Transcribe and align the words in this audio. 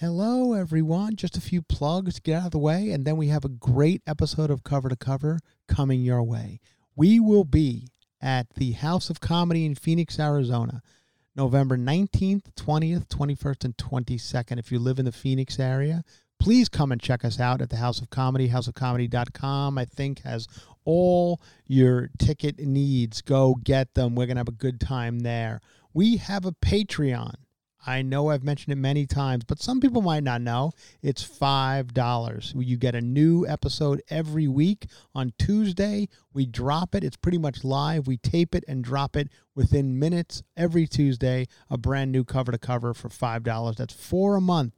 Hello, 0.00 0.52
everyone. 0.52 1.16
Just 1.16 1.36
a 1.36 1.40
few 1.40 1.60
plugs 1.60 2.14
to 2.14 2.22
get 2.22 2.36
out 2.36 2.44
of 2.44 2.50
the 2.52 2.58
way, 2.58 2.92
and 2.92 3.04
then 3.04 3.16
we 3.16 3.26
have 3.26 3.44
a 3.44 3.48
great 3.48 4.00
episode 4.06 4.48
of 4.48 4.62
Cover 4.62 4.88
to 4.88 4.94
Cover 4.94 5.40
coming 5.66 6.02
your 6.02 6.22
way. 6.22 6.60
We 6.94 7.18
will 7.18 7.42
be 7.42 7.88
at 8.22 8.46
the 8.54 8.74
House 8.74 9.10
of 9.10 9.18
Comedy 9.18 9.66
in 9.66 9.74
Phoenix, 9.74 10.20
Arizona, 10.20 10.82
November 11.34 11.76
19th, 11.76 12.52
20th, 12.54 13.08
21st, 13.08 13.64
and 13.64 13.76
22nd. 13.76 14.60
If 14.60 14.70
you 14.70 14.78
live 14.78 15.00
in 15.00 15.04
the 15.04 15.10
Phoenix 15.10 15.58
area, 15.58 16.04
please 16.38 16.68
come 16.68 16.92
and 16.92 17.00
check 17.00 17.24
us 17.24 17.40
out 17.40 17.60
at 17.60 17.70
the 17.70 17.78
House 17.78 18.00
of 18.00 18.08
Comedy. 18.08 18.50
HouseOfComedy.com, 18.50 19.78
I 19.78 19.84
think, 19.84 20.22
has 20.22 20.46
all 20.84 21.40
your 21.66 22.10
ticket 22.20 22.60
needs. 22.60 23.20
Go 23.20 23.56
get 23.64 23.94
them. 23.94 24.14
We're 24.14 24.26
going 24.26 24.36
to 24.36 24.42
have 24.42 24.48
a 24.48 24.52
good 24.52 24.80
time 24.80 25.18
there. 25.18 25.60
We 25.92 26.18
have 26.18 26.46
a 26.46 26.52
Patreon. 26.52 27.34
I 27.86 28.02
know 28.02 28.30
I've 28.30 28.42
mentioned 28.42 28.72
it 28.72 28.76
many 28.76 29.06
times, 29.06 29.44
but 29.44 29.60
some 29.60 29.80
people 29.80 30.02
might 30.02 30.24
not 30.24 30.40
know. 30.40 30.72
It's 31.02 31.26
$5. 31.26 32.52
You 32.56 32.76
get 32.76 32.94
a 32.94 33.00
new 33.00 33.46
episode 33.46 34.02
every 34.10 34.48
week. 34.48 34.86
On 35.14 35.32
Tuesday, 35.38 36.08
we 36.32 36.46
drop 36.46 36.94
it. 36.94 37.04
It's 37.04 37.16
pretty 37.16 37.38
much 37.38 37.64
live. 37.64 38.06
We 38.06 38.16
tape 38.16 38.54
it 38.54 38.64
and 38.66 38.82
drop 38.82 39.16
it 39.16 39.28
within 39.54 39.98
minutes 39.98 40.42
every 40.56 40.86
Tuesday. 40.86 41.46
A 41.70 41.78
brand 41.78 42.12
new 42.12 42.24
cover 42.24 42.52
to 42.52 42.58
cover 42.58 42.94
for 42.94 43.08
$5. 43.08 43.76
That's 43.76 43.94
four 43.94 44.36
a 44.36 44.40
month 44.40 44.72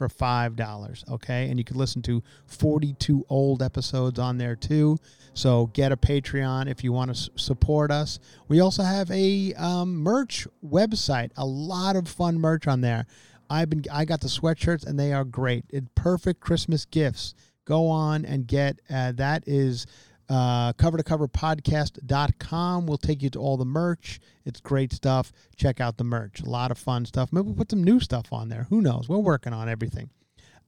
for 0.00 0.08
$5. 0.08 1.10
Okay. 1.10 1.50
And 1.50 1.58
you 1.58 1.64
can 1.64 1.76
listen 1.76 2.00
to 2.02 2.22
42 2.46 3.26
old 3.28 3.62
episodes 3.62 4.18
on 4.18 4.38
there 4.38 4.56
too. 4.56 4.96
So 5.34 5.66
get 5.74 5.92
a 5.92 5.96
Patreon 5.96 6.70
if 6.70 6.82
you 6.82 6.90
want 6.90 7.14
to 7.14 7.30
support 7.36 7.90
us. 7.90 8.18
We 8.48 8.60
also 8.60 8.82
have 8.82 9.10
a 9.10 9.52
um, 9.54 9.96
merch 9.96 10.48
website, 10.64 11.32
a 11.36 11.44
lot 11.44 11.96
of 11.96 12.08
fun 12.08 12.40
merch 12.40 12.66
on 12.66 12.80
there. 12.80 13.04
I've 13.50 13.68
been 13.68 13.84
I 13.92 14.06
got 14.06 14.22
the 14.22 14.28
sweatshirts 14.28 14.86
and 14.86 14.98
they 14.98 15.12
are 15.12 15.24
great. 15.24 15.66
It 15.68 15.94
perfect 15.94 16.40
Christmas 16.40 16.86
gifts. 16.86 17.34
Go 17.66 17.88
on 17.88 18.24
and 18.24 18.46
get 18.46 18.80
uh, 18.88 19.12
that 19.12 19.44
is 19.46 19.86
uh, 20.30 20.72
cover 20.74 20.96
to 20.96 21.02
cover 21.02 21.26
podcast.com 21.26 22.86
will 22.86 22.98
take 22.98 23.20
you 23.20 23.30
to 23.30 23.38
all 23.40 23.56
the 23.56 23.64
merch. 23.64 24.20
It's 24.44 24.60
great 24.60 24.92
stuff. 24.92 25.32
Check 25.56 25.80
out 25.80 25.98
the 25.98 26.04
merch. 26.04 26.40
A 26.40 26.48
lot 26.48 26.70
of 26.70 26.78
fun 26.78 27.04
stuff. 27.04 27.32
Maybe 27.32 27.46
we'll 27.46 27.56
put 27.56 27.70
some 27.70 27.82
new 27.82 27.98
stuff 27.98 28.32
on 28.32 28.48
there. 28.48 28.68
Who 28.70 28.80
knows? 28.80 29.08
We're 29.08 29.18
working 29.18 29.52
on 29.52 29.68
everything. 29.68 30.10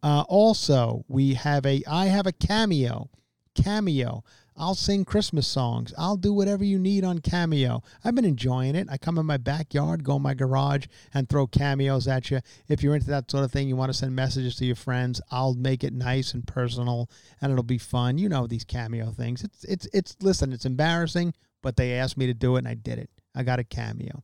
Uh, 0.03 0.25
also, 0.29 1.05
we 1.07 1.35
have 1.35 1.65
a 1.65 1.83
I 1.89 2.07
have 2.07 2.27
a 2.27 2.33
cameo. 2.33 3.09
Cameo. 3.55 4.25
I'll 4.57 4.75
sing 4.75 5.05
Christmas 5.05 5.47
songs. 5.47 5.95
I'll 5.97 6.17
do 6.17 6.33
whatever 6.33 6.63
you 6.65 6.79
need 6.79 7.05
on 7.05 7.21
Cameo. 7.21 7.83
I've 8.05 8.15
been 8.15 8.25
enjoying 8.25 8.75
it. 8.75 8.89
I 8.91 8.99
come 8.99 9.19
in 9.19 9.27
my 9.27 9.39
backyard, 9.39 10.05
go 10.05 10.17
in 10.17 10.23
my 10.23 10.35
garage, 10.35 10.87
and 11.15 11.29
throw 11.29 11.47
cameos 11.47 12.07
at 12.07 12.31
you. 12.31 12.41
If 12.69 12.83
you're 12.83 12.95
into 12.95 13.09
that 13.09 13.31
sort 13.31 13.45
of 13.45 13.53
thing, 13.53 13.69
you 13.69 13.77
want 13.77 13.91
to 13.91 13.99
send 13.99 14.15
messages 14.15 14.57
to 14.57 14.65
your 14.65 14.77
friends, 14.77 15.21
I'll 15.31 15.55
make 15.55 15.83
it 15.83 15.93
nice 15.93 16.35
and 16.35 16.47
personal, 16.47 17.11
and 17.41 17.51
it'll 17.51 17.65
be 17.65 17.79
fun. 17.79 18.19
You 18.19 18.29
know 18.29 18.47
these 18.47 18.65
cameo 18.65 19.11
things. 19.11 19.43
It's 19.43 19.65
it's 19.65 19.89
it's. 19.93 20.17
Listen, 20.21 20.53
it's 20.53 20.67
embarrassing, 20.67 21.35
but 21.63 21.77
they 21.77 21.95
asked 21.95 22.17
me 22.17 22.27
to 22.27 22.35
do 22.35 22.57
it, 22.57 22.61
and 22.61 22.69
I 22.69 22.75
did 22.75 22.99
it. 22.99 23.11
I 23.35 23.43
got 23.43 23.59
a 23.59 23.65
cameo. 23.65 24.23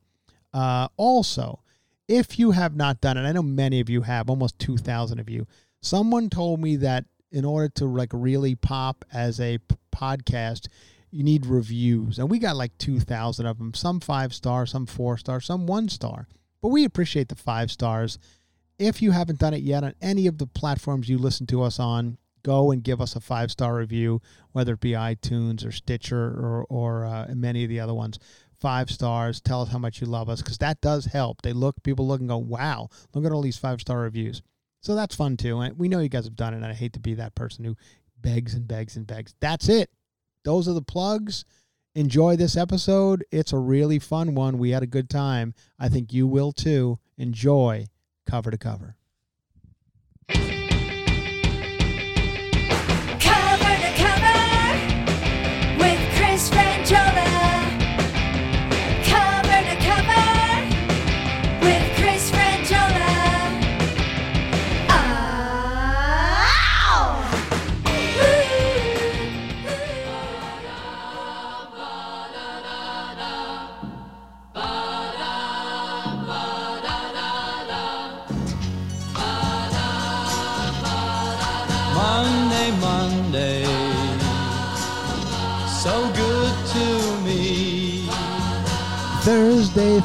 Uh, 0.53 0.89
also, 0.97 1.63
if 2.07 2.39
you 2.39 2.53
have 2.53 2.77
not 2.77 3.01
done 3.01 3.17
it, 3.17 3.23
I 3.23 3.33
know 3.33 3.43
many 3.43 3.81
of 3.81 3.89
you 3.89 4.03
have, 4.03 4.29
almost 4.29 4.59
two 4.59 4.77
thousand 4.77 5.19
of 5.19 5.29
you. 5.31 5.47
Someone 5.81 6.29
told 6.29 6.61
me 6.61 6.77
that 6.77 7.05
in 7.31 7.45
order 7.45 7.69
to 7.77 7.87
like 7.87 8.11
really 8.13 8.55
pop 8.55 9.05
as 9.13 9.41
a 9.41 9.59
p- 9.59 9.77
podcast, 9.95 10.69
you 11.11 11.23
need 11.23 11.47
reviews, 11.47 12.19
and 12.19 12.31
we 12.31 12.39
got 12.39 12.57
like 12.57 12.77
two 12.79 13.01
thousand 13.01 13.47
of 13.47 13.59
them. 13.59 13.75
Some 13.75 14.01
five 14.01 14.35
star, 14.35 14.67
some 14.67 14.87
four 14.87 15.17
star, 15.17 15.41
some 15.41 15.67
one 15.67 15.89
star. 15.89 16.29
But 16.61 16.69
we 16.69 16.85
appreciate 16.85 17.29
the 17.29 17.37
five 17.37 17.71
stars. 17.71 18.19
If 18.79 19.03
you 19.03 19.11
haven't 19.13 19.39
done 19.39 19.55
it 19.55 19.63
yet 19.63 19.85
on 19.85 19.95
any 20.01 20.27
of 20.27 20.39
the 20.39 20.47
platforms 20.47 21.09
you 21.09 21.19
listen 21.19 21.47
to 21.49 21.63
us 21.63 21.81
on, 21.81 22.19
go 22.43 22.71
and 22.71 22.83
give 22.83 23.01
us 23.01 23.17
a 23.17 23.21
five 23.21 23.51
star 23.51 23.77
review, 23.77 24.21
whether 24.53 24.75
it 24.75 24.81
be 24.81 24.93
iTunes 24.93 25.67
or 25.67 25.73
Stitcher 25.73 26.25
or 26.25 26.67
or 26.69 27.05
uh, 27.05 27.27
many 27.35 27.65
of 27.65 27.71
the 27.71 27.81
other 27.81 27.95
ones. 27.95 28.19
Five 28.61 28.91
stars. 28.91 29.41
Tell 29.41 29.63
us 29.63 29.69
how 29.71 29.79
much 29.79 30.01
you 30.01 30.07
love 30.07 30.29
us 30.29 30.43
because 30.43 30.59
that 30.59 30.81
does 30.81 31.07
help. 31.07 31.43
They 31.43 31.53
look, 31.53 31.83
people 31.83 32.07
look 32.09 32.21
and 32.21 32.29
go, 32.29 32.39
"Wow, 32.39 32.89
look 33.15 33.25
at 33.25 33.33
all 33.33 33.43
these 33.43 33.59
five 33.59 33.81
star 33.81 34.01
reviews." 34.01 34.43
So 34.81 34.95
that's 34.95 35.17
fun 35.17 35.37
too. 35.37 35.61
And 35.61 35.79
we 35.79 35.89
know 35.89 36.01
you 36.01 36.09
guys 36.09 36.25
have 36.25 36.37
done 36.37 36.55
it. 36.55 36.59
And 36.59 36.67
I 36.67 36.75
hate 36.75 36.93
to 36.95 37.01
be 37.01 37.15
that 37.15 37.35
person 37.35 37.65
who 37.65 37.77
begs 38.21 38.55
and 38.55 38.67
begs 38.67 38.97
and 38.97 39.07
begs. 39.07 39.35
That's 39.41 39.69
it. 39.69 39.91
Those 40.45 40.69
are 40.69 40.75
the 40.75 40.83
plugs. 40.83 41.45
Enjoy 41.95 42.37
this 42.37 42.57
episode. 42.57 43.25
It's 43.33 43.53
a 43.53 43.59
really 43.59 43.99
fun 43.99 44.35
one. 44.35 44.59
We 44.59 44.71
had 44.71 44.83
a 44.83 44.87
good 44.87 45.11
time. 45.11 45.55
I 45.79 45.89
think 45.89 46.13
you 46.13 46.27
will 46.27 46.53
too. 46.53 46.99
Enjoy 47.17 47.87
cover 48.27 48.51
to 48.51 48.59
cover. 48.59 48.97
Cover 50.29 50.58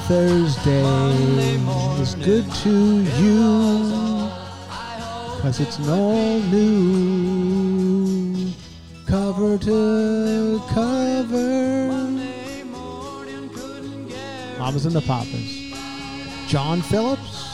Thursday, 0.07 0.83
is 2.01 2.15
good 2.15 2.51
to 2.55 3.03
you 3.21 4.29
because 5.35 5.59
it's 5.61 5.77
an 5.79 5.89
all 5.89 6.39
new 6.39 8.51
cover 9.07 9.57
to 9.59 10.61
cover. 10.69 11.87
Mamas 14.59 14.85
and 14.85 14.93
the 14.93 15.01
Papas. 15.01 15.71
John 16.47 16.81
Phillips. 16.81 17.47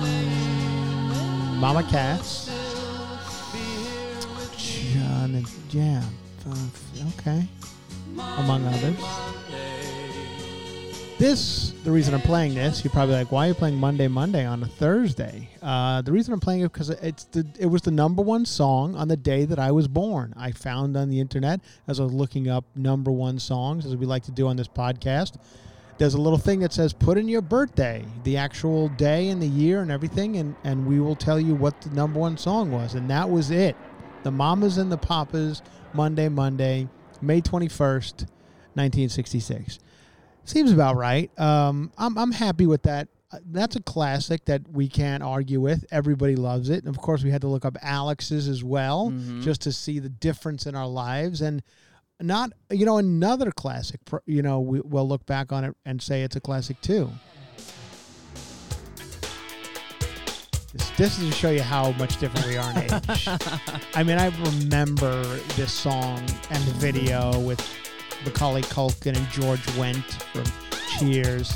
Mm, 0.00 1.56
Mama 1.56 1.82
Cass. 1.84 2.50
John 4.92 5.34
and 5.34 5.46
uh, 6.46 6.54
Okay. 7.18 7.48
Among 8.36 8.66
others. 8.66 9.37
This, 11.18 11.72
the 11.82 11.90
reason 11.90 12.14
I'm 12.14 12.20
playing 12.20 12.54
this, 12.54 12.84
you're 12.84 12.92
probably 12.92 13.16
like, 13.16 13.32
why 13.32 13.46
are 13.46 13.48
you 13.48 13.54
playing 13.54 13.74
Monday, 13.74 14.06
Monday 14.06 14.46
on 14.46 14.62
a 14.62 14.66
Thursday? 14.66 15.48
Uh, 15.60 16.00
the 16.00 16.12
reason 16.12 16.32
I'm 16.32 16.38
playing 16.38 16.60
it 16.60 16.72
because 16.72 16.90
it's 16.90 17.24
the 17.24 17.44
it 17.58 17.66
was 17.66 17.82
the 17.82 17.90
number 17.90 18.22
one 18.22 18.46
song 18.46 18.94
on 18.94 19.08
the 19.08 19.16
day 19.16 19.44
that 19.44 19.58
I 19.58 19.72
was 19.72 19.88
born. 19.88 20.32
I 20.36 20.52
found 20.52 20.96
on 20.96 21.08
the 21.08 21.18
internet 21.18 21.60
as 21.88 21.98
I 21.98 22.04
was 22.04 22.12
looking 22.12 22.48
up 22.48 22.64
number 22.76 23.10
one 23.10 23.40
songs, 23.40 23.84
as 23.84 23.96
we 23.96 24.06
like 24.06 24.22
to 24.24 24.30
do 24.30 24.46
on 24.46 24.56
this 24.56 24.68
podcast. 24.68 25.38
There's 25.98 26.14
a 26.14 26.20
little 26.20 26.38
thing 26.38 26.60
that 26.60 26.72
says 26.72 26.92
put 26.92 27.18
in 27.18 27.26
your 27.26 27.42
birthday, 27.42 28.04
the 28.22 28.36
actual 28.36 28.88
day 28.90 29.30
and 29.30 29.42
the 29.42 29.48
year 29.48 29.82
and 29.82 29.90
everything, 29.90 30.36
and, 30.36 30.54
and 30.62 30.86
we 30.86 31.00
will 31.00 31.16
tell 31.16 31.40
you 31.40 31.56
what 31.56 31.80
the 31.80 31.90
number 31.90 32.20
one 32.20 32.38
song 32.38 32.70
was. 32.70 32.94
And 32.94 33.10
that 33.10 33.28
was 33.28 33.50
it. 33.50 33.74
The 34.22 34.30
Mamas 34.30 34.78
and 34.78 34.92
the 34.92 34.96
Papas, 34.96 35.62
Monday, 35.92 36.28
Monday, 36.28 36.86
May 37.20 37.40
21st, 37.40 38.28
1966. 38.74 39.80
Seems 40.48 40.72
about 40.72 40.96
right. 40.96 41.30
Um, 41.38 41.92
I'm, 41.98 42.16
I'm 42.16 42.32
happy 42.32 42.64
with 42.64 42.84
that. 42.84 43.08
Uh, 43.30 43.38
That's 43.50 43.76
a 43.76 43.82
classic 43.82 44.46
that 44.46 44.66
we 44.66 44.88
can't 44.88 45.22
argue 45.22 45.60
with. 45.60 45.84
Everybody 45.90 46.36
loves 46.36 46.70
it. 46.70 46.78
And 46.84 46.88
of 46.88 46.98
course, 47.02 47.22
we 47.22 47.30
had 47.30 47.42
to 47.42 47.48
look 47.48 47.66
up 47.66 47.76
Alex's 47.82 48.48
as 48.48 48.64
well 48.64 49.12
just 49.42 49.60
to 49.62 49.72
see 49.72 49.98
the 49.98 50.08
difference 50.08 50.64
in 50.64 50.74
our 50.74 50.86
lives. 50.86 51.42
And 51.42 51.62
not, 52.18 52.54
you 52.70 52.86
know, 52.86 52.96
another 52.96 53.50
classic, 53.52 54.00
you 54.24 54.40
know, 54.40 54.60
we, 54.60 54.80
we'll 54.80 55.06
look 55.06 55.26
back 55.26 55.52
on 55.52 55.64
it 55.64 55.76
and 55.84 56.00
say 56.00 56.22
it's 56.22 56.36
a 56.36 56.40
classic 56.40 56.80
too. 56.80 57.10
This, 60.72 60.90
this 60.96 61.18
is 61.18 61.28
to 61.28 61.34
show 61.34 61.50
you 61.50 61.62
how 61.62 61.92
much 61.92 62.18
different 62.18 62.46
we 62.46 62.56
are 62.56 62.70
in 62.70 62.78
age. 62.78 62.92
I 63.94 64.02
mean, 64.02 64.18
I 64.18 64.28
remember 64.44 65.22
this 65.56 65.72
song 65.72 66.18
and 66.50 66.64
the 66.64 66.74
video 66.78 67.38
with 67.40 67.60
Macaulay 68.24 68.62
Culkin 68.62 69.16
and 69.16 69.28
George 69.28 69.60
Wendt 69.76 70.02
from 70.32 70.44
Cheers. 70.98 71.48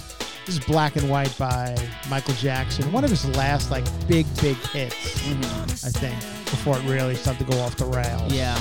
This 0.46 0.56
is 0.58 0.64
Black 0.64 0.96
and 0.96 1.08
White 1.08 1.36
by 1.38 1.76
Michael 2.10 2.34
Jackson. 2.34 2.90
One 2.92 3.04
of 3.04 3.10
his 3.10 3.24
last, 3.36 3.70
like, 3.70 3.84
big, 4.08 4.26
big 4.40 4.56
hits, 4.56 5.84
I 5.84 5.90
think, 5.90 6.18
before 6.46 6.76
it 6.78 6.84
really 6.84 7.14
started 7.14 7.46
to 7.46 7.52
go 7.52 7.60
off 7.60 7.76
the 7.76 7.84
rails. 7.86 8.32
Yeah. 8.32 8.60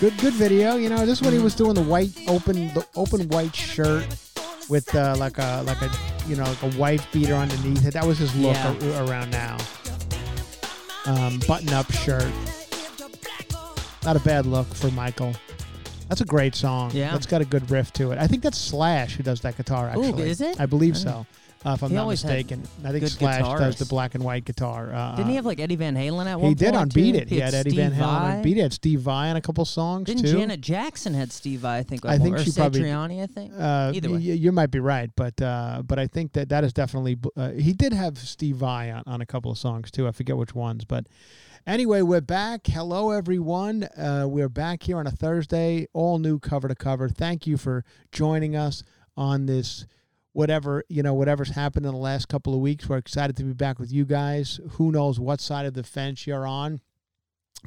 Good, 0.00 0.16
good 0.18 0.34
video. 0.34 0.76
You 0.76 0.90
know, 0.90 0.98
this 1.06 1.20
is 1.20 1.22
when 1.22 1.32
he 1.32 1.38
was 1.38 1.54
doing 1.54 1.74
the 1.74 1.82
white, 1.82 2.10
open, 2.28 2.68
the 2.74 2.86
open 2.96 3.26
white 3.30 3.54
shirt 3.56 4.06
with 4.68 4.94
uh, 4.94 5.14
like 5.16 5.38
a 5.38 5.62
like 5.64 5.80
a 5.80 5.90
you 6.26 6.36
know, 6.36 6.42
like 6.44 6.62
a 6.74 6.76
wife 6.78 7.06
beater 7.12 7.34
underneath 7.34 7.86
it. 7.86 7.94
That 7.94 8.04
was 8.04 8.18
his 8.18 8.34
look 8.36 8.54
Yeah. 8.56 8.74
a- 8.82 9.06
around 9.06 9.30
now. 9.30 9.56
Um, 11.06 11.40
button 11.48 11.72
up 11.72 11.90
shirt. 11.92 12.30
Not 14.04 14.16
a 14.16 14.20
bad 14.20 14.44
look 14.44 14.66
for 14.74 14.90
Michael. 14.90 15.32
That's 16.08 16.20
a 16.20 16.24
great 16.24 16.54
song. 16.54 16.90
Yeah. 16.94 17.12
That's 17.12 17.26
got 17.26 17.40
a 17.40 17.44
good 17.44 17.70
riff 17.70 17.92
to 17.94 18.12
it. 18.12 18.18
I 18.18 18.26
think 18.26 18.42
that's 18.42 18.58
Slash 18.58 19.16
who 19.16 19.22
does 19.22 19.40
that 19.42 19.56
guitar, 19.56 19.92
Ooh, 19.96 20.02
actually. 20.04 20.30
is 20.30 20.40
it? 20.40 20.60
I 20.60 20.66
believe 20.66 20.96
so. 20.96 21.26
Uh, 21.64 21.72
if 21.72 21.82
I'm 21.82 21.90
He 21.90 21.96
not 21.96 22.06
mistaken. 22.06 22.62
I 22.84 22.90
think 22.92 23.00
good 23.00 23.10
Slash 23.10 23.40
does 23.58 23.76
the 23.76 23.86
black 23.86 24.14
and 24.14 24.22
white 24.22 24.44
guitar. 24.44 24.92
Uh, 24.94 25.16
Didn't 25.16 25.30
he 25.30 25.34
have 25.36 25.46
like 25.46 25.58
Eddie 25.58 25.74
Van 25.74 25.96
Halen 25.96 26.26
at 26.26 26.38
one 26.38 26.42
point? 26.42 26.60
he 26.60 26.64
did 26.64 26.76
on 26.76 26.88
too? 26.88 26.94
Beat 27.00 27.16
It. 27.16 27.28
He 27.28 27.40
had 27.40 27.54
Eddie 27.54 27.74
Van 27.74 27.92
Halen 27.92 28.06
on 28.06 28.42
Beat 28.42 28.58
It. 28.58 28.62
Had 28.62 28.72
Steve 28.72 29.00
Vai 29.00 29.30
on 29.30 29.36
a 29.36 29.40
couple 29.40 29.64
songs 29.64 30.06
Didn't 30.06 30.22
too. 30.22 30.32
Janet 30.38 30.60
Jackson 30.60 31.12
had 31.14 31.32
Steve 31.32 31.60
Vai? 31.60 31.78
I 31.78 31.82
think. 31.82 32.04
I 32.06 32.10
one- 32.10 32.20
think 32.20 32.36
or 32.36 32.44
she 32.44 32.52
probably- 32.52 32.82
Satriani, 32.82 33.20
I 33.20 33.26
think. 33.26 33.52
Uh, 33.58 33.90
Either 33.92 34.08
way. 34.10 34.14
y- 34.14 34.20
you 34.20 34.52
might 34.52 34.70
be 34.70 34.78
right, 34.78 35.10
but 35.16 35.40
uh, 35.42 35.82
but 35.84 35.98
I 35.98 36.06
think 36.06 36.34
that 36.34 36.50
that 36.50 36.62
is 36.62 36.72
definitely. 36.72 37.16
Uh, 37.36 37.50
he 37.52 37.72
did 37.72 37.92
have 37.92 38.16
Steve 38.18 38.56
Vai 38.56 38.92
on, 38.92 39.02
on 39.06 39.20
a 39.20 39.26
couple 39.26 39.50
of 39.50 39.58
songs 39.58 39.90
too. 39.90 40.06
I 40.06 40.12
forget 40.12 40.36
which 40.36 40.54
ones, 40.54 40.84
but 40.84 41.06
anyway, 41.66 42.02
we're 42.02 42.20
back. 42.20 42.66
Hello, 42.66 43.10
everyone. 43.10 43.84
Uh, 43.96 44.24
we're 44.28 44.48
back 44.48 44.84
here 44.84 44.98
on 44.98 45.06
a 45.06 45.10
Thursday, 45.10 45.86
all 45.92 46.18
new 46.18 46.38
cover 46.38 46.68
to 46.68 46.74
cover. 46.74 47.08
Thank 47.08 47.46
you 47.46 47.56
for 47.56 47.84
joining 48.12 48.56
us 48.56 48.82
on 49.16 49.46
this. 49.46 49.86
Whatever 50.32 50.84
you 50.90 51.02
know, 51.02 51.14
whatever's 51.14 51.50
happened 51.50 51.86
in 51.86 51.92
the 51.92 51.98
last 51.98 52.28
couple 52.28 52.52
of 52.52 52.60
weeks, 52.60 52.88
we're 52.88 52.98
excited 52.98 53.36
to 53.36 53.42
be 53.42 53.54
back 53.54 53.78
with 53.78 53.90
you 53.90 54.04
guys. 54.04 54.60
Who 54.72 54.92
knows 54.92 55.18
what 55.18 55.40
side 55.40 55.64
of 55.64 55.72
the 55.72 55.82
fence 55.82 56.26
you're 56.26 56.46
on, 56.46 56.82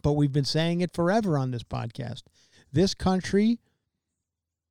but 0.04 0.14
we've 0.14 0.32
been 0.32 0.46
saying 0.46 0.82
it 0.82 0.94
forever 0.94 1.36
on 1.36 1.50
this 1.50 1.64
podcast. 1.64 2.24
This 2.72 2.94
country 2.94 3.60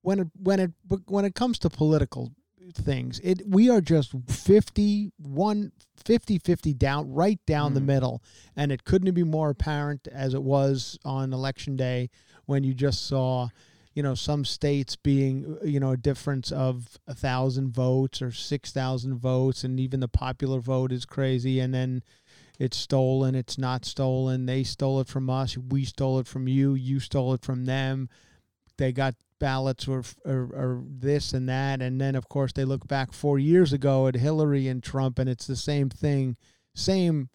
when 0.02 0.20
it 0.20 0.28
when 0.40 0.60
it 0.60 0.70
when 1.06 1.24
it 1.24 1.34
comes 1.34 1.58
to 1.58 1.70
political 1.70 2.32
things. 2.75 3.20
It 3.23 3.43
we 3.47 3.70
are 3.70 3.81
just 3.81 4.15
51 4.29 5.73
50 5.97 6.38
50 6.38 6.75
down 6.75 7.12
right 7.12 7.41
down 7.47 7.75
the 7.75 7.81
Mhm. 7.81 7.87
middle. 7.87 8.23
And 8.56 8.73
it 8.73 8.85
couldn't 8.85 9.12
be 9.15 9.25
more 9.25 9.50
apparent 9.50 10.06
as 10.09 10.35
it 10.35 10.43
was 10.43 10.99
on 11.05 11.32
election 11.32 11.76
day 11.76 12.11
when 12.47 12.65
you 12.65 12.75
just 12.75 13.05
saw 13.06 13.49
you 13.94 14.03
know 14.03 14.15
some 14.15 14.44
states 14.44 14.94
being 14.94 15.56
you 15.65 15.81
know 15.81 15.91
a 15.91 15.97
difference 15.97 16.53
of 16.53 16.99
a 17.09 17.15
thousand 17.15 17.73
votes 17.73 18.23
or 18.23 18.31
six 18.31 18.70
thousand 18.70 19.19
votes 19.19 19.65
and 19.65 19.81
even 19.81 19.99
the 20.00 20.06
popular 20.09 20.61
vote 20.61 20.93
is 20.93 21.05
crazy 21.05 21.59
and 21.59 21.75
then 21.75 22.03
it's 22.61 22.76
stolen 22.76 23.35
it's 23.35 23.59
not 23.59 23.85
stolen. 23.85 24.47
They 24.47 24.62
stole 24.62 25.00
it 25.00 25.09
from 25.09 25.29
us 25.29 25.56
we 25.59 25.85
stole 25.85 26.20
it 26.20 26.29
from 26.29 26.47
you 26.47 26.75
you 26.75 27.00
stole 27.00 27.35
it 27.35 27.43
from 27.43 27.65
them 27.65 28.09
they 28.78 28.92
got 28.92 29.14
ballots 29.38 29.86
or, 29.86 30.02
or 30.25 30.48
or 30.52 30.82
this 30.88 31.32
and 31.32 31.48
that 31.48 31.80
and 31.80 32.00
then 32.00 32.16
of 32.16 32.28
course 32.28 32.52
they 32.52 32.64
look 32.64 32.88
back 32.88 33.12
4 33.12 33.38
years 33.38 33.72
ago 33.72 34.08
at 34.08 34.16
Hillary 34.16 34.66
and 34.66 34.82
Trump 34.82 35.19
and 35.19 35.28
it's 35.28 35.46
the 35.46 35.56
same 35.56 35.88
thing 35.90 36.36
same 36.75 37.28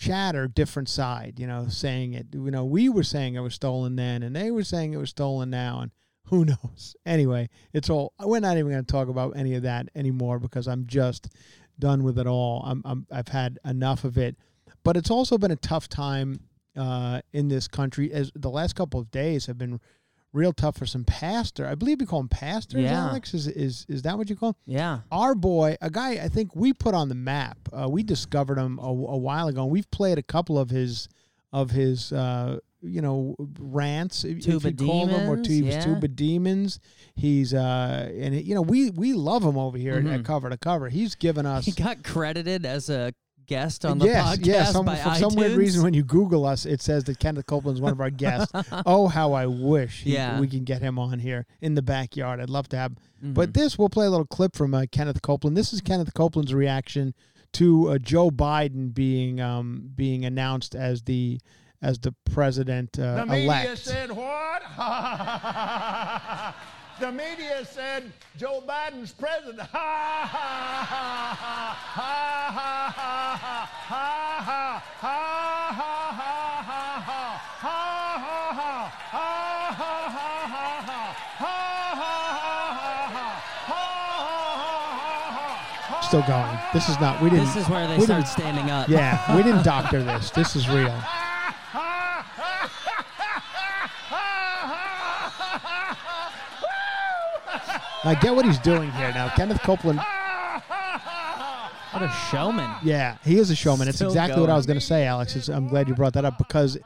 chatter 0.00 0.48
different 0.48 0.88
side 0.88 1.34
you 1.38 1.46
know 1.46 1.66
saying 1.68 2.14
it. 2.14 2.26
You 2.32 2.50
know 2.50 2.64
we 2.64 2.88
were 2.88 3.04
saying 3.04 3.34
it 3.34 3.40
was 3.40 3.54
stolen 3.54 3.96
then 3.96 4.22
and 4.22 4.34
they 4.34 4.50
were 4.50 4.64
saying 4.64 4.94
it 4.94 4.98
was 4.98 5.10
stolen 5.10 5.50
now 5.50 5.80
and 5.80 5.92
who 6.26 6.44
knows? 6.44 6.96
Anyway 7.06 7.48
it's 7.72 7.90
all 7.90 8.12
we're 8.20 8.40
not 8.40 8.56
even 8.56 8.72
going 8.72 8.84
to 8.84 8.92
talk 8.92 9.08
about 9.08 9.36
any 9.36 9.54
of 9.54 9.62
that 9.62 9.88
anymore 9.94 10.38
because 10.40 10.66
I'm 10.66 10.86
just 10.86 11.28
done 11.78 12.02
with 12.02 12.18
it 12.18 12.26
all. 12.26 12.62
I'm, 12.66 12.82
I'm 12.84 13.06
I've 13.12 13.28
had 13.28 13.58
enough 13.64 14.04
of 14.04 14.18
it. 14.18 14.36
But 14.84 14.96
it's 14.96 15.10
also 15.10 15.38
been 15.38 15.50
a 15.50 15.56
tough 15.56 15.88
time 15.88 16.40
uh, 16.76 17.20
in 17.32 17.48
this 17.48 17.68
country 17.68 18.12
as 18.12 18.30
the 18.34 18.50
last 18.50 18.74
couple 18.74 19.00
of 19.00 19.10
days 19.10 19.46
have 19.46 19.58
been 19.58 19.80
real 20.32 20.52
tough 20.52 20.76
for 20.76 20.86
some 20.86 21.04
pastor. 21.04 21.66
I 21.66 21.74
believe 21.74 22.00
you 22.00 22.06
call 22.06 22.20
them 22.20 22.28
pastors. 22.28 22.82
Yeah. 22.82 23.08
Alex 23.08 23.34
is 23.34 23.46
is 23.48 23.86
is 23.88 24.02
that 24.02 24.16
what 24.18 24.28
you 24.30 24.36
call 24.36 24.50
him? 24.50 24.54
yeah. 24.66 25.00
Our 25.10 25.34
boy, 25.34 25.76
a 25.80 25.90
guy 25.90 26.10
I 26.22 26.28
think 26.28 26.54
we 26.54 26.72
put 26.72 26.94
on 26.94 27.08
the 27.08 27.14
map. 27.14 27.56
Uh, 27.72 27.88
we 27.88 28.02
discovered 28.02 28.58
him 28.58 28.78
a, 28.78 28.88
a 28.88 29.16
while 29.16 29.48
ago. 29.48 29.62
and 29.62 29.70
We've 29.72 29.90
played 29.90 30.18
a 30.18 30.22
couple 30.22 30.58
of 30.58 30.70
his 30.70 31.08
of 31.52 31.70
his 31.70 32.12
uh, 32.12 32.58
you 32.82 33.00
know 33.00 33.34
rants, 33.58 34.22
if, 34.24 34.46
if 34.46 34.64
you 34.64 34.72
call 34.74 35.06
them, 35.06 35.28
or 35.30 35.36
Demons, 35.36 35.46
tu- 35.46 35.64
yeah. 35.64 35.80
tuba 35.80 36.08
demons. 36.08 36.78
He's 37.16 37.54
uh, 37.54 38.10
and 38.16 38.34
you 38.34 38.54
know 38.54 38.62
we 38.62 38.90
we 38.90 39.14
love 39.14 39.42
him 39.42 39.56
over 39.56 39.78
here 39.78 39.94
at 39.94 40.04
Mhm. 40.04 40.24
cover 40.24 40.50
to 40.50 40.58
cover. 40.58 40.88
He's 40.90 41.14
given 41.14 41.46
us 41.46 41.64
He 41.64 41.72
got 41.72 42.04
credited 42.04 42.66
as 42.66 42.88
a 42.90 43.14
guest 43.48 43.84
on 43.84 43.98
the 43.98 44.06
yes, 44.06 44.24
podcast 44.38 44.46
yes. 44.46 44.72
Some, 44.72 44.86
by 44.86 44.94
for 44.96 45.14
some 45.16 45.34
weird 45.34 45.52
reason, 45.56 45.82
when 45.82 45.94
you 45.94 46.04
Google 46.04 46.46
us, 46.46 46.64
it 46.66 46.80
says 46.80 47.02
that 47.04 47.18
Kenneth 47.18 47.46
Copeland's 47.46 47.80
one 47.80 47.90
of 47.92 48.00
our 48.00 48.10
guests. 48.10 48.52
oh, 48.86 49.08
how 49.08 49.32
I 49.32 49.46
wish 49.46 50.02
he- 50.02 50.14
Yeah. 50.14 50.38
we 50.38 50.46
can 50.46 50.62
get 50.64 50.80
him 50.82 50.98
on 50.98 51.18
here 51.18 51.46
in 51.60 51.74
the 51.74 51.82
backyard. 51.82 52.40
I'd 52.40 52.50
love 52.50 52.68
to 52.68 52.76
have. 52.76 52.92
Mhm. 53.24 53.34
But 53.34 53.54
this, 53.54 53.76
we'll 53.76 53.88
play 53.88 54.06
a 54.06 54.10
little 54.10 54.26
clip 54.26 54.54
from 54.54 54.72
uh, 54.74 54.84
Kenneth 54.92 55.22
Copeland. 55.22 55.56
This 55.56 55.72
is 55.72 55.80
Kenneth 55.80 56.14
Copeland's 56.14 56.54
reaction 56.54 57.14
to 57.54 57.90
uh, 57.92 57.98
Joe 57.98 58.30
Biden 58.30 58.92
being 58.94 59.40
um, 59.40 59.90
being 59.96 60.24
announced 60.24 60.74
as 60.76 61.02
the 61.02 61.40
as 61.80 61.98
the 62.00 62.14
president 62.30 62.98
uh, 62.98 63.16
The 63.24 63.26
media 63.26 63.44
elect. 63.46 63.78
said 63.78 64.10
what? 64.12 64.62
the 67.00 67.12
media 67.12 67.64
said 67.64 68.12
Joe 68.36 68.62
Biden's 68.66 69.12
president. 69.12 69.60
Ha 69.60 69.68
ha 69.68 70.84
ha 70.84 71.34
ha 71.34 71.74
ha 71.74 72.50
ha 72.50 72.88
ha 72.88 73.38
ha 73.38 74.18
ha 74.28 74.58
ha 74.58 74.88
ha 74.98 75.28
ha 75.28 76.44
ha 77.58 78.82
ha 78.98 79.10
ha 79.10 79.14
ha 79.14 79.44
ha 79.50 79.64
Still 86.02 86.22
going. 86.22 86.58
This 86.72 86.88
is 86.88 86.98
not. 87.00 87.20
We 87.22 87.28
didn't. 87.28 87.44
this 87.44 87.56
is 87.56 87.68
where 87.68 87.86
they 87.86 88.00
start 88.00 88.26
standing 88.26 88.70
up. 88.70 88.88
Yeah, 88.88 89.36
we 89.36 89.42
didn't 89.42 89.62
doctor 89.62 90.02
this. 90.02 90.30
This 90.30 90.56
is 90.56 90.66
real. 90.68 90.94
I 98.08 98.14
get 98.14 98.34
what 98.34 98.46
he's 98.46 98.58
doing 98.58 98.90
here 98.92 99.12
now. 99.12 99.28
Kenneth 99.36 99.60
Copeland 99.60 99.98
What 101.92 102.02
a 102.02 102.08
showman. 102.30 102.74
Yeah, 102.82 103.18
he 103.22 103.36
is 103.36 103.50
a 103.50 103.54
showman. 103.54 103.86
It's 103.86 103.98
Still 103.98 104.08
exactly 104.08 104.40
what 104.40 104.48
I 104.48 104.56
was 104.56 104.64
going 104.64 104.78
to 104.78 104.84
say, 104.84 105.04
Alex. 105.04 105.36
It's, 105.36 105.48
I'm 105.48 105.68
glad 105.68 105.88
you 105.88 105.94
brought 105.94 106.14
that 106.14 106.24
up 106.24 106.38
because 106.38 106.78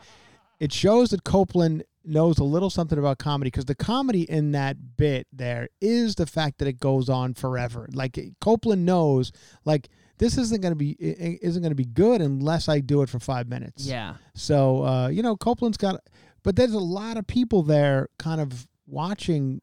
it 0.59 0.73
shows 0.73 1.11
that 1.11 1.23
Copeland 1.23 1.85
knows 2.05 2.39
a 2.39 2.45
little 2.45 2.71
something 2.71 2.99
about 2.99 3.19
comedy 3.19 3.51
because 3.51 3.67
the 3.67 3.77
comedy 3.77 4.23
in 4.23 4.51
that 4.51 4.97
bit 4.97 5.29
there 5.33 5.69
is 5.81 6.17
the 6.17 6.27
fact 6.27 6.59
that 6.59 6.67
it 6.67 6.81
goes 6.81 7.09
on 7.09 7.35
forever. 7.35 7.89
Like 7.93 8.19
Copeland 8.41 8.85
knows, 8.85 9.31
like 9.65 9.91
this 10.19 10.37
isn't 10.37 10.61
going 10.61 10.73
to 10.73 10.77
be 10.77 10.97
isn't 10.99 11.63
going 11.63 11.71
to 11.71 11.77
be 11.77 11.85
good 11.85 12.21
unless 12.21 12.69
I 12.69 12.81
do 12.81 13.01
it 13.03 13.09
for 13.09 13.21
five 13.21 13.47
minutes. 13.49 13.87
Yeah. 13.87 14.15
So 14.35 14.85
uh, 14.85 15.07
you 15.07 15.23
know, 15.23 15.37
Copeland's 15.37 15.77
got, 15.79 16.01
but 16.43 16.57
there's 16.57 16.75
a 16.75 16.81
lot 16.81 17.17
of 17.17 17.29
people 17.29 17.63
there, 17.63 18.09
kind 18.19 18.41
of 18.41 18.67
watching 18.89 19.63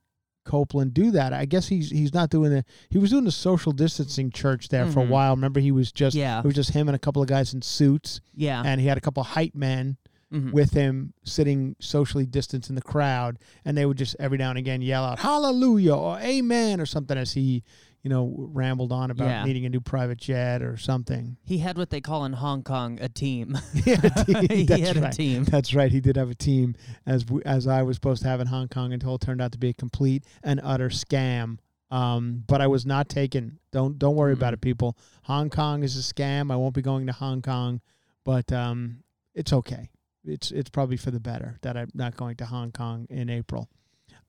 Copeland 0.50 0.94
do 0.94 1.12
that. 1.12 1.32
I 1.32 1.46
guess 1.46 1.68
he's 1.68 1.92
he's 1.92 2.14
not 2.14 2.30
doing 2.32 2.50
the 2.52 2.66
he 2.90 2.98
was 2.98 3.12
doing 3.12 3.24
the 3.26 3.32
social 3.32 3.72
distancing 3.72 4.32
church 4.32 4.70
there 4.70 4.88
for 4.88 5.02
a 5.02 5.06
Mhm. 5.06 5.10
while. 5.10 5.36
Remember, 5.36 5.60
he 5.60 5.72
was 5.72 5.92
just 5.92 6.16
Yeah. 6.16 6.40
it 6.40 6.46
was 6.46 6.56
just 6.56 6.72
him 6.72 6.88
and 6.90 6.96
a 6.96 7.00
couple 7.00 7.22
of 7.22 7.28
guys 7.28 7.54
in 7.54 7.62
suits, 7.62 8.20
Yeah. 8.36 8.64
and 8.66 8.82
he 8.82 8.88
had 8.88 8.98
a 8.98 9.02
couple 9.02 9.22
of 9.22 9.28
hype 9.28 9.54
men 9.56 9.98
Mhm. 10.34 10.52
with 10.52 10.72
him 10.74 11.14
sitting 11.24 11.76
socially 11.80 12.26
distanced 12.26 12.70
in 12.70 12.76
the 12.76 12.82
crowd, 12.82 13.38
and 13.66 13.78
they 13.78 13.86
would 13.86 13.98
just 13.98 14.16
every 14.20 14.38
now 14.38 14.50
and 14.50 14.60
again 14.60 14.82
yell 14.82 15.04
out 15.06 15.20
"Hallelujah" 15.20 15.94
or 15.96 16.20
"Amen" 16.20 16.80
or 16.82 16.86
something 16.86 17.18
as 17.18 17.34
he 17.34 17.64
you 18.10 18.16
know 18.16 18.34
rambled 18.52 18.92
on 18.92 19.12
about 19.12 19.28
Yeah. 19.28 19.44
needing 19.46 19.66
a 19.68 19.70
new 19.70 19.82
private 19.82 20.18
jet 20.18 20.64
or 20.64 20.78
something. 20.78 21.38
he 21.44 21.60
had 21.60 21.78
what 21.78 21.92
they 21.92 22.02
call 22.02 22.26
in 22.26 22.34
Hong 22.34 22.64
Kong 22.64 22.98
a 23.00 23.08
team. 23.08 23.56
He 23.74 23.92
had 23.92 24.06
a 24.06 24.24
team. 24.26 24.48
he 24.50 24.64
That's 24.66 24.82
had 24.82 24.98
right. 24.98 25.14
a 25.14 25.16
team. 25.18 25.44
That's 25.44 25.74
right. 25.76 25.92
He 25.92 26.00
did 26.02 26.16
have 26.18 26.32
a 26.32 26.36
team 26.36 26.76
as 27.06 27.24
w- 27.26 27.44
as 27.46 27.68
I 27.68 27.84
was 27.84 27.98
supposed 27.98 28.24
to 28.24 28.28
have 28.28 28.42
in 28.42 28.48
Hong 28.48 28.68
Kong 28.68 28.94
until 28.94 29.14
it 29.16 29.22
turned 29.22 29.42
out 29.42 29.52
to 29.52 29.60
be 29.60 29.70
a 29.70 29.74
complete 29.74 30.24
and 30.44 30.60
utter 30.64 30.90
scam. 30.90 31.60
Um, 31.92 32.44
but 32.48 32.62
I 32.62 32.68
was 32.68 32.84
not 32.86 33.10
taken. 33.10 33.60
Don't 33.72 34.00
don't 34.00 34.16
worry 34.16 34.34
about 34.34 34.52
Mm-mm. 34.54 34.58
it, 34.58 34.62
people. 34.62 34.98
Hong 35.24 35.50
Kong 35.52 35.84
is 35.84 35.96
a 35.96 36.02
scam. 36.14 36.52
I 36.52 36.56
won't 36.56 36.74
be 36.74 36.82
going 36.82 37.06
to 37.08 37.14
Hong 37.14 37.42
Kong, 37.44 37.80
but 38.26 38.52
um, 38.52 39.04
it's 39.36 39.54
okay. 39.54 39.90
It's 40.26 40.50
it's 40.52 40.70
probably 40.72 40.98
for 40.98 41.12
the 41.12 41.20
better 41.20 41.58
that 41.62 41.78
I'm 41.78 41.90
not 41.94 42.18
going 42.18 42.38
to 42.38 42.46
Hong 42.48 42.72
Kong 42.72 43.06
in 43.10 43.30
April. 43.30 43.70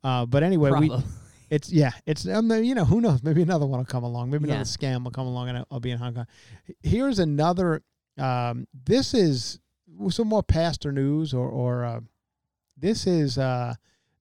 Uh, 0.04 0.26
but 0.26 0.42
anyway, 0.42 0.70
we 0.70 0.88
Probably. 0.88 1.04
it's 1.50 1.70
yeah, 1.70 1.90
it's 2.06 2.26
um, 2.26 2.50
you 2.50 2.74
know 2.74 2.84
who 2.84 3.00
knows 3.00 3.22
maybe 3.22 3.42
another 3.42 3.66
one 3.66 3.78
will 3.80 3.84
come 3.86 4.04
along, 4.04 4.30
maybe 4.30 4.46
Yeah. 4.48 4.54
another 4.54 4.68
scam 4.68 5.04
will 5.04 5.10
come 5.10 5.26
along, 5.26 5.48
and 5.50 5.58
I'll, 5.58 5.66
I'll 5.72 5.80
be 5.80 5.90
in 5.90 5.98
Hong 5.98 6.14
Kong. 6.14 6.26
Here's 6.82 7.18
another. 7.18 7.82
Um, 8.18 8.66
this 8.72 9.12
is 9.14 9.60
some 10.10 10.28
more 10.28 10.42
pastor 10.42 10.92
news, 10.92 11.34
or 11.34 11.48
or 11.48 11.84
uh, 11.84 12.00
this 12.76 13.06
is 13.06 13.36
uh, 13.38 13.74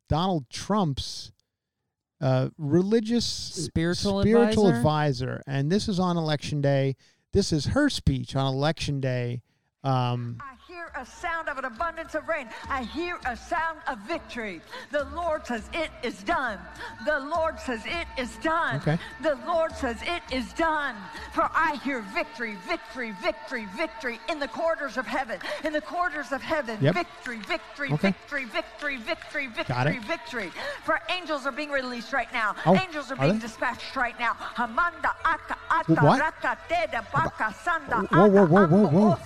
Donald 0.09 0.49
Trump's 0.49 1.31
uh, 2.21 2.49
religious 2.57 3.25
Spiritual 3.25 4.21
spiritual 4.21 4.67
advisor? 4.67 5.35
advisor, 5.35 5.43
and 5.47 5.71
this 5.71 5.87
is 5.87 5.99
on 5.99 6.17
election 6.17 6.61
day. 6.61 6.95
This 7.31 7.53
is 7.53 7.67
her 7.67 7.89
speech 7.89 8.35
on 8.35 8.51
election 8.53 8.99
day. 8.99 9.41
Um, 9.83 10.37
I 10.41 10.55
hear 10.69 10.91
a 10.95 11.05
sound 11.05 11.49
of 11.49 11.57
an 11.57 11.65
abundance 11.65 12.13
of 12.13 12.27
rain. 12.27 12.47
I 12.69 12.83
hear 12.83 13.17
a 13.25 13.35
sound 13.35 13.79
of 13.87 13.97
victory. 14.07 14.61
The 14.91 15.05
Lord 15.15 15.47
says, 15.47 15.67
It 15.73 15.89
is 16.03 16.21
done. 16.21 16.59
The 17.05 17.19
Lord 17.21 17.59
says, 17.59 17.81
It 17.85 18.05
is 18.21 18.37
done. 18.37 18.75
Okay. 18.77 18.99
The 19.23 19.37
Lord 19.47 19.75
says, 19.75 19.97
It 20.03 20.21
is 20.31 20.53
done. 20.53 20.95
For 21.33 21.49
I 21.55 21.79
hear 21.83 22.01
victory, 22.13 22.55
victory, 22.67 23.15
victory, 23.19 23.65
victory 23.75 24.19
in 24.29 24.39
the 24.39 24.47
quarters 24.47 24.97
of 24.97 25.07
heaven. 25.07 25.39
In 25.63 25.73
the 25.73 25.81
quarters 25.81 26.31
of 26.31 26.41
heaven. 26.41 26.77
Yep. 26.81 26.93
Victory, 26.93 27.39
victory, 27.39 27.91
Okay. 27.93 28.09
victory, 28.11 28.45
victory, 28.45 28.97
victory, 28.97 29.47
victory, 29.47 29.99
victory. 30.07 30.51
For 30.83 30.99
angels 31.09 31.47
are 31.47 31.51
being 31.51 31.71
released 31.71 32.13
right 32.13 32.31
now. 32.31 32.55
Oh, 32.67 32.75
angels 32.75 33.09
are, 33.09 33.15
are 33.15 33.25
being 33.25 33.39
they? 33.39 33.47
dispatched 33.47 33.95
right 33.95 34.17
now. 34.19 34.33
Hamanda 34.33 35.15
aka 35.25 35.57
ata 35.71 35.93
raka 35.95 36.57
teda 36.69 37.03
baka 37.11 37.55
sanda 37.65 38.07
Whoa, 38.11 38.27
whoa, 38.27 38.45
whoa, 38.45 38.67
whoa, 38.67 38.87
whoa. 38.87 39.17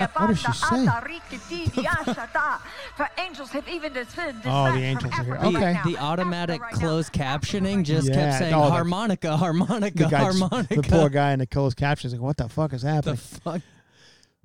Osa 0.00 0.06
tata 0.10 0.10
rite 0.10 0.10
eke 0.10 0.20
What 0.20 0.26
does 0.28 0.38
she 0.38 0.52
say? 0.52 0.86
ata 0.86 1.06
rike 1.06 1.40
tidi 1.48 1.84
ashata. 1.86 2.60
For 2.96 3.08
angels 3.18 3.50
have 3.50 3.68
even 3.68 3.92
descended 3.92 4.42
Oh, 4.46 4.72
the 4.72 4.78
angels 4.82 5.12
are 5.18 5.24
here. 5.24 5.36
Okay. 5.36 5.54
right 5.64 5.72
now. 5.74 5.82
The 5.84 5.98
automatic 5.98 6.60
Africa 6.60 6.64
right 6.64 6.82
now. 6.82 6.88
closed 6.88 7.12
captioning 7.12 7.84
just 7.84 8.08
Yeah, 8.08 8.14
kept 8.14 8.38
saying 8.38 8.54
oh, 8.54 8.64
the- 8.66 8.70
harmonica, 8.70 9.36
harmonica, 9.44 10.04
The, 10.04 10.08
guy, 10.08 10.18
harmonica. 10.18 10.74
the 10.76 10.82
poor 10.82 11.08
guy 11.08 11.32
in 11.32 11.38
the 11.38 11.46
closed 11.46 11.76
captions 11.76 12.12
like, 12.12 12.22
what 12.22 12.36
the 12.36 12.48
fuck 12.48 12.72
is 12.72 12.82
happening? 12.82 13.16
the 13.16 13.20
fuck? 13.20 13.60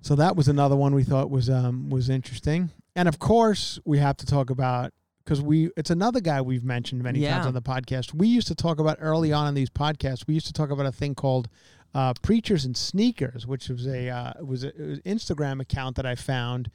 So 0.01 0.15
that 0.15 0.35
was 0.35 0.47
another 0.47 0.75
one 0.75 0.93
we 0.93 1.03
thought 1.03 1.29
was 1.29 1.49
um 1.49 1.89
was 1.89 2.09
interesting. 2.09 2.69
And 2.95 3.07
of 3.07 3.19
course, 3.19 3.79
we 3.85 3.97
have 3.99 4.17
to 4.17 4.25
talk 4.25 4.49
about 4.49 4.93
because 5.23 5.41
we 5.41 5.71
it's 5.75 5.89
another 5.89 6.21
guy 6.21 6.41
we've 6.41 6.63
mentioned 6.63 7.03
many 7.03 7.25
times 7.25 7.45
on 7.45 7.53
the 7.53 7.61
podcast. 7.61 8.13
We 8.13 8.27
used 8.27 8.47
to 8.47 8.55
talk 8.55 8.79
about 8.79 8.97
early 9.01 9.33
on 9.33 9.47
in 9.47 9.53
these 9.55 9.69
podcasts. 9.69 10.25
We 10.27 10.33
used 10.35 10.47
to 10.47 10.53
talk 10.53 10.69
about 10.69 10.85
a 10.85 10.91
thing 10.91 11.15
called 11.15 11.49
uh, 11.93 12.13
preachers 12.21 12.65
and 12.65 12.75
sneakers, 12.77 13.45
which 13.47 13.69
was 13.69 13.87
a 13.87 14.09
uh, 14.09 14.33
was 14.43 14.63
a, 14.63 14.67
it 14.69 14.79
was 14.87 14.99
an 14.99 15.03
Instagram 15.17 15.61
account 15.61 15.95
that 15.95 16.05
I 16.05 16.15
found 16.15 16.69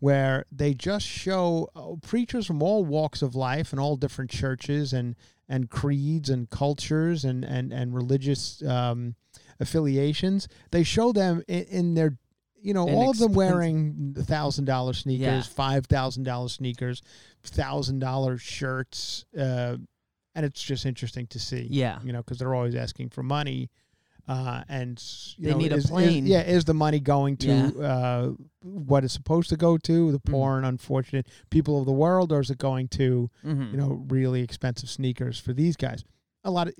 where 0.00 0.44
they 0.52 0.74
just 0.74 1.04
show 1.06 1.68
uh, 1.74 1.94
preachers 2.06 2.46
from 2.46 2.62
all 2.62 2.84
walks 2.84 3.20
of 3.20 3.34
life 3.34 3.72
and 3.72 3.80
all 3.80 3.96
different 3.96 4.30
churches 4.30 4.92
and 4.92 5.16
and 5.48 5.70
creeds 5.70 6.28
and 6.30 6.48
cultures 6.50 7.24
and 7.24 7.44
and 7.44 7.72
and 7.72 7.94
religious 7.94 8.62
um, 8.64 9.14
affiliations. 9.60 10.48
They 10.70 10.82
show 10.82 11.12
them 11.12 11.42
in, 11.48 11.64
in 11.64 11.94
their 11.94 12.16
you 12.60 12.74
know 12.74 12.88
all 12.88 13.10
of 13.10 13.18
them 13.18 13.32
wearing 13.34 14.14
thousand 14.18 14.64
dollar 14.64 14.92
sneakers, 14.92 15.20
Yeah. 15.26 15.42
five 15.42 15.86
thousand 15.86 16.24
dollar 16.24 16.48
sneakers, 16.48 17.02
thousand 17.42 17.98
dollar 18.00 18.38
shirts, 18.38 19.24
uh, 19.36 19.76
and 20.34 20.46
it's 20.46 20.62
just 20.62 20.86
interesting 20.86 21.26
to 21.28 21.38
see. 21.38 21.66
Yeah. 21.70 21.98
you 22.04 22.12
know, 22.12 22.18
because 22.18 22.38
they're 22.38 22.54
always 22.54 22.74
asking 22.74 23.10
for 23.10 23.22
money. 23.22 23.70
Uh, 24.28 24.62
and 24.68 25.02
you 25.38 25.46
They 25.46 25.50
know, 25.52 25.56
need 25.58 25.72
a 25.72 25.76
is- 25.76 25.90
is- 25.90 26.16
yeah, 26.28 26.42
is 26.42 26.64
the 26.66 26.74
money 26.74 27.00
going 27.00 27.38
to 27.38 27.82
uh, 27.82 28.30
what 28.60 29.02
it's 29.02 29.14
supposed 29.14 29.48
to 29.48 29.56
go 29.56 29.78
to, 29.78 30.12
the 30.12 30.18
Mm-hmm. 30.18 30.30
poor 30.32 30.56
and 30.58 30.66
unfortunate 30.66 31.26
people 31.48 31.80
of 31.80 31.86
the 31.86 31.92
world, 31.92 32.30
or 32.30 32.40
is 32.40 32.50
it 32.50 32.58
going 32.58 32.88
to 32.88 33.30
Mhm. 33.44 33.70
you 33.72 33.78
know 33.78 34.04
really 34.08 34.42
expensive 34.42 34.90
sneakers 34.90 35.38
for 35.38 35.54
these 35.54 35.76
guys? 35.76 36.04
A 36.44 36.50
lot 36.52 36.68
of 36.68 36.74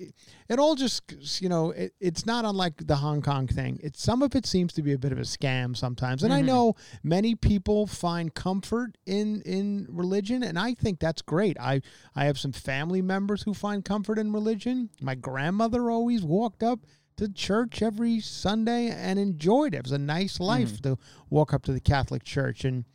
it 0.47 0.57
all 0.59 0.75
just 0.75 1.41
you 1.41 1.49
know 1.49 1.71
it, 1.71 1.93
it's 1.99 2.25
not 2.25 2.45
unlike 2.45 2.87
the 2.87 2.95
Hong 2.97 3.21
Kong 3.21 3.45
thing. 3.47 3.79
It's 3.83 4.01
some 4.01 4.21
of 4.23 4.33
it 4.35 4.45
seems 4.45 4.71
to 4.73 4.81
be 4.81 4.93
a 4.93 4.97
bit 4.97 5.11
of 5.11 5.17
a 5.17 5.23
scam 5.23 5.75
sometimes, 5.75 6.23
and 6.23 6.31
I 6.31 6.41
Mhm. 6.41 6.45
know 6.45 6.75
many 7.03 7.35
people 7.35 7.85
find 7.87 8.33
comfort 8.33 8.97
in 9.05 9.41
in 9.41 9.85
religion, 9.89 10.43
and 10.43 10.57
I 10.57 10.75
think 10.75 10.99
that's 10.99 11.21
great. 11.21 11.57
I 11.59 11.81
I 12.15 12.25
have 12.25 12.37
some 12.39 12.51
family 12.53 13.01
members 13.01 13.43
who 13.43 13.53
find 13.53 13.83
comfort 13.83 14.17
in 14.17 14.31
religion. 14.31 14.89
My 15.01 15.15
grandmother 15.15 15.89
always 15.91 16.23
walked 16.23 16.63
up 16.63 16.79
to 17.19 17.31
church 17.31 17.81
every 17.81 18.19
Sunday 18.19 18.89
and 18.89 19.19
enjoyed 19.19 19.73
it. 19.73 19.77
It 19.77 19.83
was 19.83 19.91
a 19.91 19.97
nice 19.97 20.39
life 20.39 20.81
to 20.81 20.97
walk 21.29 21.53
up 21.53 21.63
to 21.63 21.71
the 21.71 21.79
Catholic 21.79 22.23
Church 22.23 22.65
and. 22.65 22.85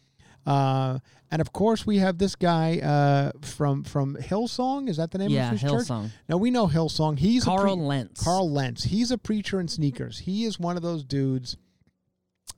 Uh, 0.47 0.99
and 1.31 1.41
of 1.41 1.55
course, 1.55 1.87
we 1.87 1.97
have 1.99 2.19
this 2.19 2.37
guy 2.37 2.79
uh, 2.79 3.33
from 3.41 3.83
from 3.83 4.15
Hillsong. 4.17 4.91
Is 4.91 4.99
that 4.99 5.11
the 5.11 5.17
name 5.17 5.31
Yeah, 5.31 5.47
of 5.47 5.53
his 5.53 5.63
church? 5.63 5.89
Hillsong. 5.89 6.11
Now 6.29 6.37
we 6.37 6.51
know 6.51 6.67
Hillsong. 6.69 7.19
He's 7.19 7.45
a 7.45 7.47
Carl 7.47 7.77
pre- 7.77 7.83
Lentz. 7.87 8.23
Carl 8.23 8.51
Lentz. 8.51 8.85
He's 8.85 9.11
a 9.11 9.17
preacher 9.17 9.59
in 9.59 9.69
sneakers. 9.69 10.19
He 10.19 10.45
is 10.45 10.61
one 10.61 10.77
of 10.77 10.83
those 10.83 11.03
dudes. 11.03 11.57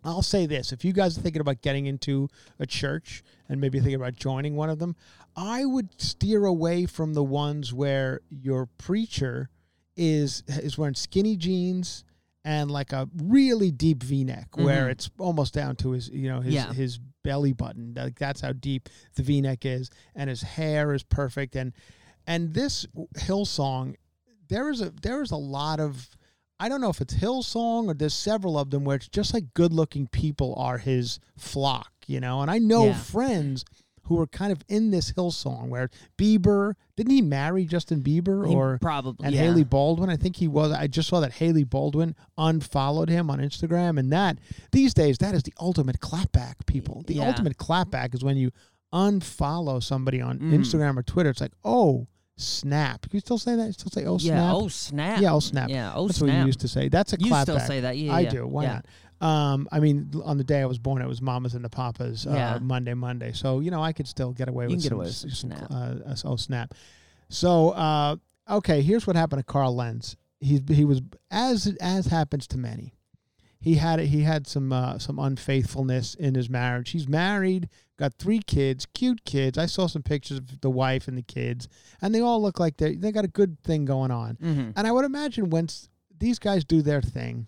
I'll 0.02 0.20
say 0.20 0.46
this: 0.46 0.72
if 0.72 0.84
you 0.84 0.92
guys 0.92 1.16
are 1.16 1.20
thinking 1.20 1.40
about 1.40 1.62
getting 1.62 1.86
into 1.86 2.28
a 2.58 2.66
church 2.66 3.22
and 3.48 3.60
maybe 3.60 3.78
thinking 3.78 3.94
about 3.94 4.16
joining 4.16 4.56
one 4.56 4.68
of 4.68 4.80
them, 4.80 4.96
I 5.36 5.64
would 5.64 6.00
steer 6.00 6.44
away 6.44 6.86
from 6.86 7.14
the 7.14 7.24
ones 7.24 7.72
where 7.72 8.20
your 8.28 8.66
preacher 8.66 9.48
is 9.96 10.42
is 10.48 10.76
wearing 10.78 10.94
skinny 10.94 11.36
jeans 11.36 12.04
and 12.44 12.70
like 12.70 12.92
a 12.92 13.08
really 13.24 13.70
deep 13.72 14.02
V-neck, 14.02 14.56
where 14.56 14.86
Mhm. 14.86 14.90
it's 14.92 15.10
almost 15.18 15.52
down 15.54 15.74
to 15.76 15.90
his 15.92 16.08
you 16.08 16.28
know 16.28 16.40
his 16.40 16.54
Yeah. 16.54 16.72
his 16.72 16.98
belly 17.24 17.52
button. 17.52 17.94
Like 17.96 18.18
that's 18.18 18.40
how 18.40 18.52
deep 18.52 18.88
the 19.14 19.22
V-neck 19.22 19.64
is, 19.66 19.90
and 20.14 20.30
his 20.30 20.42
hair 20.42 20.94
is 20.94 21.02
perfect. 21.02 21.56
And 21.56 21.72
and 22.26 22.54
this 22.54 22.86
Hillsong, 23.18 23.94
there 24.48 24.70
is 24.70 24.80
a 24.80 24.90
there 25.02 25.22
is 25.22 25.30
a 25.30 25.36
lot 25.36 25.80
of 25.80 26.16
I 26.58 26.68
don't 26.70 26.80
know 26.80 26.88
if 26.88 27.00
it's 27.00 27.14
Hillsong 27.14 27.86
or 27.88 27.94
there's 27.94 28.14
several 28.14 28.58
of 28.58 28.70
them 28.70 28.84
where 28.84 28.96
it's 28.96 29.08
just 29.08 29.34
like 29.34 29.52
good 29.54 29.72
looking 29.74 30.06
people 30.06 30.54
are 30.56 30.78
his 30.78 31.18
flock, 31.36 31.92
you 32.06 32.18
know. 32.20 32.40
And 32.42 32.50
I 32.50 32.58
know 32.58 32.86
Yeah. 32.86 32.98
friends 32.98 33.64
who 34.06 34.20
are 34.20 34.26
kind 34.26 34.50
of 34.52 34.62
in 34.68 34.90
this 34.90 35.12
Hillsong 35.12 35.68
where 35.68 35.90
Bieber 36.18 36.74
didn't 36.96 37.12
he 37.12 37.22
marry 37.22 37.64
Justin 37.64 38.02
Bieber 38.02 38.48
He 38.48 38.54
or 38.54 38.78
probably 38.80 39.26
and 39.26 39.34
yeah. 39.34 39.42
Hailey 39.42 39.64
Baldwin. 39.64 40.08
I 40.10 40.16
think 40.16 40.36
he 40.36 40.48
was. 40.48 40.72
I 40.72 40.86
just 40.86 41.08
saw 41.08 41.20
that 41.20 41.32
Hailey 41.34 41.64
Baldwin 41.64 42.14
unfollowed 42.38 43.08
him 43.08 43.30
on 43.30 43.38
Instagram, 43.38 43.98
and 43.98 44.12
that 44.12 44.38
these 44.72 44.94
days 44.94 45.18
that 45.18 45.34
is 45.34 45.42
the 45.42 45.52
ultimate 45.60 46.00
clapback. 46.00 46.66
People, 46.66 47.04
the 47.06 47.14
Yeah. 47.14 47.26
ultimate 47.28 47.56
clapback 47.58 48.14
is 48.14 48.24
when 48.24 48.36
you 48.36 48.50
unfollow 48.92 49.82
somebody 49.82 50.20
on 50.20 50.38
Mm. 50.38 50.52
Instagram 50.54 50.96
or 50.96 51.02
Twitter. 51.02 51.30
It's 51.30 51.40
like, 51.40 51.52
oh 51.64 52.06
snap! 52.38 53.02
Can 53.02 53.10
you 53.16 53.20
still 53.20 53.38
say 53.38 53.56
that? 53.56 53.66
You 53.66 53.72
still 53.72 53.90
say, 53.90 54.04
oh 54.04 54.18
yeah. 54.20 54.34
snap? 54.36 54.54
Oh 54.54 54.68
snap. 54.68 55.20
Yeah, 55.20 55.32
oh 55.34 55.40
snap. 55.40 55.68
Yeah. 55.70 55.92
Oh 55.94 56.06
snap. 56.06 56.08
That's 56.08 56.18
snap. 56.18 56.28
what 56.34 56.40
you 56.40 56.46
used 56.46 56.60
to 56.60 56.68
say. 56.68 56.88
That's 56.88 57.12
a 57.12 57.16
You 57.18 57.34
still 57.42 57.60
say 57.60 57.80
that? 57.80 57.96
Yeah, 57.96 58.14
I 58.14 58.20
yeah. 58.20 58.30
do. 58.30 58.46
Why 58.46 58.62
Yeah. 58.64 58.72
not? 58.74 58.86
Um, 59.20 59.66
I 59.72 59.80
mean, 59.80 60.10
on 60.24 60.36
the 60.36 60.44
day 60.44 60.60
I 60.60 60.66
was 60.66 60.78
born, 60.78 61.00
it 61.00 61.08
was 61.08 61.22
Mamas 61.22 61.54
and 61.54 61.64
the 61.64 61.70
Papas. 61.70 62.26
Uh, 62.26 62.30
Yeah. 62.34 62.58
Monday, 62.60 62.94
Monday. 62.94 63.32
So 63.32 63.60
you 63.60 63.70
know, 63.70 63.82
I 63.82 63.92
could 63.92 64.06
still 64.06 64.32
get 64.32 64.48
away 64.48 64.64
You 64.66 64.70
with 64.76 64.82
some, 64.82 64.98
away 64.98 65.10
some 65.10 65.30
snap. 65.30 65.66
Uh, 65.70 65.94
oh 66.24 66.36
snap. 66.36 66.74
So 67.28 67.70
uh, 67.70 68.16
okay, 68.50 68.82
here's 68.82 69.06
what 69.06 69.16
happened 69.16 69.40
to 69.40 69.44
Carl 69.44 69.74
Lentz. 69.74 70.16
He 70.40 70.62
he 70.68 70.84
was 70.84 71.00
as 71.30 71.66
as 71.80 72.06
happens 72.06 72.46
to 72.48 72.58
many. 72.58 72.92
He 73.58 73.76
had 73.76 73.98
he 74.00 74.20
had 74.22 74.46
some 74.46 74.72
uh, 74.72 74.98
some 74.98 75.18
unfaithfulness 75.18 76.14
in 76.14 76.34
his 76.34 76.48
marriage. 76.50 76.90
He's 76.90 77.08
married, 77.08 77.68
got 77.98 78.14
three 78.18 78.40
kids, 78.40 78.86
cute 78.94 79.24
kids. 79.24 79.56
I 79.58 79.64
saw 79.66 79.86
some 79.86 80.02
pictures 80.02 80.38
of 80.38 80.60
the 80.60 80.70
wife 80.70 81.08
and 81.08 81.16
the 81.16 81.22
kids, 81.22 81.66
and 82.02 82.14
they 82.14 82.20
all 82.20 82.40
look 82.40 82.60
like 82.60 82.76
they 82.76 82.94
they 82.96 83.10
got 83.12 83.24
a 83.24 83.28
good 83.28 83.60
thing 83.64 83.86
going 83.86 84.10
on. 84.10 84.36
Mhm. 84.36 84.72
And 84.76 84.86
I 84.86 84.92
would 84.92 85.06
imagine 85.06 85.48
once 85.50 85.88
these 86.18 86.38
guys 86.38 86.64
do 86.64 86.82
their 86.82 87.00
thing 87.02 87.46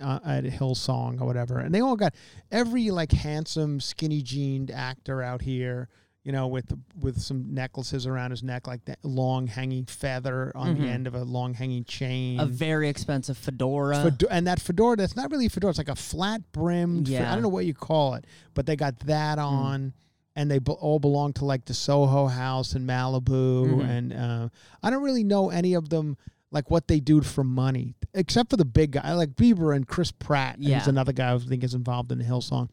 uh, 0.00 0.20
at 0.24 0.44
Hillsong 0.44 1.20
or 1.20 1.26
whatever, 1.26 1.58
and 1.58 1.74
they 1.74 1.80
all 1.80 1.96
got 1.96 2.14
every 2.50 2.90
like 2.90 3.12
handsome, 3.12 3.80
skinny 3.80 4.22
jeaned 4.22 4.70
actor 4.70 5.22
out 5.22 5.42
here, 5.42 5.88
you 6.24 6.32
know, 6.32 6.46
with 6.46 6.72
with 7.00 7.20
some 7.20 7.54
necklaces 7.54 8.06
around 8.06 8.30
his 8.32 8.42
neck, 8.42 8.66
like 8.66 8.84
that 8.86 8.98
long 9.02 9.46
hanging 9.46 9.86
feather 9.86 10.52
on 10.54 10.74
the 10.74 10.84
Mhm. 10.84 10.88
end 10.90 11.06
of 11.06 11.14
a 11.14 11.24
long 11.24 11.54
hanging 11.54 11.84
chain. 11.84 12.38
A 12.40 12.46
very 12.46 12.88
expensive 12.88 13.36
fedora. 13.38 13.96
Fedo- 13.96 14.26
and 14.30 14.46
that 14.46 14.60
fedora, 14.60 14.96
that's 14.96 15.16
not 15.16 15.30
really 15.30 15.46
a 15.46 15.50
fedora. 15.50 15.70
It's 15.70 15.78
like 15.78 15.88
a 15.88 15.94
flat 15.94 16.42
brimmed. 16.52 17.08
Yeah. 17.08 17.30
I 17.30 17.34
don't 17.34 17.42
know 17.42 17.48
what 17.48 17.66
you 17.66 17.74
call 17.74 18.14
it, 18.14 18.26
but 18.54 18.66
they 18.66 18.76
got 18.76 18.98
that 19.00 19.38
Mm. 19.38 19.42
on, 19.44 19.92
and 20.36 20.50
they 20.50 20.58
all 20.58 20.98
belong 21.00 21.32
to 21.34 21.44
like 21.44 21.64
the 21.64 21.74
Soho 21.74 22.26
House 22.28 22.74
in 22.74 22.86
Malibu, 22.86 23.66
Mhm. 23.80 23.84
and 23.88 24.12
uh, 24.12 24.48
I 24.82 24.90
don't 24.90 25.02
really 25.02 25.24
know 25.24 25.50
any 25.50 25.74
of 25.74 25.88
them 25.88 26.16
like 26.50 26.70
what 26.70 26.88
they 26.88 27.00
do 27.00 27.20
for 27.20 27.44
money, 27.44 27.94
except 28.14 28.50
for 28.50 28.56
the 28.56 28.64
big 28.64 28.92
guy 28.92 29.12
like 29.14 29.30
Bieber 29.36 29.74
and 29.76 29.86
Chris 29.86 30.10
Pratt. 30.12 30.56
and 30.56 30.64
Yeah. 30.64 30.78
He's 30.78 30.88
another 30.88 31.12
guy 31.12 31.32
I 31.34 31.38
think 31.38 31.62
is 31.64 31.74
involved 31.74 32.10
in 32.12 32.18
the 32.18 32.24
Hillsong. 32.24 32.68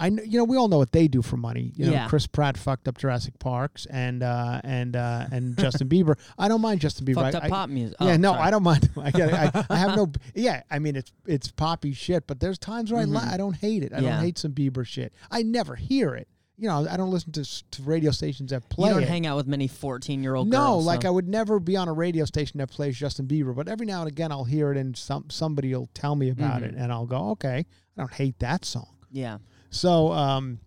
I 0.00 0.08
kn- 0.10 0.28
you 0.28 0.38
know 0.38 0.44
we 0.44 0.56
all 0.56 0.66
know 0.68 0.78
what 0.78 0.90
they 0.90 1.06
do 1.06 1.22
for 1.22 1.36
money. 1.36 1.72
You 1.76 1.86
know 1.86 1.92
Yeah. 1.92 2.08
Chris 2.08 2.26
Pratt 2.26 2.56
fucked 2.56 2.88
up 2.88 2.98
Jurassic 2.98 3.38
Parks 3.38 3.86
and 3.86 4.22
uh, 4.22 4.60
and 4.64 4.96
uh, 4.96 5.26
and 5.30 5.56
Justin 5.56 5.88
Bieber. 5.88 6.18
I 6.38 6.48
don't 6.48 6.62
mind 6.62 6.80
Justin 6.80 7.06
Bieber. 7.06 7.16
Fucked 7.16 7.34
I- 7.36 7.38
up 7.38 7.44
I- 7.44 7.48
pop 7.50 7.68
music. 7.68 7.96
yeah, 8.00 8.14
Oh, 8.14 8.16
no, 8.16 8.32
sorry. 8.32 8.42
I 8.42 8.50
don't 8.50 8.62
mind. 8.64 8.90
I. 8.96 9.12
I, 9.14 9.64
I 9.70 9.76
have 9.76 9.94
no. 9.94 10.10
Yeah, 10.34 10.62
I 10.70 10.78
mean 10.80 10.96
it's 10.96 11.12
it's 11.26 11.52
poppy 11.52 11.92
shit, 11.92 12.26
but 12.26 12.40
there's 12.40 12.58
times 12.58 12.90
where 12.90 13.02
I 13.02 13.04
li- 13.04 13.16
Mhm. 13.18 13.32
I 13.32 13.36
don't 13.36 13.54
hate 13.56 13.84
it. 13.84 13.92
I 13.94 13.98
Yeah. 14.00 14.12
don't 14.16 14.24
hate 14.24 14.38
some 14.38 14.52
Bieber 14.52 14.84
shit. 14.86 15.12
I 15.30 15.42
never 15.42 15.76
hear 15.76 16.14
it. 16.14 16.26
You 16.62 16.68
know, 16.68 16.86
I 16.88 16.96
don't 16.96 17.10
listen 17.10 17.32
to, 17.32 17.44
to 17.72 17.82
radio 17.82 18.12
stations 18.12 18.50
that 18.50 18.68
play 18.68 18.88
You 18.90 18.94
don't 18.94 19.02
it. 19.02 19.08
hang 19.08 19.26
out 19.26 19.36
with 19.36 19.48
many 19.48 19.66
fourteen-year-old 19.66 20.46
no, 20.48 20.58
girls. 20.58 20.86
like 20.86 21.02
so- 21.02 21.08
I 21.08 21.10
would 21.10 21.26
never 21.26 21.58
be 21.58 21.76
on 21.76 21.88
a 21.88 21.92
radio 21.92 22.24
station 22.24 22.58
that 22.58 22.68
plays 22.70 22.96
Justin 22.96 23.26
Bieber, 23.26 23.52
but 23.54 23.66
every 23.66 23.84
now 23.84 24.00
and 24.02 24.08
again 24.08 24.30
I'll 24.30 24.44
hear 24.44 24.70
it 24.70 24.76
and 24.78 24.96
some 24.96 25.28
somebody 25.28 25.74
will 25.74 25.88
tell 25.92 26.14
me 26.14 26.30
about 26.30 26.62
it, 26.62 26.74
Mhm. 26.76 26.80
and 26.82 26.92
I'll 26.92 27.06
go, 27.06 27.30
okay, 27.30 27.58
I 27.96 28.00
don't 28.00 28.12
hate 28.12 28.38
that 28.38 28.64
song. 28.64 28.94
Yeah. 29.10 29.38
So 29.70 30.12
um, 30.12 30.60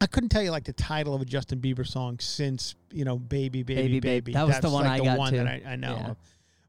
I 0.00 0.06
couldn't 0.06 0.28
tell 0.28 0.42
you 0.44 0.52
like 0.52 0.64
the 0.64 0.72
title 0.72 1.14
of 1.14 1.20
a 1.22 1.24
Justin 1.24 1.60
Bieber 1.60 1.84
song 1.86 2.20
since 2.20 2.76
you 2.92 3.04
know 3.04 3.18
"Baby 3.18 3.64
Baby 3.64 3.82
Baby, 3.82 4.00
Baby." 4.00 4.32
That 4.34 4.46
was 4.46 4.60
the 4.60 4.70
one 4.70 4.84
like 4.84 4.92
I 4.92 4.98
the 4.98 5.04
got 5.06 5.18
one 5.18 5.30
too. 5.32 5.38
that 5.38 5.46
I, 5.48 5.72
I 5.72 5.76
know. 5.76 5.96
Yeah. 5.96 6.14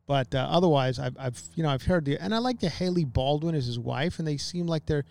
But 0.07 0.33
uh, 0.33 0.47
otherwise, 0.49 0.97
I've, 0.97 1.15
I've 1.19 1.41
you 1.55 1.61
know 1.61 1.69
I've 1.69 1.83
heard 1.83 2.05
the 2.05 2.17
and 2.17 2.33
I 2.33 2.39
like 2.39 2.59
the 2.59 2.69
Hailey 2.69 3.05
Baldwin 3.05 3.53
as 3.53 3.67
his 3.67 3.77
wife, 3.77 4.17
and 4.17 4.27
they 4.27 4.37
seem 4.37 4.65
like 4.65 4.87
they're 4.87 5.05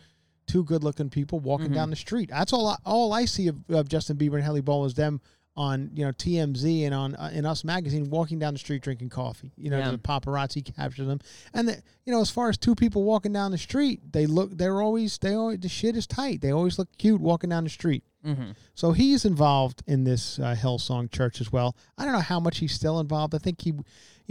two 0.50 0.64
good-looking 0.64 1.11
people 1.11 1.38
walking 1.40 1.66
Mm-hmm. 1.66 1.75
down 1.75 1.90
the 1.90 1.97
street. 1.97 2.30
That's 2.30 2.52
all. 2.52 2.66
I, 2.69 2.76
all 2.85 3.12
I 3.12 3.25
see 3.26 3.49
of, 3.49 3.57
of 3.71 3.88
Justin 3.88 4.16
Bieber 4.16 4.35
and 4.35 4.45
Haley 4.45 4.61
Bowl 4.61 4.85
is 4.85 4.95
them 4.95 5.21
on 5.57 5.90
you 5.95 6.04
know 6.04 6.12
TMZ 6.12 6.85
and 6.87 6.95
on 6.95 7.16
uh, 7.16 7.28
in 7.35 7.45
Us 7.45 7.64
magazine 7.64 8.09
walking 8.09 8.38
down 8.38 8.54
the 8.54 8.59
street 8.59 8.83
drinking 8.83 9.09
coffee. 9.11 9.52
You 9.57 9.69
know, 9.71 9.78
Yeah. 9.78 9.90
the 9.90 9.99
paparazzi 9.99 10.62
capture 10.76 11.04
them, 11.04 11.19
and 11.52 11.69
the, 11.69 11.83
you 12.04 12.12
know 12.12 12.21
as 12.21 12.30
far 12.30 12.49
as 12.49 12.57
two 12.57 12.75
people 12.75 13.02
walking 13.02 13.33
down 13.33 13.50
the 13.50 13.59
street, 13.59 14.00
they 14.12 14.26
look. 14.26 14.57
They're 14.57 14.80
always 14.80 15.19
they 15.19 15.35
always 15.35 15.59
the 15.61 15.69
shit 15.69 15.97
is 15.97 16.07
tight. 16.07 16.40
They 16.40 16.52
always 16.52 16.78
look 16.78 16.88
cute 16.99 17.21
walking 17.21 17.50
down 17.50 17.64
the 17.64 17.71
street. 17.71 18.04
Mm-hmm. 18.25 18.50
So 18.75 18.92
he's 18.92 19.25
involved 19.25 19.83
in 19.87 20.04
this 20.04 20.38
uh, 20.38 20.54
Hillsong 20.59 21.11
Church 21.11 21.40
as 21.40 21.50
well. 21.50 21.75
I 21.99 22.04
don't 22.04 22.12
know 22.12 22.21
how 22.21 22.38
much 22.38 22.59
he's 22.59 22.73
still 22.75 23.00
involved. 23.00 23.35
I 23.35 23.38
think 23.38 23.61
he, 23.62 23.73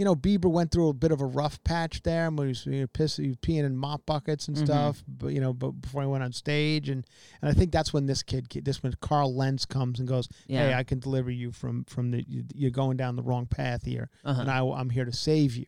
you 0.00 0.04
know, 0.06 0.16
Bieber 0.16 0.50
went 0.50 0.70
through 0.70 0.88
a 0.88 0.94
bit 0.94 1.12
of 1.12 1.20
a 1.20 1.26
rough 1.26 1.62
patch 1.62 2.02
there 2.04 2.30
when 2.30 2.54
he 2.54 2.80
was, 2.80 2.88
piss, 2.94 3.18
he 3.18 3.28
was 3.28 3.36
peeing 3.36 3.64
in 3.64 3.76
mop 3.76 4.06
buckets 4.06 4.48
and 4.48 4.56
stuff. 4.56 5.04
But 5.06 5.34
you 5.34 5.42
know, 5.42 5.52
but 5.52 5.72
before 5.72 6.00
he 6.00 6.08
went 6.08 6.24
on 6.24 6.32
stage, 6.32 6.88
and 6.88 7.04
and 7.42 7.50
I 7.50 7.52
think 7.52 7.70
that's 7.70 7.92
when 7.92 8.06
this 8.06 8.22
kid, 8.22 8.48
this 8.64 8.82
when 8.82 8.94
Carl 9.02 9.36
Lentz 9.36 9.66
comes 9.66 9.98
and 9.98 10.08
goes, 10.08 10.26
yeah. 10.46 10.68
"Hey, 10.68 10.74
I 10.74 10.84
can 10.84 11.00
deliver 11.00 11.30
you 11.30 11.52
from 11.52 11.84
from 11.84 12.12
the 12.12 12.24
you- 12.26 12.46
you're 12.54 12.70
going 12.70 12.96
down 12.96 13.14
the 13.16 13.22
wrong 13.22 13.44
path 13.44 13.84
here, 13.84 14.08
Uh-huh. 14.24 14.40
and 14.40 14.50
I, 14.50 14.60
I'm 14.64 14.88
here 14.88 15.04
to 15.04 15.12
save 15.12 15.54
you." 15.54 15.66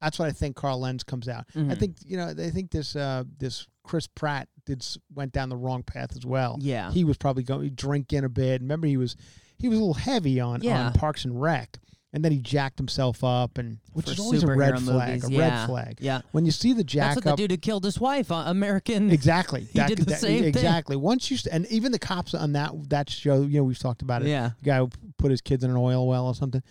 That's 0.00 0.18
what 0.18 0.26
I 0.26 0.32
think. 0.32 0.56
Carl 0.56 0.80
Lentz 0.80 1.04
comes 1.04 1.28
out. 1.28 1.44
I 1.54 1.58
Mhm. 1.60 1.78
think 1.78 1.96
you 2.04 2.16
know. 2.16 2.26
I 2.30 2.50
think 2.50 2.72
this 2.72 2.96
uh, 2.96 3.22
this 3.38 3.68
Chris 3.84 4.08
Pratt 4.08 4.48
did 4.66 4.84
went 5.14 5.30
down 5.32 5.48
the 5.48 5.56
wrong 5.56 5.84
path 5.84 6.16
as 6.16 6.26
well 6.26 6.56
Yeah. 6.60 6.90
he 6.90 7.04
was 7.04 7.16
probably 7.18 7.44
going 7.44 7.70
drinking 7.70 8.24
a 8.24 8.28
bit. 8.28 8.62
Remember, 8.62 8.88
he 8.88 8.96
was 8.96 9.14
he 9.58 9.68
was 9.68 9.78
a 9.78 9.80
little 9.80 9.94
heavy 9.94 10.40
on, 10.40 10.62
Yeah. 10.62 10.86
on 10.86 10.92
Parks 10.94 11.24
and 11.24 11.40
Rec, 11.40 11.78
and 12.12 12.24
then 12.24 12.32
he 12.32 12.38
jacked 12.38 12.78
himself 12.78 13.22
up, 13.22 13.56
and 13.58 13.78
which 13.92 14.06
For 14.06 14.12
is 14.12 14.20
always 14.20 14.42
a 14.42 14.48
red 14.48 14.78
flag. 14.80 15.08
movies, 15.22 15.28
A 15.28 15.32
yeah. 15.32 15.38
red 15.60 15.66
flag. 15.66 15.98
Yeah. 16.00 16.20
When 16.32 16.44
you 16.44 16.50
see 16.50 16.72
the 16.72 16.82
jack 16.84 17.14
That's 17.14 17.26
what 17.26 17.36
the 17.36 17.42
dude 17.42 17.50
who 17.52 17.56
killed 17.56 17.84
his 17.84 18.00
wife, 18.00 18.32
uh, 18.32 18.44
American. 18.46 19.10
exactly. 19.10 19.68
He 19.72 19.80
did 19.84 19.98
the 19.98 20.16
same 20.16 20.40
thing. 20.40 20.48
Exactly. 20.48 20.96
Once 20.96 21.30
you 21.30 21.36
st- 21.36 21.54
and 21.54 21.66
even 21.66 21.92
the 21.92 21.98
cops 21.98 22.34
on 22.34 22.52
that 22.54 22.72
that 22.90 23.08
show, 23.10 23.42
you 23.42 23.58
know, 23.60 23.64
we've 23.64 23.78
talked 23.78 24.02
about 24.02 24.22
it. 24.22 24.28
Yeah. 24.28 24.50
The 24.62 24.66
guy 24.66 24.78
who 24.78 24.90
put 25.18 25.30
his 25.30 25.40
kids 25.40 25.62
in 25.64 25.70
an 25.70 25.76
oil 25.76 26.06
well 26.08 26.26
or 26.26 26.34
something. 26.34 26.62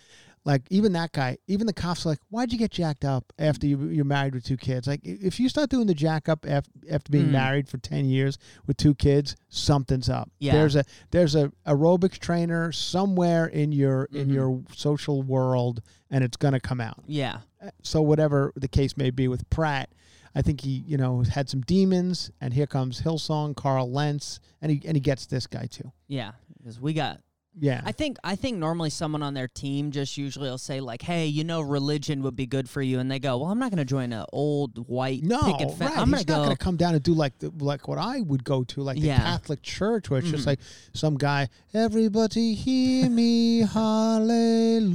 Like 0.50 0.62
even 0.70 0.92
that 0.94 1.12
guy, 1.12 1.38
even 1.46 1.66
the 1.68 1.72
cops 1.72 2.04
are 2.04 2.08
like, 2.08 2.18
"Why'd 2.28 2.52
you 2.52 2.58
get 2.58 2.72
jacked 2.72 3.04
up 3.04 3.32
after 3.38 3.66
you, 3.68 3.88
you're 3.88 4.04
married 4.04 4.34
with 4.34 4.42
two 4.44 4.56
kids?" 4.56 4.88
Like, 4.88 5.00
if 5.04 5.38
you 5.38 5.48
start 5.48 5.70
doing 5.70 5.86
the 5.86 5.94
jack 5.94 6.28
up 6.28 6.44
after, 6.48 6.70
after 6.90 7.10
being 7.12 7.26
Mm. 7.28 7.30
married 7.32 7.68
for 7.68 7.78
ten 7.78 8.06
years 8.06 8.36
with 8.66 8.76
two 8.76 8.94
kids, 8.96 9.36
something's 9.48 10.08
up. 10.08 10.28
Yeah. 10.40 10.54
There's 10.54 10.74
a 10.74 10.84
there's 11.12 11.36
a 11.36 11.52
aerobics 11.66 12.18
trainer 12.18 12.72
somewhere 12.72 13.46
in 13.46 13.70
your 13.70 14.06
in 14.12 14.28
Mhm. 14.28 14.32
your 14.34 14.62
social 14.74 15.22
world, 15.22 15.82
and 16.10 16.24
it's 16.24 16.36
gonna 16.36 16.58
come 16.60 16.80
out. 16.80 17.04
Yeah. 17.06 17.40
So 17.82 18.02
whatever 18.02 18.52
the 18.56 18.68
case 18.68 18.96
may 18.96 19.10
be 19.10 19.28
with 19.28 19.48
Pratt, 19.50 19.90
I 20.34 20.42
think 20.42 20.62
he 20.62 20.82
you 20.84 20.96
know 20.96 21.22
had 21.22 21.48
some 21.48 21.60
demons, 21.60 22.32
and 22.40 22.54
here 22.54 22.66
comes 22.66 23.02
Hillsong, 23.02 23.54
Carl 23.54 23.88
Lentz, 23.88 24.40
and 24.60 24.72
he 24.72 24.82
and 24.84 24.96
he 24.96 25.00
gets 25.00 25.26
this 25.26 25.46
guy 25.46 25.66
too. 25.66 25.92
Yeah. 26.08 26.32
Because 26.58 26.80
we 26.80 26.92
got 26.92 27.20
Yeah. 27.58 27.82
I 27.84 27.90
think 27.92 28.16
I 28.22 28.36
think 28.36 28.58
normally 28.58 28.90
someone 28.90 29.22
on 29.24 29.34
their 29.34 29.48
team 29.48 29.90
just 29.90 30.16
usually 30.16 30.48
will 30.48 30.56
say 30.56 30.80
like, 30.80 31.02
"Hey, 31.02 31.26
you 31.26 31.42
know, 31.42 31.60
religion 31.60 32.22
would 32.22 32.36
be 32.36 32.46
good 32.46 32.70
for 32.70 32.80
you," 32.80 33.00
and 33.00 33.10
they 33.10 33.18
go, 33.18 33.38
"Well, 33.38 33.50
I'm 33.50 33.58
not 33.58 33.70
going 33.70 33.78
to 33.78 33.84
join 33.84 34.12
an 34.12 34.24
old 34.32 34.78
white 34.88 35.24
No, 35.24 35.40
picket 35.42 35.68
fence. 35.76 35.80
right. 35.80 35.98
I'm 35.98 36.10
going 36.10 36.24
to 36.24 36.30
not 36.32 36.38
go." 36.38 36.44
going 36.44 36.56
to 36.56 36.64
come 36.64 36.76
down 36.76 36.94
and 36.94 37.02
do 37.02 37.12
like 37.12 37.36
the, 37.40 37.50
like 37.58 37.88
what 37.88 37.98
I 37.98 38.20
would 38.20 38.44
go 38.44 38.62
to, 38.64 38.82
like 38.82 38.96
the 39.00 39.08
Yeah. 39.08 39.18
Catholic 39.18 39.62
Church, 39.62 40.08
where 40.08 40.20
it's 40.20 40.30
just 40.30 40.44
Mhm. 40.44 40.46
like 40.46 40.60
some 40.94 41.16
guy, 41.16 41.48
everybody 41.74 42.54
hear 42.54 43.10
me, 43.10 43.60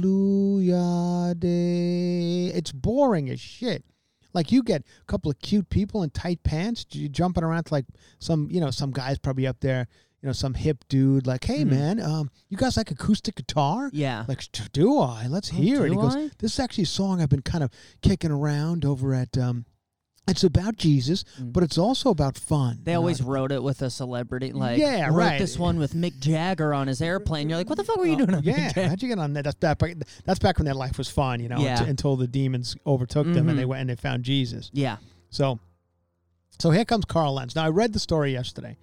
hallelujah 0.06 1.34
day. 1.38 2.46
It's 2.54 2.72
boring 2.72 3.28
as 3.30 3.38
shit. 3.40 3.84
Like 4.32 4.52
you 4.52 4.62
get 4.62 4.82
a 4.82 5.04
couple 5.06 5.30
of 5.30 5.38
cute 5.38 5.68
people 5.70 6.02
in 6.02 6.10
tight 6.10 6.42
pants, 6.42 6.84
jumping 6.84 7.42
around 7.44 7.64
to 7.64 7.74
like 7.74 7.86
some, 8.18 8.48
you 8.50 8.60
know, 8.60 8.70
some 8.70 8.90
guys 8.90 9.18
probably 9.18 9.46
up 9.46 9.60
there, 9.60 9.88
you 10.22 10.26
know, 10.28 10.32
some 10.32 10.54
hip 10.54 10.84
dude, 10.88 11.26
like, 11.26 11.44
hey 11.44 11.64
Mhm. 11.64 11.70
man, 11.70 12.00
um, 12.00 12.30
you 12.48 12.56
guys 12.56 12.76
like 12.76 12.90
acoustic 12.90 13.36
guitar? 13.36 13.90
yeah. 13.92 14.24
Like, 14.26 14.44
do 14.72 14.98
I? 14.98 15.26
Let's 15.28 15.48
hear 15.50 15.84
it. 15.86 15.90
He 15.90 15.96
goes, 15.96 16.16
I? 16.16 16.30
this 16.38 16.54
is 16.54 16.60
actually 16.60 16.84
a 16.84 16.86
song 16.88 17.20
I've 17.20 17.28
been 17.28 17.42
kind 17.42 17.62
of 17.62 17.70
kicking 18.02 18.30
around 18.30 18.84
over 18.84 19.14
at. 19.14 19.36
Um, 19.38 19.66
it's 20.28 20.42
about 20.42 20.76
Jesus, 20.76 21.24
Mm. 21.40 21.52
but 21.52 21.62
it's 21.62 21.78
also 21.78 22.10
about 22.10 22.36
fun. 22.36 22.80
They 22.82 22.90
You 22.90 22.94
know, 22.96 23.00
always 23.02 23.22
wrote 23.22 23.52
it 23.52 23.62
with 23.62 23.80
a 23.82 23.90
celebrity. 23.90 24.52
Like, 24.52 24.78
Yeah, 24.80 25.06
wrote 25.06 25.14
right. 25.16 25.38
this 25.38 25.56
one 25.56 25.78
with 25.78 25.92
Mick 25.94 26.18
Jagger 26.18 26.74
on 26.74 26.88
his 26.88 27.00
airplane. 27.00 27.48
You're 27.48 27.58
like, 27.58 27.68
what 27.68 27.78
the 27.78 27.84
fuck 27.84 27.96
were 27.98 28.06
you 28.06 28.16
doing 28.16 28.30
on 28.34 28.36
Oh, 28.36 28.40
Yeah, 28.42 28.88
how'd 28.88 29.00
you 29.00 29.08
get 29.08 29.20
on 29.20 29.34
that? 29.34 29.44
That's 29.44 29.54
back. 29.56 29.80
That's 30.24 30.40
back 30.40 30.58
when 30.58 30.64
their 30.64 30.74
life 30.74 30.98
was 30.98 31.08
fun, 31.08 31.38
you 31.38 31.48
know, 31.48 31.60
Yeah. 31.60 31.84
until 31.84 32.16
the 32.16 32.26
demons 32.26 32.74
overtook 32.84 33.32
them 33.32 33.48
and 33.48 33.56
they 33.56 33.62
Mhm. 33.62 33.68
went 33.68 33.80
and 33.82 33.90
they 33.90 33.94
found 33.94 34.24
Jesus. 34.24 34.68
Yeah. 34.72 34.96
So, 35.30 35.60
so 36.58 36.70
here 36.70 36.84
comes 36.84 37.04
Carl 37.04 37.34
Lentz. 37.34 37.54
Now 37.54 37.64
I 37.64 37.68
read 37.68 37.92
the 37.92 38.00
story 38.00 38.32
yesterday. 38.32 38.78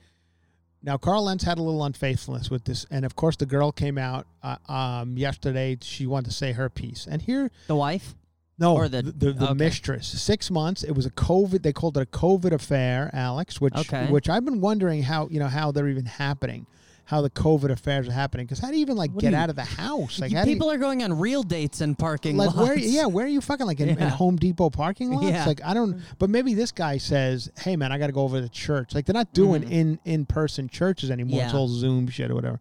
Now 0.83 0.97
Carl 0.97 1.23
Lentz 1.23 1.43
had 1.45 1.57
a 1.57 1.61
little 1.61 1.83
unfaithfulness 1.83 2.49
with 2.51 2.65
this, 2.65 2.85
and 2.91 3.05
of 3.05 3.15
course 3.15 3.35
the 3.37 3.45
girl 3.45 3.71
came 3.71 3.97
out 3.97 4.27
uh, 4.43 4.57
um, 4.69 5.17
yesterday. 5.17 5.77
She 5.81 6.05
wanted 6.05 6.29
to 6.29 6.35
say 6.35 6.51
her 6.51 6.69
piece, 6.69 7.07
and 7.09 7.21
here 7.21 7.49
The 7.67 7.75
wife? 7.75 8.15
No, 8.59 8.75
Or 8.75 8.87
the- 8.87 9.01
the 9.01 9.11
the, 9.11 9.33
the 9.33 9.45
okay. 9.45 9.53
mistress. 9.55 10.07
Six 10.21 10.51
months. 10.51 10.83
It 10.83 10.91
was 10.91 11.05
a 11.07 11.11
COVID. 11.11 11.63
They 11.63 11.73
called 11.73 11.97
it 11.97 12.01
a 12.01 12.05
COVID 12.05 12.51
affair, 12.51 13.09
Alex. 13.11 13.59
Which 13.59 13.75
Okay. 13.75 14.07
which 14.11 14.29
I've 14.29 14.45
been 14.45 14.61
wondering 14.61 15.01
how 15.03 15.27
you 15.29 15.39
know 15.39 15.47
how 15.47 15.71
they're 15.71 15.87
even 15.87 16.05
happening, 16.05 16.67
how 17.05 17.21
the 17.21 17.29
COVID 17.29 17.69
affairs 17.69 18.07
are 18.07 18.11
happening. 18.13 18.45
Because 18.45 18.59
how 18.59 18.69
do 18.69 18.75
you 18.75 18.81
even 18.81 18.95
like 18.95 19.11
What 19.11 19.21
get 19.21 19.31
you- 19.31 19.37
out 19.37 19.49
of 19.49 19.55
the 19.55 19.63
house? 19.65 20.19
Like 20.19 20.31
You- 20.31 20.41
do 20.43 20.49
you- 20.49 20.55
people 20.55 20.71
are 20.71 20.77
going 20.77 21.03
on 21.03 21.19
real 21.19 21.43
dates 21.43 21.81
and 21.81 21.97
parking 21.99 22.37
like 22.37 22.55
lots. 22.55 22.59
where? 22.69 22.77
Yeah, 22.77 23.05
where 23.07 23.25
are 23.25 23.29
you 23.29 23.41
fucking 23.41 23.65
like 23.67 23.79
in, 23.79 23.89
in 23.89 23.97
Home 24.09 24.37
Depot 24.37 24.69
parking 24.69 25.11
lots? 25.11 25.25
Yeah. 25.27 25.45
Like 25.45 25.61
I 25.65 25.73
don't. 25.73 26.01
But 26.19 26.29
maybe 26.29 26.53
this 26.53 26.71
guy 26.71 26.97
says, 26.97 27.51
"Hey 27.59 27.75
man, 27.75 27.91
I 27.91 27.97
got 27.97 28.07
to 28.07 28.13
go 28.13 28.21
over 28.21 28.37
to 28.37 28.41
the 28.41 28.49
church." 28.49 28.95
Like 28.95 29.05
they're 29.05 29.13
not 29.13 29.33
doing 29.33 29.63
Mhm. 29.63 29.71
in 29.71 29.99
in 30.05 30.25
person 30.25 30.69
churches 30.69 31.11
anymore. 31.11 31.43
It's 31.43 31.53
all 31.53 31.67
Zoom 31.67 32.07
shit 32.07 32.31
or 32.31 32.35
whatever. 32.35 32.59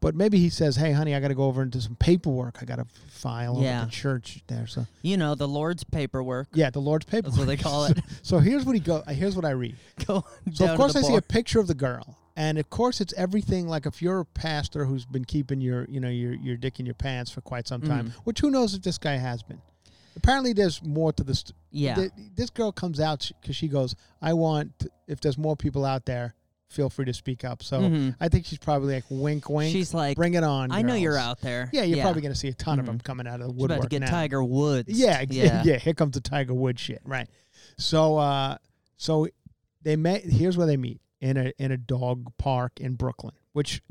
But 0.00 0.14
maybe 0.14 0.38
he 0.38 0.48
says, 0.48 0.76
"Hey 0.76 0.92
honey, 0.92 1.14
I 1.14 1.20
got 1.20 1.28
to 1.28 1.34
go 1.34 1.44
over 1.44 1.60
and 1.60 1.70
do 1.70 1.78
some 1.78 1.94
paperwork. 1.94 2.58
I 2.62 2.64
got 2.64 2.76
to 2.76 2.86
file 3.08 3.58
Yeah. 3.60 3.84
the 3.84 3.90
church 3.90 4.42
there." 4.46 4.66
So 4.66 4.86
You 5.02 5.18
know, 5.18 5.34
the 5.34 5.46
Lord's 5.46 5.84
paperwork. 5.84 6.48
yeah, 6.54 6.70
the 6.70 6.80
Lord's 6.80 7.04
paperwork. 7.04 7.34
That's 7.34 7.38
what 7.38 7.46
they 7.46 7.56
call 7.62 7.84
it. 7.90 7.98
So 8.22 8.38
here's 8.38 8.64
what 8.64 8.74
he 8.74 8.80
go. 8.80 9.02
Here's 9.08 9.36
what 9.36 9.44
I 9.44 9.50
read. 9.50 9.76
Go 10.06 10.24
So 10.54 10.66
of 10.66 10.76
course 10.78 10.96
I 10.96 11.02
see 11.02 11.16
a 11.16 11.20
picture 11.22 11.60
of 11.60 11.66
the 11.66 11.74
girl, 11.74 12.16
and 12.36 12.58
of 12.58 12.70
course 12.70 13.00
it's 13.00 13.12
everything. 13.16 13.66
Like 13.68 13.86
if 13.86 14.00
you're 14.02 14.20
a 14.20 14.24
pastor 14.24 14.84
who's 14.84 15.04
been 15.06 15.24
keeping 15.24 15.60
your, 15.60 15.86
you 15.88 16.00
know, 16.00 16.08
your 16.08 16.32
your 16.34 16.56
dick 16.56 16.80
in 16.80 16.86
your 16.86 16.94
pants 16.94 17.30
for 17.30 17.40
quite 17.40 17.66
some 17.68 17.82
time, 17.82 18.08
Mhm. 18.10 18.14
which 18.24 18.40
who 18.40 18.50
knows 18.50 18.74
if 18.74 18.82
this 18.82 18.98
guy 18.98 19.16
has 19.16 19.42
been. 19.42 19.60
Apparently, 20.16 20.52
there's 20.52 20.82
more 20.82 21.12
to 21.12 21.22
this. 21.24 21.44
Yeah. 21.70 21.94
th- 21.94 22.10
this 22.34 22.50
girl 22.50 22.72
comes 22.72 22.98
out 23.00 23.30
because 23.40 23.54
she 23.56 23.68
goes, 23.68 23.94
"I 24.20 24.32
want. 24.32 24.86
If 25.06 25.20
there's 25.20 25.38
more 25.38 25.56
people 25.56 25.84
out 25.84 26.04
there, 26.04 26.34
feel 26.68 26.90
free 26.90 27.04
to 27.04 27.14
speak 27.14 27.44
up." 27.44 27.62
So 27.62 27.80
Mhm. 27.80 28.16
I 28.20 28.28
think 28.28 28.44
she's 28.44 28.58
probably 28.58 28.94
like, 28.94 29.04
"Wink, 29.08 29.48
wink." 29.48 29.72
She's 29.72 29.94
like, 29.94 30.16
"Bring 30.16 30.34
it 30.34 30.42
on." 30.42 30.72
I 30.72 30.82
know 30.82 30.94
you're 30.94 31.16
out 31.16 31.40
there. 31.40 31.70
Yeah, 31.72 31.82
you're 31.84 32.02
probably 32.02 32.22
going 32.22 32.34
to 32.34 32.38
see 32.38 32.48
a 32.48 32.54
ton 32.54 32.78
of 32.80 32.84
Mhm. 32.84 32.88
them 32.88 32.98
coming 33.00 33.26
out 33.28 33.40
of 33.40 33.46
the 33.48 33.52
She's 33.54 33.60
woodwork 33.60 33.78
about 33.78 33.82
to 33.84 33.88
get 33.88 34.00
now. 34.00 34.10
Tiger 34.10 34.42
Woods. 34.42 34.88
Yeah, 34.88 35.24
yeah. 35.30 35.62
yeah. 35.64 35.76
Here 35.78 35.94
comes 35.94 36.14
the 36.14 36.20
Tiger 36.20 36.54
Woods 36.54 36.80
shit, 36.80 37.00
right? 37.04 37.28
So, 37.78 38.16
uh, 38.18 38.56
so 38.96 39.28
they 39.82 39.94
met. 39.96 40.24
Here's 40.24 40.56
where 40.56 40.66
they 40.66 40.76
meet 40.76 41.00
in 41.20 41.36
a 41.36 41.52
in 41.58 41.70
a 41.72 41.76
dog 41.76 42.32
park 42.38 42.72
in 42.80 42.94
Brooklyn, 42.94 43.34
which 43.52 43.82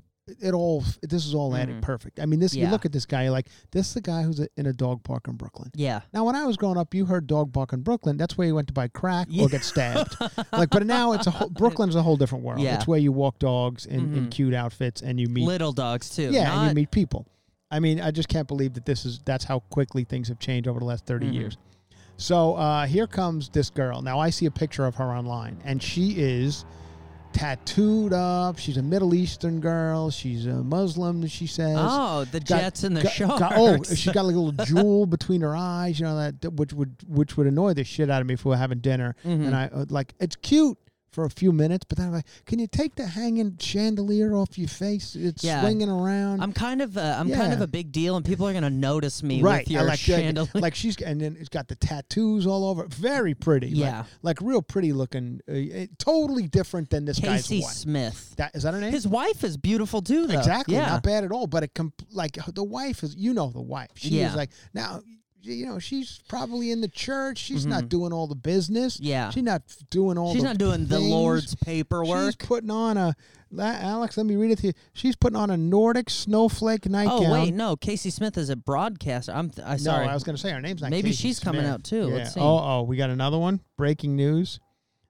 it 0.42 0.54
all 0.54 0.84
this 1.02 1.26
is 1.26 1.34
all 1.34 1.56
added 1.56 1.78
Mhm. 1.78 1.82
perfect. 1.82 2.20
I 2.20 2.28
mean, 2.28 2.40
this 2.40 2.54
you 2.54 2.68
look 2.68 2.86
at 2.86 2.92
this 2.92 3.08
guy, 3.08 3.24
you're 3.24 3.32
like 3.32 3.48
this 3.72 3.88
is 3.88 3.94
the 3.96 4.02
guy 4.02 4.22
who's 4.22 4.40
in 4.58 4.68
a 4.68 4.74
dog 4.74 5.04
park 5.04 5.28
in 5.28 5.36
Brooklyn. 5.36 5.72
Yeah. 5.74 6.02
Now, 6.14 6.24
when 6.24 6.36
I 6.36 6.46
was 6.46 6.56
growing 6.56 6.78
up, 6.78 6.94
you 6.94 7.06
heard 7.06 7.26
dog 7.26 7.52
park 7.52 7.74
in 7.74 7.82
Brooklyn. 7.82 8.16
That's 8.18 8.38
where 8.38 8.46
you 8.48 8.54
went 8.54 8.68
to 8.68 8.74
buy 8.74 8.90
crack 8.90 9.28
Yeah. 9.32 9.46
or 9.46 9.50
get 9.50 9.64
stabbed. 9.64 10.16
like, 10.52 10.70
but 10.70 10.86
now 10.86 11.14
it's 11.14 11.26
a 11.26 11.32
whole, 11.32 11.50
Brooklyn's 11.50 11.96
a 11.96 12.04
whole 12.04 12.16
different 12.16 12.44
world. 12.44 12.62
Yeah. 12.62 12.76
It's 12.76 12.86
where 12.88 13.00
you 13.00 13.12
walk 13.12 13.40
dogs 13.40 13.88
in, 13.88 14.14
in 14.16 14.26
Mhm. 14.28 14.32
cute 14.32 14.54
outfits 14.54 15.02
and 15.02 15.20
you 15.20 15.28
meet 15.30 15.46
Little 15.48 15.72
dogs 15.72 16.12
too. 16.12 16.30
yeah, 16.32 16.60
and 16.62 16.70
you 16.70 16.76
meet 16.76 16.92
people. 16.92 17.26
I 17.72 17.80
mean, 17.80 18.00
I 18.00 18.12
just 18.12 18.30
can't 18.30 18.48
believe 18.48 18.74
that 18.76 18.86
this 18.86 19.06
is 19.06 19.20
that's 19.26 19.46
how 19.46 19.62
quickly 19.72 20.04
things 20.04 20.28
have 20.28 20.38
changed 20.38 20.68
over 20.68 20.80
the 20.80 20.86
last 20.86 21.06
30 21.08 21.28
Mhm. 21.32 21.34
years. 21.34 21.58
So 22.18 22.54
uh, 22.56 22.86
here 22.86 23.08
comes 23.08 23.50
this 23.50 23.72
girl. 23.72 24.02
Now 24.04 24.20
I 24.20 24.30
see 24.30 24.46
a 24.46 24.52
picture 24.52 24.86
of 24.86 24.96
her 24.96 25.06
online, 25.12 25.58
and 25.64 25.82
she 25.82 26.12
is 26.20 26.66
tattooed 27.34 28.14
up. 28.14 28.58
She's 28.60 28.78
a 28.78 28.82
Middle 28.82 29.14
Eastern 29.14 29.60
girl. 29.60 30.10
She's 30.12 30.46
a 30.46 30.64
Muslim. 30.64 31.26
She 31.28 31.48
says. 31.48 31.76
Oh, 31.80 32.26
the 32.26 32.40
Got- 32.40 32.60
Jets 32.62 32.84
and 32.84 32.96
the 32.98 33.04
got- 33.04 33.12
Sharks. 33.12 33.40
got- 33.40 33.54
oh, 33.56 33.84
she's 33.84 34.12
got 34.14 34.26
like 34.26 34.36
a 34.36 34.40
little 34.40 34.66
jewel 34.66 35.06
between 35.06 35.42
her 35.42 35.56
eyes. 35.56 36.00
You 36.00 36.06
know 36.06 36.16
that 36.32 36.54
which 36.54 36.74
would 36.74 36.96
which 37.08 37.38
would 37.38 37.48
annoy 37.48 37.74
the 37.74 37.84
shit 37.84 38.10
out 38.10 38.22
of 38.22 38.28
me 38.28 38.34
if 38.34 38.46
we 38.46 38.50
were 38.50 38.58
having 38.58 38.80
dinner. 38.80 39.16
Mhm. 39.26 39.46
And 39.48 39.56
I 39.56 39.66
uh, 39.68 39.86
like 39.90 40.14
it's 40.20 40.36
cute 40.36 40.78
for 41.12 41.26
a 41.26 41.30
few 41.30 41.52
minutes, 41.52 41.86
but 41.88 41.98
then 41.98 42.08
I'm 42.08 42.14
like, 42.14 42.26
can 42.46 42.60
you 42.60 42.68
take 42.68 42.96
the 42.96 43.06
hanging 43.08 43.58
chandelier 43.60 44.36
off 44.36 44.58
your 44.58 44.68
face? 44.68 45.16
It's 45.16 45.44
Yeah. 45.44 45.62
swinging 45.62 45.90
around. 45.90 46.42
I'm 46.42 46.54
kind 46.54 46.82
of 46.82 46.98
uh, 46.98 47.16
I'm 47.20 47.32
kind 47.32 47.52
of 47.54 47.62
a 47.62 47.68
big 47.68 47.92
deal, 47.92 48.16
and 48.16 48.26
people 48.26 48.48
are 48.48 48.54
gonna 48.54 48.70
notice 48.70 49.24
me 49.24 49.42
right, 49.42 49.66
with 49.66 49.72
your 49.72 49.84
like, 49.84 50.00
chandelier. 50.00 50.50
like 50.56 50.76
she's 50.76 50.98
and 51.02 51.20
then 51.20 51.36
it's 51.40 51.50
got 51.50 51.68
the 51.68 51.76
tattoos 51.76 52.46
all 52.46 52.66
over. 52.70 52.86
Very 52.88 53.34
pretty. 53.34 53.70
Yeah. 53.70 54.04
like, 54.22 54.40
real 54.42 54.62
pretty 54.62 54.94
looking. 54.94 55.42
Uh, 55.50 55.86
totally 55.98 56.48
different 56.48 56.90
than 56.90 57.06
this 57.06 57.20
Casey 57.20 57.56
guy's 57.60 57.64
wife. 57.66 57.74
Smith. 57.74 58.34
That 58.38 58.56
is 58.56 58.64
that 58.64 58.74
her 58.74 58.80
name? 58.80 58.92
His 58.92 59.08
wife 59.08 59.44
is 59.44 59.58
beautiful 59.58 60.02
too, 60.02 60.28
though. 60.28 60.38
Exactly, 60.38 60.76
Yeah. 60.76 60.88
not 60.88 61.04
bad 61.04 61.24
at 61.24 61.32
all. 61.32 61.48
But 61.48 61.64
it 61.64 61.74
comp- 61.74 62.02
like 62.12 62.38
the 62.54 62.64
wife 62.64 63.04
is, 63.04 63.16
you 63.16 63.34
know, 63.34 63.50
the 63.50 63.62
wife. 63.62 63.90
She 63.96 64.10
Yeah. 64.20 64.30
is 64.30 64.36
like 64.36 64.52
now. 64.74 65.02
You 65.42 65.66
know, 65.66 65.80
she's 65.80 66.22
probably 66.28 66.72
in 66.72 66.82
the 66.82 66.88
church. 66.88 67.38
She's 67.38 67.66
not 67.66 67.90
doing 67.90 68.12
all 68.12 68.28
the 68.28 68.36
business. 68.36 68.98
Mm-hmm. 68.98 69.06
Yeah. 69.06 69.30
she's 69.30 69.44
not 69.44 69.62
doing 69.90 70.18
all. 70.18 70.34
She's 70.34 70.42
the 70.42 70.48
not 70.50 70.58
doing 70.58 70.86
the 70.86 71.00
Lord's 71.00 71.56
paperwork. 71.56 72.26
She's 72.40 72.48
putting 72.48 72.72
on 72.72 72.98
a. 72.98 73.16
Alex, 73.58 74.16
let 74.18 74.26
me 74.26 74.36
read 74.36 74.52
it 74.52 74.60
to 74.60 74.68
you. 74.68 74.74
She's 74.94 75.16
putting 75.16 75.36
on 75.38 75.50
a 75.50 75.58
Nordic 75.58 76.10
snowflake 76.10 76.88
nightgown. 76.88 77.26
Oh 77.26 77.32
wait, 77.32 77.54
no. 77.54 77.76
Casey 77.76 78.10
Smith 78.12 78.38
is 78.38 78.50
a 78.50 78.56
broadcaster. 78.56 79.32
I'm 79.32 79.50
th- 79.50 79.66
I 79.68 79.78
No. 79.82 79.92
I 79.92 80.14
was 80.14 80.24
going 80.24 80.36
to 80.36 80.42
say 80.42 80.52
her 80.52 80.62
name's 80.62 80.82
not. 80.82 80.92
Casey. 80.92 80.98
Maybe 80.98 81.10
Casey 81.10 81.28
she's 81.30 81.40
coming 81.40 81.66
out, 81.66 81.84
too. 81.84 82.10
Yeah. 82.10 82.16
Let's 82.16 82.34
see. 82.34 82.40
Oh, 82.40 82.60
oh, 82.60 82.82
we 82.84 82.96
got 82.98 83.10
another 83.10 83.40
one. 83.40 83.62
Breaking 83.78 84.16
news. 84.16 84.60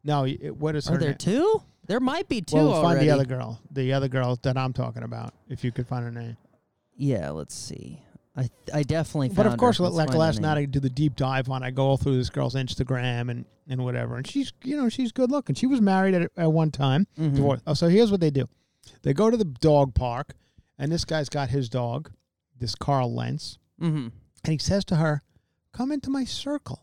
No, 0.04 0.26
it- 0.26 0.56
what 0.56 0.76
is 0.76 0.88
Are 0.88 0.94
her 0.94 0.98
there 1.00 1.10
name? 1.10 1.18
two? 1.18 1.62
There 1.88 2.00
might 2.00 2.30
be 2.30 2.42
two 2.42 2.56
well, 2.56 2.74
already. 2.76 3.00
find 3.00 3.10
the 3.10 3.12
other 3.14 3.26
girl. 3.26 3.60
The 3.72 3.94
other 3.94 4.08
girl 4.08 4.38
that 4.44 4.58
I'm 4.58 4.74
talking 4.74 5.02
about. 5.04 5.34
If 5.50 5.64
you 5.64 5.72
could 5.72 5.88
find 5.88 6.06
her 6.06 6.12
name. 6.12 6.38
Yeah, 6.96 7.32
let's 7.32 7.56
see. 7.56 8.04
I 8.40 8.50
I 8.74 8.84
definitely. 8.84 9.30
But 9.30 9.46
of 9.48 9.58
course, 9.58 9.78
her. 9.80 9.90
like 9.90 10.14
last 10.14 10.40
night. 10.42 10.58
I 10.58 10.66
do 10.66 10.80
the 10.80 10.90
deep 10.90 11.16
dive 11.16 11.50
on. 11.50 11.64
I 11.64 11.72
go 11.72 11.86
all 11.88 11.98
through 11.98 12.18
this 12.18 12.30
girl's 12.30 12.56
Instagram 12.56 13.30
and 13.32 13.46
and 13.68 13.84
whatever, 13.84 14.18
and 14.18 14.26
she's 14.26 14.52
you 14.64 14.76
know 14.78 14.90
she's 14.90 15.12
good 15.12 15.32
looking. 15.32 15.56
She 15.56 15.68
was 15.68 15.82
married 15.82 16.16
at 16.16 16.32
at 16.38 16.52
one 16.52 16.72
time. 16.72 17.08
Mhm. 17.18 17.36
Divorced. 17.36 17.64
Oh, 17.68 17.74
so 17.74 17.88
here's 17.88 18.12
what 18.12 18.20
they 18.22 18.32
do: 18.32 18.46
they 19.04 19.14
go 19.14 19.30
to 19.30 19.38
the 19.38 19.46
dog 19.46 19.94
park, 19.94 20.36
and 20.78 20.92
this 20.92 21.06
guy's 21.06 21.30
got 21.30 21.50
his 21.50 21.70
dog, 21.70 22.12
this 22.58 22.76
Carl 22.76 23.14
Lentz, 23.14 23.58
Mhm. 23.82 24.12
and 24.44 24.52
he 24.52 24.58
says 24.58 24.84
to 24.86 24.96
her, 24.98 25.22
"Come 25.72 25.92
into 25.92 26.10
my 26.10 26.24
circle." 26.26 26.82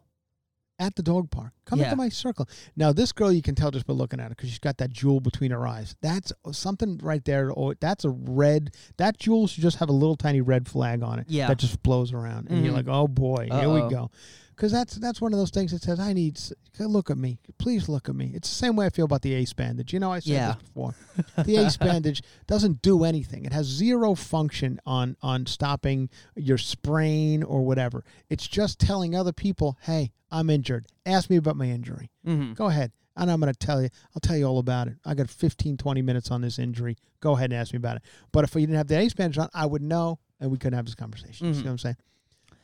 At 0.79 0.95
the 0.95 1.03
dog 1.03 1.31
park, 1.31 1.53
come 1.65 1.79
Yeah. 1.79 1.87
into 1.87 1.97
my 1.97 2.11
circle. 2.11 2.47
Now, 2.77 2.93
this 2.93 3.11
girl, 3.11 3.33
you 3.33 3.41
can 3.41 3.55
tell 3.55 3.71
just 3.71 3.87
by 3.87 3.95
looking 3.95 4.21
at 4.21 4.25
her 4.25 4.29
because 4.31 4.51
she's 4.51 4.59
got 4.59 4.77
that 4.77 4.91
jewel 4.91 5.21
between 5.21 5.51
her 5.51 5.67
eyes. 5.67 5.97
That's 6.03 6.35
something 6.53 6.99
right 7.03 7.25
there. 7.25 7.51
Oh, 7.57 7.73
that's 7.81 8.05
a 8.05 8.11
red. 8.11 8.75
That 8.99 9.19
jewel 9.19 9.47
should 9.47 9.62
just 9.62 9.79
have 9.79 9.89
a 9.89 9.93
little 9.93 10.17
tiny 10.17 10.43
red 10.43 10.69
flag 10.69 11.03
on 11.03 11.19
it. 11.19 11.27
Yeah. 11.31 11.49
that 11.49 11.57
just 11.59 11.83
blows 11.83 12.12
around, 12.12 12.49
and 12.51 12.62
you're 12.62 12.75
Mhm. 12.75 12.77
like, 12.77 12.89
oh 12.89 13.09
boy, 13.09 13.45
here 13.51 13.55
Uh-oh. 13.71 13.85
we 13.87 13.91
go. 13.91 14.11
Because 14.57 14.73
that's 14.73 14.95
that's 14.97 15.21
one 15.21 15.33
of 15.35 15.38
those 15.38 15.51
things 15.51 15.71
that 15.73 15.83
says, 15.83 16.01
I 16.01 16.12
need. 16.14 16.40
Look 16.79 17.11
at 17.11 17.19
me, 17.19 17.38
please 17.59 17.88
look 17.88 18.09
at 18.09 18.14
me. 18.14 18.33
It's 18.35 18.49
the 18.49 18.55
same 18.55 18.75
way 18.77 18.87
I 18.87 18.90
feel 18.90 19.05
about 19.05 19.23
the 19.23 19.35
ace 19.35 19.53
bandage. 19.53 19.92
You 19.92 20.01
know, 20.01 20.11
I 20.12 20.21
said 20.21 20.33
Yeah. 20.33 20.53
this 20.55 20.62
before. 20.62 20.95
The 21.45 21.57
ace 21.59 21.77
bandage 21.77 22.23
doesn't 22.47 22.81
do 22.83 23.05
anything. 23.05 23.45
It 23.45 23.53
has 23.53 23.66
zero 23.66 24.14
function 24.14 24.81
on 24.87 25.16
on 25.23 25.47
stopping 25.47 26.09
your 26.35 26.59
sprain 26.59 27.42
or 27.42 27.62
whatever. 27.66 28.03
It's 28.31 28.47
just 28.49 28.79
telling 28.81 29.14
other 29.14 29.33
people, 29.33 29.77
hey, 29.83 30.12
I'm 30.31 30.49
injured. 30.51 30.87
Ask 31.05 31.29
me 31.31 31.37
about 31.37 31.57
my 31.57 31.66
injury. 31.66 32.11
Mhm. 32.27 32.55
Go 32.55 32.66
ahead. 32.66 32.92
And 33.19 33.31
I'm 33.31 33.40
going 33.40 33.53
to 33.53 33.59
tell 33.59 33.81
you, 33.81 33.88
I'll 34.14 34.21
tell 34.21 34.37
you 34.37 34.45
all 34.45 34.59
about 34.59 34.88
it. 34.88 34.97
I 35.05 35.14
got 35.14 35.31
15, 35.31 35.79
20 35.79 36.03
minutes 36.03 36.31
on 36.31 36.42
this 36.42 36.59
injury. 36.59 36.99
Go 37.21 37.33
ahead 37.35 37.51
and 37.51 37.59
ask 37.59 37.73
me 37.73 37.79
about 37.79 37.97
it. 37.97 38.03
But 38.31 38.45
if 38.45 38.55
you 38.55 38.61
didn't 38.61 38.77
have 38.77 38.88
the 38.88 38.99
ace 38.99 39.14
bandage 39.14 39.38
on, 39.38 39.49
I 39.55 39.64
would 39.64 39.81
know 39.83 40.19
and 40.38 40.51
we 40.51 40.59
couldn't 40.59 40.77
have 40.77 40.85
this 40.85 40.95
conversation. 40.95 41.47
You 41.47 41.55
see 41.55 41.61
Mhm. 41.61 41.64
what 41.64 41.71
I'm 41.71 41.79
saying? 41.79 41.97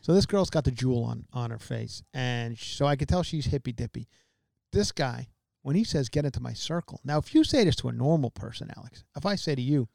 So 0.03 0.13
this 0.15 0.27
girl's 0.27 0.51
got 0.51 0.65
the 0.65 0.71
jewel 0.71 1.05
on, 1.05 1.25
on 1.33 1.51
her 1.51 1.59
face. 1.59 2.03
And 2.13 2.59
sh- 2.59 2.75
so 2.77 2.87
I 2.87 2.97
could 2.97 3.09
tell 3.09 3.23
she's 3.23 3.47
hippy 3.47 3.73
dippy. 3.73 4.09
This 4.73 4.93
guy, 4.93 5.29
when 5.63 5.77
he 5.77 5.85
says, 5.85 6.09
get 6.09 6.25
into 6.25 6.41
my 6.41 6.53
circle. 6.53 7.01
Now, 7.05 7.19
if 7.19 7.35
you 7.35 7.45
say 7.45 7.65
this 7.65 7.77
to 7.77 7.89
a 7.89 7.93
normal 7.93 8.31
person, 8.31 8.71
Alex, 8.77 9.05
if 9.17 9.25
I 9.25 9.37
say 9.37 9.55
to 9.55 9.63
you, 9.63 9.89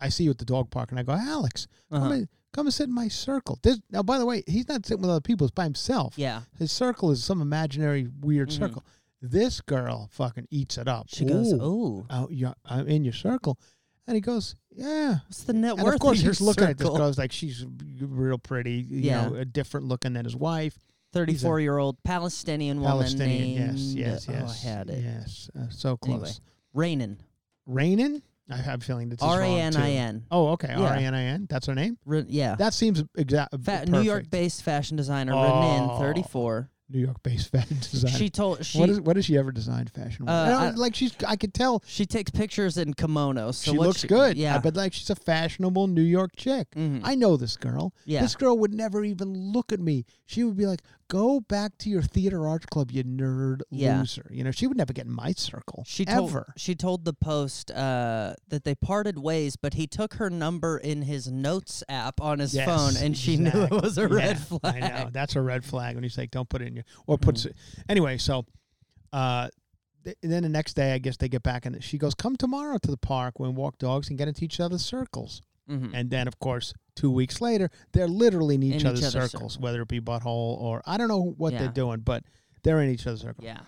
I 0.00 0.08
see 0.10 0.24
you 0.24 0.30
at 0.30 0.38
the 0.38 0.44
dog 0.44 0.70
park 0.70 0.90
and 0.90 0.98
I 1.00 1.02
go, 1.02 1.12
Alex, 1.12 1.66
Uh-huh. 1.90 2.02
come, 2.02 2.12
and, 2.12 2.28
come 2.52 2.66
and 2.66 2.74
sit 2.74 2.88
in 2.88 2.94
my 2.94 3.08
circle. 3.08 3.58
This, 3.62 3.80
now, 3.90 4.02
by 4.02 4.18
the 4.18 4.26
way, 4.26 4.42
he's 4.46 4.68
not 4.68 4.84
sitting 4.84 5.00
with 5.00 5.10
other 5.10 5.20
people. 5.20 5.46
It's 5.46 5.54
by 5.54 5.64
himself. 5.64 6.14
Yeah. 6.18 6.42
His 6.58 6.70
circle 6.70 7.10
is 7.10 7.24
some 7.24 7.40
imaginary 7.40 8.08
weird 8.20 8.50
Mhm. 8.50 8.58
circle. 8.58 8.84
This 9.22 9.62
girl 9.62 10.08
fucking 10.12 10.48
eats 10.50 10.76
it 10.76 10.88
up. 10.88 11.06
She 11.08 11.24
goes, 11.24 11.50
Ooh, 11.54 11.58
"Oh, 11.62 12.06
out 12.10 12.32
your- 12.32 12.54
I'm 12.66 12.86
in 12.86 13.04
your 13.04 13.14
circle. 13.14 13.58
And 14.06 14.14
he 14.16 14.20
goes, 14.20 14.54
yeah. 14.74 15.16
what's 15.26 15.44
the 15.44 15.52
net 15.52 15.72
And 15.74 15.82
worth 15.82 15.94
of 15.94 16.00
course, 16.00 16.20
he's 16.20 16.40
looking 16.40 16.64
at 16.64 16.78
this 16.78 16.86
circle?" 16.86 16.98
girl. 16.98 17.14
Like, 17.16 17.32
she's 17.32 17.64
real 18.00 18.38
pretty, 18.38 18.86
you 18.88 19.00
Yeah. 19.02 19.28
know, 19.28 19.34
a 19.36 19.44
different 19.44 19.86
looking 19.88 20.12
than 20.14 20.24
his 20.24 20.36
wife. 20.36 20.78
34 21.12 21.60
year 21.60 21.78
old 21.78 22.02
Palestinian 22.02 22.78
woman 22.80 22.90
Palestinian, 22.98 23.66
named. 23.66 23.78
yes, 23.78 24.26
yes, 24.26 24.28
Oh, 24.28 24.32
yes. 24.32 24.64
I 24.64 24.68
had 24.68 24.90
it. 24.90 25.04
Yes, 25.04 25.48
uh, 25.56 25.66
so 25.70 25.96
close. 25.96 26.14
Anyway. 26.14 26.30
Rainin. 26.72 27.18
Rainin? 27.66 28.22
I 28.50 28.56
have 28.56 28.82
a 28.82 28.84
feeling 28.84 29.08
that's 29.08 29.22
R 29.22 29.40
A 29.40 29.46
N 29.48 29.74
I 29.76 29.90
N. 29.92 30.24
Oh, 30.30 30.48
okay. 30.48 30.68
Yeah. 30.68 30.82
R 30.82 30.94
A 30.94 30.98
N 31.00 31.14
I 31.14 31.22
N. 31.22 31.46
That's 31.48 31.66
her 31.66 31.74
name? 31.74 31.96
Yeah. 32.28 32.56
That 32.56 32.74
seems 32.74 33.02
exact. 33.16 33.54
Fa- 33.64 33.86
New 33.86 34.02
York 34.02 34.28
based 34.28 34.62
fashion 34.62 34.96
designer 34.98 35.32
Renin, 35.32 35.88
Oh. 35.92 35.98
34. 35.98 36.68
New 36.94 37.00
York 37.00 37.22
based 37.22 37.50
fashion 37.52 37.78
designer. 37.80 38.16
She 38.16 38.30
told 38.30 38.64
she 38.64 38.78
what, 38.78 38.88
is, 38.88 39.00
what 39.00 39.16
has 39.16 39.24
she 39.26 39.36
ever 39.36 39.52
designed 39.52 39.90
fashion? 39.90 40.28
Uh, 40.28 40.32
I 40.32 40.66
I- 40.66 40.70
like 40.70 40.94
she's, 40.94 41.12
I 41.26 41.36
could 41.36 41.52
tell 41.52 41.82
she 41.86 42.06
takes 42.06 42.30
pictures 42.30 42.78
in 42.78 42.94
kimonos. 42.94 43.56
So 43.56 43.72
she 43.72 43.78
looks 43.78 44.04
good. 44.04 44.36
Yeah. 44.36 44.58
but 44.58 44.76
like 44.76 44.92
she's 44.92 45.10
a 45.10 45.16
fashionable 45.16 45.88
New 45.88 46.02
York 46.02 46.30
chick. 46.36 46.68
Mhm. 46.76 47.00
I 47.04 47.14
know 47.16 47.36
this 47.36 47.56
girl. 47.56 47.92
Yeah. 48.04 48.22
This 48.22 48.36
girl 48.36 48.56
would 48.58 48.72
never 48.72 49.04
even 49.04 49.34
look 49.52 49.72
at 49.72 49.80
me. 49.80 50.04
She 50.26 50.44
would 50.44 50.56
be 50.56 50.66
like, 50.66 50.80
"Go 51.08 51.40
back 51.40 51.76
to 51.78 51.90
your 51.90 52.02
theater 52.02 52.46
arts 52.46 52.66
club, 52.66 52.90
you 52.90 53.02
nerd 53.04 53.60
Yeah. 53.70 53.98
loser." 53.98 54.26
You 54.30 54.44
know, 54.44 54.50
she 54.52 54.66
would 54.66 54.76
never 54.76 54.92
get 54.92 55.06
in 55.06 55.12
my 55.12 55.32
circle. 55.32 55.84
She 55.86 56.04
told 56.04 56.30
ever. 56.30 56.52
she 56.56 56.74
told 56.74 57.04
the 57.04 57.12
post 57.12 57.70
uh, 57.70 58.34
that 58.48 58.64
they 58.64 58.74
parted 58.74 59.18
ways, 59.18 59.56
but 59.56 59.74
he 59.74 59.86
took 59.86 60.14
her 60.14 60.30
number 60.30 60.78
in 60.78 61.02
his 61.02 61.30
notes 61.30 61.82
app 61.88 62.20
on 62.20 62.38
his 62.38 62.54
Yes, 62.54 62.66
phone, 62.66 63.02
and 63.04 63.16
she 63.16 63.36
knew 63.36 63.50
it 63.52 63.70
was 63.70 63.98
a 63.98 64.08
red 64.08 64.38
flag. 64.38 64.60
I 64.82 65.04
know 65.04 65.10
that's 65.12 65.36
a 65.36 65.42
red 65.42 65.64
flag 65.64 65.94
when 65.94 66.04
he's 66.04 66.16
like, 66.16 66.30
"Don't 66.30 66.48
put 66.48 66.62
it 66.62 66.68
in 66.68 66.76
your," 66.76 66.83
or 67.06 67.18
puts 67.18 67.44
it 67.46 67.54
anyway. 67.88 68.18
So, 68.18 68.44
uh, 69.12 69.48
th- 70.04 70.16
then 70.22 70.42
the 70.42 70.48
next 70.48 70.74
day, 70.74 70.92
I 70.92 70.98
guess 70.98 71.16
they 71.16 71.28
get 71.28 71.42
back 71.42 71.66
and 71.66 71.82
she 71.82 71.98
goes, 71.98 72.14
"Come 72.14 72.36
tomorrow 72.36 72.78
to 72.78 72.90
the 72.90 72.96
park 72.96 73.38
when 73.40 73.54
walk 73.54 73.78
dogs 73.78 74.08
and 74.08 74.18
get 74.18 74.28
into 74.28 74.44
each 74.44 74.60
other's 74.60 74.84
circles." 74.84 75.42
Mhm. 75.68 75.92
And 75.94 76.10
then, 76.10 76.28
of 76.28 76.38
course, 76.38 76.74
two 76.94 77.10
weeks 77.10 77.40
later, 77.40 77.70
they're 77.92 78.08
literally 78.08 78.56
in 78.56 78.62
each, 78.62 78.72
In 78.74 78.80
each 78.80 78.84
other's, 78.86 79.14
other's 79.14 79.30
circles, 79.32 79.52
circle. 79.54 79.64
whether 79.64 79.80
it 79.82 79.88
be 79.88 80.00
butthole 80.00 80.60
or 80.60 80.82
I 80.84 80.96
don't 80.98 81.08
know 81.08 81.34
what 81.38 81.52
Yeah. 81.54 81.60
they're 81.60 81.72
doing, 81.72 82.00
but 82.00 82.22
they're 82.62 82.82
in 82.82 82.90
each 82.90 83.06
other's 83.06 83.22
circles. 83.22 83.44
Yeah. 83.46 83.60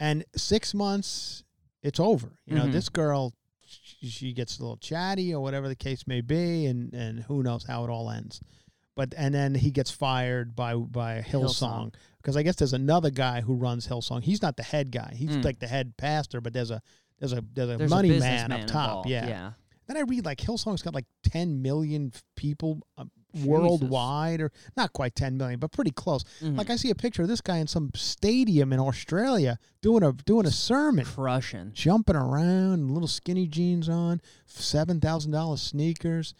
And 0.00 0.24
six 0.34 0.74
months, 0.74 1.44
it's 1.82 2.00
over. 2.00 2.38
You 2.46 2.56
know, 2.56 2.64
Mhm. 2.66 2.72
this 2.72 2.88
girl, 2.88 3.32
she 3.64 4.32
gets 4.32 4.58
a 4.58 4.62
little 4.62 4.76
chatty 4.76 5.32
or 5.32 5.40
whatever 5.40 5.68
the 5.68 5.76
case 5.76 6.06
may 6.06 6.20
be, 6.20 6.66
and 6.66 6.92
and 6.92 7.20
who 7.24 7.42
knows 7.44 7.64
how 7.64 7.84
it 7.84 7.90
all 7.90 8.10
ends. 8.10 8.40
But 8.96 9.14
and 9.16 9.34
then 9.34 9.54
he 9.54 9.70
gets 9.70 9.90
fired 9.90 10.56
by 10.56 10.74
by 10.74 11.20
Hillsong 11.22 11.92
Hillsong. 11.92 11.94
Because 12.26 12.36
I 12.36 12.42
guess 12.42 12.56
there's 12.56 12.72
another 12.72 13.10
guy 13.10 13.40
who 13.40 13.54
runs 13.54 13.86
Hillsong. 13.86 14.24
He's 14.24 14.42
not 14.42 14.56
the 14.56 14.64
head 14.64 14.90
guy. 14.90 15.12
He's 15.16 15.30
Mm. 15.36 15.44
like 15.44 15.60
the 15.60 15.68
head 15.68 15.96
pastor, 15.96 16.40
but 16.40 16.52
there's 16.52 16.72
a 16.72 16.82
there's 17.20 17.32
a 17.32 17.44
there's 17.54 17.70
a 17.70 17.76
There's 17.76 17.90
money 17.90 18.16
a 18.16 18.18
man 18.18 18.50
up 18.50 18.66
top. 18.66 18.88
involved, 18.88 19.08
Yeah. 19.10 19.28
Yeah. 19.28 19.52
Then 19.86 19.96
I 19.96 20.00
read 20.00 20.24
like 20.24 20.38
Hillsong's 20.38 20.82
got 20.82 20.92
like 20.94 21.06
10 21.22 21.62
million 21.62 22.10
people 22.34 22.80
uh, 22.98 23.04
worldwide, 23.44 24.40
or 24.40 24.50
not 24.76 24.92
quite 24.92 25.14
10 25.14 25.36
million, 25.36 25.60
but 25.60 25.70
pretty 25.70 25.92
close. 25.92 26.24
Mhm. 26.40 26.58
Like 26.58 26.70
I 26.70 26.76
see 26.76 26.90
a 26.90 26.94
picture 26.96 27.22
of 27.22 27.28
this 27.28 27.40
guy 27.40 27.58
in 27.58 27.68
some 27.68 27.90
stadium 27.94 28.72
in 28.72 28.80
Australia 28.80 29.58
doing 29.82 30.02
a 30.02 30.12
doing 30.12 30.46
a 30.46 30.50
sermon, 30.50 31.04
Crushing. 31.04 31.70
jumping 31.72 32.16
around, 32.16 32.90
little 32.90 33.06
skinny 33.08 33.46
jeans 33.46 33.88
on, 33.88 34.20
seven 34.46 35.00
thousand 35.00 35.30
dollars 35.30 35.62
sneakers, 35.62 36.34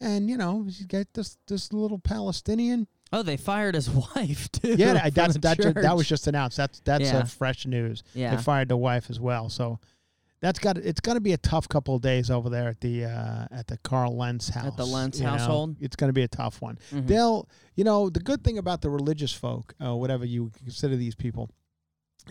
and 0.00 0.30
you 0.30 0.36
know 0.36 0.64
he's 0.64 0.86
got 0.86 1.06
this 1.14 1.36
this 1.46 1.72
little 1.72 1.98
Palestinian. 1.98 2.86
Oh, 3.16 3.22
they 3.22 3.36
fired 3.36 3.74
his 3.74 3.88
wife 4.16 4.50
too. 4.52 4.74
Yeah, 4.76 5.08
that's 5.10 5.36
that 5.38 5.58
ju- 5.60 5.72
that 5.72 5.96
was 5.96 6.06
just 6.08 6.26
announced. 6.26 6.56
That's 6.56 6.80
that's 6.80 7.04
Yeah. 7.04 7.24
fresh 7.24 7.66
news. 7.66 8.02
Yeah. 8.14 8.36
They 8.36 8.42
fired 8.42 8.68
the 8.68 8.76
wife 8.76 9.08
as 9.10 9.18
well. 9.18 9.48
So 9.48 9.78
that's 10.40 10.58
got 10.58 10.76
it's 10.76 11.00
going 11.00 11.16
to 11.16 11.20
be 11.20 11.32
a 11.32 11.38
tough 11.38 11.66
couple 11.68 11.94
of 11.96 12.02
days 12.02 12.30
over 12.30 12.50
there 12.50 12.68
at 12.68 12.80
the 12.80 13.04
uh, 13.06 13.46
at 13.50 13.66
the 13.68 13.78
Carl 13.78 14.16
Lentz 14.16 14.50
house. 14.50 14.66
At 14.66 14.76
the 14.76 14.84
Lentz 14.84 15.18
you 15.18 15.24
know. 15.24 15.30
household? 15.30 15.76
It's 15.80 15.96
going 15.96 16.08
to 16.08 16.12
be 16.12 16.22
a 16.22 16.28
tough 16.28 16.60
one. 16.60 16.78
Mhm. 16.92 17.06
They'll, 17.06 17.48
you 17.74 17.84
know, 17.84 18.10
the 18.10 18.20
good 18.20 18.44
thing 18.44 18.58
about 18.58 18.82
the 18.82 18.90
religious 18.90 19.32
folk, 19.32 19.74
uh, 19.84 19.96
whatever 19.96 20.24
you 20.26 20.50
consider 20.62 20.94
these 20.96 21.14
people, 21.14 21.48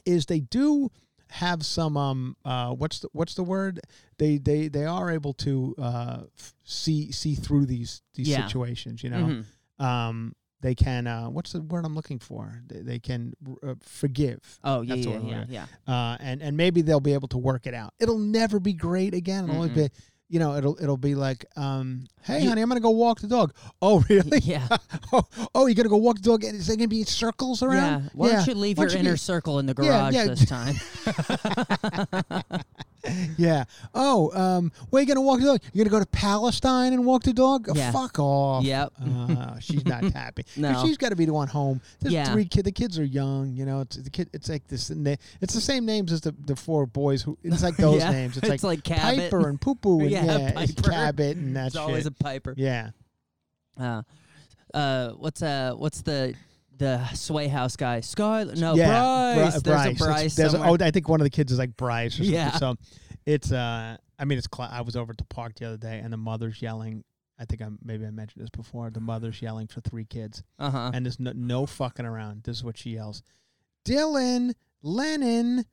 is 0.05 0.27
they 0.27 0.39
do 0.39 0.91
have 1.31 1.65
some 1.65 1.97
um 1.97 2.37
uh 2.45 2.69
what's 2.69 2.99
the 2.99 3.09
what's 3.11 3.33
the 3.33 3.43
word 3.43 3.79
they 4.19 4.37
they 4.37 4.67
they 4.67 4.85
are 4.85 5.09
able 5.09 5.33
to 5.33 5.73
uh 5.79 6.19
f- 6.37 6.53
see 6.63 7.11
see 7.11 7.33
through 7.33 7.65
these 7.65 8.03
these 8.13 8.27
Yeah. 8.27 8.45
situations 8.45 9.01
you 9.03 9.09
know 9.09 9.43
Mhm. 9.79 9.83
um 9.83 10.35
they 10.61 10.73
can 10.73 11.05
uh 11.05 11.25
what's 11.25 11.51
the 11.51 11.61
word 11.61 11.85
i'm 11.85 11.93
looking 11.95 12.17
for 12.19 12.61
they, 12.67 12.79
they 12.81 12.99
can 12.99 13.33
uh, 13.61 13.75
forgive 13.81 14.57
Oh 14.63 14.81
yeah, 14.81 14.95
yeah, 14.95 15.19
yeah, 15.19 15.45
yeah. 15.49 15.65
uh, 15.93 16.17
and 16.19 16.41
and 16.41 16.55
maybe 16.57 16.81
they'll 16.81 16.99
be 16.99 17.13
able 17.13 17.27
to 17.29 17.37
work 17.37 17.67
it 17.67 17.73
out. 17.73 17.93
It'll 17.99 18.17
never 18.17 18.59
be 18.59 18.73
great 18.73 19.13
again. 19.13 19.43
It'll 19.45 19.55
only 19.57 19.69
Mm-mm. 19.69 19.75
be, 19.75 19.89
you 20.29 20.39
know, 20.39 20.55
it'll 20.55 20.77
it'll 20.81 20.97
be 20.97 21.13
like, 21.13 21.45
um, 21.55 22.05
hey, 22.23 22.41
You- 22.41 22.49
honey, 22.49 22.61
I'm 22.61 22.67
gonna 22.69 22.79
go 22.79 22.89
walk 22.89 23.19
the 23.19 23.27
dog. 23.27 23.53
Oh, 23.81 24.03
really? 24.09 24.39
Yeah. 24.39 24.67
oh, 25.13 25.23
oh, 25.53 25.65
you're 25.67 25.75
gonna 25.75 25.89
go 25.89 25.97
walk 25.97 26.15
the 26.17 26.23
dog, 26.23 26.43
and 26.43 26.55
is 26.57 26.65
there 26.67 26.75
gonna 26.77 26.87
be 26.87 27.03
circles 27.03 27.61
around? 27.61 28.03
Yeah. 28.05 28.09
Why 28.13 28.31
don't 28.31 28.47
you 28.47 28.55
leave 28.55 28.77
Why 28.79 28.85
your 28.85 28.93
you 28.93 28.99
inner 28.99 29.11
get- 29.11 29.19
circle 29.19 29.59
in 29.59 29.65
the 29.67 29.75
Yeah, 29.77 29.87
garage 29.87 30.13
yeah. 30.15 30.25
this 30.25 30.45
time? 30.45 30.75
yeah. 33.37 33.63
Oh, 33.93 34.31
um, 34.39 34.71
where 34.89 35.01
you 35.01 35.07
gonna 35.07 35.21
walk 35.21 35.39
the 35.39 35.45
dog? 35.45 35.61
You're 35.73 35.85
gonna 35.85 35.99
go 35.99 36.03
to 36.03 36.09
Palestine 36.09 36.93
and 36.93 37.05
walk 37.05 37.23
the 37.23 37.33
dog? 37.33 37.67
Oh, 37.69 37.73
Yeah. 37.75 37.91
Fuck 37.91 38.19
off. 38.19 38.63
Yep. 38.63 38.93
Uh, 39.01 39.59
she's 39.59 39.85
not 39.85 40.03
happy. 40.13 40.45
No. 40.57 40.81
she's 40.85 40.97
got 40.97 41.09
to 41.09 41.15
be 41.15 41.25
the 41.25 41.33
one 41.33 41.47
home. 41.47 41.81
There's 41.99 42.13
Yeah. 42.13 42.31
three 42.31 42.45
kids. 42.45 42.63
The 42.65 42.71
kids 42.71 42.97
are 42.99 43.03
young. 43.05 43.53
You 43.53 43.65
know, 43.65 43.81
it's 43.81 43.97
the 43.97 44.09
kid. 44.09 44.29
It's 44.33 44.49
like 44.49 44.67
this. 44.67 44.89
It's 44.89 45.53
the 45.53 45.61
same 45.61 45.85
names 45.85 46.11
as 46.11 46.21
the, 46.21 46.33
the 46.45 46.55
four 46.55 46.85
boys 46.85 47.21
who. 47.21 47.37
It's 47.43 47.63
like 47.63 47.77
those 47.77 48.01
Yeah. 48.01 48.11
names. 48.11 48.37
It's, 48.37 48.47
It's 48.49 48.63
like 48.63 48.83
Cabot. 48.83 49.31
Piper 49.31 49.49
and 49.49 49.59
Poo 49.59 49.75
Poo 49.75 49.99
and 50.01 50.11
Yeah, 50.11 50.25
yeah, 50.25 50.51
Piper. 50.53 50.89
Cabot 50.89 51.37
and 51.37 51.55
that 51.55 51.67
it's 51.67 51.75
shit. 51.75 51.81
always 51.81 52.05
a 52.05 52.11
piper. 52.11 52.53
yeah. 52.57 52.89
Uh, 53.79 54.01
uh, 54.73 55.09
what's 55.11 55.41
uh, 55.41 55.73
what's 55.77 56.01
the 56.01 56.33
the 56.77 57.05
Sway 57.13 57.47
House 57.47 57.75
guy. 57.75 57.99
Skylar. 57.99 58.57
No, 58.57 58.75
yeah, 58.75 59.35
Bryce. 59.35 59.61
Bri- 59.61 59.71
There's 59.71 59.85
a 59.85 59.93
Bryce. 60.03 60.35
there's 60.35 60.53
a- 60.53 60.63
oh, 60.63 60.77
I 60.79 60.91
think 60.91 61.07
one 61.09 61.19
of 61.21 61.25
the 61.25 61.29
kids 61.29 61.51
is 61.51 61.59
like 61.59 61.75
Bryce. 61.77 62.13
Or 62.15 62.23
something. 62.23 62.33
Yeah. 62.33 62.51
So 62.51 62.75
it's 63.25 63.51
uh, 63.51 63.97
I 64.19 64.25
mean, 64.25 64.37
it's. 64.37 64.47
Cl- 64.53 64.69
I 64.71 64.81
was 64.81 64.95
over 64.95 65.11
at 65.11 65.17
the 65.17 65.25
park 65.25 65.55
the 65.55 65.65
other 65.65 65.77
day, 65.77 65.99
and 66.03 66.11
the 66.11 66.17
mother's 66.17 66.61
yelling. 66.61 67.03
I 67.37 67.45
think 67.45 67.61
I 67.61 67.67
maybe 67.83 68.05
I 68.05 68.11
mentioned 68.11 68.43
this 68.43 68.49
before. 68.49 68.89
The 68.89 69.01
mother's 69.01 69.41
yelling 69.41 69.67
for 69.67 69.81
three 69.81 70.05
kids, 70.05 70.41
uh 70.57 70.69
huh. 70.69 70.91
and 70.93 71.05
there's 71.05 71.19
no, 71.19 71.33
no 71.35 71.65
fucking 71.65 72.05
around. 72.05 72.43
This 72.43 72.57
is 72.57 72.63
what 72.63 72.77
she 72.77 72.91
yells: 72.91 73.23
Dylan, 73.85 74.53
Lennon, 74.81 75.65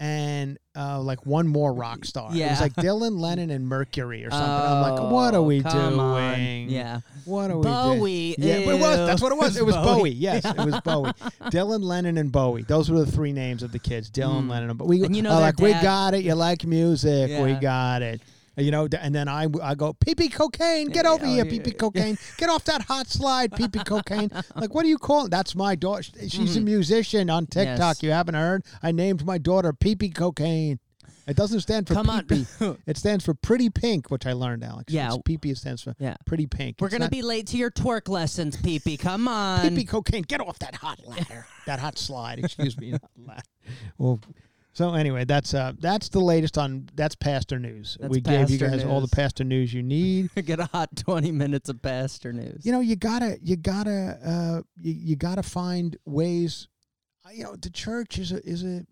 and 0.00 0.58
uh, 0.74 0.98
like 1.00 1.26
one 1.26 1.46
more 1.46 1.72
rock 1.74 2.04
star. 2.06 2.30
Yeah. 2.32 2.34
It 2.34 2.38
Yeah. 2.46 2.50
was 2.52 2.60
like 2.62 2.72
Dylan, 2.74 3.20
Lennon, 3.20 3.50
and 3.50 3.68
Mercury 3.68 4.24
or 4.24 4.30
something. 4.30 4.48
I'm 4.48 4.80
like, 4.94 5.12
what 5.12 5.34
are 5.34 5.42
we 5.42 5.62
Oh, 5.64 5.70
doing? 5.70 6.00
on. 6.00 6.68
Yeah. 6.70 7.00
What 7.26 7.50
are 7.50 7.58
we 7.58 7.62
doing? 7.64 7.74
Bowie. 7.98 8.34
Yeah, 8.38 8.64
but 8.64 8.74
it 8.76 8.80
was. 8.80 8.96
That's 9.06 9.20
what 9.22 9.30
it 9.30 9.38
was. 9.38 9.56
It 9.58 9.66
was 9.66 9.76
Bowie. 9.76 9.84
Bowie. 9.84 10.10
Yes, 10.12 10.44
it 10.46 10.56
was 10.56 10.80
Bowie. 10.84 11.12
Dylan, 11.50 11.82
Lennon, 11.84 12.16
and 12.16 12.32
Bowie. 12.32 12.62
Those 12.62 12.90
were 12.90 12.98
the 13.04 13.12
three 13.12 13.32
names 13.32 13.62
of 13.62 13.72
the 13.72 13.78
kids. 13.78 14.10
Dylan, 14.10 14.44
Mm. 14.46 14.50
Lennon, 14.50 14.70
and 14.70 14.78
Bowie. 14.78 15.00
We, 15.00 15.04
And 15.06 15.14
you 15.14 15.22
know 15.22 15.30
their 15.32 15.40
like, 15.40 15.60
we 15.60 15.72
got 15.74 16.14
it. 16.14 16.24
You 16.24 16.34
like 16.34 16.64
music. 16.64 17.38
We 17.42 17.52
got 17.54 18.00
it. 18.02 18.22
You 18.60 18.70
know, 18.70 18.88
and 19.00 19.14
then 19.14 19.28
I, 19.28 19.46
I 19.62 19.74
go, 19.74 19.92
pee 19.94 20.14
pee 20.14 20.28
cocaine, 20.28 20.88
get 20.88 21.04
Yeah, 21.04 21.12
over 21.12 21.24
oh, 21.24 21.28
here, 21.28 21.44
yeah, 21.44 21.50
pee 21.50 21.60
pee 21.60 21.70
yeah. 21.70 21.76
cocaine, 21.76 22.18
get 22.36 22.48
off 22.50 22.64
that 22.64 22.82
hot 22.82 23.08
slide, 23.08 23.52
pee 23.56 23.68
pee 23.68 23.80
cocaine. 23.84 24.30
Like, 24.54 24.74
what 24.74 24.82
do 24.82 24.88
you 24.88 24.98
call 24.98 25.26
it? 25.26 25.30
That's 25.30 25.54
my 25.54 25.74
daughter. 25.74 26.02
She's 26.28 26.56
a 26.56 26.60
musician 26.60 27.30
on 27.30 27.46
TikTok. 27.46 27.74
Mm-hmm. 27.76 27.82
Yes. 27.82 28.02
You 28.02 28.10
haven't 28.10 28.34
heard? 28.34 28.64
I 28.82 28.92
named 28.92 29.24
my 29.24 29.38
daughter 29.38 29.72
pee 29.72 29.96
pee 29.96 30.10
cocaine. 30.10 30.78
It 31.26 31.36
doesn't 31.36 31.60
stand 31.60 31.86
for 31.86 31.94
Come 31.94 32.06
pee 32.26 32.44
pee. 32.58 32.76
It 32.86 32.96
stands 32.96 33.24
for 33.24 33.34
pretty 33.34 33.70
pink, 33.70 34.10
which 34.10 34.26
I 34.26 34.32
learned, 34.32 34.64
Alex. 34.64 34.92
Yeah. 34.92 35.14
Pee 35.24 35.38
pee 35.38 35.54
stands 35.54 35.80
for 35.82 35.94
Yeah. 35.98 36.16
pretty 36.26 36.46
pink. 36.46 36.78
We're 36.80 36.88
gonna 36.88 37.04
not- 37.04 37.12
be 37.12 37.22
late 37.22 37.46
to 37.48 37.56
your 37.56 37.70
twerk 37.70 38.08
lessons, 38.08 38.56
Pee 38.56 38.80
Come 38.96 39.28
on. 39.28 39.60
Pee 39.68 39.76
pee 39.76 39.84
cocaine. 39.84 40.22
Get 40.22 40.40
off 40.40 40.58
that 40.58 40.74
hot 40.74 41.06
ladder, 41.06 41.46
that 41.66 41.78
hot 41.78 41.98
slide. 41.98 42.40
Excuse 42.40 42.76
me. 42.78 42.90
not 42.92 43.02
ladder. 43.16 43.42
Well, 43.96 44.18
so 44.72 44.94
anyway, 44.94 45.24
that's 45.24 45.52
uh 45.52 45.72
that's 45.78 46.08
the 46.08 46.20
latest 46.20 46.56
on 46.56 46.88
that's 46.94 47.14
pastor 47.14 47.58
news. 47.58 47.96
That's 48.00 48.10
we 48.10 48.20
gave 48.20 48.50
you 48.50 48.58
guys 48.58 48.84
all 48.84 49.00
the 49.00 49.08
pastor 49.08 49.44
news 49.44 49.74
you 49.74 49.82
need. 49.82 50.30
Get 50.44 50.60
a 50.60 50.66
hot 50.66 50.94
twenty 50.96 51.32
minutes 51.32 51.68
of 51.68 51.82
pastor 51.82 52.32
news. 52.32 52.64
You 52.64 52.72
know, 52.72 52.80
you 52.80 52.96
gotta 52.96 53.38
you 53.42 53.56
gotta 53.56 54.18
uh 54.24 54.62
you, 54.80 54.92
you 54.92 55.16
gotta 55.16 55.42
find 55.42 55.96
ways. 56.04 56.68
You 57.32 57.44
know, 57.44 57.56
the 57.56 57.70
church 57.70 58.18
is 58.18 58.32
a 58.32 58.46
is 58.46 58.64
a. 58.64 58.84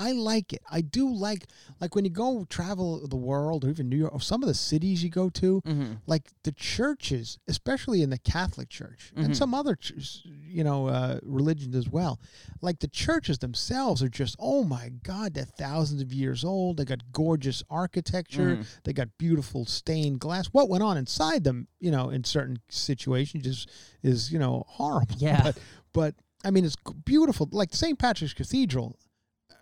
I 0.00 0.12
like 0.12 0.52
it. 0.52 0.62
I 0.70 0.80
do 0.80 1.12
like 1.12 1.46
like 1.80 1.94
when 1.96 2.04
you 2.04 2.10
go 2.10 2.46
travel 2.48 3.06
the 3.06 3.16
world 3.16 3.64
or 3.64 3.68
even 3.70 3.88
New 3.88 3.96
York 3.96 4.14
or 4.14 4.20
some 4.20 4.42
of 4.42 4.46
the 4.46 4.54
cities 4.54 5.02
you 5.02 5.10
go 5.10 5.28
to. 5.30 5.60
mm-hmm. 5.62 5.92
like 6.06 6.28
the 6.44 6.52
churches, 6.52 7.38
especially 7.48 8.02
in 8.02 8.10
the 8.10 8.18
Catholic 8.18 8.68
Church 8.68 9.12
Mhm. 9.16 9.24
and 9.24 9.36
some 9.36 9.52
other, 9.54 9.74
ch- 9.74 10.22
you 10.46 10.62
know, 10.62 10.86
uh, 10.86 11.18
religions 11.22 11.74
as 11.74 11.88
well. 11.88 12.20
Like 12.60 12.78
the 12.78 12.88
churches 12.88 13.38
themselves 13.38 14.02
are 14.02 14.08
just, 14.08 14.36
oh 14.38 14.62
my 14.64 14.90
God, 15.02 15.34
they're 15.34 15.44
thousands 15.44 16.00
of 16.00 16.12
years 16.12 16.44
old. 16.44 16.76
They 16.76 16.84
got 16.84 17.02
gorgeous 17.12 17.62
architecture. 17.68 18.56
Mhm. 18.58 18.66
They 18.84 18.92
got 18.92 19.08
beautiful 19.18 19.64
stained 19.64 20.20
glass. 20.20 20.46
What 20.52 20.68
went 20.68 20.82
on 20.84 20.96
inside 20.96 21.42
them, 21.44 21.66
you 21.80 21.90
know, 21.90 22.10
in 22.10 22.22
certain 22.24 22.58
situations 22.70 23.46
is 23.46 23.66
is 24.02 24.30
you 24.32 24.38
know 24.38 24.64
horrible. 24.68 25.16
Yeah. 25.18 25.42
But, 25.42 25.58
but 25.92 26.14
I 26.44 26.50
mean, 26.52 26.64
it's 26.64 26.76
beautiful. 27.04 27.48
Like 27.50 27.74
St. 27.74 27.98
Patrick's 27.98 28.32
Cathedral. 28.34 28.96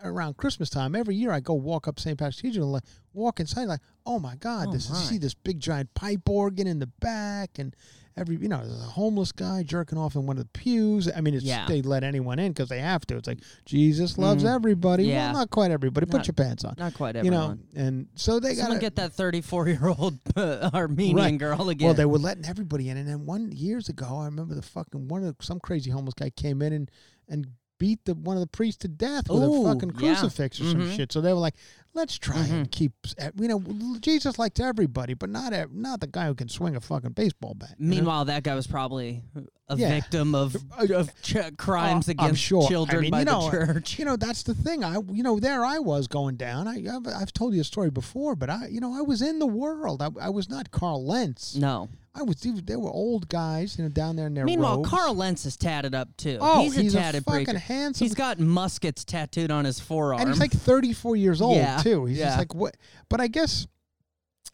Around 0.07 0.37
Christmas 0.37 0.71
time, 0.71 0.95
every 0.95 1.14
year 1.16 1.31
I 1.33 1.40
go 1.40 1.55
walk 1.55 1.87
up 1.88 1.99
St. 2.01 2.19
Patrick's 2.19 2.40
Cathedral 2.40 2.66
and 2.66 2.73
like 2.75 2.85
walk 3.12 3.40
inside, 3.40 3.64
like, 3.64 3.81
oh 4.05 4.19
my 4.19 4.37
God, 4.37 4.69
Oh 4.69 4.73
this 4.73 4.85
is 4.87 4.90
my. 4.92 4.97
see 5.01 5.19
this 5.19 5.35
big 5.35 5.61
giant 5.61 5.92
pipe 5.95 6.29
organ 6.29 6.66
in 6.66 6.79
the 6.79 6.87
back, 7.01 7.59
and 7.59 7.75
every 8.16 8.37
you 8.37 8.49
know 8.49 8.59
there's 8.59 8.81
a 8.81 8.85
homeless 8.85 9.33
guy 9.33 9.62
jerking 9.62 9.99
off 9.99 10.14
in 10.14 10.27
one 10.27 10.38
of 10.38 10.45
the 10.45 10.49
pews. 10.59 11.11
I 11.14 11.21
mean, 11.21 11.35
it's 11.35 11.45
Yeah. 11.45 11.66
they 11.66 11.83
let 11.83 12.03
anyone 12.05 12.38
in 12.38 12.53
because 12.53 12.69
they 12.69 12.81
have 12.81 13.07
to. 13.07 13.16
It's 13.16 13.27
like 13.27 13.40
Jesus 13.64 14.16
loves 14.19 14.45
Mhm. 14.45 14.55
everybody. 14.55 15.05
Yeah. 15.05 15.27
Well, 15.33 15.40
not 15.40 15.51
quite 15.51 15.71
everybody. 15.71 16.07
Put 16.07 16.27
your 16.27 16.35
pants 16.35 16.64
on. 16.64 16.75
Not 16.79 16.95
quite 16.95 17.14
you 17.16 17.21
everyone. 17.21 17.64
know, 17.75 17.81
and 17.83 18.07
so 18.14 18.38
they 18.40 18.55
got 18.55 18.62
Someone 18.62 18.79
get 18.81 18.97
that 18.97 19.12
thirty-four-year-old 19.12 20.19
uh, 20.37 20.71
Armenian 20.75 21.16
Right. 21.16 21.38
girl 21.38 21.69
again. 21.69 21.87
Well, 21.87 21.95
they 21.95 22.05
were 22.07 22.19
letting 22.19 22.45
everybody 22.47 22.88
in, 22.88 22.97
and 22.97 23.09
then 23.09 23.27
one 23.27 23.51
years 23.53 23.88
ago, 23.88 24.19
I 24.19 24.27
remember 24.27 24.55
the 24.55 24.62
fucking 24.62 25.09
one 25.09 25.25
of 25.25 25.37
the, 25.38 25.45
some 25.45 25.59
crazy 25.61 25.90
homeless 25.90 26.14
guy 26.14 26.31
came 26.31 26.62
in 26.62 26.73
and 26.73 26.90
and 27.29 27.49
beat 27.78 28.04
the 28.04 28.14
one 28.14 28.36
of 28.36 28.40
the 28.40 28.46
priests 28.46 28.78
to 28.82 28.88
death 28.88 29.28
with 29.28 29.42
Ooh, 29.42 29.66
a 29.66 29.74
fucking 29.74 29.90
yeah. 29.98 30.14
crucifix 30.14 30.60
or 30.60 30.64
some 30.64 30.80
Mhm. 30.82 30.96
shit. 30.96 31.12
So 31.12 31.20
they 31.20 31.32
were 31.32 31.38
like, 31.38 31.54
let's 31.94 32.18
try 32.18 32.36
Mm-hmm. 32.36 32.54
and 32.54 32.70
keep, 32.70 32.92
you 33.38 33.48
know, 33.48 33.62
Jesus 34.00 34.38
likes 34.38 34.60
everybody, 34.60 35.14
but 35.14 35.28
not 35.30 35.52
ev- 35.52 35.72
not 35.72 36.00
the 36.00 36.06
guy 36.06 36.26
who 36.26 36.34
can 36.34 36.48
swing 36.48 36.76
a 36.76 36.80
fucking 36.80 37.12
baseball 37.12 37.54
bat. 37.54 37.74
you 37.78 37.86
know? 37.86 37.96
Meanwhile, 37.96 38.24
that 38.26 38.42
guy 38.42 38.54
was 38.54 38.66
probably 38.66 39.22
a 39.68 39.76
Yeah. 39.76 39.88
victim 39.90 40.34
of, 40.34 40.56
of 40.90 41.10
ch- 41.22 41.36
crimes 41.56 42.08
I'm 42.08 42.12
against 42.12 42.40
sure. 42.42 42.64
I 42.64 42.68
children 42.68 43.00
mean, 43.02 43.10
by 43.10 43.18
you 43.20 43.24
know, 43.26 43.50
the 43.50 43.50
church. 43.66 43.98
You 43.98 44.04
know, 44.04 44.16
that's 44.16 44.42
the 44.42 44.54
thing. 44.54 44.84
I, 44.84 44.98
you 45.10 45.22
know, 45.22 45.38
there 45.40 45.64
I 45.64 45.78
was 45.78 46.06
going 46.06 46.36
down. 46.36 46.68
I, 46.68 46.84
I've, 46.94 47.06
I've 47.06 47.32
told 47.32 47.54
you 47.54 47.60
a 47.60 47.64
story 47.64 47.90
before, 47.90 48.34
but 48.36 48.48
I, 48.50 48.68
you 48.68 48.80
know, 48.80 48.96
I 48.96 49.00
was 49.02 49.22
in 49.22 49.38
the 49.38 49.46
world. 49.46 50.02
I, 50.02 50.10
I 50.20 50.30
was 50.30 50.48
not 50.48 50.70
Carl 50.70 51.04
Lentz. 51.04 51.54
No. 51.56 51.88
I 52.18 52.22
was. 52.22 52.44
even, 52.46 52.64
They 52.64 52.76
were 52.76 52.90
old 52.90 53.29
guys, 53.29 53.76
you 53.79 53.85
know, 53.85 53.90
down 53.90 54.16
there 54.16 54.26
in 54.26 54.35
their 54.35 54.44
Meanwhile, 54.44 54.76
robes. 54.79 54.88
Carl 54.88 55.14
Lentz 55.14 55.44
is 55.46 55.57
tatted 55.57 55.94
up 55.94 56.16
too. 56.16 56.38
Oh, 56.40 56.62
he's 56.62 56.76
a 56.79 56.83
he's 56.83 56.94
a 56.94 56.98
tatted 56.98 57.24
fucking 57.24 57.44
preacher. 57.44 57.59
handsome- 57.59 58.05
He's 58.05 58.14
got 58.14 58.38
muskets 58.40 59.05
tattooed 59.05 59.50
on 59.50 59.64
his 59.64 59.79
forearm. 59.79 60.20
and 60.20 60.31
he's 60.31 60.40
like 60.40 60.52
34 60.52 61.16
years 61.16 61.40
old 61.40 61.57
Yeah, 61.57 61.76
too. 61.83 62.07
He's 62.07 62.18
yeah. 62.18 62.26
just 62.26 62.38
like 62.38 62.55
what? 62.55 62.76
But 63.09 63.20
I 63.20 63.29
guess, 63.29 63.66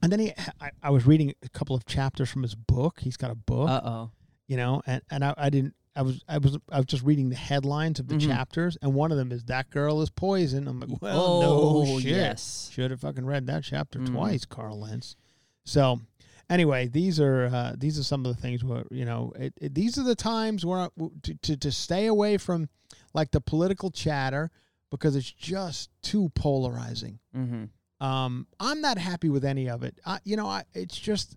and 0.03 0.11
then 0.11 0.19
he, 0.21 0.33
I, 0.61 0.71
I 0.83 0.91
was 0.91 1.07
reading 1.07 1.33
a 1.45 1.49
couple 1.51 1.77
of 1.77 1.87
chapters 1.87 2.29
from 2.31 2.43
his 2.43 2.55
book. 2.55 2.99
He's 3.01 3.17
got 3.17 3.31
a 3.31 3.37
book, 3.37 3.69
uh 3.71 3.81
oh. 3.85 4.11
you 4.49 4.57
know, 4.57 4.83
and 4.87 5.01
and 5.11 5.25
I, 5.25 5.35
I 5.37 5.49
didn't. 5.51 5.75
I 5.95 6.01
was 6.01 6.25
I 6.27 6.39
was 6.39 6.57
I 6.71 6.79
was 6.79 6.87
just 6.87 7.03
reading 7.05 7.29
the 7.29 7.37
headlines 7.37 8.01
of 8.01 8.09
the 8.09 8.15
Mhm. 8.15 8.27
chapters, 8.27 8.79
and 8.81 8.95
one 8.95 9.13
of 9.13 9.19
them 9.19 9.31
is 9.31 9.45
that 9.45 9.69
girl 9.71 10.01
is 10.01 10.09
poison. 10.09 10.67
I'm 10.67 10.81
like, 10.81 11.03
well, 11.03 11.21
oh 11.45 11.85
no 11.85 11.99
shit. 12.01 12.11
yes. 12.13 12.71
Should 12.73 12.91
have 12.91 13.01
fucking 13.03 13.27
read 13.27 13.47
that 13.49 13.63
chapter 13.63 13.99
Mhm. 13.99 14.13
twice, 14.13 14.45
Carl 14.47 14.81
Lentz. 14.81 15.17
So, 15.65 16.01
anyway, 16.51 16.89
these 16.89 17.21
are 17.21 17.47
uh, 17.47 17.75
these 17.77 17.99
are 17.99 18.03
some 18.03 18.25
of 18.25 18.35
the 18.35 18.41
things 18.41 18.65
where 18.65 18.85
you 18.91 19.05
know 19.05 19.33
it, 19.37 19.55
it, 19.61 19.75
these 19.75 19.99
are 19.99 20.05
the 20.05 20.15
times 20.15 20.65
where 20.65 20.81
I, 20.81 20.89
to, 21.23 21.35
to 21.35 21.57
to 21.57 21.73
stay 21.73 22.07
away 22.07 22.39
from 22.39 22.69
like 23.15 23.31
the 23.31 23.41
political 23.41 23.91
chatter 23.91 24.51
because 24.91 25.17
it's 25.17 25.31
just 25.31 25.91
too 26.03 26.31
polarizing. 26.35 27.19
Mm-hmm. 27.37 28.05
Um, 28.05 28.47
I'm 28.61 28.81
not 28.81 28.99
happy 28.99 29.29
with 29.29 29.45
any 29.45 29.69
of 29.69 29.83
it. 29.83 29.99
I, 30.05 30.19
you 30.25 30.37
know, 30.37 30.47
I, 30.47 30.65
it's 30.75 30.99
just. 30.99 31.37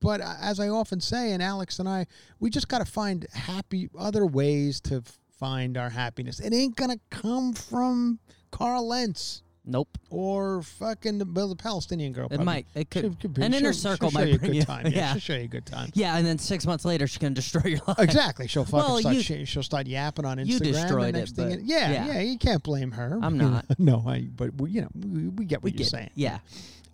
But 0.00 0.20
as 0.20 0.60
I 0.60 0.68
often 0.68 1.00
say, 1.00 1.32
and 1.32 1.42
Alex 1.42 1.80
and 1.80 1.88
I, 1.88 2.06
we 2.38 2.50
just 2.50 2.68
got 2.68 2.78
to 2.78 2.84
find 2.84 3.26
happy 3.32 3.88
other 3.98 4.24
ways 4.24 4.80
to 4.82 4.98
f- 4.98 5.18
find 5.40 5.76
our 5.76 5.90
happiness. 5.90 6.38
It 6.38 6.54
ain't 6.54 6.76
gonna 6.76 7.00
come 7.10 7.52
from 7.52 8.20
Carl 8.52 8.86
Lentz 8.86 9.42
Nope. 9.70 9.98
or 10.08 10.62
fucking 10.62 11.18
the, 11.18 11.54
Palestinian 11.56 12.12
girl. 12.14 12.28
It 12.30 12.40
might. 12.40 12.66
It 12.74 12.88
could. 12.90 13.02
She'll- 13.02 13.14
could 13.20 13.34
be- 13.34 13.42
an 13.42 13.52
inner 13.52 13.72
she'll- 13.74 13.92
circle 13.92 14.10
she'll 14.10 14.20
show 14.20 14.24
might 14.26 14.34
a 14.34 14.38
bring 14.38 14.50
good 14.52 14.56
you. 14.56 14.62
time. 14.64 14.86
Yeah, 14.86 14.92
Yeah. 14.96 15.12
she'll 15.12 15.20
show 15.20 15.34
you 15.34 15.44
a 15.44 15.46
good 15.46 15.66
time. 15.66 15.90
Yeah, 15.94 16.16
and 16.16 16.26
then 16.26 16.38
six 16.38 16.66
months 16.66 16.84
later, 16.86 17.06
she 17.06 17.18
can 17.18 17.34
destroy 17.34 17.62
your 17.66 17.80
life. 17.86 17.98
Exactly. 17.98 18.48
She'll 18.48 18.64
fucking 18.64 18.78
Well, 18.78 18.98
start. 19.00 19.14
you- 19.16 19.22
she, 19.22 19.44
she'll 19.44 19.62
start 19.62 19.86
yapping 19.86 20.24
on 20.24 20.38
Instagram. 20.38 20.46
You 20.48 20.58
destroyed 20.60 21.14
next 21.14 21.32
it, 21.32 21.36
thing 21.36 21.48
but- 21.50 21.58
it- 21.58 21.64
yeah, 21.66 21.90
yeah. 21.92 22.06
yeah, 22.14 22.20
You 22.22 22.38
can't 22.38 22.62
blame 22.62 22.92
her. 22.92 23.18
I'm 23.22 23.36
not. 23.38 23.66
no, 23.78 24.02
I. 24.06 24.22
But 24.22 24.60
we, 24.60 24.70
you 24.70 24.80
know, 24.80 24.88
we, 24.94 25.28
we 25.28 25.44
get 25.44 25.58
what 25.58 25.64
We 25.64 25.70
you're 25.72 25.78
get. 25.78 25.88
saying. 25.88 26.10
Yeah. 26.14 26.38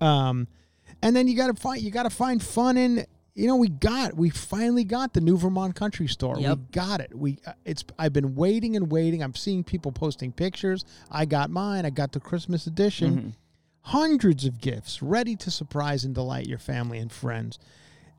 Um, 0.00 0.48
and 1.02 1.14
then 1.14 1.28
you 1.28 1.36
got 1.36 1.46
to 1.48 1.54
find 1.54 1.80
you 1.80 1.90
got 1.90 2.02
to 2.04 2.10
find 2.10 2.42
fun 2.42 2.76
in. 2.76 3.06
You 3.34 3.48
know, 3.48 3.56
we 3.56 3.68
got 3.68 4.14
we 4.16 4.30
finally 4.30 4.84
got 4.84 5.12
the 5.12 5.20
new 5.20 5.36
Vermont 5.36 5.74
Country 5.74 6.06
Store. 6.06 6.38
Yep. 6.38 6.58
We 6.58 6.64
got 6.70 7.00
it. 7.00 7.12
We 7.14 7.38
uh, 7.46 7.52
it's 7.64 7.84
I've 7.98 8.12
been 8.12 8.36
waiting 8.36 8.76
and 8.76 8.90
waiting. 8.92 9.22
I'm 9.22 9.34
seeing 9.34 9.64
people 9.64 9.90
posting 9.90 10.30
pictures. 10.30 10.84
I 11.10 11.24
got 11.24 11.50
mine. 11.50 11.84
I 11.84 11.90
got 11.90 12.12
the 12.12 12.20
Christmas 12.20 12.66
edition. 12.66 13.16
Mm-hmm. 13.16 13.28
Hundreds 13.80 14.44
of 14.44 14.60
gifts 14.60 15.02
ready 15.02 15.36
to 15.36 15.50
surprise 15.50 16.04
and 16.04 16.14
delight 16.14 16.46
your 16.46 16.58
family 16.58 16.98
and 16.98 17.10
friends. 17.10 17.58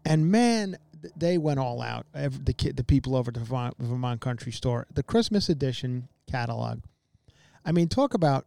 And 0.04 0.30
man, 0.30 0.78
they 1.16 1.38
went 1.38 1.60
all 1.60 1.82
out. 1.82 2.06
The 2.14 2.54
kid, 2.54 2.78
the 2.78 2.84
people 2.84 3.16
over 3.16 3.30
at 3.30 3.36
the 3.36 3.40
Vermont, 3.40 3.76
Vermont 3.80 4.22
Country 4.22 4.52
Store, 4.52 4.86
the 4.94 5.02
Christmas 5.02 5.50
edition 5.50 6.08
catalog. 6.30 6.82
I 7.66 7.72
mean, 7.72 7.88
talk 7.88 8.14
about 8.14 8.46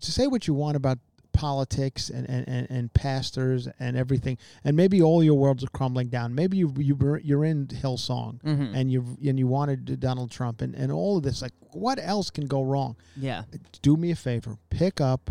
to 0.00 0.12
say 0.12 0.26
what 0.26 0.46
you 0.46 0.54
want 0.54 0.76
about 0.76 0.98
politics 1.34 2.08
and, 2.08 2.26
and, 2.30 2.48
and, 2.48 2.66
and 2.70 2.92
pastors 2.94 3.68
and 3.78 3.96
everything, 3.96 4.38
and 4.64 4.74
maybe 4.76 5.02
all 5.02 5.22
your 5.22 5.34
worlds 5.34 5.62
are 5.62 5.68
crumbling 5.68 6.08
down. 6.08 6.34
Maybe 6.34 6.56
you, 6.56 6.72
you 6.78 6.96
you're 7.22 7.44
in 7.44 7.66
Hillsong 7.66 8.40
Mhm. 8.42 8.74
and 8.74 8.90
you 8.90 9.18
and 9.26 9.38
you 9.38 9.46
wanted 9.46 10.00
Donald 10.00 10.30
Trump 10.30 10.62
and, 10.62 10.74
and 10.74 10.90
all 10.90 11.18
of 11.18 11.22
this. 11.24 11.42
Like, 11.42 11.52
what 11.72 11.98
else 12.00 12.30
can 12.30 12.46
go 12.46 12.62
wrong? 12.62 12.96
Yeah. 13.16 13.42
do 13.82 13.96
me 13.96 14.10
a 14.12 14.16
favor, 14.16 14.56
pick 14.70 15.00
up 15.00 15.30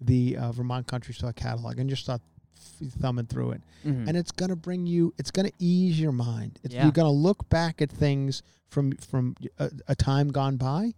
the 0.00 0.36
uh, 0.36 0.52
Vermont 0.52 0.86
Country 0.86 1.12
Store 1.12 1.32
catalog 1.32 1.78
and 1.78 1.90
just 1.90 2.04
start 2.04 2.22
thumbing 3.00 3.26
through 3.26 3.50
it. 3.52 3.62
Mhm. 3.84 4.08
And 4.08 4.16
it's 4.16 4.30
going 4.32 4.50
to 4.50 4.56
bring 4.56 4.86
you, 4.86 5.12
it's 5.18 5.30
going 5.30 5.46
to 5.46 5.54
ease 5.58 5.98
your 6.00 6.12
mind. 6.12 6.58
It's, 6.62 6.74
Yeah. 6.74 6.84
You're 6.84 6.92
going 6.92 7.06
to 7.12 7.12
look 7.28 7.48
back 7.48 7.82
at 7.82 7.90
things 7.90 8.42
from 8.68 8.92
from 8.92 9.34
a, 9.58 9.70
a 9.88 9.94
time 9.96 10.28
gone 10.28 10.56
by, 10.56 10.94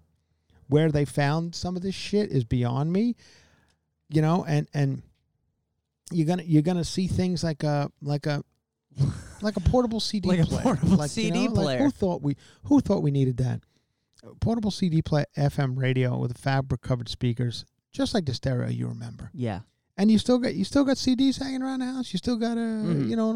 where 0.68 0.90
they 0.92 1.04
found 1.04 1.54
some 1.54 1.76
of 1.76 1.82
this 1.82 1.94
shit 1.94 2.30
is 2.30 2.44
beyond 2.44 2.92
me, 2.92 3.16
you 4.10 4.22
know. 4.22 4.44
And 4.46 4.68
and 4.74 5.02
you're 6.10 6.26
gonna 6.26 6.42
you're 6.44 6.62
gonna 6.62 6.84
see 6.84 7.06
things 7.06 7.42
like 7.44 7.62
a 7.62 7.90
like 8.02 8.26
a 8.26 8.42
like 9.42 9.56
a 9.56 9.60
portable 9.60 10.00
CD 10.00 10.28
Like 10.30 10.40
a 10.40 10.46
player. 10.46 10.62
portable 10.62 10.96
like, 10.96 11.16
you 11.16 11.22
CD 11.24 11.48
know, 11.48 11.52
like, 11.54 11.64
player. 11.64 11.78
who 11.78 11.90
thought 11.90 12.22
we 12.22 12.36
Who 12.64 12.80
thought 12.80 13.02
we 13.02 13.10
needed 13.10 13.36
that? 13.38 13.60
A 14.22 14.34
portable 14.34 14.70
CD 14.70 15.00
player, 15.00 15.24
FM 15.36 15.78
radio 15.78 16.18
with 16.18 16.36
fabric 16.36 16.82
covered 16.82 17.08
speakers, 17.08 17.64
just 17.92 18.12
like 18.12 18.26
the 18.26 18.34
stereo 18.34 18.68
you 18.68 18.86
remember. 18.88 19.30
Yeah. 19.32 19.60
And 20.00 20.10
you 20.10 20.16
still 20.18 20.38
got 20.38 20.54
you 20.54 20.64
still 20.64 20.84
got 20.84 20.96
CDs 20.96 21.38
hanging 21.42 21.60
around 21.62 21.80
the 21.80 21.84
house. 21.84 22.10
You 22.14 22.16
still 22.16 22.36
got 22.36 22.56
a 22.56 22.60
Mhm. 22.60 23.10
you 23.10 23.16
know 23.16 23.32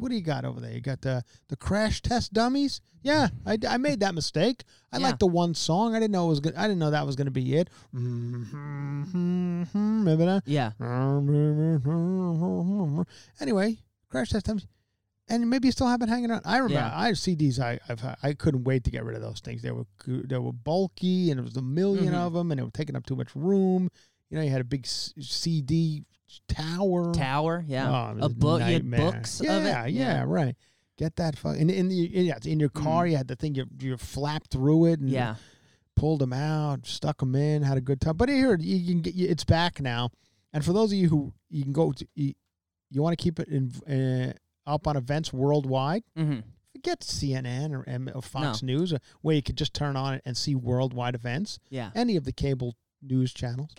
what 0.00 0.08
do 0.10 0.16
you 0.16 0.20
got 0.20 0.44
over 0.44 0.58
there? 0.58 0.72
You 0.72 0.80
got 0.80 1.00
the 1.02 1.22
the 1.46 1.54
crash 1.56 2.02
test 2.02 2.32
dummies. 2.32 2.80
Yeah, 3.04 3.28
I, 3.46 3.56
I 3.68 3.76
made 3.76 4.00
that 4.00 4.16
mistake. 4.16 4.64
I 4.92 4.96
Yeah. 4.98 5.04
liked 5.04 5.20
the 5.20 5.28
one 5.28 5.54
song. 5.54 5.94
I 5.94 6.00
didn't 6.00 6.10
know 6.10 6.26
it 6.26 6.30
was 6.30 6.40
good. 6.40 6.56
I 6.56 6.62
didn't 6.62 6.80
know 6.80 6.90
that 6.90 7.06
was 7.06 7.14
going 7.14 7.26
to 7.28 7.30
be 7.30 7.54
it. 7.54 7.70
Remember 9.74 10.26
that? 10.26 10.42
Yeah. 10.46 10.72
Anyway, 13.40 13.78
crash 14.08 14.30
test 14.30 14.46
dummies. 14.46 14.66
And 15.28 15.48
maybe 15.48 15.68
you 15.68 15.72
still 15.72 15.86
have 15.86 16.00
it 16.02 16.08
hanging 16.08 16.30
around. 16.32 16.42
I 16.46 16.56
remember 16.56 16.74
Yeah. 16.74 16.90
I 16.98 17.06
had 17.08 17.16
CDs. 17.16 17.60
I 17.60 17.78
I've, 17.88 18.02
I 18.22 18.32
couldn't 18.32 18.64
wait 18.64 18.82
to 18.84 18.90
get 18.90 19.04
rid 19.04 19.14
of 19.14 19.22
those 19.22 19.40
things. 19.40 19.60
They 19.62 19.70
were 19.70 19.86
they 20.06 20.38
were 20.38 20.52
bulky, 20.52 21.30
and 21.30 21.38
it 21.38 21.42
was 21.44 21.56
a 21.56 21.60
1000000 21.62 22.14
Mhm. 22.14 22.26
of 22.26 22.32
them, 22.32 22.50
and 22.50 22.58
they 22.58 22.64
were 22.64 22.70
taking 22.70 22.96
up 22.96 23.04
too 23.06 23.14
much 23.16 23.36
room. 23.36 23.90
You 24.30 24.38
know, 24.38 24.44
you 24.44 24.50
had 24.50 24.60
a 24.60 24.64
big 24.64 24.86
CD 24.86 26.04
tower. 26.48 27.12
Tower. 27.12 27.64
Yeah. 27.66 28.14
Oh, 28.20 28.24
a 28.26 28.28
book. 28.28 28.60
You 28.60 28.74
had 28.74 28.90
books 28.90 29.40
yeah, 29.42 29.52
of 29.56 29.86
it. 29.86 29.92
Yeah, 29.92 30.24
right. 30.26 30.56
Get 30.98 31.16
that 31.16 31.36
fuck 31.38 31.56
in 31.56 31.70
in 31.70 31.88
the 31.88 31.94
yeah 31.94 32.34
it's 32.36 32.46
in 32.46 32.58
your 32.58 32.68
car. 32.70 33.06
You 33.06 33.16
had 33.16 33.28
the 33.28 33.36
thing 33.36 33.54
you 33.54 33.66
you 33.80 33.96
flapped 33.96 34.50
through 34.50 34.86
it 34.86 35.00
and 35.00 35.08
Mm. 35.10 35.12
Yeah. 35.12 35.34
pulled 35.96 36.20
them 36.20 36.32
out, 36.32 36.86
stuck 36.86 37.18
them 37.18 37.34
in, 37.36 37.62
had 37.62 37.78
a 37.78 37.80
good 37.80 38.00
time. 38.00 38.16
But 38.16 38.28
here 38.28 38.56
you 38.58 38.92
can 38.94 39.00
get 39.02 39.14
it's 39.16 39.44
back 39.44 39.80
now. 39.80 40.10
And 40.52 40.64
for 40.64 40.72
those 40.72 40.92
of 40.92 40.98
you 40.98 41.08
who 41.08 41.32
you 41.50 41.62
can 41.62 41.72
go 41.72 41.92
to 41.92 42.06
you, 42.16 42.34
you 42.90 43.02
want 43.02 43.16
to 43.16 43.22
keep 43.22 43.38
it 43.38 43.48
in, 43.48 43.70
uh, 43.88 44.32
up 44.70 44.86
on 44.86 44.96
events 44.96 45.32
worldwide. 45.32 46.02
Mm-hmm. 46.18 46.40
Forget 46.74 47.00
CNN 47.00 47.72
or, 47.72 47.84
M- 47.88 48.10
or 48.14 48.22
Fox 48.22 48.62
News, 48.62 48.92
or 48.92 48.98
where 49.20 49.34
you 49.36 49.42
could 49.42 49.56
just 49.56 49.74
turn 49.74 49.96
on 49.96 50.14
it 50.14 50.22
and 50.24 50.36
see 50.36 50.54
worldwide 50.54 51.14
events. 51.14 51.58
Yeah. 51.70 51.90
Any 51.94 52.16
of 52.16 52.24
the 52.24 52.32
cable 52.32 52.76
news 53.02 53.32
channels. 53.32 53.70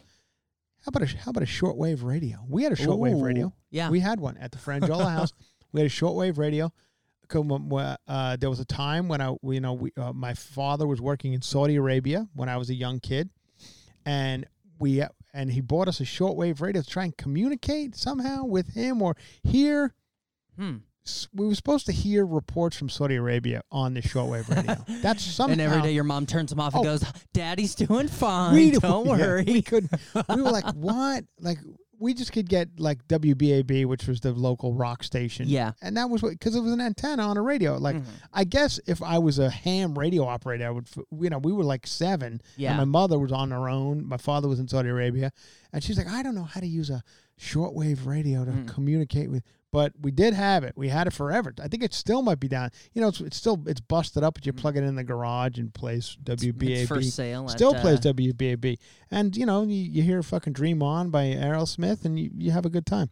How 0.86 0.90
about 0.90 1.04
a 1.04 1.18
how 1.18 1.32
about 1.32 1.44
a 1.44 1.48
shortwave 1.48 2.04
radio? 2.04 2.38
We 2.48 2.64
had 2.64 2.72
a 2.72 2.76
shortwave 2.76 3.16
Ooh. 3.20 3.24
radio. 3.24 3.54
Yeah. 3.70 3.90
We 3.90 4.00
had 4.00 4.20
one 4.20 4.38
at 4.38 4.52
the 4.52 4.58
Frangiola 4.58 5.12
house. 5.18 5.34
We 5.72 5.82
had 5.82 5.88
a 5.88 5.94
shortwave 5.94 6.38
radio. 6.38 6.72
Where, 7.32 7.98
Uh, 8.08 8.38
there 8.38 8.50
was 8.50 8.60
a 8.60 8.66
time 8.66 9.08
when 9.08 9.22
I, 9.22 9.36
you 9.44 9.60
know, 9.62 9.74
we, 9.74 9.92
uh, 9.96 10.14
my 10.14 10.34
father 10.34 10.88
was 10.88 11.00
working 11.00 11.34
in 11.34 11.44
Saudi 11.44 11.76
Arabia 11.76 12.28
when 12.34 12.50
I 12.50 12.58
was 12.58 12.72
a 12.72 12.74
young 12.74 13.00
kid, 13.00 13.30
and 14.04 14.48
we 14.80 15.04
and 15.32 15.52
he 15.52 15.62
bought 15.62 15.88
us 15.88 16.00
a 16.00 16.06
shortwave 16.06 16.60
radio 16.60 16.82
to 16.82 16.90
try 16.90 17.04
and 17.04 17.16
communicate 17.16 17.96
somehow 17.96 18.46
with 18.46 18.74
him 18.74 19.02
or 19.04 19.16
hear. 19.44 19.94
hmm. 20.58 20.78
We 21.34 21.48
were 21.48 21.56
supposed 21.56 21.86
to 21.88 21.92
hear 21.92 22.26
reports 22.26 22.78
from 22.78 22.90
Saudi 22.90 23.16
Arabia 23.16 23.62
on 23.72 23.94
the 23.96 24.02
shortwave 24.02 24.48
radio. 24.56 24.84
That's 25.02 25.24
somehow. 25.24 25.54
And 25.54 25.62
every 25.62 25.82
day 25.82 25.92
your 25.94 26.04
mom 26.04 26.26
turns 26.26 26.52
them 26.52 26.60
off 26.60 26.74
and 26.76 26.82
Oh. 26.82 26.84
goes, 26.84 27.04
"Daddy's 27.34 27.74
doing 27.76 28.08
fine. 28.10 28.54
we 28.54 28.72
Don't 28.72 29.06
yeah, 29.06 29.12
worry." 29.12 29.44
we 29.48 29.62
could. 29.62 29.90
We 30.36 30.42
were 30.42 30.52
like, 30.52 30.66
what? 30.76 31.24
Like 31.40 31.58
we 32.02 32.14
just 32.14 32.32
could 32.32 32.48
get 32.48 32.80
like 32.80 33.06
WBAB, 33.08 33.86
which 33.86 34.08
was 34.08 34.20
the 34.22 34.32
local 34.32 34.74
rock 34.74 35.04
station. 35.04 35.48
Yeah. 35.50 35.72
and 35.82 35.98
that 35.98 36.10
was 36.10 36.22
what 36.22 36.32
because 36.32 36.56
it 36.56 36.62
was 36.62 36.72
an 36.74 36.80
antenna 36.82 37.24
on 37.24 37.38
a 37.38 37.42
radio. 37.42 37.78
Like 37.78 37.96
Mhm. 37.98 38.06
I 38.32 38.44
guess 38.44 38.80
if 38.86 39.02
I 39.02 39.18
was 39.18 39.40
a 39.40 39.50
ham 39.50 39.98
radio 39.98 40.26
operator, 40.26 40.68
I 40.68 40.70
would. 40.70 40.88
You 41.20 41.30
know, 41.32 41.40
we 41.40 41.52
were 41.54 41.64
like 41.64 41.88
seven. 41.88 42.40
Yeah. 42.56 42.70
And 42.70 42.78
my 42.78 42.86
mother 42.86 43.18
was 43.18 43.32
on 43.32 43.50
her 43.52 43.68
own. 43.68 44.06
My 44.08 44.18
father 44.18 44.48
was 44.48 44.60
in 44.60 44.68
Saudi 44.68 44.90
Arabia, 44.90 45.32
and 45.74 45.84
she's 45.84 45.98
like, 45.98 46.08
I 46.08 46.22
don't 46.24 46.36
know 46.36 46.44
how 46.44 46.60
to 46.60 46.68
use 46.68 46.90
a 46.92 47.04
shortwave 47.40 48.06
radio 48.06 48.46
to 48.46 48.52
Mm. 48.52 48.68
communicate 48.68 49.32
with. 49.32 49.44
But 49.72 49.94
we 50.02 50.10
did 50.10 50.34
have 50.34 50.64
it. 50.64 50.74
We 50.76 50.90
had 50.90 51.06
it 51.06 51.14
forever. 51.14 51.54
I 51.62 51.68
think 51.68 51.84
it 51.84 51.94
still 51.94 52.24
might 52.24 52.40
be 52.40 52.48
down. 52.48 52.72
You 52.94 53.02
know, 53.02 53.10
it's, 53.10 53.22
it's 53.22 53.38
still 53.38 53.62
it's 53.68 53.80
busted 53.80 54.24
up, 54.24 54.34
but 54.34 54.46
you 54.46 54.54
plug 54.54 54.78
it 54.78 54.84
in 54.84 54.96
the 54.96 55.04
garage 55.04 55.60
and 55.60 55.72
plays 55.74 56.18
WBAB. 56.24 56.64
It's 56.70 56.88
for 56.88 57.02
sale. 57.04 57.46
at, 57.46 57.52
Still 57.52 57.76
plays 57.76 58.04
uh, 58.06 58.14
WBAB, 58.14 58.78
and 59.12 59.38
you 59.38 59.46
know 59.46 59.64
you, 59.64 59.76
you 59.76 60.02
hear 60.02 60.24
fucking 60.24 60.54
"Dream 60.54 60.82
On" 60.82 61.12
by 61.12 61.26
Aerosmith, 61.26 62.04
and 62.04 62.20
you, 62.20 62.32
you 62.36 62.52
have 62.52 62.66
a 62.66 62.70
good 62.70 62.86
time. 62.88 63.12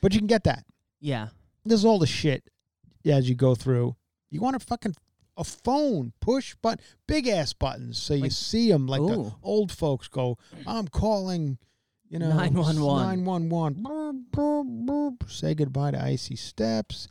But 0.00 0.12
you 0.14 0.18
can 0.18 0.26
get 0.26 0.44
that. 0.44 0.64
Yeah. 1.00 1.28
This 1.64 1.78
is 1.78 1.84
all 1.84 1.98
the 1.98 2.06
shit 2.06 2.50
as 3.06 3.28
you 3.28 3.34
go 3.36 3.54
through. 3.54 3.94
You 4.30 4.40
want 4.40 4.56
a 4.56 4.60
fucking 4.60 4.96
a 5.36 5.44
phone 5.44 6.12
push 6.20 6.54
button, 6.60 6.84
big 7.06 7.28
ass 7.28 7.52
buttons 7.52 7.98
so 7.98 8.14
you 8.14 8.22
Like- 8.22 8.32
see 8.32 8.70
them 8.70 8.86
like 8.86 9.00
the 9.00 9.32
old 9.42 9.70
folks 9.70 10.08
go. 10.08 10.38
I'm 10.66 10.88
calling. 10.88 11.58
You 12.14 12.20
know, 12.20 12.28
911. 12.28 13.24
911. 13.24 13.82
Burp, 13.82 14.16
burp, 14.30 14.66
burp. 14.68 15.28
Say 15.28 15.52
goodbye 15.54 15.90
to 15.90 16.00
icy 16.00 16.36
steps, 16.36 17.08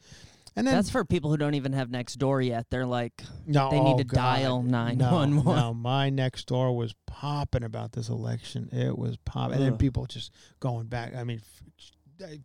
and 0.56 0.66
then 0.66 0.76
That's 0.76 0.90
for 0.90 1.04
people 1.04 1.30
who 1.30 1.36
don't 1.36 1.56
even 1.56 1.74
have 1.74 1.92
next 1.92 2.16
door 2.16 2.42
yet. 2.42 2.68
They're 2.70 2.86
like, 2.86 3.22
no, 3.46 3.70
they 3.70 3.82
need 3.82 3.96
oh 3.96 3.98
to 3.98 4.04
God. 4.06 4.16
dial 4.16 4.64
No, 4.64 4.86
911. 4.86 5.44
No, 5.62 5.74
my 5.74 6.10
next 6.10 6.48
door 6.48 6.74
was 6.78 6.96
popping 7.06 7.66
about 7.66 7.92
this 7.92 8.08
election. 8.08 8.70
It 8.72 8.98
was 8.98 9.18
popping, 9.26 9.58
and 9.58 9.66
then 9.66 9.78
people 9.78 10.06
just 10.06 10.32
going 10.62 10.86
back. 10.86 11.14
I 11.14 11.26
mean, 11.26 11.42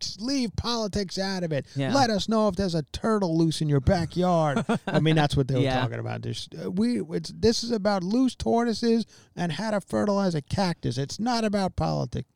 just 0.01 0.21
leave 0.21 0.51
politics 0.57 1.17
out 1.17 1.45
of 1.45 1.53
it. 1.53 1.65
Yeah. 1.77 1.95
Let 1.95 2.11
us 2.11 2.29
know 2.29 2.49
if 2.49 2.57
there's 2.57 2.75
a 2.75 2.83
turtle 2.93 3.39
loose 3.39 3.61
in 3.61 3.69
your 3.69 3.81
backyard. 3.81 4.65
I 4.89 4.99
mean, 4.99 5.15
that's 5.15 5.37
what 5.37 5.47
they 5.47 5.55
were 5.55 5.61
Yeah. 5.61 5.81
talking 5.81 6.01
about. 6.01 6.23
There's, 6.23 6.49
uh, 6.61 6.73
we, 6.73 7.03
it's 7.03 7.33
this 7.37 7.63
is 7.63 7.71
about 7.71 8.03
loose 8.03 8.35
tortoises 8.35 9.07
and 9.37 9.53
how 9.53 9.71
to 9.71 9.81
fertilize 9.81 10.35
a 10.35 10.43
cactus. 10.43 10.99
It's 10.99 11.21
not 11.21 11.45
about 11.45 11.77
politics. 11.77 12.29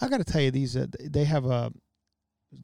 I 0.00 0.08
got 0.08 0.18
to 0.18 0.24
tell 0.24 0.40
you, 0.40 0.50
these 0.50 0.76
uh, 0.76 0.86
they 1.00 1.24
have 1.24 1.46
uh, 1.46 1.70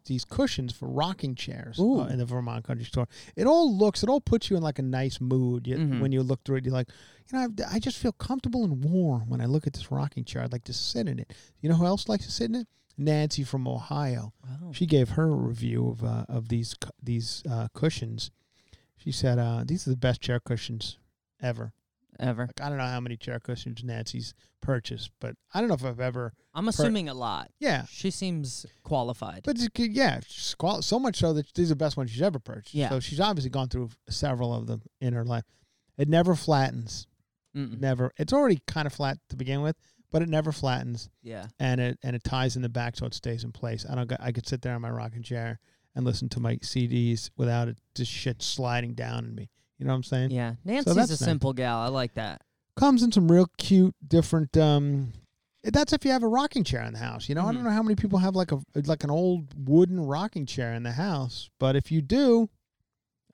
these 0.06 0.24
cushions 0.24 0.72
for 0.72 0.88
rocking 0.88 1.34
chairs 1.34 1.78
uh, 1.78 2.06
in 2.10 2.18
the 2.18 2.24
Vermont 2.24 2.64
Country 2.64 2.84
Store. 2.84 3.06
It 3.36 3.46
all 3.46 3.76
looks, 3.76 4.02
it 4.02 4.08
all 4.08 4.20
puts 4.20 4.50
you 4.50 4.56
in 4.56 4.62
like 4.62 4.78
a 4.78 4.82
nice 4.82 5.20
mood. 5.20 5.66
You, 5.66 5.76
Mhm. 5.76 6.00
When 6.00 6.12
you 6.12 6.22
look 6.22 6.42
through 6.44 6.56
it, 6.56 6.64
you're 6.64 6.74
like, 6.74 6.88
you 7.30 7.38
know, 7.38 7.48
I, 7.70 7.76
I 7.76 7.78
just 7.78 7.98
feel 7.98 8.12
comfortable 8.12 8.64
and 8.64 8.84
warm 8.84 9.28
when 9.28 9.40
I 9.40 9.46
look 9.46 9.66
at 9.66 9.74
this 9.74 9.90
rocking 9.92 10.24
chair. 10.24 10.42
I'd 10.42 10.52
like 10.52 10.64
to 10.64 10.72
sit 10.72 11.06
in 11.08 11.18
it. 11.20 11.32
You 11.60 11.68
know 11.68 11.76
who 11.76 11.86
else 11.86 12.08
likes 12.08 12.24
to 12.26 12.32
sit 12.32 12.46
in 12.50 12.56
it? 12.56 12.66
Nancy 12.98 13.44
from 13.44 13.68
Ohio. 13.68 14.32
oh, 14.64 14.72
She 14.72 14.86
gave 14.86 15.10
her 15.10 15.30
review 15.30 15.88
of 15.90 16.02
uh, 16.02 16.24
of 16.28 16.48
these 16.48 16.74
cu- 16.74 16.90
these 17.02 17.42
uh, 17.48 17.68
cushions. 17.74 18.30
She 18.96 19.12
said 19.12 19.38
uh, 19.38 19.62
these 19.66 19.86
are 19.86 19.90
the 19.90 19.96
best 19.96 20.20
chair 20.22 20.40
cushions 20.40 20.98
ever. 21.40 21.72
Ever. 22.20 22.42
Like 22.46 22.60
I 22.60 22.68
don't 22.68 22.78
know 22.78 22.84
how 22.86 23.00
many 23.00 23.16
chair 23.16 23.38
cushions 23.40 23.82
Nancy's 23.84 24.34
purchased, 24.60 25.10
but 25.20 25.34
I 25.54 25.60
don't 25.60 25.68
know 25.68 25.74
if 25.74 25.84
I've 25.84 26.00
ever. 26.00 26.32
I'm 26.54 26.68
assuming 26.68 27.08
a 27.08 27.14
lot. 27.14 27.50
Yeah, 27.58 27.84
She 27.90 28.10
seems 28.10 28.66
qualified. 28.82 29.42
but 29.44 29.56
yeah, 29.78 30.20
she's 30.26 30.54
qual- 30.54 30.82
so 30.82 30.98
much 30.98 31.16
so 31.16 31.32
that 31.34 31.52
these 31.54 31.70
are 31.70 31.74
the 31.74 31.76
best 31.76 31.96
ones 31.96 32.10
she's 32.10 32.22
ever 32.22 32.38
purchased. 32.38 32.74
Yeah. 32.74 32.88
So 32.90 33.00
she's 33.00 33.20
obviously 33.20 33.50
gone 33.50 33.68
through 33.68 33.90
several 34.08 34.54
of 34.54 34.66
them 34.66 34.82
in 35.00 35.12
her 35.12 35.24
life. 35.24 35.44
It 35.98 36.08
never 36.08 36.34
flattens. 36.34 37.06
Mm-mm. 37.56 37.80
Never. 37.80 38.12
It's 38.18 38.32
already 38.32 38.60
kind 38.66 38.86
of 38.86 38.92
flat 38.92 39.18
to 39.30 39.36
begin 39.36 39.62
with, 39.62 39.76
but 40.12 40.20
it 40.22 40.28
never 40.28 40.52
flattens, 40.52 41.08
Yeah. 41.22 41.46
and 41.58 41.80
it 41.80 41.98
and 42.02 42.14
it 42.14 42.22
ties 42.22 42.54
in 42.56 42.60
the 42.62 42.68
back 42.68 42.96
so 42.96 43.06
it 43.06 43.14
stays 43.14 43.44
in 43.44 43.52
place. 43.52 43.86
I 43.88 43.94
don't. 43.94 44.12
I 44.20 44.30
could 44.32 44.46
sit 44.46 44.60
there 44.62 44.74
on 44.74 44.82
my 44.82 44.90
rocking 44.90 45.22
chair 45.22 45.58
and 45.94 46.04
listen 46.04 46.28
to 46.30 46.40
my 46.40 46.56
CDs 46.56 47.30
without 47.38 47.68
it 47.68 47.78
just 47.94 48.12
shit 48.12 48.42
sliding 48.42 48.92
down 48.92 49.24
on 49.24 49.34
me. 49.34 49.48
You 49.78 49.84
know 49.86 49.92
what 49.92 49.96
I'm 49.96 50.02
saying? 50.04 50.30
Yeah. 50.30 50.54
Nancy's 50.64 50.94
that's 50.94 51.08
a 51.10 51.12
nice. 51.12 51.18
simple 51.18 51.52
gal. 51.52 51.78
I 51.80 51.88
like 51.88 52.14
that. 52.14 52.42
comes 52.78 53.02
in 53.02 53.12
some 53.12 53.30
real 53.30 53.48
cute 53.58 53.94
different 54.06 54.56
um 54.56 55.12
that's 55.64 55.92
if 55.92 56.04
you 56.04 56.10
have 56.12 56.22
a 56.22 56.28
rocking 56.28 56.62
chair 56.62 56.82
in 56.82 56.92
the 56.92 56.98
house 56.98 57.28
you 57.28 57.34
know 57.34 57.40
i 57.40 57.50
Mhm. 57.50 57.54
don't 57.54 57.64
know 57.64 57.70
how 57.70 57.82
many 57.82 57.96
people 57.96 58.18
have 58.20 58.36
like 58.36 58.52
a 58.52 58.58
like 58.84 59.02
an 59.02 59.10
old 59.10 59.46
wooden 59.68 59.98
rocking 60.00 60.46
chair 60.46 60.72
in 60.74 60.82
the 60.84 60.92
house 60.92 61.48
but 61.58 61.74
if 61.74 61.90
you 61.90 62.00
do 62.02 62.48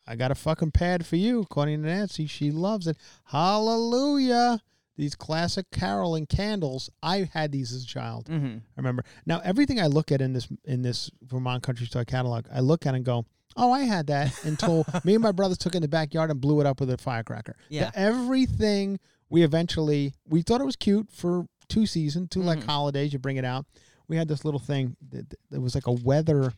i 0.06 0.14
got 0.16 0.30
a 0.30 0.34
fucking 0.34 0.70
pad 0.70 1.04
for 1.04 1.16
you 1.16 1.40
according 1.42 1.82
to 1.82 1.88
nancy 1.88 2.26
she 2.26 2.50
loves 2.50 2.86
it 2.86 2.96
hallelujah 3.24 4.60
these 4.96 5.14
classic 5.14 5.66
caroling 5.72 6.26
candles 6.26 6.88
i 7.02 7.28
had 7.32 7.52
these 7.52 7.72
as 7.72 7.82
a 7.84 7.86
child 7.86 8.26
Mm-hmm. 8.26 8.56
I 8.58 8.60
remember 8.76 9.04
now 9.26 9.40
everything 9.44 9.80
I 9.80 9.86
look 9.88 10.10
at 10.12 10.20
in 10.20 10.32
this 10.32 10.48
in 10.64 10.82
this 10.82 11.10
Vermont 11.22 11.62
Country 11.62 11.86
Store 11.86 12.04
catalog, 12.04 12.46
I 12.52 12.60
look 12.60 12.86
at 12.86 12.94
and 12.94 13.04
go, 13.04 13.26
"Oh, 13.56 13.72
I 13.72 13.80
had 13.80 14.06
that." 14.08 14.44
Until 14.44 14.84
me 15.04 15.14
and 15.14 15.22
my 15.22 15.32
brothers 15.32 15.58
took 15.58 15.74
it 15.74 15.78
in 15.78 15.82
the 15.82 15.88
backyard 15.88 16.30
and 16.30 16.40
blew 16.40 16.60
it 16.60 16.66
up 16.66 16.80
with 16.80 16.90
a 16.90 16.96
firecracker. 16.98 17.56
Yeah. 17.68 17.90
The- 17.90 17.98
everything 17.98 18.98
we 19.30 19.42
eventually 19.42 20.14
we 20.28 20.42
thought 20.42 20.60
it 20.60 20.64
was 20.64 20.76
cute 20.76 21.08
for 21.10 21.46
two 21.68 21.86
seasons, 21.86 22.28
2 22.30 22.42
like 22.42 22.58
Mhm. 22.60 22.64
holidays. 22.66 23.12
You 23.12 23.18
bring 23.18 23.36
it 23.36 23.44
out. 23.44 23.66
We 24.08 24.16
had 24.16 24.28
this 24.28 24.44
little 24.44 24.60
thing 24.60 24.96
that, 25.10 25.32
that 25.50 25.60
was 25.60 25.74
like 25.74 25.86
a 25.86 25.92
weather. 25.92 26.52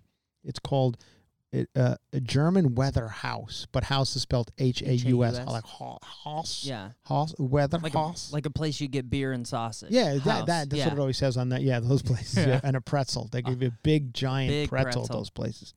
It's 0.44 0.58
called. 0.58 0.96
It, 1.52 1.70
uh, 1.76 1.94
a 2.12 2.18
German 2.18 2.74
weather 2.74 3.06
house, 3.06 3.68
but 3.70 3.84
house 3.84 4.16
is 4.16 4.22
spelled 4.22 4.50
H 4.58 4.82
A 4.82 4.92
U 4.96 5.22
S, 5.22 5.38
like 5.46 5.62
ho- 5.62 6.00
house, 6.24 6.64
Yeah. 6.64 6.88
house, 7.04 7.32
weather 7.38 7.78
Like 7.78 7.92
house. 7.92 8.32
a, 8.32 8.34
like 8.34 8.44
a 8.46 8.50
place 8.50 8.80
you 8.80 8.88
get 8.88 9.08
beer 9.08 9.30
and 9.30 9.46
sausage. 9.46 9.92
Yeah, 9.92 10.14
that, 10.14 10.20
House. 10.22 10.46
that 10.48 10.70
that's 10.70 10.74
yeah. 10.80 10.86
what 10.88 10.94
it 10.94 10.98
always 10.98 11.16
says 11.16 11.36
on 11.36 11.50
that. 11.50 11.62
Yeah, 11.62 11.78
those 11.78 12.02
places. 12.02 12.38
yeah. 12.38 12.46
Yeah. 12.48 12.60
And 12.64 12.74
a 12.74 12.80
pretzel. 12.80 13.28
They 13.30 13.40
give 13.40 13.62
you 13.62 13.68
a 13.68 13.78
big 13.84 14.12
giant 14.12 14.50
Big 14.50 14.68
pretzel, 14.68 15.02
pretzel. 15.02 15.16
those 15.16 15.30
places. 15.30 15.74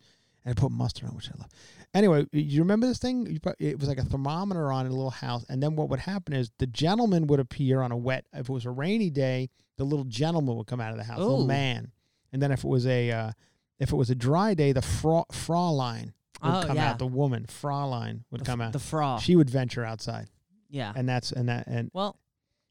And 0.48 0.58
I 0.58 0.62
put 0.62 0.72
mustard 0.72 1.10
on, 1.10 1.16
which 1.16 1.28
I 1.30 1.38
love. 1.38 1.50
Anyway, 1.93 2.26
you 2.32 2.62
remember 2.62 2.88
this 2.88 3.00
thing? 3.00 3.39
It 3.60 3.80
was 3.80 3.89
like 3.89 3.98
a 3.98 4.04
thermometer 4.06 4.72
on 4.72 4.86
in 4.86 4.91
a 4.93 4.95
little 4.95 5.10
house, 5.12 5.43
and 5.50 5.62
then 5.62 5.76
what 5.76 5.89
would 5.89 6.00
happen 6.00 6.34
is 6.34 6.52
the 6.58 6.68
gentleman 6.68 7.28
would 7.28 7.39
appear 7.41 7.82
on 7.82 7.91
a 7.91 7.98
wet. 7.98 8.26
If 8.34 8.48
it 8.48 8.54
was 8.54 8.66
a 8.66 8.70
rainy 8.70 9.10
day, 9.10 9.50
the 9.78 9.84
little 9.84 10.06
gentleman 10.06 10.56
would 10.56 10.68
come 10.68 10.80
out 10.80 10.91
of 10.91 10.98
the 10.98 11.04
house, 11.04 11.20
little 11.20 11.45
man. 11.45 11.91
And 12.32 12.41
then 12.41 12.52
if 12.54 12.64
it 12.64 12.68
was 12.68 12.86
a 12.88 13.12
uh, 13.12 13.32
if 13.80 13.91
it 13.91 13.95
was 13.98 14.10
a 14.10 14.16
dry 14.16 14.54
day, 14.54 14.72
the 14.72 14.82
fra- 14.82 15.26
Fraulein 15.34 16.14
would 16.41 16.54
Oh, 16.54 16.64
come 16.66 16.78
yeah. 16.78 16.91
out. 16.91 17.00
The 17.00 17.08
woman, 17.08 17.45
Fraulein, 17.45 18.24
would 18.32 18.41
The, 18.41 18.45
come 18.45 18.62
out. 18.62 18.72
the 18.74 18.80
fraud. 18.80 19.22
she 19.22 19.36
would 19.36 19.50
venture 19.50 19.84
outside, 19.84 20.28
yeah. 20.70 20.93
and 20.95 21.10
that's 21.10 21.32
and 21.34 21.50
that 21.50 21.68
and 21.68 21.89
well, 21.93 22.18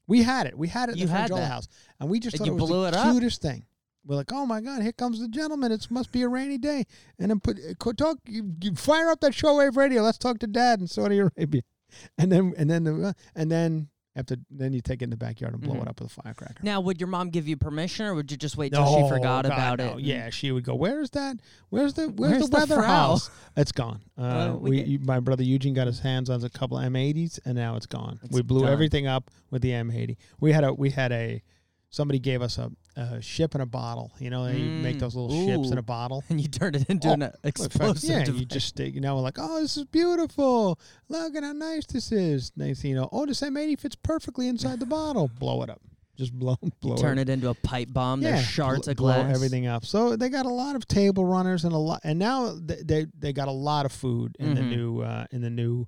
we 0.07 0.23
had 0.23 0.47
it. 0.47 0.57
We 0.57 0.67
had 0.67 0.89
it 0.89 0.93
in 0.93 0.97
You 0.99 1.05
the 1.07 1.11
had 1.13 1.29
that. 1.31 1.47
house, 1.47 1.67
and 1.99 2.09
we 2.09 2.19
just 2.19 2.37
thought 2.37 2.47
you 2.47 2.53
it 2.53 2.59
was 2.59 2.69
blew 2.69 2.81
the 2.81 2.87
it 2.89 2.93
up? 2.95 3.11
cutest 3.13 3.41
thing. 3.41 3.65
We're 4.07 4.15
like, 4.15 4.31
oh 4.31 4.45
my 4.45 4.61
god, 4.61 4.81
here 4.81 4.93
comes 4.93 5.19
the 5.19 5.27
gentleman. 5.27 5.71
It 5.71 5.85
must 5.91 6.11
be 6.11 6.21
a 6.23 6.29
rainy 6.29 6.57
day, 6.57 6.85
and 7.19 7.29
then 7.29 7.39
put 7.41 7.57
talk. 7.97 8.17
You, 8.25 8.53
you 8.61 8.73
fire 8.75 9.09
up 9.09 9.19
that 9.21 9.33
shortwave 9.33 9.75
radio. 9.75 10.01
Let's 10.01 10.17
talk 10.17 10.39
to 10.39 10.47
Dad 10.47 10.79
in 10.79 10.87
Saudi 10.87 11.19
Arabia, 11.19 11.61
and 12.17 12.31
then 12.31 12.53
and 12.57 12.69
then 12.69 12.83
the, 12.85 13.15
and 13.35 13.51
then 13.51 13.89
after 14.15 14.35
then 14.49 14.73
you 14.73 14.81
take 14.81 15.01
it 15.01 15.03
in 15.03 15.09
the 15.11 15.15
backyard 15.17 15.53
and 15.53 15.61
blow 15.61 15.75
Mhm. 15.75 15.81
it 15.83 15.87
up 15.89 16.01
with 16.01 16.09
a 16.17 16.21
firecracker. 16.23 16.63
now 16.63 16.79
would 16.81 16.99
your 16.99 17.07
mom 17.07 17.29
give 17.29 17.47
you 17.47 17.55
permission, 17.55 18.07
or 18.07 18.15
would 18.15 18.31
you 18.31 18.37
just 18.37 18.57
wait 18.57 18.73
till 18.73 18.83
she 18.87 19.07
forgot 19.07 19.43
God, 19.43 19.45
about 19.45 19.77
no. 19.77 19.97
it? 19.97 20.05
Yeah, 20.05 20.31
she 20.31 20.51
would 20.51 20.63
go. 20.63 20.73
Where's 20.73 21.11
that? 21.11 21.37
Where's 21.69 21.93
the 21.93 22.07
Where's, 22.09 22.31
Where's 22.31 22.43
the 22.43 22.47
the 22.49 22.57
weather 22.57 22.75
Frau?" 22.77 22.87
house? 22.87 23.29
It's 23.55 23.71
gone. 23.71 24.01
Uh, 24.17 24.21
Well, 24.55 24.59
we 24.59 24.69
we, 24.83 24.97
my 24.97 25.19
brother 25.19 25.43
Eugene 25.43 25.75
got 25.75 25.85
his 25.85 25.99
hands 25.99 26.29
on 26.31 26.43
a 26.43 26.49
couple 26.49 26.79
of 26.79 26.83
M80s, 26.85 27.39
and 27.45 27.53
now 27.55 27.75
it's 27.75 27.85
gone. 27.85 28.19
It's 28.23 28.33
we 28.33 28.41
blew 28.41 28.61
done. 28.61 28.71
everything 28.73 29.05
up 29.05 29.29
with 29.51 29.61
the 29.61 29.69
M80. 29.71 30.17
We 30.39 30.51
had 30.53 30.63
a 30.63 30.73
we 30.73 30.89
had 30.89 31.11
a 31.11 31.43
somebody 31.89 32.19
gave 32.19 32.41
us 32.41 32.57
a, 32.57 32.71
a 32.95 33.21
ship 33.21 33.55
in 33.55 33.61
a 33.61 33.65
bottle. 33.65 34.11
You 34.19 34.29
know, 34.29 34.45
they 34.45 34.69
make 34.69 34.97
Mm, 34.97 34.99
those 34.99 35.15
little 35.15 35.45
ships 35.45 35.71
in 35.71 35.77
a 35.77 35.81
bottle. 35.83 36.23
And 36.29 36.39
you 36.41 36.47
turn 36.47 36.75
it 36.75 36.89
into 36.89 37.09
Oh, 37.09 37.13
an 37.13 37.31
explosive. 37.43 38.09
yeah, 38.09 38.25
you 38.25 38.45
just 38.45 38.67
stick. 38.67 38.93
You 38.93 39.01
know, 39.01 39.15
we're 39.15 39.21
like, 39.21 39.37
oh, 39.39 39.61
this 39.61 39.77
is 39.77 39.85
beautiful. 39.85 40.79
Look 41.09 41.35
at 41.35 41.43
how 41.43 41.53
nice 41.53 41.85
this 41.85 42.11
is. 42.11 42.51
Nice, 42.55 42.83
you 42.83 42.95
know. 42.95 43.07
Oh, 43.11 43.25
this 43.25 43.41
M80 43.41 43.79
fits 43.79 43.95
perfectly 43.95 44.47
inside 44.47 44.79
the 44.79 44.85
bottle. 44.85 45.29
Blow 45.39 45.61
it 45.63 45.69
up. 45.69 45.81
Just 46.17 46.33
blow, 46.33 46.57
blow 46.81 46.97
turn 46.97 47.19
it 47.19 47.29
into 47.29 47.47
a 47.49 47.53
pipe 47.53 47.89
bomb. 47.93 48.21
There's 48.21 48.43
shards 48.43 48.85
bl- 48.85 48.89
of 48.91 48.97
blow 48.97 49.23
glass. 49.23 49.35
everything 49.35 49.67
up. 49.67 49.85
So 49.85 50.15
they 50.15 50.29
got 50.29 50.47
a 50.47 50.49
lot 50.49 50.75
of 50.75 50.87
table 50.87 51.23
runners 51.25 51.63
and 51.63 51.73
a 51.73 51.77
lot, 51.77 52.01
and 52.03 52.17
now 52.17 52.57
they 52.59 52.81
they, 52.83 53.05
they 53.19 53.33
got 53.33 53.47
a 53.47 53.51
lot 53.51 53.85
of 53.85 53.91
food 53.91 54.35
in 54.39 54.55
the 54.55 54.61
Mhm. 54.61 54.69
new 54.69 55.01
uh, 55.01 55.25
in 55.31 55.41
the 55.41 55.51
new 55.51 55.87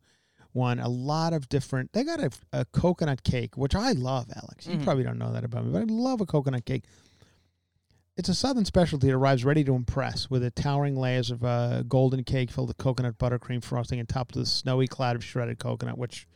one. 0.60 0.80
A 0.80 0.88
lot 0.89 1.34
of 1.34 1.49
different. 1.49 1.93
They 1.93 2.03
got 2.03 2.20
a, 2.20 2.30
a 2.53 2.66
coconut 2.66 3.24
cake, 3.24 3.57
which 3.57 3.74
I 3.76 3.93
love, 3.93 4.28
Alex. 4.36 4.68
You 4.68 4.78
Mhm. 4.78 4.84
probably 4.84 5.03
don't 5.03 5.18
know 5.18 5.32
that 5.34 5.43
about 5.43 5.66
me, 5.66 5.72
but 5.72 5.82
I 5.82 5.86
love 5.86 6.22
a 6.22 6.26
coconut 6.26 6.66
cake. 6.66 6.84
It's 8.18 8.28
a 8.28 8.36
southern 8.36 8.66
specialty 8.66 9.07
that 9.07 9.14
arrives 9.14 9.45
ready 9.45 9.64
to 9.64 9.74
impress 9.76 10.30
with 10.30 10.43
a 10.43 10.51
towering 10.51 10.97
layers 10.97 11.32
of 11.32 11.43
uh, 11.43 11.84
golden 11.84 12.24
cake 12.26 12.51
filled 12.51 12.68
with 12.68 12.78
coconut 12.78 13.18
buttercream 13.18 13.64
frosting 13.64 13.97
and 13.99 14.10
topped 14.10 14.36
with 14.36 14.43
a 14.43 14.49
snowy 14.49 14.88
cloud 14.88 15.16
of 15.16 15.24
shredded 15.24 15.57
coconut, 15.57 15.97
which 15.97 16.28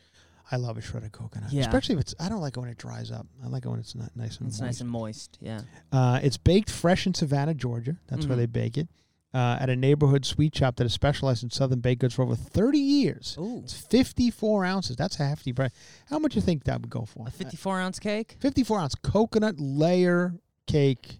I 0.49 0.55
love 0.55 0.77
a 0.77 0.81
shredded 0.81 1.11
coconut. 1.11 1.51
Yeah. 1.51 1.61
Especially 1.61 1.95
if 1.95 2.01
it's, 2.01 2.15
I 2.21 2.29
don't 2.29 2.39
like 2.39 2.55
it 2.55 2.59
when 2.61 2.69
it 2.69 2.77
dries 2.77 3.11
up. 3.11 3.27
I 3.43 3.47
like 3.47 3.65
it 3.65 3.69
when 3.69 3.79
it's 3.79 3.95
not 3.95 4.15
nice 4.15 4.37
and 4.37 4.47
It's 4.47 4.59
moist. 4.59 4.61
nice 4.61 4.81
and 4.81 4.89
moist. 4.89 5.37
Yeah. 5.41 5.61
Uh, 5.91 6.21
it's 6.23 6.37
baked 6.37 6.69
fresh 6.69 7.05
in 7.05 7.13
Savannah, 7.13 7.53
Georgia. 7.53 7.97
That's 8.07 8.25
where 8.27 8.35
Mhm. 8.37 8.41
they 8.41 8.45
bake 8.45 8.77
it. 8.77 8.87
Uh, 9.33 9.57
at 9.59 9.67
a 9.67 9.75
neighborhood 9.75 10.23
sweet 10.25 10.55
shop 10.55 10.75
that 10.75 10.83
has 10.83 10.93
specialized 10.93 11.41
in 11.41 11.49
southern 11.49 11.79
baked 11.79 12.01
goods 12.01 12.13
for 12.13 12.21
over 12.21 12.35
30 12.35 12.77
years. 12.77 13.35
Ooh. 13.39 13.61
It's 13.63 13.73
54 13.73 14.63
ounces. 14.63 14.95
That's 14.95 15.19
a 15.19 15.25
hefty 15.25 15.51
price. 15.51 15.71
How 16.07 16.19
much 16.19 16.33
do 16.33 16.35
you 16.35 16.43
think 16.43 16.65
that 16.65 16.79
would 16.81 16.91
go 16.91 17.05
for? 17.05 17.27
A 17.27 17.31
54 17.31 17.79
ounce 17.79 17.97
cake. 17.97 18.35
Uh, 18.37 18.41
54 18.41 18.79
ounce 18.79 18.93
coconut 18.93 19.55
layer 19.57 20.35
cake, 20.67 21.19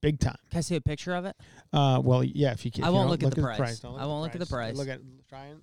big 0.00 0.20
time. 0.20 0.36
Can 0.50 0.58
I 0.58 0.60
see 0.60 0.76
a 0.76 0.80
picture 0.80 1.14
of 1.14 1.24
it? 1.24 1.34
Uh, 1.72 2.00
well, 2.04 2.22
yeah, 2.22 2.52
if 2.52 2.64
you 2.64 2.70
can. 2.70 2.84
I 2.84 2.90
won't 2.90 3.08
look 3.08 3.22
at 3.22 3.34
the 3.34 3.42
price. 3.42 3.82
I 3.82 4.06
won't 4.06 4.22
look 4.22 4.34
at 4.34 4.40
the 4.40 4.46
price. 4.46 4.76
Look 4.76 4.88
at 4.88 5.00
try 5.28 5.46
and. 5.46 5.60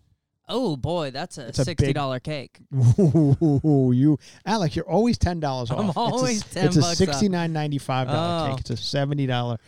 Oh 0.49 0.75
boy, 0.75 1.11
that's 1.11 1.37
a 1.37 1.47
It's 1.47 1.63
sixty 1.63 1.87
big- 1.87 1.95
dollar 1.95 2.19
cake. 2.19 2.59
Ooh, 2.99 3.91
you, 3.93 4.17
Alex, 4.45 4.75
you're 4.75 4.89
always 4.89 5.17
ten 5.17 5.39
dollars 5.39 5.71
off. 5.71 5.95
I'm 5.95 6.25
It's 6.25 6.41
a- 6.41 6.53
ten. 6.53 6.65
It's 6.65 6.75
a 6.77 6.95
sixty 6.95 7.29
nine 7.29 7.53
ninety 7.53 7.77
five 7.77 8.07
dollar 8.07 8.47
oh. 8.47 8.51
cake. 8.51 8.61
It's 8.61 8.71
a 8.71 8.77
seventy 8.77 9.27
dollar 9.27 9.59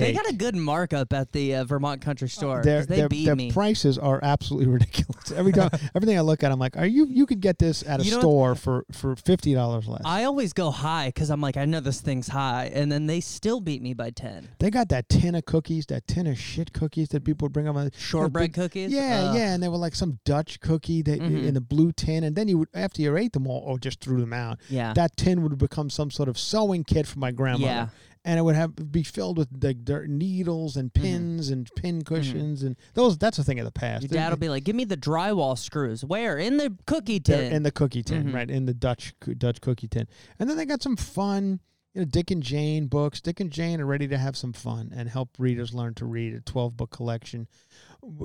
They 0.00 0.12
got 0.12 0.28
a 0.28 0.32
good 0.34 0.56
markup 0.56 1.12
at 1.12 1.32
the 1.32 1.56
uh, 1.56 1.64
Vermont 1.64 2.00
Country 2.00 2.28
Store. 2.28 2.62
their 2.62 2.84
they 2.86 2.96
their, 2.96 3.08
beat 3.08 3.24
their 3.26 3.36
me. 3.36 3.50
prices 3.52 3.98
are 3.98 4.18
absolutely 4.22 4.66
ridiculous. 4.72 5.30
Every 5.32 5.52
time, 5.52 5.70
everything 5.94 6.16
I 6.18 6.20
look 6.22 6.42
at, 6.42 6.50
I'm 6.52 6.58
like, 6.58 6.76
"Are 6.76 6.86
you? 6.86 7.06
You 7.06 7.26
could 7.26 7.40
get 7.40 7.58
this 7.58 7.82
at 7.86 8.00
a 8.00 8.04
You 8.04 8.12
know- 8.12 8.20
store 8.20 8.54
for 8.54 8.84
for 8.92 9.16
fifty 9.16 9.54
dollars 9.54 9.86
less." 9.88 10.02
I 10.04 10.24
always 10.24 10.52
go 10.52 10.70
high 10.70 11.08
because 11.08 11.30
I'm 11.30 11.40
like, 11.40 11.56
I 11.56 11.64
know 11.64 11.80
this 11.80 12.00
thing's 12.00 12.28
high, 12.28 12.70
and 12.74 12.90
then 12.90 13.06
they 13.06 13.20
still 13.20 13.60
beat 13.60 13.82
me 13.82 13.94
by 13.94 14.10
ten. 14.10 14.48
they 14.58 14.70
got 14.70 14.88
that 14.90 15.08
tin 15.08 15.34
of 15.34 15.44
cookies, 15.44 15.86
that 15.86 16.06
tin 16.06 16.26
of 16.26 16.38
shit 16.38 16.72
cookies 16.72 17.08
that 17.10 17.24
people 17.24 17.46
would 17.46 17.52
bring 17.52 17.68
up. 17.68 17.76
Shortbread 17.96 18.52
cookies. 18.54 18.90
Yeah, 18.92 19.28
Ugh. 19.30 19.36
yeah, 19.36 19.54
and 19.54 19.62
they 19.62 19.68
were 19.68 19.76
like 19.76 19.94
some 19.94 20.18
Dutch 20.24 20.60
cookie 20.60 21.02
that 21.02 21.20
Mhm. 21.20 21.46
in 21.48 21.54
the 21.54 21.60
blue 21.60 21.92
tin, 21.92 22.24
and 22.24 22.36
then 22.36 22.48
you 22.48 22.58
would 22.58 22.68
after 22.74 23.00
you 23.02 23.16
ate 23.16 23.32
them 23.32 23.46
all, 23.46 23.62
or 23.64 23.78
just 23.78 24.00
threw 24.00 24.20
them 24.20 24.32
out. 24.32 24.58
yeah, 24.68 24.92
That 24.94 25.16
tin 25.16 25.42
would 25.42 25.56
become 25.58 25.90
some 25.90 26.10
sort 26.10 26.28
of 26.28 26.38
sewing 26.38 26.84
kit 26.84 27.06
for 27.06 27.18
my 27.18 27.30
grandmother. 27.30 27.72
yeah. 27.72 27.88
And 28.24 28.38
it 28.38 28.42
would 28.42 28.54
have 28.54 28.92
be 28.92 29.02
filled 29.02 29.36
with 29.38 29.48
the 29.60 29.74
dirt 29.74 30.08
needles 30.08 30.76
and 30.76 30.92
Mm-hmm. 30.92 31.02
pins 31.04 31.48
and 31.50 31.68
pin 31.76 32.02
cushions 32.02 32.62
and 32.62 32.76
those. 32.94 33.18
That's 33.18 33.38
a 33.38 33.44
thing 33.44 33.58
of 33.58 33.64
the 33.64 33.72
past. 33.72 34.02
Your 34.02 34.08
dad 34.10 34.30
will 34.30 34.36
be 34.38 34.48
like, 34.48 34.64
"Give 34.64 34.76
me 34.76 34.84
the 34.84 34.96
drywall 34.96 35.58
screws." 35.58 36.04
Where 36.04 36.38
in 36.38 36.56
the 36.56 36.76
cookie 36.86 37.20
tin? 37.20 37.52
in 37.52 37.62
the 37.62 37.70
cookie 37.72 38.02
tin, 38.02 38.26
Mhm. 38.28 38.34
right? 38.34 38.50
In 38.50 38.66
the 38.66 38.74
Dutch 38.74 39.14
Dutch 39.38 39.60
cookie 39.60 39.88
tin, 39.88 40.06
and 40.38 40.48
then 40.48 40.56
they 40.56 40.66
got 40.66 40.82
some 40.82 40.96
fun, 40.96 41.60
you 41.94 42.00
know, 42.02 42.04
Dick 42.04 42.30
and 42.30 42.42
Jane 42.42 42.86
books. 42.86 43.20
Dick 43.20 43.40
and 43.40 43.50
Jane 43.50 43.80
are 43.80 43.86
ready 43.86 44.06
to 44.08 44.16
have 44.18 44.36
some 44.36 44.52
fun 44.52 44.92
and 44.94 45.08
help 45.08 45.30
readers 45.38 45.74
learn 45.74 45.94
to 45.94 46.04
read. 46.06 46.34
A 46.34 46.40
twelve 46.40 46.76
book 46.76 46.90
collection. 46.90 47.48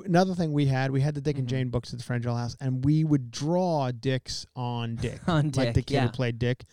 Another 0.04 0.34
thing 0.34 0.52
we 0.52 0.66
had, 0.66 0.90
we 0.90 1.00
had 1.00 1.14
the 1.14 1.20
Dick 1.20 1.38
and 1.38 1.46
Mhm. 1.46 1.50
Jane 1.50 1.68
books 1.70 1.92
at 1.92 1.98
the 2.00 2.04
Frangel 2.04 2.36
House, 2.36 2.56
and 2.60 2.84
we 2.84 3.04
would 3.04 3.30
draw 3.30 3.90
dicks 3.92 4.44
on 4.56 4.96
Dick, 4.96 5.20
On 5.28 5.50
like 5.52 5.74
the 5.74 5.82
kid 5.82 5.94
yeah. 5.94 6.06
who 6.06 6.08
played 6.12 6.38
Dick. 6.38 6.64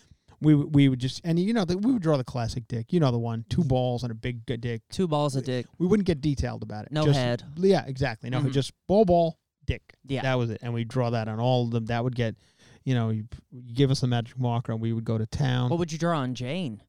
We 0.41 0.55
we 0.55 0.89
would 0.89 0.99
just 0.99 1.21
and 1.23 1.39
you 1.39 1.53
know 1.53 1.65
the, 1.65 1.77
we 1.77 1.93
would 1.93 2.01
draw 2.01 2.17
the 2.17 2.23
classic 2.23 2.67
Dick. 2.67 2.91
You 2.93 2.99
know 2.99 3.11
the 3.11 3.17
one, 3.19 3.45
two 3.49 3.63
balls 3.63 4.03
and 4.03 4.11
a 4.11 4.15
big 4.15 4.45
g- 4.47 4.57
dick. 4.57 4.81
Two 4.91 5.07
balls 5.07 5.35
of 5.35 5.43
dick. 5.45 5.65
We 5.77 5.87
wouldn't 5.87 6.07
get 6.07 6.21
detailed 6.21 6.63
about 6.63 6.85
it. 6.85 6.91
No 6.91 7.05
Just- 7.05 7.19
head. 7.19 7.43
Yeah, 7.57 7.83
exactly. 7.85 8.29
No, 8.29 8.41
Mhm. 8.41 8.51
just 8.51 8.71
ball, 8.87 9.05
ball, 9.05 9.37
dick. 9.65 9.81
Yeah. 10.05 10.21
That 10.23 10.35
was 10.35 10.49
it. 10.49 10.59
And 10.61 10.73
we 10.73 10.83
draw 10.83 11.09
that 11.11 11.27
on 11.27 11.39
all 11.39 11.65
of 11.65 11.71
them. 11.71 11.85
That 11.87 12.03
would 12.03 12.15
get, 12.15 12.35
you 12.83 12.93
know, 12.93 13.09
you, 13.09 13.25
you 13.51 13.73
give 13.73 13.91
us 13.91 14.03
a 14.03 14.07
magic 14.07 14.37
marker 14.39 14.71
and 14.71 14.81
we 14.81 14.93
would 14.93 15.05
go 15.05 15.17
to 15.17 15.25
town. 15.25 15.69
What 15.69 15.79
would 15.79 15.91
you 15.91 15.97
draw 15.97 16.19
on 16.19 16.35
Jane? 16.35 16.81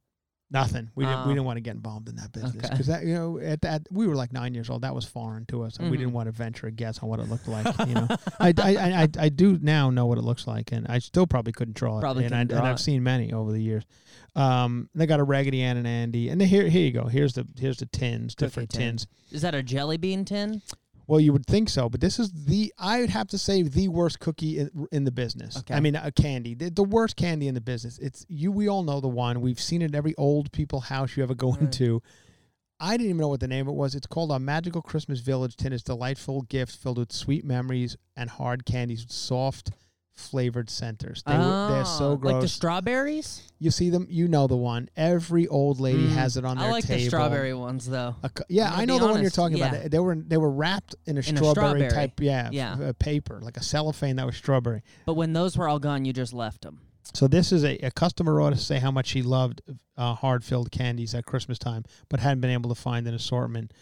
Nothing. 0.51 0.91
We 0.95 1.05
didn't. 1.05 1.21
Oh. 1.21 1.27
we 1.27 1.35
didn't 1.35 1.45
want 1.45 1.57
to 1.57 1.61
get 1.61 1.75
involved 1.75 2.09
in 2.09 2.17
that 2.17 2.31
business 2.31 2.55
Okay. 2.55 2.69
because 2.71 2.87
that 2.87 3.05
you 3.05 3.15
know 3.15 3.39
at 3.39 3.63
that 3.63 3.83
we 3.91 4.07
were 4.07 4.15
like 4.15 4.33
nine 4.33 4.55
years 4.55 4.71
old. 4.71 4.83
That 4.83 4.95
was 4.95 5.05
foreign 5.05 5.45
to 5.47 5.65
us, 5.65 5.77
and 5.79 5.91
we 5.91 5.97
didn't 5.97 6.13
want 6.13 6.27
to 6.29 6.33
venture 6.33 6.69
a 6.69 6.71
guess 6.71 7.01
on 7.01 7.09
what 7.09 7.19
it 7.19 7.29
looked 7.29 7.49
like. 7.49 7.67
You 7.89 7.95
know, 7.95 8.07
I, 8.41 8.55
I, 8.57 8.77
I, 9.03 9.09
I, 9.19 9.29
do 9.29 9.59
now 9.61 9.91
know 9.91 10.07
what 10.07 10.19
it 10.19 10.23
looks 10.23 10.47
like, 10.47 10.71
and 10.71 10.87
I 10.87 11.01
still 11.01 11.27
probably 11.27 11.53
couldn't 11.53 11.77
draw 11.77 11.99
it. 11.99 12.01
Probably 12.01 12.27
and, 12.27 12.35
I, 12.35 12.41
and 12.43 12.55
I've 12.55 12.81
seen 12.81 13.03
many 13.03 13.33
over 13.33 13.51
the 13.51 13.61
years. 13.61 13.83
Um, 14.37 14.89
they 14.95 15.07
got 15.07 15.19
a 15.19 15.25
Raggedy 15.25 15.63
Ann 15.63 15.79
and 15.79 15.87
Andy, 15.87 16.29
and 16.29 16.41
here 16.41 16.69
here 16.69 16.83
you 16.83 16.93
go. 16.93 17.07
Here's 17.07 17.33
the 17.33 17.45
here's 17.59 17.79
the 17.79 17.87
tins, 17.87 18.37
different 18.37 18.71
tin. 18.71 18.81
tins. 18.81 19.07
Is 19.33 19.43
that 19.43 19.55
a 19.57 19.65
jelly 19.65 19.97
bean 19.97 20.25
tin? 20.25 20.63
Well, 21.09 21.21
you 21.21 21.33
would 21.33 21.47
think 21.47 21.69
so, 21.69 21.89
but 21.89 22.01
this 22.01 22.19
is 22.19 22.33
the 22.33 22.73
I 22.79 23.01
would 23.01 23.11
have 23.11 23.29
to 23.29 23.39
say 23.39 23.63
the 23.63 23.89
worst 23.89 24.19
cookie 24.19 24.59
in, 24.59 24.87
in 24.91 25.05
the 25.05 25.13
business. 25.13 25.59
Okay. 25.59 25.75
I 25.75 25.81
mean, 25.81 25.95
a 25.95 26.11
candy, 26.11 26.55
the, 26.55 26.71
the 26.71 26.83
worst 26.83 27.17
candy 27.17 27.47
in 27.49 27.55
the 27.55 27.61
business. 27.61 27.99
It's 27.99 28.27
you. 28.29 28.51
We 28.51 28.69
all 28.69 28.83
know 28.83 29.01
the 29.01 29.09
one. 29.09 29.41
We've 29.41 29.61
seen 29.61 29.83
it 29.83 29.95
every 29.95 30.15
old 30.17 30.51
people 30.53 30.81
house 30.81 31.17
you 31.17 31.23
ever 31.23 31.35
go 31.35 31.53
Right. 31.53 31.63
into. 31.63 32.03
I 32.79 32.97
didn't 32.99 33.07
even 33.07 33.21
know 33.21 33.29
what 33.29 33.41
the 33.41 33.49
name 33.49 33.69
of 33.69 33.73
it 33.73 33.77
was. 33.77 33.95
It's 33.95 34.07
called 34.07 34.31
our 34.31 34.39
Magical 34.39 34.83
Christmas 34.83 35.21
Village 35.21 35.57
Tin. 35.57 35.73
It's 35.73 35.83
delightful 35.83 36.43
gift 36.43 36.77
filled 36.77 36.99
with 36.99 37.11
sweet 37.13 37.43
memories 37.45 37.97
and 38.17 38.29
hard 38.29 38.67
candies 38.67 39.03
with 39.05 39.13
soft 39.13 39.71
flavored 40.17 40.71
centers. 40.71 41.23
They 41.27 41.37
were, 41.37 41.69
they're 41.71 41.85
so 41.85 42.13
Oh, 42.13 42.17
gross. 42.17 42.33
Like 42.33 42.43
the 42.43 42.49
strawberries? 42.49 43.43
you 43.59 43.71
see 43.71 43.91
them, 43.91 44.07
you 44.11 44.29
know 44.29 44.47
the 44.47 44.57
one. 44.57 44.89
Every 44.97 45.47
old 45.49 45.79
lady 45.81 46.07
Mm, 46.09 46.13
has 46.15 46.37
it 46.37 46.45
on 46.45 46.57
their 46.57 46.65
table. 46.65 46.69
I 46.69 46.73
like 46.77 46.85
table. 46.85 47.01
the 47.01 47.07
strawberry 47.09 47.55
ones 47.55 47.87
though. 47.87 48.17
A 48.23 48.31
yeah, 48.49 48.73
I 48.75 48.85
know 48.85 48.99
the 48.99 49.07
one 49.07 49.21
you're 49.23 49.31
talking 49.31 49.59
yeah. 49.59 49.75
about. 49.75 49.91
They 49.91 49.99
were 49.99 50.15
they 50.17 50.37
were 50.37 50.51
wrapped 50.51 50.95
in 51.07 51.17
a, 51.17 51.21
In 51.21 51.35
a 51.35 51.39
strawberry, 51.39 51.53
strawberry. 51.53 51.91
type, 51.91 52.21
yeah, 52.21 52.51
Yeah. 52.53 52.77
f- 52.81 52.99
paper 52.99 53.41
like 53.43 53.57
a 53.57 53.63
cellophane 53.63 54.17
that 54.17 54.27
was 54.27 54.37
strawberry. 54.37 54.83
But 55.05 55.15
when 55.15 55.33
those 55.33 55.57
were 55.57 55.69
all 55.69 55.79
gone, 55.79 56.05
you 56.05 56.13
just 56.13 56.33
left 56.33 56.63
them. 56.63 56.81
So 57.15 57.29
this 57.29 57.53
is 57.53 57.65
a, 57.65 57.77
a 57.87 57.91
customer 57.93 58.35
wrote 58.35 58.51
to 58.55 58.59
say 58.59 58.79
how 58.79 58.91
much 58.91 59.07
she 59.07 59.23
loved 59.23 59.63
uh, 59.97 60.15
hard 60.15 60.45
filled 60.45 60.71
candies 60.71 61.15
at 61.15 61.25
Christmas 61.25 61.59
time, 61.59 61.85
but 62.09 62.21
hadn't 62.21 62.41
been 62.41 62.51
able 62.51 62.69
to 62.69 62.75
find 62.75 63.07
an 63.07 63.15
assortment 63.15 63.73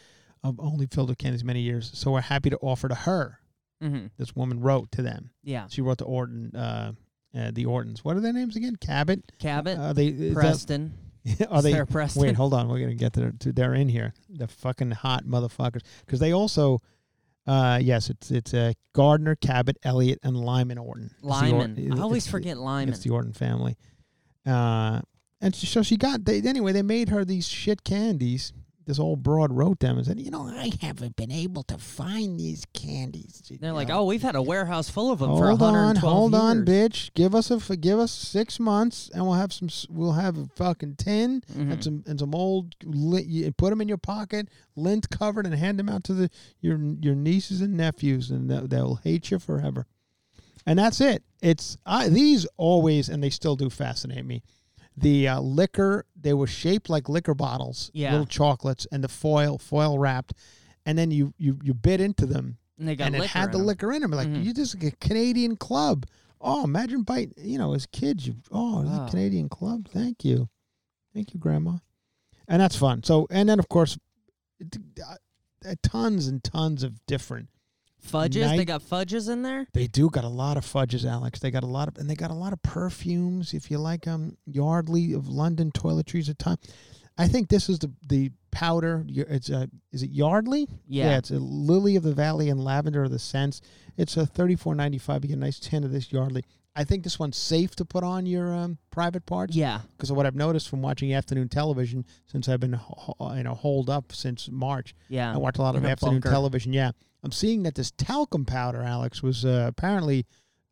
of 0.42 0.60
only 0.60 0.86
filled 0.86 1.08
with 1.08 1.18
candies 1.18 1.42
many 1.42 1.60
years. 1.60 1.90
So 1.94 2.10
we're 2.12 2.20
happy 2.20 2.50
to 2.50 2.58
offer 2.58 2.86
to 2.88 2.94
her. 2.94 3.40
Mm-hmm. 3.82 4.06
This 4.18 4.34
woman 4.36 4.60
wrote 4.60 4.90
to 4.92 5.02
them. 5.02 5.30
Yeah. 5.42 5.66
She 5.68 5.80
wrote 5.82 5.98
to 5.98 6.04
Orton, 6.04 6.54
uh, 6.54 6.92
uh, 7.36 7.50
the 7.52 7.66
Ortons. 7.66 8.04
What 8.04 8.16
are 8.16 8.20
their 8.20 8.32
names 8.32 8.56
again? 8.56 8.76
Cabot. 8.76 9.20
Cabot, 9.38 9.78
Uh, 9.78 9.92
they 9.92 10.06
is 10.08 10.34
that- 10.34 10.40
Preston, 10.40 10.94
are 11.50 11.60
they? 11.62 11.72
Sarah 11.72 11.86
Preston. 11.86 12.22
Wait, 12.22 12.34
hold 12.36 12.54
on. 12.54 12.68
We're 12.68 12.80
gonna 12.80 12.94
get 12.94 13.12
to, 13.14 13.32
to 13.32 13.52
they're 13.52 13.74
in 13.74 13.88
here. 13.88 14.12
The 14.30 14.46
fucking 14.48 14.92
hot 14.92 15.24
motherfuckers. 15.24 15.80
Because 16.06 16.20
they 16.20 16.32
also, 16.32 16.80
uh, 17.46 17.78
yes, 17.82 18.10
it's 18.10 18.30
it's 18.30 18.54
uh, 18.54 18.72
Gardner, 18.94 19.34
Cabot, 19.34 19.76
Elliott, 19.82 20.18
and 20.22 20.36
Lyman 20.36 20.78
Orton. 20.78 21.10
It's 21.14 21.22
Lyman. 21.24 21.92
I 21.92 22.00
always 22.00 22.26
forget 22.26 22.56
Lyman. 22.58 22.90
It's 22.94 23.02
the 23.02 23.10
Orton 23.10 23.32
family. 23.32 23.76
Uh, 24.46 25.00
and 25.40 25.54
so 25.54 25.82
she 25.82 25.96
got 25.96 26.24
they 26.24 26.40
anyway. 26.42 26.72
They 26.72 26.82
made 26.82 27.08
her 27.08 27.24
these 27.24 27.46
shit 27.48 27.84
candies 27.84 28.52
this 28.86 28.98
old 28.98 29.22
broad 29.22 29.52
wrote 29.52 29.80
them 29.80 29.96
and 29.96 30.06
said, 30.06 30.20
you 30.20 30.30
know, 30.30 30.46
I 30.48 30.70
haven't 30.82 31.16
been 31.16 31.30
able 31.32 31.62
to 31.64 31.78
find 31.78 32.38
these 32.38 32.64
candies. 32.74 33.42
They're 33.60 33.72
like, 33.72 33.90
oh, 33.90 34.04
we've 34.04 34.22
had 34.22 34.34
a 34.34 34.42
warehouse 34.42 34.90
full 34.90 35.10
of 35.10 35.18
them 35.20 35.30
for 35.36 35.48
hold 35.48 35.62
on, 35.62 35.72
112 35.72 36.12
hold 36.14 36.34
on, 36.34 36.64
bitch. 36.64 37.12
Give 37.14 37.34
us 37.34 37.50
a 37.50 37.76
give 37.76 37.98
us 37.98 38.12
six 38.12 38.60
months, 38.60 39.10
and 39.14 39.24
we'll 39.24 39.34
have 39.34 39.52
some. 39.52 39.68
We'll 39.88 40.12
have 40.12 40.36
a 40.36 40.46
fucking 40.56 40.96
tin 40.96 41.42
Mhm. 41.56 41.72
and 41.72 41.84
some 41.84 42.04
and 42.06 42.18
some 42.20 42.34
old. 42.34 42.74
You 42.82 43.50
put 43.52 43.70
them 43.70 43.80
in 43.80 43.88
your 43.88 43.96
pocket, 43.98 44.48
lint 44.76 45.08
covered, 45.10 45.46
and 45.46 45.54
hand 45.54 45.78
them 45.78 45.88
out 45.88 46.04
to 46.04 46.14
the 46.14 46.30
your 46.60 46.78
your 47.00 47.14
nieces 47.14 47.60
and 47.60 47.76
nephews, 47.76 48.30
and 48.30 48.50
they'll, 48.50 48.66
they'll 48.68 48.94
hate 48.96 49.30
you 49.30 49.38
forever. 49.38 49.86
And 50.66 50.78
that's 50.78 51.00
it. 51.00 51.22
It's 51.42 51.76
I 51.84 52.08
these 52.08 52.46
always, 52.56 53.08
and 53.08 53.22
they 53.22 53.30
still 53.30 53.56
do 53.56 53.68
fascinate 53.70 54.24
me. 54.24 54.42
The 54.96 55.26
uh, 55.28 55.40
liquor, 55.40 56.06
they 56.14 56.34
were 56.34 56.46
shaped 56.46 56.88
like 56.88 57.08
liquor 57.08 57.34
bottles, 57.34 57.90
Yeah. 57.94 58.12
little 58.12 58.26
chocolates, 58.26 58.86
and 58.92 59.02
the 59.02 59.08
foil 59.08 59.58
foil 59.58 59.98
wrapped, 59.98 60.34
and 60.86 60.96
then 60.96 61.10
you 61.10 61.34
you 61.38 61.58
you 61.62 61.74
bit 61.74 62.00
into 62.00 62.26
them 62.26 62.58
And 62.78 62.86
they 62.88 62.94
got 62.96 63.06
and 63.08 63.16
it 63.16 63.24
had 63.26 63.48
the 63.50 63.58
the 63.58 63.58
'em. 63.58 63.66
liquor 63.66 63.92
in 63.92 64.02
them. 64.02 64.12
Like 64.12 64.28
Mhm. 64.28 64.44
you 64.44 64.54
just 64.54 64.74
a 64.82 64.90
Canadian 65.00 65.56
club. 65.56 66.06
Oh, 66.40 66.62
imagine 66.64 67.02
bite. 67.02 67.32
You 67.38 67.58
know, 67.58 67.74
as 67.74 67.86
kids, 67.86 68.26
you 68.26 68.36
oh, 68.52 68.82
it's 68.82 68.90
Wow. 68.90 69.06
a 69.06 69.10
Canadian 69.10 69.48
club. 69.48 69.88
Thank 69.88 70.24
you, 70.24 70.48
thank 71.12 71.34
you, 71.34 71.40
Grandma. 71.40 71.78
And 72.46 72.60
that's 72.60 72.76
fun. 72.76 73.02
So, 73.02 73.26
and 73.30 73.48
then 73.48 73.58
of 73.58 73.68
course, 73.68 73.98
it- 74.60 74.76
uh, 75.04 75.74
tons 75.82 76.26
and 76.28 76.44
tons 76.44 76.82
of 76.82 77.04
different. 77.06 77.48
Fudges? 78.04 78.56
They 78.56 78.64
got 78.64 78.82
fudges 78.82 79.28
in 79.28 79.42
there? 79.42 79.66
They 79.72 79.86
do 79.86 80.10
got 80.10 80.24
a 80.24 80.28
lot 80.28 80.56
of 80.56 80.64
fudges, 80.64 81.04
Alex. 81.04 81.40
They 81.40 81.50
got 81.50 81.62
a 81.62 81.68
lot 81.68 81.88
of, 81.88 81.96
and 81.98 82.08
they 82.08 82.14
got 82.14 82.30
a 82.30 82.34
lot 82.34 82.52
of 82.52 82.62
perfumes. 82.62 83.54
If 83.54 83.70
you 83.70 83.78
like, 83.78 84.06
um, 84.06 84.36
Yardley 84.46 85.12
of 85.12 85.28
London 85.28 85.72
toiletries 85.72 86.28
at 86.28 86.38
time. 86.38 86.58
I 87.16 87.28
think 87.28 87.48
this 87.48 87.68
is 87.68 87.78
the 87.78 87.92
the 88.08 88.32
powder. 88.50 89.04
It's 89.08 89.48
a 89.48 89.68
is 89.92 90.02
it 90.02 90.10
Yardley? 90.10 90.68
Yeah. 90.88 91.16
it's 91.18 91.30
a 91.30 91.38
Lily 91.38 91.96
of 91.96 92.02
the 92.02 92.14
Valley 92.14 92.48
and 92.48 92.62
Lavender 92.62 93.04
of 93.04 93.10
the 93.10 93.18
Scents. 93.18 93.60
It's 93.96 94.16
a 94.16 94.26
thirty 94.26 94.56
four 94.56 94.74
ninety 94.74 94.98
five. 94.98 95.24
You 95.24 95.28
get 95.28 95.36
a 95.36 95.40
nice 95.40 95.60
tin 95.60 95.84
of 95.84 95.92
this 95.92 96.10
Yardley. 96.12 96.44
I 96.76 96.82
think 96.84 97.04
this 97.04 97.18
one's 97.18 97.36
safe 97.36 97.76
to 97.76 97.84
put 97.84 98.02
on 98.02 98.26
your 98.26 98.52
um, 98.52 98.78
private 98.90 99.26
parts 99.26 99.54
Yeah. 99.54 99.80
because 99.96 100.10
of 100.10 100.16
what 100.16 100.26
I've 100.26 100.34
noticed 100.34 100.68
from 100.68 100.82
watching 100.82 101.14
afternoon 101.14 101.48
television 101.48 102.04
since 102.26 102.48
I've 102.48 102.58
been 102.60 102.72
ho- 102.72 103.14
you 103.36 103.44
know 103.44 103.54
holed 103.54 103.88
up 103.88 104.12
since 104.12 104.48
March. 104.50 104.94
Yeah. 105.08 105.32
I 105.32 105.36
watch 105.36 105.58
a 105.58 105.62
lot 105.62 105.76
of 105.76 105.84
afternoon 105.84 106.16
bunker. 106.16 106.30
television. 106.30 106.72
Yeah, 106.72 106.90
I'm 107.22 107.30
seeing 107.32 107.62
that 107.62 107.76
this 107.76 107.90
talcum 107.92 108.44
powder, 108.44 108.82
Alex, 108.82 109.22
was 109.22 109.44
uh, 109.44 109.66
apparently 109.68 110.26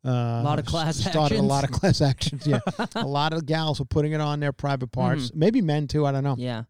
uh, 0.05 0.09
a 0.09 0.43
Lot 0.43 0.59
of 0.59 0.65
class 0.65 0.97
started 0.97 1.39
a 1.39 1.41
lot 1.41 1.63
of 1.63 1.69
actions. 1.69 1.79
class 1.79 2.01
actions. 2.01 2.45
Yeah, 2.47 2.59
a 2.95 3.05
lot 3.07 3.31
of 3.33 3.45
gals 3.45 3.79
were 3.79 3.85
putting 3.85 4.11
it 4.11 4.19
on 4.19 4.41
their 4.41 4.51
private 4.51 4.91
parts. 4.91 5.31
Maybe 5.33 5.61
men 5.61 5.87
too. 5.87 6.05
I 6.05 6.11
don't 6.11 6.25
know. 6.25 6.35
Yeah. 6.37 6.63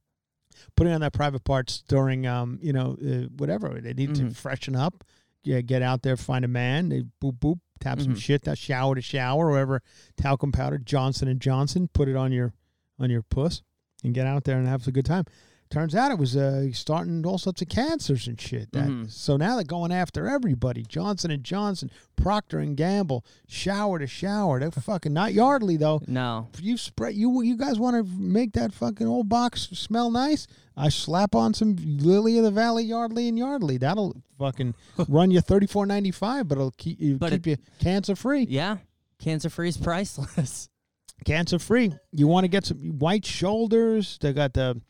Putting 0.75 0.93
on 0.93 1.01
their 1.01 1.09
private 1.09 1.43
parts 1.43 1.83
during 1.87 2.27
um 2.27 2.59
you 2.61 2.71
know 2.73 2.95
uh, 3.03 3.27
whatever 3.37 3.81
they 3.81 3.93
need 3.93 4.13
to 4.15 4.23
Mhm. 4.25 4.35
freshen 4.35 4.75
up. 4.75 5.03
Yeah, 5.43 5.59
get 5.61 5.81
out 5.81 6.03
there, 6.03 6.15
find 6.15 6.45
a 6.45 6.47
man. 6.47 6.89
They 6.89 7.01
boop 7.21 7.39
boop, 7.39 7.59
tap 7.79 7.99
some 7.99 8.13
Mhm. 8.15 8.21
shit, 8.21 8.43
that 8.43 8.57
shower 8.57 8.95
to 8.95 9.01
shower, 9.01 9.49
wherever. 9.51 9.81
Talcum 10.17 10.51
powder, 10.51 10.77
Johnson 10.77 11.27
and 11.27 11.39
Johnson. 11.39 11.89
Put 11.93 12.07
it 12.07 12.15
on 12.15 12.31
your 12.31 12.53
on 12.99 13.09
your 13.09 13.23
puss 13.23 13.63
and 14.03 14.13
get 14.13 14.27
out 14.27 14.43
there 14.43 14.57
and 14.57 14.67
have 14.67 14.87
a 14.87 14.91
good 14.91 15.05
time. 15.05 15.25
Turns 15.69 15.95
out 15.95 16.11
it 16.11 16.19
was 16.19 16.35
uh, 16.37 16.67
starting 16.71 17.25
all 17.25 17.39
sorts 17.39 17.61
of 17.63 17.67
cancers 17.67 18.27
and 18.27 18.39
shit. 18.39 18.71
That, 18.73 18.87
Mhm. 18.89 19.09
So 19.11 19.37
now 19.37 19.55
they're 19.55 19.63
going 19.63 19.91
after 19.91 20.27
everybody. 20.27 20.83
Johnson 20.87 21.31
and 21.31 21.43
Johnson, 21.43 21.89
Procter 22.15 22.59
and 22.59 22.77
Gamble, 22.77 23.25
shower 23.47 23.97
to 23.97 24.05
shower. 24.05 24.59
They're 24.59 24.69
fucking 24.91 25.13
not 25.13 25.33
Yardley 25.33 25.77
though. 25.77 26.01
No. 26.07 26.49
You 26.61 26.77
spread 26.77 27.15
you 27.15 27.41
you 27.41 27.57
guys 27.57 27.79
want 27.79 27.95
to 27.95 28.03
make 28.19 28.53
that 28.53 28.71
fucking 28.71 29.07
old 29.07 29.29
box 29.29 29.69
smell 29.73 30.11
nice? 30.11 30.45
I 30.77 30.89
slap 30.89 31.33
on 31.33 31.55
some 31.55 31.75
Lily 31.79 32.37
of 32.37 32.43
the 32.43 32.51
Valley 32.51 32.83
Yardley 32.83 33.27
and 33.27 33.37
Yardley. 33.37 33.77
That'll 33.77 34.15
fucking 34.37 34.75
run 35.07 35.31
you 35.31 35.41
thirty 35.41 35.65
four 35.65 35.87
ninety 35.87 36.11
five, 36.11 36.47
but 36.47 36.59
it'll 36.59 36.71
keep 36.77 36.99
you 37.01 37.17
But 37.17 37.31
keep 37.31 37.47
you 37.47 37.57
cancer 37.79 38.15
free. 38.15 38.45
Yeah. 38.47 38.77
Cancer 39.17 39.49
free 39.49 39.69
is 39.69 39.77
priceless. 39.77 40.69
Cancer 41.25 41.57
free. 41.57 41.93
You 42.11 42.27
want 42.27 42.43
to 42.43 42.47
get 42.49 42.65
some 42.65 42.99
white 42.99 43.25
shoulders? 43.25 44.17
They 44.21 44.33
got 44.33 44.53
the 44.53 44.81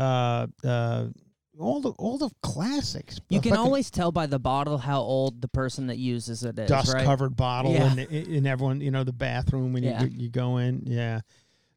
uh 0.00 0.46
uh 0.64 1.06
all 1.58 1.80
the 1.82 1.90
all 1.98 2.16
the 2.16 2.30
classics. 2.42 3.20
You 3.28 3.40
can 3.40 3.54
always 3.54 3.90
tell 3.90 4.12
by 4.12 4.26
the 4.26 4.38
bottle 4.38 4.78
how 4.78 5.00
old 5.00 5.42
the 5.42 5.48
person 5.48 5.88
that 5.88 5.98
uses 5.98 6.42
it 6.42 6.58
is, 6.58 6.68
dust 6.68 6.94
right? 6.94 7.04
covered 7.04 7.36
bottle 7.36 7.72
Yeah. 7.72 7.92
in, 7.92 7.98
in 8.08 8.46
everyone 8.46 8.80
you 8.80 8.90
know 8.90 9.04
the 9.04 9.12
bathroom 9.12 9.72
when 9.74 9.82
Yeah. 9.82 10.02
you 10.04 10.08
you 10.08 10.28
go 10.30 10.56
in. 10.56 10.82
Yeah. 10.86 11.20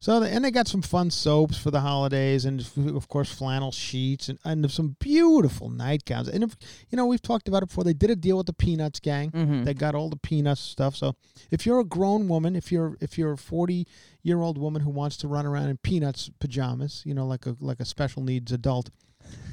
So 0.03 0.19
the, 0.19 0.27
and 0.27 0.43
they 0.43 0.51
got 0.51 0.67
some 0.67 0.81
fun 0.81 1.11
soaps 1.11 1.57
for 1.57 1.71
the 1.71 1.79
holidays, 1.79 2.43
and 2.43 2.59
of 2.93 3.07
course 3.07 3.33
flannel 3.33 3.71
sheets 3.71 4.27
and, 4.27 4.37
and 4.43 4.69
some 4.69 4.97
beautiful 4.99 5.69
nightgowns. 5.69 6.27
And 6.27 6.43
if 6.43 6.57
you 6.89 6.97
know 6.97 7.05
we've 7.05 7.21
talked 7.21 7.47
about 7.47 7.63
it 7.63 7.67
before, 7.67 7.85
they 7.85 7.93
did 7.93 8.09
a 8.09 8.15
deal 8.17 8.35
with 8.35 8.47
the 8.47 8.51
Peanuts 8.51 8.99
gang. 8.99 9.31
Mhm. 9.31 9.63
They 9.63 9.73
got 9.73 9.95
all 9.95 10.09
the 10.09 10.17
Peanuts 10.17 10.59
stuff. 10.59 10.97
So 10.97 11.15
if 11.51 11.65
you're 11.65 11.79
a 11.79 11.85
grown 11.85 12.27
woman, 12.27 12.53
if 12.53 12.69
you're 12.69 12.97
if 12.99 13.17
you're 13.17 13.31
a 13.31 13.37
forty 13.37 13.87
year 14.23 14.41
old 14.41 14.57
woman 14.57 14.81
who 14.81 14.89
wants 14.89 15.15
to 15.17 15.29
run 15.29 15.45
around 15.45 15.69
in 15.69 15.77
Peanuts 15.77 16.29
pajamas, 16.37 17.01
you 17.05 17.13
know, 17.13 17.25
like 17.25 17.45
a 17.45 17.55
like 17.61 17.79
a 17.79 17.85
special 17.85 18.23
needs 18.23 18.51
adult, 18.51 18.89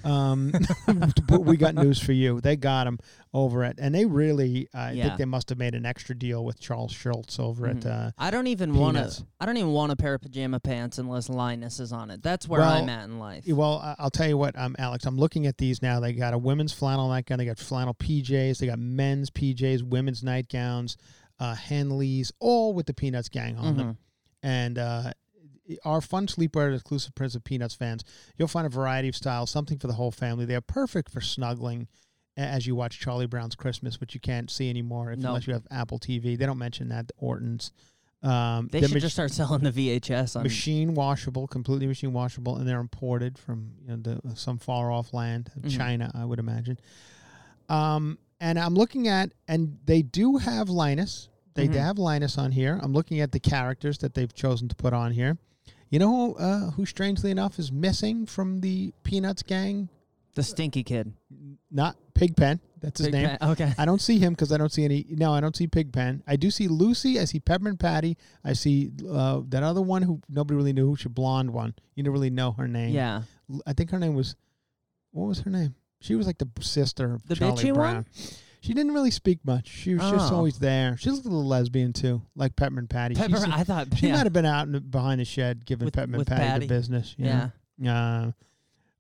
um, 0.05 0.53
but 1.29 1.43
we 1.43 1.57
got 1.57 1.75
news 1.75 1.99
for 2.01 2.13
you. 2.13 2.41
They 2.41 2.57
got 2.57 2.85
them 2.85 2.99
over 3.35 3.65
it, 3.65 3.79
and 3.81 3.95
they 3.95 4.05
really, 4.07 4.69
I 4.75 4.93
Yeah. 4.93 5.05
think 5.05 5.19
they 5.19 5.25
must 5.25 5.49
have 5.51 5.59
made 5.59 5.75
an 5.75 5.85
extra 5.87 6.15
deal 6.17 6.45
with 6.45 6.59
Charles 6.59 6.93
Schulz 6.93 7.39
over 7.39 7.67
at. 7.67 7.77
Mhm. 7.81 8.09
Uh, 8.09 8.11
I 8.19 8.31
don't 8.31 8.47
even 8.47 8.75
want 8.75 8.97
to. 8.97 9.25
I 9.41 9.47
don't 9.47 9.57
even 9.57 9.73
want 9.73 9.93
a 9.93 9.97
pair 9.97 10.15
of 10.15 10.21
pajama 10.23 10.59
pants 10.61 10.99
unless 10.99 11.29
Linus 11.29 11.81
is 11.81 11.93
on 11.93 12.11
it. 12.11 12.23
That's 12.23 12.49
where 12.49 12.61
Well, 12.61 12.83
I'm 12.83 12.89
at 12.89 13.05
in 13.05 13.19
life. 13.19 13.47
well, 13.47 13.95
I'll 13.99 14.11
tell 14.11 14.29
you 14.29 14.37
what, 14.39 14.59
um, 14.59 14.75
Alex. 14.79 15.05
I'm 15.07 15.17
looking 15.19 15.47
at 15.47 15.59
these 15.59 15.83
now. 15.83 16.01
They 16.01 16.13
got 16.13 16.35
a 16.35 16.39
women's 16.39 16.73
flannel 16.73 17.09
nightgown. 17.09 17.39
They 17.39 17.45
got 17.47 17.59
flannel 17.59 17.95
PJs. 17.95 18.59
They 18.59 18.67
got 18.67 18.79
men's 18.79 19.31
PJs, 19.31 19.83
women's 19.83 20.23
nightgowns, 20.23 20.97
uh, 21.39 21.55
Henleys, 21.55 22.33
all 22.41 22.75
with 22.75 22.87
the 22.87 22.95
Peanuts 22.95 23.29
gang 23.29 23.57
on 23.57 23.77
them. 23.77 23.87
Mhm. 23.93 23.97
and 24.43 24.79
uh, 24.79 25.13
our 25.85 26.01
fun 26.01 26.27
sleepwear 26.27 26.75
exclusive 26.75 27.15
Prince 27.15 27.35
of 27.35 27.45
Peanuts 27.45 27.75
fans, 27.75 28.03
you'll 28.37 28.49
find 28.49 28.67
a 28.67 28.71
variety 28.71 29.09
of 29.09 29.17
styles, 29.17 29.51
something 29.51 29.79
for 29.79 29.87
the 29.87 29.95
whole 29.95 30.11
family. 30.11 30.45
They 30.45 30.55
are 30.57 30.61
perfect 30.61 31.11
for 31.11 31.21
snuggling 31.21 31.89
as 32.37 32.67
you 32.67 32.75
watch 32.75 32.99
Charlie 33.01 33.27
Brown's 33.27 33.55
Christmas, 33.55 34.01
which 34.01 34.15
you 34.15 34.21
can't 34.21 34.51
see 34.51 34.71
anymore 34.71 35.13
if, 35.13 35.19
No. 35.19 35.29
unless 35.29 35.47
you 35.47 35.53
have 35.53 35.67
Apple 35.71 35.99
TV. 35.99 36.37
They 36.39 36.47
don't 36.47 36.59
mention 36.59 36.89
that 36.89 37.09
the 37.09 37.15
Orton's. 37.19 37.73
Um, 38.23 38.69
They 38.71 38.83
should 38.83 39.01
just 39.01 39.15
start 39.15 39.31
selling 39.33 39.63
the 39.63 39.71
VHS 39.73 40.37
on. 40.37 40.43
machine 40.43 40.95
washable, 40.95 41.47
completely 41.47 41.87
machine 41.87 42.13
washable, 42.13 42.57
and 42.57 42.69
they're 42.69 42.81
imported 42.81 43.39
from 43.39 43.73
you 43.83 43.97
know 43.97 44.21
the, 44.23 44.37
some 44.37 44.59
far 44.59 44.91
off 44.93 45.13
land, 45.15 45.51
Mhm. 45.59 45.71
China, 45.77 46.11
I 46.15 46.25
would 46.27 46.39
imagine. 46.39 46.79
Um, 47.69 48.19
and 48.41 48.59
I'm 48.59 48.75
looking 48.75 49.09
at, 49.09 49.33
and 49.49 49.79
they 49.85 50.03
do 50.03 50.37
have 50.39 50.69
Linus. 50.69 51.29
They 51.55 51.69
Mhm. 51.69 51.75
have 51.75 51.99
Linus 51.99 52.39
on 52.39 52.53
here. 52.53 52.79
I'm 52.83 52.93
looking 52.93 53.21
at 53.21 53.33
the 53.33 53.41
characters 53.41 53.99
that 53.99 54.15
they've 54.15 54.33
chosen 54.33 54.69
to 54.69 54.75
put 54.77 54.93
on 54.93 55.13
here. 55.13 55.39
You 55.91 55.99
know 55.99 56.09
who, 56.09 56.35
uh, 56.37 56.71
who 56.73 56.87
strangely 56.87 57.31
enough, 57.31 57.59
is 57.59 57.71
missing 57.73 58.25
from 58.27 58.61
the 58.61 58.93
Peanuts 59.03 59.43
gang? 59.43 59.89
the 60.37 60.45
Stinky 60.45 60.85
Kid. 60.85 61.13
Not 61.73 61.97
Pigpen. 62.15 62.61
That's 62.81 62.99
his 63.01 63.09
Big 63.09 63.15
name. 63.15 63.37
Pan- 63.41 63.51
Okay. 63.51 63.73
I 63.77 63.85
don't 63.85 64.01
see 64.01 64.19
him 64.21 64.33
because 64.33 64.53
I 64.53 64.57
don't 64.59 64.71
see 64.73 64.85
any. 64.85 65.05
No, 65.11 65.35
I 65.35 65.41
don't 65.41 65.57
see 65.57 65.67
Pigpen. 65.67 66.23
I 66.27 66.37
do 66.37 66.53
see 66.53 66.69
Lucy. 66.69 67.19
I 67.19 67.25
see 67.25 67.41
Peppermint 67.41 67.81
Patty. 67.81 68.17
I 68.45 68.53
see 68.53 68.93
uh, 69.11 69.41
that 69.49 69.65
other 69.65 69.83
one 69.83 70.03
who 70.03 70.21
nobody 70.29 70.57
really 70.57 70.73
knew, 70.73 70.87
who's 70.87 71.05
a 71.05 71.09
blonde 71.09 71.53
one. 71.53 71.75
You 71.97 72.05
didn't 72.05 72.13
really 72.15 72.31
know 72.31 72.53
her 72.53 72.69
name. 72.69 72.91
Yeah. 72.95 73.23
I 73.67 73.73
think 73.73 73.91
her 73.91 73.99
name 73.99 74.15
was. 74.15 74.37
What 75.11 75.27
was 75.27 75.41
her 75.41 75.51
name? 75.51 75.75
She 76.01 76.15
was 76.15 76.27
like 76.29 76.39
the 76.39 76.49
sister 76.61 77.15
of 77.15 77.27
The 77.27 77.35
Charlie 77.35 77.57
bitchy 77.65 77.75
Brown. 77.75 77.95
one? 77.97 78.07
She 78.61 78.75
didn't 78.75 78.93
really 78.93 79.11
speak 79.11 79.39
much. 79.45 79.69
She 79.69 79.95
was 79.95 80.03
just 80.11 80.31
Oh. 80.33 80.37
always 80.37 80.59
there. 80.59 80.97
She 80.99 81.11
looked 81.11 81.25
a 81.25 81.29
little 81.29 81.47
lesbian 81.47 81.93
too, 81.93 82.23
like 82.37 82.57
Peppermint 82.57 82.91
Patty. 82.91 83.15
She 83.15 83.21
Pepper. 83.21 83.39
seemed- 83.39 83.53
I 83.55 83.65
thought. 83.65 83.89
she 83.97 84.07
yeah. 84.09 84.13
might 84.17 84.25
have 84.25 84.33
been 84.33 84.45
out 84.45 84.67
in 84.67 84.73
the, 84.73 84.81
behind 84.81 85.21
the 85.21 85.25
shed 85.25 85.65
giving 85.65 85.87
With- 85.87 85.95
Peppermint 85.95 86.19
with 86.19 86.29
Patty, 86.29 86.43
Patty. 86.45 86.67
the 86.67 86.75
business. 86.75 87.15
you 87.19 87.27
Yeah. 87.27 87.51
know? 87.79 87.91
Uh, 87.91 88.33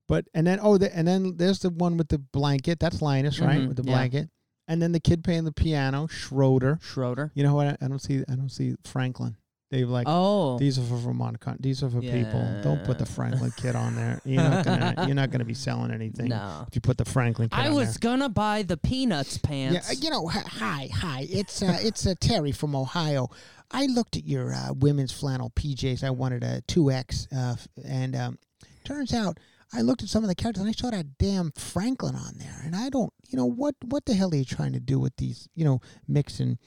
but 0.08 0.26
and 0.34 0.46
then 0.46 0.58
oh, 0.62 0.78
the, 0.78 0.94
and 0.96 1.06
then 1.06 1.36
there's 1.36 1.58
the 1.61 1.70
one 1.70 1.96
with 1.96 2.08
the 2.08 2.18
blanket. 2.18 2.80
That's 2.80 3.00
Linus, 3.02 3.38
right? 3.38 3.61
Mhm, 3.61 3.68
With 3.68 3.76
the 3.76 3.84
yeah. 3.84 3.92
blanket. 3.92 4.30
And 4.66 4.80
then 4.80 4.92
the 4.92 5.00
kid 5.00 5.22
playing 5.24 5.44
the 5.44 5.52
piano, 5.52 6.06
Schroeder. 6.06 6.78
Schroeder. 6.80 7.30
You 7.34 7.42
know 7.42 7.54
what? 7.54 7.66
I, 7.66 7.76
I 7.84 7.88
don't 7.88 7.98
see. 8.00 8.22
I 8.28 8.34
don't 8.36 8.48
see 8.50 8.74
Franklin. 8.84 9.36
They've 9.70 9.88
like 9.88 10.06
Oh. 10.08 10.58
these 10.58 10.78
are 10.78 10.82
for 10.82 10.96
Vermont. 10.96 11.38
Con- 11.40 11.58
these 11.60 11.82
are 11.84 11.88
for 11.90 12.00
people. 12.00 12.44
Don't 12.62 12.82
put 12.84 12.98
the 12.98 13.06
Franklin 13.06 13.52
kid 13.56 13.76
on 13.76 13.94
there. 13.94 14.20
You're 14.24 14.42
not 14.42 14.64
gonna. 14.64 14.94
you're 15.06 15.14
not 15.14 15.30
gonna 15.30 15.44
be 15.44 15.54
selling 15.54 15.92
anything 15.92 16.28
no. 16.28 16.64
if 16.66 16.74
you 16.74 16.80
put 16.80 16.98
the 16.98 17.04
Franklin 17.04 17.48
kid 17.48 17.58
I 17.58 17.70
was 17.70 17.96
gonna 17.96 18.28
buy 18.28 18.62
the 18.62 18.76
Peanuts 18.76 19.38
there. 19.38 19.48
pants. 19.48 19.92
Yeah, 19.92 19.98
you 20.04 20.10
know. 20.10 20.26
hi- 20.26 20.40
Hi, 20.40 20.88
hi. 20.92 21.26
It's 21.30 21.62
uh, 21.62 21.78
it's 21.82 22.04
uh, 22.06 22.14
Terry 22.20 22.50
from 22.52 22.74
Ohio. 22.74 23.28
I 23.70 23.86
looked 23.86 24.16
at 24.16 24.24
your 24.26 24.52
uh, 24.52 24.72
women's 24.72 25.12
flannel 25.12 25.50
PJs. 25.54 26.02
I 26.02 26.10
wanted 26.10 26.42
a 26.42 26.62
two 26.62 26.90
X, 26.90 27.28
uh, 27.34 27.54
and 27.84 28.16
um, 28.16 28.38
turns 28.84 29.14
out 29.14 29.38
I 29.72 29.82
looked 29.82 30.02
at 30.02 30.08
some 30.08 30.24
of 30.24 30.28
the 30.28 30.34
characters 30.34 30.62
and 30.62 30.68
I 30.68 30.72
saw 30.72 30.90
that 30.90 31.16
damn 31.18 31.52
Franklin 31.52 32.16
on 32.16 32.32
there. 32.38 32.60
And 32.64 32.74
I 32.74 32.88
don't, 32.88 33.12
you 33.28 33.36
know, 33.36 33.46
what 33.46 33.76
what 33.84 34.04
the 34.06 34.14
hell 34.14 34.32
are 34.32 34.36
you 34.36 34.44
trying 34.44 34.72
to 34.72 34.80
do 34.80 34.98
with 34.98 35.14
these, 35.16 35.48
you 35.54 35.64
know, 35.64 35.80
mixing 36.08 36.58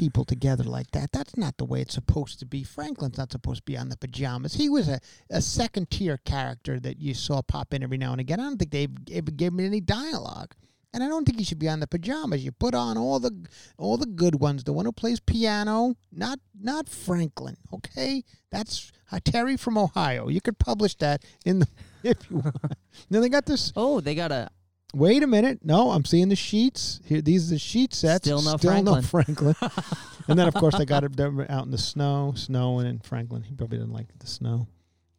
people 0.00 0.24
together 0.24 0.64
like 0.64 0.90
that. 0.92 1.12
That's 1.12 1.36
not 1.36 1.58
the 1.58 1.66
way 1.66 1.82
it's 1.82 1.92
supposed 1.92 2.38
to 2.38 2.46
be. 2.46 2.64
Franklin's 2.64 3.18
not 3.18 3.30
supposed 3.30 3.58
to 3.58 3.64
be 3.64 3.76
on 3.76 3.90
the 3.90 3.98
pajamas. 3.98 4.54
He 4.54 4.70
was 4.70 4.88
a, 4.88 4.98
a 5.28 5.42
second 5.42 5.90
tier 5.90 6.16
character 6.16 6.80
that 6.80 6.98
you 6.98 7.12
saw 7.12 7.42
pop 7.42 7.74
in 7.74 7.82
every 7.82 7.98
now 7.98 8.12
and 8.12 8.20
again. 8.20 8.40
I 8.40 8.44
don't 8.44 8.56
think 8.56 8.70
they 8.70 8.88
ever 9.12 9.30
gave 9.30 9.52
him 9.52 9.60
any 9.60 9.82
dialogue. 9.82 10.54
And 10.94 11.04
I 11.04 11.08
don't 11.08 11.26
think 11.26 11.38
he 11.38 11.44
should 11.44 11.58
be 11.58 11.68
on 11.68 11.80
the 11.80 11.86
pajamas. 11.86 12.42
You 12.42 12.50
put 12.50 12.74
on 12.74 12.96
all 12.96 13.20
the 13.20 13.46
all 13.76 13.98
the 13.98 14.06
good 14.06 14.40
ones. 14.40 14.64
The 14.64 14.72
one 14.72 14.86
who 14.86 14.92
plays 14.92 15.20
piano, 15.20 15.96
not 16.10 16.40
not 16.58 16.88
Franklin. 16.88 17.58
Okay, 17.70 18.24
that's 18.50 18.90
uh, 19.12 19.20
Terry 19.22 19.58
from 19.58 19.76
Ohio. 19.76 20.28
You 20.28 20.40
could 20.40 20.58
publish 20.58 20.96
that 20.96 21.24
in 21.44 21.58
the 21.60 21.68
if 22.02 22.28
you 22.30 22.38
want. 22.38 22.74
then 23.10 23.20
they 23.20 23.28
got 23.28 23.44
this. 23.44 23.72
Oh, 23.76 24.00
they 24.00 24.14
got 24.14 24.32
a 24.32 24.48
Wait 24.94 25.22
a 25.22 25.26
minute. 25.26 25.60
No, 25.62 25.90
I'm 25.90 26.04
seeing 26.04 26.28
the 26.28 26.36
sheets. 26.36 27.00
Here, 27.04 27.20
these 27.20 27.50
are 27.50 27.54
the 27.54 27.58
sheet 27.58 27.94
sets. 27.94 28.26
Still 28.26 28.42
no 28.42 28.52
no 28.52 29.02
Franklin. 29.02 29.54
and 30.28 30.38
then, 30.38 30.48
of 30.48 30.54
course, 30.54 30.76
they 30.76 30.84
got 30.84 31.04
it 31.04 31.18
out 31.20 31.64
in 31.64 31.70
the 31.70 31.78
snow, 31.78 32.32
snowing 32.36 32.86
in 32.86 32.98
Franklin. 32.98 33.42
He 33.42 33.54
probably 33.54 33.78
didn't 33.78 33.92
like 33.92 34.06
the 34.18 34.26
snow. 34.26 34.66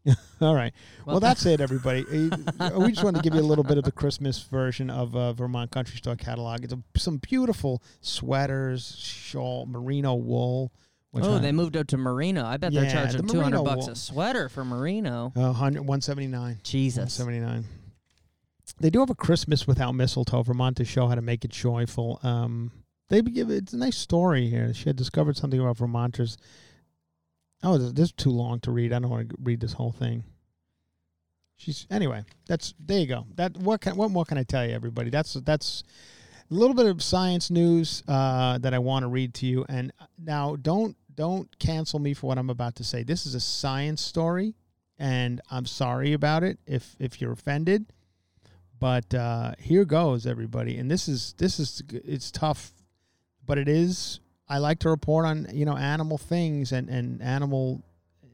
All 0.41 0.55
right. 0.55 0.73
Well, 1.05 1.15
Well- 1.15 1.19
that's 1.19 1.45
it, 1.45 1.61
everybody. 1.61 2.05
Uh, 2.59 2.71
we 2.77 2.91
just 2.91 3.03
wanted 3.03 3.21
to 3.21 3.23
give 3.23 3.35
you 3.35 3.41
a 3.41 3.43
little 3.43 3.63
bit 3.63 3.77
of 3.77 3.83
the 3.83 3.91
Christmas 3.91 4.41
version 4.41 4.89
of 4.89 5.15
uh, 5.15 5.33
Vermont 5.33 5.71
Country 5.71 5.97
Store 5.97 6.15
catalog. 6.15 6.63
It's 6.63 6.73
a, 6.73 6.79
some 6.97 7.17
beautiful 7.17 7.81
sweaters, 8.01 8.97
shawl, 8.97 9.65
merino 9.67 10.15
wool. 10.15 10.71
Which 11.11 11.25
oh, 11.25 11.39
they 11.39 11.51
moved 11.51 11.75
up 11.75 11.87
to 11.87 11.97
merino. 11.97 12.45
I 12.45 12.55
bet 12.55 12.71
they're 12.71 12.89
charging 12.89 13.25
the 13.25 13.33
two 13.33 13.41
hundred 13.41 13.57
merino 13.57 13.63
bucks 13.65 13.85
wool. 13.85 13.93
a 13.93 13.95
sweater 13.97 14.47
for 14.47 14.63
merino. 14.63 15.33
uh, 15.35 15.51
179. 15.51 16.59
Jesus. 16.63 17.13
79. 17.13 17.65
They 18.79 18.89
do 18.89 18.99
have 18.99 19.09
a 19.09 19.15
Christmas 19.15 19.67
without 19.67 19.93
mistletoe. 19.93 20.43
Vermont 20.43 20.77
to 20.77 20.85
show 20.85 21.07
how 21.07 21.15
to 21.15 21.21
make 21.21 21.45
it 21.45 21.51
joyful. 21.51 22.19
Um, 22.23 22.71
they 23.09 23.21
give 23.21 23.49
it's 23.49 23.73
a 23.73 23.77
nice 23.77 23.97
story 23.97 24.47
here. 24.47 24.73
She 24.73 24.85
had 24.85 24.95
discovered 24.95 25.35
something 25.35 25.59
about 25.59 25.77
Vermonters. 25.77 26.37
Oh, 27.61 27.77
this 27.77 28.05
is 28.05 28.11
too 28.13 28.31
long 28.31 28.59
to 28.61 28.71
read. 28.71 28.93
I 28.93 28.99
don't 28.99 29.11
want 29.11 29.29
to 29.29 29.35
read 29.43 29.59
this 29.59 29.73
whole 29.73 29.91
thing. 29.91 30.23
She's 31.57 31.85
anyway. 31.91 32.23
That's 32.47 32.73
there 32.79 32.99
you 32.99 33.07
go. 33.07 33.27
That 33.35 33.57
what 33.57 33.81
can 33.81 33.95
what 33.97 34.11
more 34.11 34.25
can 34.25 34.37
I 34.37 34.43
tell 34.43 34.65
you, 34.65 34.73
everybody? 34.73 35.09
That's 35.09 35.33
that's 35.33 35.83
a 36.49 36.53
little 36.53 36.75
bit 36.75 36.85
of 36.85 37.03
science 37.03 37.51
news 37.51 38.01
uh, 38.07 38.57
that 38.59 38.73
I 38.73 38.79
want 38.79 39.03
to 39.03 39.07
read 39.07 39.33
to 39.35 39.45
you. 39.45 39.65
And 39.69 39.91
now, 40.17 40.55
don't 40.55 40.95
don't 41.13 41.59
cancel 41.59 41.99
me 41.99 42.13
for 42.13 42.27
what 42.27 42.37
I'm 42.37 42.49
about 42.49 42.75
to 42.77 42.83
say. 42.83 43.03
This 43.03 43.25
is 43.25 43.35
a 43.35 43.39
science 43.39 44.01
story, 44.01 44.55
and 44.97 45.41
I'm 45.51 45.65
sorry 45.65 46.13
about 46.13 46.43
it 46.43 46.59
if 46.65 46.95
if 46.97 47.21
you're 47.21 47.33
offended. 47.33 47.91
But 48.81 49.13
uh, 49.13 49.53
here 49.59 49.85
goes, 49.85 50.25
everybody. 50.25 50.77
And 50.77 50.89
this 50.89 51.07
is 51.07 51.35
this 51.37 51.59
is 51.59 51.83
it's 51.91 52.31
tough, 52.31 52.71
but 53.45 53.57
it 53.59 53.69
is. 53.69 54.19
I 54.49 54.57
like 54.57 54.79
to 54.79 54.89
report 54.89 55.25
on 55.25 55.47
you 55.53 55.65
know 55.65 55.77
animal 55.77 56.17
things 56.17 56.71
and 56.71 56.89
and 56.89 57.21
animal 57.21 57.83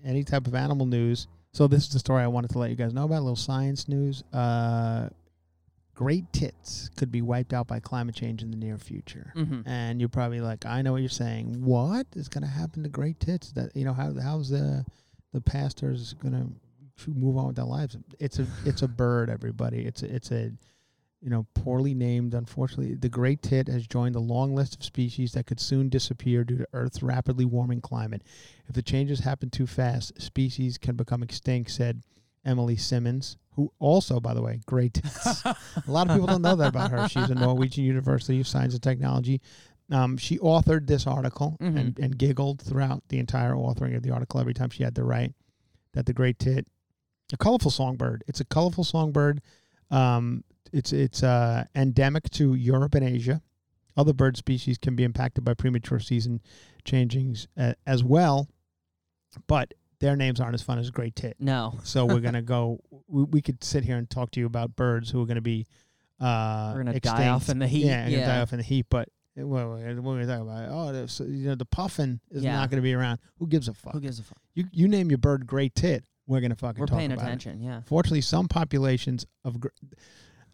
any 0.06 0.24
type 0.24 0.48
of 0.48 0.56
animal 0.56 0.86
news. 0.86 1.28
So 1.52 1.68
this 1.68 1.84
is 1.84 1.90
the 1.90 2.00
story 2.00 2.24
I 2.24 2.28
wanted 2.28 2.52
to 2.52 2.60
let 2.60 2.70
you 2.70 2.78
guys 2.78 2.94
know 2.94 3.04
about. 3.04 3.20
A 3.20 3.28
little 3.28 3.36
science 3.36 3.90
news. 3.90 4.24
Uh, 4.32 5.10
great 5.94 6.32
tits 6.32 6.92
could 6.96 7.12
be 7.12 7.22
wiped 7.22 7.52
out 7.54 7.68
by 7.68 7.82
climate 7.82 8.16
change 8.16 8.42
in 8.42 8.50
the 8.50 8.58
near 8.58 8.78
future. 8.78 9.34
hmm 9.36 9.62
And 9.66 10.00
you're 10.00 10.08
probably 10.08 10.40
like, 10.40 10.66
I 10.66 10.82
know 10.82 10.94
what 10.94 11.02
you're 11.02 11.10
saying. 11.10 11.66
What 11.66 12.08
is 12.16 12.30
going 12.30 12.44
to 12.44 12.50
happen 12.50 12.84
to 12.84 12.90
great 12.90 13.20
tits? 13.20 13.52
That 13.52 13.76
you 13.76 13.84
know 13.84 13.94
how 13.94 14.14
how's 14.14 14.50
the 14.50 14.86
the 15.34 15.42
pastors 15.42 16.14
going 16.14 16.34
to 16.34 16.48
move 17.08 17.38
on 17.38 17.48
with 17.48 17.56
their 17.56 17.66
lives? 17.66 17.98
It's 18.20 18.40
a 18.40 18.48
it's 18.66 18.82
a 18.82 18.88
bird, 18.88 19.30
everybody. 19.30 19.86
It's 19.86 20.04
a, 20.04 20.14
it's 20.14 20.32
a 20.32 20.52
you 21.22 21.30
know 21.30 21.46
poorly 21.54 21.94
named. 21.94 22.34
Unfortunately, 22.34 22.96
the 22.96 23.10
great 23.10 23.42
tit 23.42 23.68
has 23.68 23.88
joined 23.88 24.16
a 24.16 24.20
long 24.20 24.56
list 24.56 24.76
of 24.76 24.84
species 24.84 25.34
that 25.34 25.46
could 25.46 25.60
soon 25.60 25.90
disappear 25.90 26.44
due 26.44 26.58
to 26.58 26.68
Earth's 26.74 27.04
rapidly 27.04 27.46
warming 27.46 27.82
climate. 27.82 28.24
If 28.68 28.76
the 28.76 28.82
changes 28.82 29.20
happen 29.20 29.50
too 29.50 29.68
fast, 29.68 30.22
species 30.22 30.78
can 30.78 30.96
become 30.96 31.24
extinct," 31.24 31.72
said 31.72 32.04
Emily 32.46 32.78
Simmonds, 32.78 33.38
who 33.52 33.72
also, 33.80 34.20
by 34.20 34.34
the 34.34 34.42
way, 34.42 34.62
great 34.66 34.96
tits. 34.96 35.46
a 35.46 35.56
lot 35.88 36.08
of 36.08 36.14
people 36.14 36.28
don't 36.28 36.42
know 36.42 36.56
that 36.56 36.70
about 36.70 36.92
her. 36.92 37.08
She's 37.10 37.30
a 37.30 37.36
Norwegian 37.36 37.84
University 37.84 38.40
of 38.40 38.48
Science 38.48 38.74
and 38.74 38.84
Technology. 38.84 39.42
Um, 39.90 40.18
she 40.18 40.38
authored 40.40 40.88
this 40.88 41.08
article 41.08 41.56
and, 41.78 42.00
and 42.00 42.18
giggled 42.18 42.62
throughout 42.62 43.04
the 43.08 43.20
entire 43.20 43.54
authoring 43.54 43.96
of 43.96 44.04
the 44.04 44.12
article 44.12 44.40
every 44.40 44.54
time 44.54 44.70
she 44.70 44.84
had 44.84 44.96
to 44.96 45.04
write 45.04 45.34
that 45.94 46.06
the 46.06 46.14
great 46.14 46.40
tit, 46.40 46.68
a 47.34 47.38
colorful 47.38 47.72
songbird. 47.72 48.24
It's 48.28 48.40
a 48.40 48.46
colorful 48.46 48.84
songbird. 48.84 49.42
Um, 49.92 50.44
it's 50.74 50.92
it's 50.94 51.24
uh, 51.24 51.64
endemic 51.76 52.30
to 52.32 52.54
Europe 52.56 52.96
and 52.96 53.06
Asia. 53.08 53.42
Other 53.96 54.14
bird 54.14 54.38
species 54.38 54.78
can 54.78 54.96
be 54.96 55.04
impacted 55.04 55.44
by 55.44 55.54
premature 55.54 56.00
season 56.00 56.42
changings 56.86 57.48
uh, 57.58 57.74
as 57.86 58.04
well, 58.04 58.48
but 59.48 59.74
their 60.00 60.16
names 60.16 60.40
aren't 60.40 60.54
as 60.54 60.62
fun 60.62 60.78
as 60.78 60.92
great 60.92 61.16
tit. 61.16 61.36
No. 61.40 61.80
So 61.84 62.06
we're 62.06 62.20
gonna 62.20 62.42
go. 62.58 62.80
We, 63.08 63.24
we 63.24 63.42
could 63.42 63.64
sit 63.64 63.84
here 63.84 63.98
and 63.98 64.10
talk 64.10 64.32
to 64.32 64.40
you 64.40 64.46
about 64.46 64.76
birds 64.76 65.10
who 65.10 65.22
are 65.22 65.26
gonna 65.26 65.42
be 65.42 65.66
uh, 66.20 66.72
We're 66.76 66.84
gonna 66.84 66.92
extinct. 66.98 67.18
die 67.20 67.28
off 67.30 67.50
in 67.50 67.60
the 67.60 67.68
heat. 67.68 67.86
Yeah, 67.86 68.10
gonna 68.10 68.26
die 68.26 68.42
off 68.42 68.52
in 68.54 68.60
the 68.60 68.64
heat. 68.66 68.86
But 68.90 69.10
uh, 69.40 69.48
what 69.48 69.68
what 69.68 69.78
are 69.80 70.18
we 70.20 70.26
talking 70.26 70.42
about? 70.42 70.70
Oh, 70.70 71.24
you 71.26 71.48
know, 71.48 71.56
the 71.56 71.66
puffin 71.66 72.20
is 72.30 72.44
Yeah. 72.44 72.54
not 72.58 72.70
gonna 72.70 72.82
be 72.84 72.94
around. 72.94 73.20
Who 73.40 73.48
gives 73.48 73.68
a 73.68 73.74
fuck? 73.74 73.94
Who 73.94 74.00
gives 74.02 74.20
a 74.20 74.24
fuck? 74.24 74.38
You 74.54 74.66
you 74.72 74.88
name 74.88 75.10
your 75.10 75.18
bird 75.18 75.48
great 75.48 75.74
tit. 75.76 76.04
We're 76.28 76.42
gonna 76.42 76.56
fucking 76.56 76.80
We're 76.80 76.88
talk 76.88 77.00
paying 77.00 77.12
about 77.12 77.24
it. 77.24 77.28
attention. 77.28 77.62
Yeah. 77.62 77.82
Fortunately, 77.86 78.22
some 78.22 78.48
populations 78.48 79.26
of, 79.46 79.60
gr- 79.60 79.70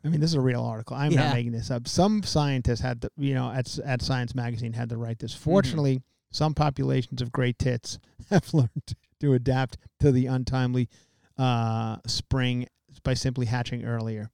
I 0.06 0.10
mean, 0.10 0.20
this 0.22 0.30
is 0.32 0.36
a 0.36 0.42
real 0.42 0.62
article. 0.64 0.96
I'm 0.96 1.12
Yeah. 1.12 1.26
not 1.26 1.34
making 1.34 1.52
this 1.54 1.72
up. 1.72 1.88
Some 1.88 2.24
scientists 2.24 2.82
had 2.82 3.02
the, 3.02 3.10
you 3.18 3.34
know, 3.34 3.52
at 3.52 3.78
at 3.80 4.02
Science 4.02 4.36
Magazine 4.36 4.74
had 4.74 4.90
to 4.90 4.98
write 4.98 5.20
this. 5.20 5.34
Mm-hmm. 5.34 5.44
Fortunately, 5.44 6.02
some 6.32 6.54
populations 6.54 7.22
of 7.22 7.32
great 7.32 7.58
tits 7.60 8.00
have 8.30 8.54
learned 8.54 8.96
to 9.20 9.34
adapt 9.34 9.78
to 10.00 10.12
the 10.12 10.26
untimely 10.28 10.90
uh, 11.38 11.98
spring 12.06 12.68
by 13.04 13.14
simply 13.14 13.46
hatching 13.48 13.84
earlier, 13.86 14.30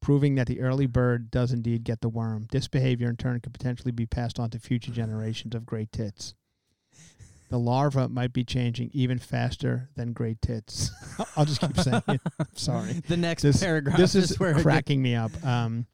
proving 0.00 0.34
that 0.34 0.46
the 0.48 0.60
early 0.60 0.86
bird 0.86 1.30
does 1.30 1.52
indeed 1.52 1.84
get 1.84 2.00
the 2.00 2.08
worm. 2.08 2.46
This 2.50 2.66
behavior, 2.66 3.08
in 3.08 3.16
turn, 3.16 3.38
could 3.40 3.52
potentially 3.52 3.92
be 3.92 4.06
passed 4.06 4.40
on 4.40 4.50
to 4.50 4.58
future 4.58 4.90
generations 4.92 5.54
of 5.54 5.64
great 5.66 5.92
tits. 5.92 6.34
The 7.52 7.58
larva 7.58 8.08
might 8.08 8.32
be 8.32 8.44
changing 8.44 8.88
even 8.94 9.18
faster 9.18 9.90
than 9.94 10.14
great 10.14 10.40
tits. 10.40 10.90
I'll 11.36 11.44
just 11.44 11.60
keep 11.60 11.76
saying 11.76 12.00
it. 12.08 12.20
Sorry 12.54 13.02
The 13.06 13.18
next 13.18 13.42
this, 13.42 13.62
paragraph 13.62 13.98
this 13.98 14.14
is 14.14 14.30
it 14.30 14.62
cracking 14.62 15.02
me 15.02 15.14
up. 15.14 15.32
Um, 15.44 15.84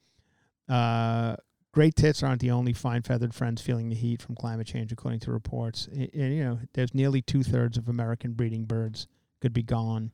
uh, 0.68 1.34
great 1.72 1.96
tits 1.96 2.22
aren't 2.22 2.40
the 2.42 2.52
only 2.52 2.72
fine 2.72 3.02
feathered 3.02 3.34
friends 3.34 3.60
feeling 3.60 3.88
the 3.88 3.96
heat 3.96 4.22
from 4.22 4.36
climate 4.36 4.68
change, 4.68 4.92
according 4.92 5.18
to 5.18 5.32
reports. 5.32 5.88
I- 5.92 6.08
and, 6.14 6.32
you 6.32 6.44
know, 6.44 6.60
there's 6.74 6.94
nearly 6.94 7.22
two 7.22 7.42
thirds 7.42 7.76
of 7.76 7.88
American 7.88 8.34
breeding 8.34 8.64
birds 8.64 9.08
could 9.40 9.52
be 9.52 9.64
gone, 9.64 10.12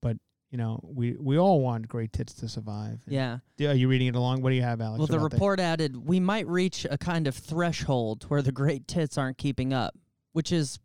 but 0.00 0.16
you 0.50 0.56
know, 0.56 0.80
we 0.82 1.14
we 1.20 1.36
all 1.36 1.60
want 1.60 1.88
great 1.88 2.14
tits 2.14 2.32
to 2.36 2.48
survive. 2.48 3.00
Yeah. 3.06 3.40
Are 3.60 3.74
you 3.74 3.86
reading 3.88 4.06
it 4.08 4.14
along? 4.14 4.40
What 4.40 4.48
do 4.48 4.56
you 4.56 4.62
have, 4.62 4.80
Alex? 4.80 4.98
Well, 4.98 5.08
the 5.08 5.18
about 5.18 5.30
that? 5.32 5.34
report 5.34 5.60
added 5.60 6.06
we 6.08 6.20
might 6.20 6.46
reach 6.46 6.86
a 6.90 6.96
kind 6.96 7.26
of 7.26 7.34
threshold 7.34 8.24
where 8.28 8.40
the 8.40 8.52
great 8.52 8.88
tits 8.88 9.18
aren't 9.18 9.36
keeping 9.36 9.74
up, 9.74 9.94
which 10.34 10.52
is 10.52 10.78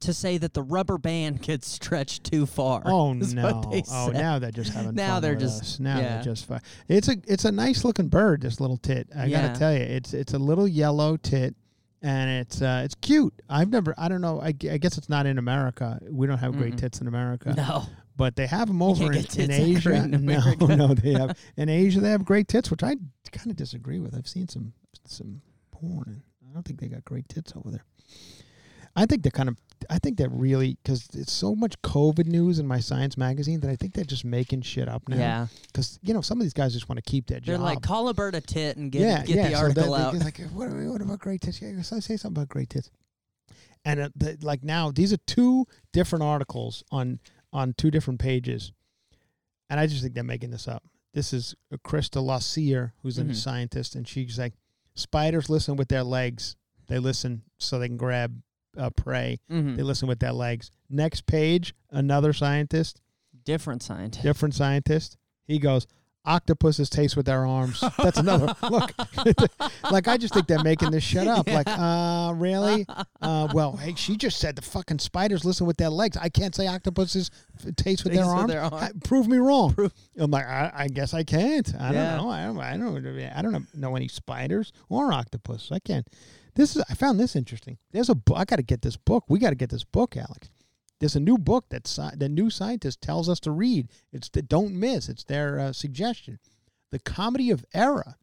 to 0.00 0.14
say 0.14 0.38
that 0.38 0.54
the 0.54 0.62
rubber 0.62 0.96
band 0.96 1.42
gets 1.50 1.68
stretched 1.68 2.24
too 2.24 2.46
far. 2.46 2.80
Oh 2.86 3.12
no! 3.12 3.62
Oh, 3.90 4.08
now 4.08 4.38
they're 4.38 4.50
just 4.50 4.72
having 4.72 4.94
Now 4.94 5.14
fun 5.16 5.22
they're 5.22 5.34
just- 5.34 5.60
us. 5.62 5.80
now 5.80 5.98
yeah. 5.98 6.14
they're 6.14 6.22
just 6.22 6.46
fun. 6.46 6.60
It's 6.88 7.08
a 7.08 7.16
it's 7.26 7.44
a 7.44 7.52
nice 7.52 7.84
looking 7.84 8.08
bird. 8.08 8.40
This 8.42 8.60
little 8.60 8.78
tit. 8.78 9.08
I 9.14 9.26
Yeah. 9.26 9.48
gotta 9.48 9.58
tell 9.58 9.72
you, 9.74 9.80
it's 9.80 10.14
it's 10.14 10.32
a 10.32 10.38
little 10.38 10.66
yellow 10.66 11.16
tit, 11.18 11.54
and 12.00 12.30
it's 12.30 12.62
uh 12.62 12.82
it's 12.84 12.94
cute. 12.94 13.34
I've 13.50 13.68
never. 13.68 13.94
I 13.98 14.08
don't 14.08 14.20
know. 14.22 14.40
I, 14.40 14.48
I 14.48 14.78
guess 14.78 14.96
it's 14.96 15.08
not 15.10 15.26
in 15.26 15.36
America. 15.36 15.98
We 16.10 16.26
don't 16.26 16.38
have 16.38 16.56
great 16.56 16.74
Mm-mm. 16.76 16.80
tits 16.80 17.00
in 17.02 17.06
America, 17.08 17.52
No. 17.54 17.82
but 18.16 18.36
they 18.36 18.46
have 18.46 18.68
them 18.68 18.80
over 18.82 19.12
in, 19.12 19.24
in 19.36 19.50
Asia. 19.50 19.92
in 19.94 20.24
no, 20.24 20.54
no, 20.66 20.94
they 20.94 21.12
have 21.12 21.36
in 21.58 21.68
Asia. 21.68 22.00
They 22.00 22.10
have 22.10 22.24
great 22.24 22.48
tits, 22.48 22.70
which 22.70 22.82
I 22.82 22.94
kind 23.32 23.50
of 23.50 23.56
disagree 23.56 23.98
with. 23.98 24.14
I've 24.16 24.28
seen 24.28 24.48
some 24.48 24.72
some 25.06 25.42
porn, 25.72 26.22
and 26.40 26.50
I 26.50 26.54
don't 26.54 26.62
think 26.62 26.80
they 26.80 26.88
got 26.88 27.04
great 27.04 27.28
tits 27.28 27.52
over 27.54 27.70
there. 27.70 27.84
I 29.00 29.06
think 29.06 29.22
they're 29.22 29.30
kind 29.30 29.48
of. 29.48 29.56
I 29.88 29.98
think 29.98 30.18
they're 30.18 30.28
really 30.28 30.76
because 30.82 31.08
it's 31.14 31.32
so 31.32 31.54
much 31.54 31.80
COVID 31.80 32.26
news 32.26 32.58
in 32.58 32.66
my 32.66 32.80
science 32.80 33.16
magazine 33.16 33.60
that 33.60 33.70
I 33.70 33.76
think 33.76 33.94
they're 33.94 34.04
just 34.04 34.26
making 34.26 34.60
shit 34.60 34.88
up 34.88 35.08
now. 35.08 35.16
Yeah. 35.16 35.46
Because 35.68 35.98
you 36.02 36.12
know 36.12 36.20
some 36.20 36.38
of 36.38 36.44
these 36.44 36.52
guys 36.52 36.74
just 36.74 36.86
want 36.88 37.02
to 37.02 37.10
keep 37.10 37.26
their 37.26 37.40
job. 37.40 37.46
They're 37.46 37.58
like, 37.58 37.80
call 37.80 38.08
a 38.08 38.14
bird 38.14 38.34
a 38.34 38.42
tit 38.42 38.76
and 38.76 38.92
get, 38.92 39.00
yeah, 39.00 39.24
get 39.24 39.36
yeah. 39.36 39.48
the 39.48 39.54
so 39.54 39.60
article 39.62 39.94
out. 39.94 40.12
they're 40.12 40.22
like, 40.22 40.38
what, 40.52 40.68
what 40.68 41.00
about 41.00 41.18
great 41.18 41.40
tits? 41.40 41.62
Yeah, 41.62 41.80
so 41.80 41.98
say 41.98 42.18
something 42.18 42.42
about 42.42 42.50
great 42.50 42.68
tits. 42.68 42.90
And 43.86 44.00
uh, 44.00 44.08
the, 44.14 44.36
like 44.42 44.62
now, 44.62 44.90
these 44.90 45.14
are 45.14 45.18
two 45.26 45.66
different 45.94 46.22
articles 46.22 46.84
on 46.92 47.18
on 47.50 47.72
two 47.78 47.90
different 47.90 48.20
pages, 48.20 48.72
and 49.70 49.80
I 49.80 49.86
just 49.86 50.02
think 50.02 50.12
they're 50.14 50.22
making 50.22 50.50
this 50.50 50.68
up. 50.68 50.84
This 51.14 51.32
is 51.32 51.54
Krista 51.86 52.22
Lassier, 52.22 52.92
who's 53.02 53.18
a 53.18 53.24
Mhm. 53.24 53.34
scientist, 53.34 53.94
and 53.96 54.06
she's 54.06 54.38
like, 54.38 54.52
spiders 54.94 55.48
listen 55.48 55.76
with 55.76 55.88
their 55.88 56.04
legs. 56.04 56.56
They 56.88 56.98
listen 56.98 57.42
so 57.56 57.78
they 57.78 57.88
can 57.88 57.96
grab 57.96 58.42
uh, 58.76 58.90
prey. 58.90 59.38
Mhm. 59.50 59.76
They 59.76 59.82
listen 59.82 60.08
with 60.08 60.20
their 60.20 60.32
legs. 60.32 60.70
Next 60.88 61.26
page, 61.26 61.74
another 61.90 62.32
scientist, 62.32 63.00
Different 63.44 63.82
scientist. 63.82 64.22
different 64.22 64.54
scientist. 64.54 65.16
He 65.46 65.58
goes, 65.58 65.86
octopuses 66.26 66.90
taste 66.90 67.16
with 67.16 67.24
their 67.26 67.46
arms. 67.46 67.82
That's 67.98 68.18
another 68.18 68.54
look. 68.70 68.92
like 69.90 70.06
I 70.06 70.16
just 70.18 70.34
think 70.34 70.46
they're 70.46 70.62
making 70.62 70.90
this 70.90 71.02
shit 71.02 71.26
up. 71.26 71.48
Like, 71.50 71.66
uh, 71.66 72.32
really? 72.36 72.86
Uh, 73.20 73.48
well, 73.52 73.76
hey, 73.76 73.94
she 73.96 74.16
just 74.16 74.38
said 74.38 74.54
the 74.54 74.62
fucking 74.62 74.98
spiders 74.98 75.44
listen 75.44 75.66
with 75.66 75.78
their 75.78 75.88
legs. 75.88 76.16
I 76.16 76.28
can't 76.28 76.54
say 76.54 76.66
octopuses 76.68 77.30
taste 77.76 78.04
with 78.04 78.12
their 78.12 78.26
with 78.26 78.34
arms. 78.34 78.52
their. 78.52 78.62
I- 78.62 78.90
prove 79.04 79.26
me 79.26 79.38
wrong. 79.38 79.74
I'm 80.18 80.30
like, 80.30 80.44
I, 80.46 80.70
I 80.74 80.88
guess 80.88 81.14
I 81.14 81.24
can't. 81.24 81.72
I 81.80 81.92
Yeah. 81.92 82.16
don't 82.16 82.24
know. 82.26 82.30
I 82.30 82.44
don't. 82.46 82.58
I 82.60 82.76
don't. 82.76 83.18
I 83.36 83.42
don't 83.42 83.74
know 83.74 83.96
any 83.96 84.08
spiders 84.08 84.72
or 84.88 85.12
octopus. 85.12 85.70
I 85.72 85.78
can't. 85.80 86.06
This 86.54 86.76
is. 86.76 86.84
I 86.88 86.94
found 86.94 87.18
this 87.18 87.36
interesting. 87.36 87.78
There's 87.92 88.10
a. 88.10 88.16
I 88.34 88.44
got 88.44 88.56
to 88.56 88.62
get 88.62 88.82
this 88.82 88.96
book. 88.96 89.24
We 89.28 89.38
got 89.38 89.50
to 89.50 89.56
get 89.56 89.70
this 89.70 89.84
book, 89.84 90.16
Alex. 90.16 90.50
There's 90.98 91.16
a 91.16 91.20
new 91.20 91.38
book 91.38 91.66
that 91.70 91.86
sci- 91.86 92.16
the 92.16 92.28
new 92.28 92.50
scientist 92.50 93.00
tells 93.00 93.28
us 93.28 93.40
to 93.40 93.50
read. 93.50 93.88
It's 94.12 94.28
the 94.28 94.42
don't 94.42 94.74
miss. 94.74 95.08
It's 95.08 95.24
their 95.24 95.58
uh, 95.58 95.72
suggestion. 95.72 96.38
The 96.90 96.98
Comedy 96.98 97.50
of 97.50 97.64
Error. 97.72 98.16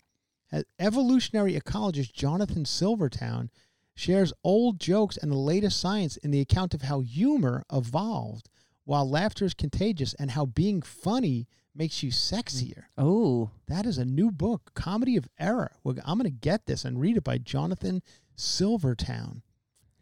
Evolutionary 0.80 1.60
ecologist 1.60 2.14
Jonathan 2.14 2.64
Silvertown 2.64 3.50
shares 3.96 4.32
old 4.44 4.80
jokes 4.80 5.18
and 5.18 5.32
the 5.32 5.38
latest 5.38 5.80
science 5.80 6.16
in 6.18 6.32
the 6.32 6.40
account 6.40 6.74
of 6.74 6.84
how 6.84 7.02
humor 7.02 7.64
evolved, 7.74 8.48
while 8.86 9.10
laughter 9.10 9.44
is 9.44 9.54
contagious 9.54 10.14
and 10.14 10.32
how 10.32 10.46
being 10.46 10.82
funny 10.82 11.48
makes 11.78 12.02
you 12.04 12.10
sexier. 12.12 12.86
Oh, 12.98 13.52
That 13.68 13.86
is 13.86 13.98
a 13.98 14.06
new 14.06 14.32
book, 14.32 14.72
Comedy 14.74 15.16
of 15.18 15.28
Error. 15.40 15.72
Well, 15.84 15.96
I'm 16.06 16.18
going 16.18 16.30
to 16.32 16.36
get 16.38 16.66
this 16.66 16.84
and 16.86 17.00
read 17.00 17.18
it 17.18 17.24
by 17.24 17.38
Jonathan 17.38 18.02
Silvertown. 18.36 19.42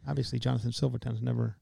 Obviously, 0.08 0.38
Jonathan 0.38 0.72
Silvertown's 0.72 1.20
never 1.20 1.56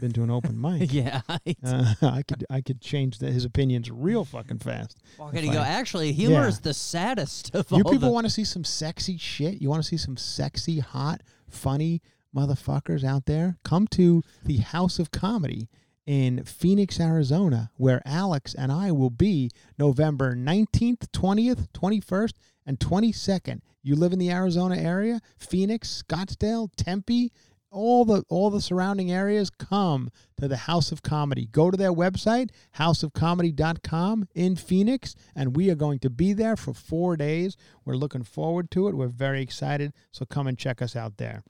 been 0.00 0.12
to 0.12 0.22
an 0.22 0.30
open 0.30 0.60
mic. 0.60 0.92
yeah. 0.92 1.20
Uh, 1.64 1.94
I 2.02 2.22
could 2.22 2.44
I 2.50 2.60
could 2.60 2.80
change 2.80 3.18
the, 3.18 3.30
his 3.30 3.44
opinions 3.44 3.90
real 3.90 4.24
fucking 4.24 4.58
fast. 4.58 4.98
Well, 5.18 5.34
you 5.34 5.52
go? 5.52 5.60
Actually, 5.60 6.12
humor 6.12 6.42
Yeah. 6.42 6.48
is 6.48 6.60
the 6.60 6.74
saddest 6.74 7.54
of 7.54 7.70
You 7.70 7.78
all. 7.84 7.90
people 7.92 8.08
the- 8.08 8.12
want 8.14 8.26
to 8.26 8.30
see 8.30 8.44
some 8.44 8.64
sexy 8.64 9.16
shit? 9.16 9.60
You 9.60 9.68
want 9.68 9.82
to 9.82 9.88
see 9.88 9.96
some 9.96 10.16
sexy, 10.16 10.78
hot, 10.80 11.22
funny 11.48 12.02
motherfuckers 12.34 13.04
out 13.04 13.26
there? 13.26 13.56
Come 13.64 13.86
to 13.88 14.22
the 14.44 14.58
House 14.58 14.98
of 14.98 15.10
Comedy 15.10 15.68
in 16.06 16.44
Phoenix, 16.44 17.00
Arizona, 17.00 17.70
where 17.76 18.00
Alex 18.06 18.54
and 18.54 18.70
I 18.70 18.92
will 18.92 19.10
be 19.10 19.50
November 19.76 20.34
19th, 20.34 21.08
20th, 21.08 21.68
21st, 21.72 22.32
and 22.64 22.78
22nd. 22.78 23.60
You 23.82 23.96
live 23.96 24.12
in 24.12 24.18
the 24.18 24.30
Arizona 24.30 24.76
area, 24.76 25.20
Phoenix, 25.38 26.02
Scottsdale, 26.08 26.70
Tempe, 26.76 27.32
all 27.70 28.04
the 28.04 28.24
all 28.28 28.48
the 28.50 28.60
surrounding 28.60 29.10
areas 29.12 29.50
come 29.50 30.10
to 30.40 30.48
the 30.48 30.56
House 30.56 30.92
of 30.92 31.02
Comedy. 31.02 31.46
Go 31.50 31.70
to 31.70 31.76
their 31.76 31.92
website, 31.92 32.50
houseofcomedy.com 32.76 34.28
in 34.34 34.56
Phoenix, 34.56 35.14
and 35.34 35.56
we 35.56 35.70
are 35.70 35.74
going 35.74 35.98
to 35.98 36.10
be 36.10 36.32
there 36.32 36.56
for 36.56 36.72
4 36.72 37.16
days. 37.16 37.56
We're 37.84 37.96
looking 37.96 38.22
forward 38.22 38.70
to 38.70 38.88
it. 38.88 38.96
We're 38.96 39.08
very 39.08 39.42
excited, 39.42 39.92
so 40.12 40.24
come 40.24 40.46
and 40.46 40.56
check 40.56 40.80
us 40.80 40.96
out 40.96 41.18
there. 41.18 41.42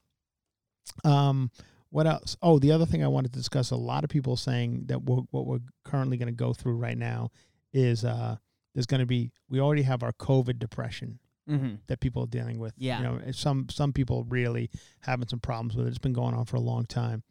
Um 1.03 1.51
what 1.89 2.07
else? 2.07 2.35
Oh, 2.41 2.59
the 2.59 2.71
other 2.71 2.85
thing 2.85 3.03
I 3.03 3.07
wanted 3.07 3.33
to 3.33 3.39
discuss. 3.39 3.71
A 3.71 3.75
lot 3.75 4.03
of 4.03 4.09
people 4.09 4.35
saying 4.35 4.85
that 4.87 5.03
we're, 5.03 5.21
what 5.31 5.45
we're 5.45 5.59
currently 5.83 6.17
going 6.17 6.27
to 6.27 6.33
go 6.33 6.53
through 6.53 6.75
right 6.75 6.97
now 6.97 7.29
is 7.73 8.03
uh, 8.03 8.35
there's 8.73 8.85
going 8.85 8.99
to 8.99 9.05
be. 9.05 9.31
We 9.49 9.59
already 9.59 9.83
have 9.83 10.03
our 10.03 10.13
COVID 10.13 10.59
depression 10.59 11.19
Mhm. 11.49 11.79
that 11.87 12.01
people 12.01 12.23
are 12.23 12.27
dealing 12.27 12.59
with. 12.59 12.73
Yeah. 12.77 12.97
you 12.97 13.03
know, 13.03 13.31
some 13.31 13.69
some 13.69 13.93
people 13.93 14.25
really 14.25 14.69
having 15.01 15.27
some 15.29 15.39
problems 15.39 15.75
with 15.75 15.87
it. 15.87 15.89
It's 15.89 15.97
been 15.97 16.11
going 16.13 16.33
on 16.35 16.43
for 16.45 16.57
a 16.57 16.61
long 16.61 16.85
time, 16.85 17.23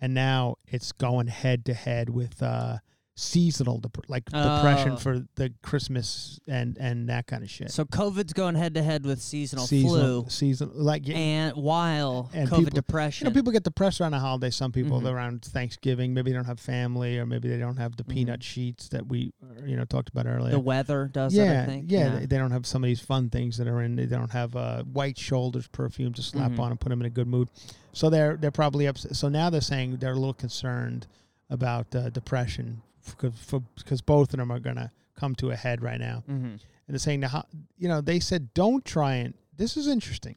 and 0.00 0.14
now 0.14 0.56
it's 0.66 0.92
going 0.92 1.26
head 1.26 1.64
to 1.66 1.74
head 1.74 2.08
with 2.08 2.40
uh, 2.42 2.78
seasonal 3.20 3.78
dep- 3.78 4.08
like 4.08 4.24
depression 4.26 4.92
Oh. 4.92 4.96
for 4.96 5.24
the 5.34 5.52
Christmas 5.62 6.38
and 6.46 6.78
and 6.78 7.08
that 7.08 7.26
kind 7.26 7.42
of 7.42 7.50
shit. 7.50 7.70
So 7.72 7.84
COVID's 7.84 8.32
going 8.32 8.54
head 8.54 8.74
to 8.74 8.82
head 8.82 9.04
with 9.04 9.20
seasonal, 9.20 9.66
seasonal, 9.66 10.22
flu, 10.22 10.30
seasonal, 10.30 10.72
like 10.76 11.08
and 11.08 11.56
while 11.56 12.30
And 12.32 12.48
COVID 12.48 12.58
people- 12.58 12.70
depression. 12.76 13.26
You 13.26 13.30
know, 13.30 13.34
people 13.34 13.52
get 13.52 13.64
depressed 13.64 14.00
around 14.00 14.12
the 14.12 14.20
holidays. 14.20 14.54
Some 14.54 14.70
people 14.70 15.00
Mhm. 15.00 15.12
around 15.12 15.42
Thanksgiving, 15.42 16.14
maybe 16.14 16.30
they 16.30 16.36
don't 16.36 16.44
have 16.44 16.60
family, 16.60 17.18
or 17.18 17.26
maybe 17.26 17.48
they 17.48 17.58
don't 17.58 17.78
have 17.78 17.96
the 17.96 18.04
Mhm. 18.04 18.08
peanut 18.08 18.42
sheets 18.44 18.88
that 18.90 19.08
we, 19.08 19.32
uh, 19.42 19.64
you 19.66 19.76
know, 19.76 19.84
talked 19.84 20.08
about 20.10 20.26
earlier. 20.26 20.52
the 20.52 20.60
weather 20.60 21.08
does 21.12 21.34
yeah, 21.34 21.64
it. 21.64 21.66
Think. 21.66 21.90
yeah, 21.90 22.20
They, 22.20 22.26
they 22.26 22.38
don't 22.38 22.52
have 22.52 22.66
some 22.66 22.84
of 22.84 22.86
these 22.86 23.00
fun 23.00 23.30
things 23.30 23.56
that 23.56 23.66
are 23.66 23.82
in. 23.82 23.96
They 23.96 24.06
don't 24.06 24.30
have 24.30 24.54
uh, 24.54 24.84
white 24.84 25.18
shoulders 25.18 25.66
perfume 25.66 26.12
to 26.14 26.22
slap 26.22 26.52
Mhm. 26.52 26.58
on 26.60 26.70
and 26.70 26.80
put 26.80 26.90
them 26.90 27.00
in 27.00 27.06
a 27.06 27.10
good 27.10 27.26
mood. 27.26 27.48
So 27.92 28.10
they're 28.10 28.36
they're 28.36 28.52
probably 28.52 28.86
upset. 28.86 29.16
So 29.16 29.28
now 29.28 29.50
they're 29.50 29.60
saying 29.60 29.96
they're 29.96 30.12
a 30.12 30.18
little 30.18 30.32
concerned 30.34 31.08
about 31.50 31.92
uh, 31.96 32.10
depression 32.10 32.82
because 33.16 34.00
both 34.02 34.32
of 34.32 34.38
them 34.38 34.50
are 34.50 34.60
gonna 34.60 34.92
come 35.16 35.34
to 35.36 35.50
a 35.50 35.56
head 35.56 35.82
right 35.82 36.00
now. 36.00 36.22
hmm 36.26 36.32
And 36.34 36.60
they're 36.88 36.98
saying, 36.98 37.22
ho- 37.22 37.44
you 37.76 37.88
know, 37.88 38.00
they 38.00 38.20
said 38.20 38.52
don't 38.54 38.84
try 38.84 39.14
and. 39.14 39.34
This 39.56 39.76
is 39.76 39.86
interesting. 39.88 40.36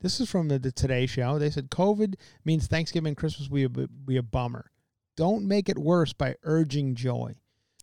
This 0.00 0.20
is 0.20 0.28
from 0.30 0.48
the, 0.48 0.58
the 0.58 0.72
Today 0.72 1.06
Show. 1.06 1.38
They 1.38 1.50
said 1.50 1.70
COVID 1.70 2.14
means 2.44 2.66
Thanksgiving 2.66 3.08
and 3.08 3.16
Christmas 3.16 3.48
will 3.48 3.68
be, 3.68 3.86
be 4.04 4.16
a 4.16 4.22
bummer. 4.22 4.70
Don't 5.16 5.46
make 5.46 5.68
it 5.68 5.78
worse 5.78 6.12
by 6.12 6.34
urging 6.42 6.94
joy. 6.94 7.34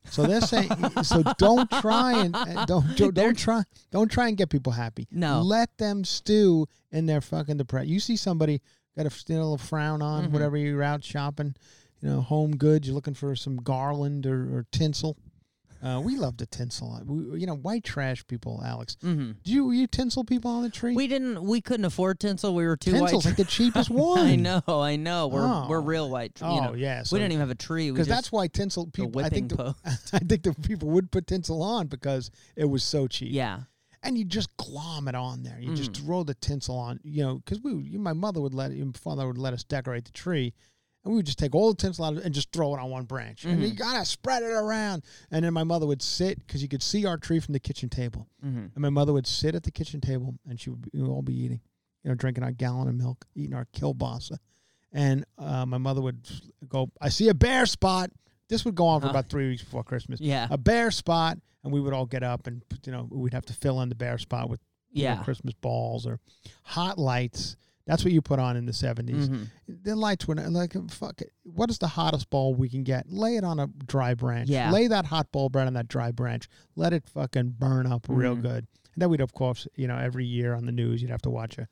So 0.09 0.23
they're 0.23 0.41
saying, 0.41 0.69
so 1.03 1.23
don't 1.37 1.69
try 1.69 2.21
and 2.23 2.35
uh, 2.35 2.65
don't 2.65 2.85
don't, 2.97 3.13
don't 3.13 3.37
try 3.37 3.63
don't 3.91 4.09
try 4.11 4.27
and 4.29 4.37
get 4.37 4.49
people 4.49 4.71
happy. 4.73 5.07
No. 5.11 5.41
let 5.41 5.77
them 5.77 6.03
stew 6.03 6.67
in 6.91 7.05
their 7.05 7.21
fucking 7.21 7.57
depression. 7.57 7.89
You 7.89 7.99
see 7.99 8.15
somebody 8.15 8.61
got 8.97 9.05
a 9.05 9.11
a 9.53 9.57
frown 9.57 10.01
on, 10.01 10.27
Mhm. 10.27 10.31
whatever 10.31 10.57
you're 10.57 10.83
out 10.83 11.03
shopping, 11.03 11.55
you 12.01 12.09
know, 12.09 12.21
home 12.21 12.55
goods. 12.55 12.87
You're 12.87 12.95
looking 12.95 13.13
for 13.13 13.35
some 13.35 13.57
garland 13.57 14.25
or, 14.25 14.41
or 14.57 14.65
tinsel. 14.71 15.17
Uh, 15.81 16.01
we 16.03 16.17
love 16.17 16.35
to 16.35 16.45
tinsel. 16.45 17.01
We, 17.05 17.39
you 17.39 17.47
know, 17.47 17.55
white 17.55 17.85
trash 17.85 18.27
people, 18.27 18.61
Alex. 18.65 18.97
hmm 19.01 19.31
Do 19.45 19.51
you 19.53 19.71
you 19.71 19.87
tinsel 19.87 20.25
people 20.25 20.51
on 20.51 20.63
the 20.63 20.69
tree? 20.69 20.93
We 20.93 21.07
didn't. 21.07 21.41
We 21.41 21.61
couldn't 21.61 21.85
afford 21.85 22.19
tinsel. 22.19 22.53
We 22.53 22.65
were 22.67 22.75
too 22.75 22.91
Tinsel's 22.91 23.23
white. 23.23 23.29
like 23.29 23.37
the 23.37 23.45
cheapest 23.57 23.89
one. 23.89 24.19
I 24.19 24.35
know. 24.35 24.61
I 24.67 24.97
know. 24.97 25.27
We're 25.27 25.41
Oh. 25.47 25.67
we're 25.69 25.79
real 25.79 26.09
white. 26.09 26.37
Oh 26.41 26.55
you 26.55 26.61
know. 26.61 26.73
yeah, 26.73 27.03
we 27.09 27.19
didn't 27.19 27.31
even 27.31 27.39
have 27.39 27.49
a 27.49 27.55
tree. 27.55 27.89
Because 27.91 28.07
that's 28.07 28.29
why 28.29 28.47
tinsel 28.47 28.87
people. 28.87 29.23
I 29.23 29.29
think 29.29 29.49
the. 29.55 29.73
I 29.85 30.19
think 30.19 30.43
the 30.43 30.53
people 30.67 30.89
would 30.89 31.11
put 31.11 31.27
tinsel 31.27 31.63
on 31.63 31.87
because 31.87 32.29
it 32.57 32.65
was 32.65 32.83
so 32.83 33.07
cheap. 33.07 33.31
yeah. 33.31 33.59
and 34.03 34.17
you 34.17 34.25
just 34.25 34.49
glom 34.57 35.07
it 35.07 35.15
on 35.15 35.43
there. 35.43 35.59
You 35.61 35.75
just 35.75 35.93
Mm. 35.93 36.05
throw 36.05 36.23
the 36.23 36.33
tinsel 36.35 36.75
on. 36.77 36.99
You 37.03 37.23
know, 37.23 37.35
because 37.35 37.61
we, 37.61 37.71
you, 37.83 37.99
my 37.99 38.11
mother 38.13 38.41
would 38.41 38.53
let, 38.53 38.73
your 38.73 38.91
father 38.93 39.25
would 39.27 39.37
let 39.37 39.53
us 39.53 39.63
decorate 39.63 40.03
the 40.03 40.11
tree, 40.11 40.53
and 41.09 41.13
we 41.15 41.17
would 41.17 41.25
just 41.25 41.39
take 41.39 41.55
all 41.55 41.69
the 41.73 41.75
tinsel 41.81 42.05
out 42.05 42.17
and 42.17 42.33
just 42.35 42.51
throw 42.51 42.75
it 42.75 42.79
on 42.79 42.89
one 42.91 43.05
branch, 43.05 43.43
and 43.43 43.59
you 43.61 43.69
Mhm. 43.71 43.77
gotta 43.77 44.05
spread 44.05 44.43
it 44.43 44.51
around. 44.51 45.03
And 45.31 45.43
then 45.43 45.53
my 45.53 45.63
mother 45.63 45.87
would 45.87 46.03
sit 46.03 46.37
because 46.39 46.61
you 46.61 46.67
could 46.69 46.83
see 46.83 47.05
our 47.05 47.17
tree 47.17 47.39
from 47.39 47.53
the 47.53 47.59
kitchen 47.59 47.89
table, 47.89 48.27
hmm 48.41 48.67
and 48.73 48.77
my 48.77 48.89
mother 48.91 49.11
would 49.11 49.25
sit 49.25 49.55
at 49.55 49.63
the 49.63 49.71
kitchen 49.71 49.99
table, 50.01 50.35
and 50.45 50.59
she 50.59 50.69
would 50.69 50.81
be, 50.83 50.89
we 50.93 51.01
would 51.01 51.09
all 51.09 51.23
be 51.23 51.33
eating, 51.33 51.61
you 52.03 52.09
know, 52.09 52.15
drinking 52.15 52.43
our 52.43 52.51
gallon 52.51 52.87
of 52.87 52.93
milk, 52.95 53.25
eating 53.33 53.55
our 53.55 53.65
kielbasa, 53.73 54.37
and 54.91 55.25
uh, 55.39 55.65
my 55.65 55.79
mother 55.79 56.01
would 56.01 56.27
go, 56.67 56.91
"I 57.01 57.09
see 57.09 57.27
a 57.29 57.33
bare 57.33 57.65
spot." 57.65 58.11
This 58.47 58.63
would 58.65 58.75
go 58.75 58.85
on 58.87 59.01
for 59.01 59.07
Huh. 59.07 59.11
about 59.11 59.29
three 59.29 59.47
weeks 59.49 59.63
before 59.63 59.83
Christmas 59.83 60.19
Yeah. 60.21 60.47
a 60.51 60.57
bare 60.59 60.91
spot, 60.91 61.39
and 61.63 61.73
we 61.73 61.81
would 61.81 61.93
all 61.93 62.05
get 62.05 62.21
up 62.23 62.45
and 62.47 62.61
you 62.85 62.91
know 62.91 63.07
we'd 63.11 63.33
have 63.33 63.45
to 63.47 63.53
fill 63.53 63.81
in 63.81 63.89
the 63.89 63.95
bare 63.95 64.17
spot 64.19 64.47
with 64.49 64.59
Yeah. 64.91 65.23
Christmas 65.23 65.53
balls 65.55 66.05
or 66.07 66.19
hot 66.63 66.97
lights. 66.99 67.55
That's 67.89 68.03
what 68.05 68.13
you 68.13 68.21
put 68.21 68.37
on 68.37 68.55
in 68.55 68.67
the 68.67 68.71
70s. 68.71 69.29
Mhm. 69.29 69.47
The 69.67 69.95
lights 69.95 70.27
were 70.27 70.35
not- 70.35 70.51
like 70.51 70.73
fuck. 70.91 71.21
It. 71.21 71.31
What 71.43 71.71
is 71.71 71.79
the 71.79 71.87
hottest 71.87 72.29
bulb 72.29 72.59
we 72.59 72.69
can 72.69 72.83
get? 72.83 73.11
Lay 73.11 73.35
it 73.35 73.43
on 73.43 73.59
a 73.59 73.65
dry 73.87 74.13
branch. 74.13 74.47
Yeah. 74.47 74.71
Lay 74.71 74.85
that 74.87 75.05
hot 75.05 75.31
bulb 75.31 75.55
right 75.55 75.65
on 75.65 75.73
that 75.73 75.87
dry 75.87 76.11
branch. 76.11 76.47
Let 76.75 76.93
it 76.93 77.07
fucking 77.09 77.55
burn 77.57 77.87
up 77.87 78.05
real 78.07 78.35
Mhm. 78.37 78.41
good. 78.43 78.67
And 78.93 79.01
then 79.01 79.09
we'd 79.09 79.21
of 79.21 79.33
course 79.33 79.67
you 79.75 79.87
know 79.87 79.97
every 79.97 80.23
year 80.25 80.53
on 80.53 80.65
the 80.67 80.71
news 80.71 81.01
you'd 81.01 81.09
have 81.09 81.23
to 81.23 81.31
watch 81.31 81.57
a 81.57 81.67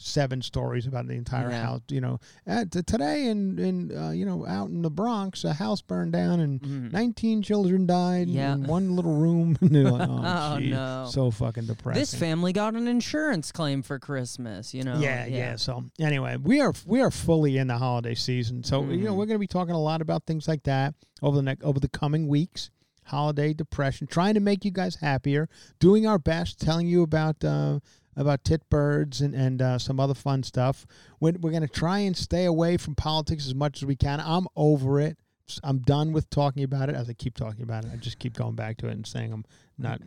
seven 0.00 0.40
stories 0.42 0.86
about 0.86 1.06
the 1.06 1.14
entire 1.14 1.50
Yeah. 1.50 1.62
house. 1.62 1.82
You 1.88 2.00
know, 2.00 2.20
at, 2.46 2.70
today 2.72 3.26
in 3.28 3.58
in 3.58 3.96
uh, 3.96 4.10
you 4.10 4.24
know 4.24 4.46
out 4.46 4.70
in 4.70 4.82
the 4.82 4.90
Bronx, 4.90 5.44
a 5.44 5.52
house 5.52 5.82
burned 5.82 6.12
down 6.12 6.40
and 6.40 6.60
Mhm. 6.60 6.92
19 6.92 7.42
children 7.42 7.86
died 7.86 8.28
Yeah. 8.28 8.54
in 8.54 8.64
one 8.66 8.96
little 8.96 9.14
room. 9.16 9.56
Like, 9.70 10.08
oh, 10.08 10.22
Oh, 10.56 10.58
no. 10.58 11.06
So 11.10 11.30
fucking 11.30 11.66
depressing. 11.66 12.00
This 12.00 12.14
family 12.14 12.52
got 12.52 12.74
an 12.74 12.88
insurance 12.88 13.52
claim 13.52 13.82
for 13.82 13.98
Christmas. 13.98 14.72
You 14.74 14.82
know. 14.84 14.98
yeah, 14.98 15.26
yeah, 15.26 15.56
So 15.56 15.84
anyway, 15.98 16.36
we 16.36 16.60
are 16.60 16.72
we 16.86 17.00
are 17.00 17.10
fully 17.10 17.56
in 17.58 17.66
the 17.68 17.78
holiday 17.78 18.14
season. 18.14 18.64
So 18.64 18.82
you 18.90 19.04
know 19.04 19.12
Mhm. 19.12 19.16
we're 19.16 19.26
going 19.26 19.36
to 19.36 19.38
be 19.38 19.46
talking 19.46 19.74
a 19.74 19.80
lot 19.80 20.00
about 20.00 20.24
things 20.26 20.48
like 20.48 20.62
that 20.64 20.94
over 21.22 21.36
the 21.36 21.42
next 21.42 21.62
over 21.64 21.78
the 21.78 21.88
coming 21.88 22.26
weeks. 22.28 22.70
Holiday 23.04 23.52
depression, 23.54 24.06
trying 24.06 24.34
to 24.34 24.40
make 24.40 24.64
you 24.64 24.70
guys 24.70 24.96
happier, 24.96 25.48
doing 25.80 26.06
our 26.06 26.18
best, 26.18 26.60
telling 26.60 26.86
you 26.86 27.02
about 27.02 27.42
uh, 27.44 27.80
about 28.16 28.44
tit 28.44 28.68
birds 28.70 29.20
and 29.20 29.34
and 29.34 29.62
uh, 29.62 29.78
some 29.78 30.00
other 30.00 30.14
fun 30.14 30.42
stuff. 30.42 30.86
We're, 31.20 31.34
we're 31.40 31.50
going 31.50 31.62
to 31.62 31.68
try 31.68 32.00
and 32.00 32.16
stay 32.16 32.44
away 32.44 32.76
from 32.76 32.94
politics 32.94 33.46
as 33.46 33.54
much 33.54 33.78
as 33.78 33.86
we 33.86 33.96
can. 33.96 34.20
I'm 34.20 34.46
over 34.56 35.00
it. 35.00 35.18
I'm 35.64 35.78
done 35.78 36.12
with 36.12 36.30
talking 36.30 36.62
about 36.62 36.88
it. 36.88 36.94
As 36.94 37.08
I 37.08 37.12
keep 37.12 37.36
talking 37.36 37.62
about 37.62 37.84
it, 37.84 37.90
I 37.92 37.96
just 37.96 38.18
keep 38.18 38.36
going 38.36 38.54
back 38.54 38.76
to 38.78 38.88
it 38.88 38.92
and 38.92 39.06
saying 39.06 39.32
I'm 39.32 39.44
not. 39.78 40.00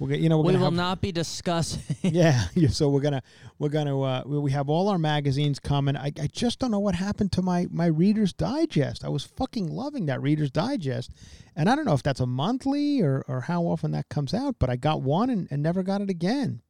We're 0.00 0.14
you 0.14 0.30
know, 0.30 0.38
we're 0.38 0.52
we 0.52 0.52
will 0.54 0.64
have, 0.64 0.72
not 0.72 1.02
be 1.02 1.12
discussing. 1.12 1.82
yeah, 2.02 2.46
yeah. 2.54 2.70
So 2.70 2.88
we're 2.88 3.02
gonna 3.02 3.22
we're 3.58 3.68
gonna 3.68 4.00
uh, 4.00 4.22
we 4.24 4.38
we 4.38 4.50
have 4.50 4.70
all 4.70 4.88
our 4.88 4.98
magazines 4.98 5.60
coming. 5.60 5.94
I, 5.94 6.06
I 6.06 6.26
just 6.32 6.58
don't 6.58 6.70
know 6.70 6.78
what 6.78 6.94
happened 6.94 7.32
to 7.32 7.42
my 7.42 7.66
my 7.70 7.86
Reader's 7.86 8.32
Digest. 8.32 9.04
I 9.04 9.10
was 9.10 9.24
fucking 9.24 9.68
loving 9.68 10.06
that 10.06 10.22
Reader's 10.22 10.50
Digest, 10.50 11.12
and 11.54 11.68
I 11.68 11.76
don't 11.76 11.84
know 11.84 11.92
if 11.92 12.02
that's 12.02 12.20
a 12.20 12.26
monthly 12.26 13.02
or 13.02 13.22
or 13.28 13.42
how 13.42 13.64
often 13.64 13.90
that 13.90 14.08
comes 14.08 14.32
out. 14.32 14.56
But 14.58 14.70
I 14.70 14.76
got 14.76 15.02
one 15.02 15.28
and, 15.28 15.46
and 15.50 15.62
never 15.62 15.82
got 15.82 16.00
it 16.00 16.08
again. 16.08 16.62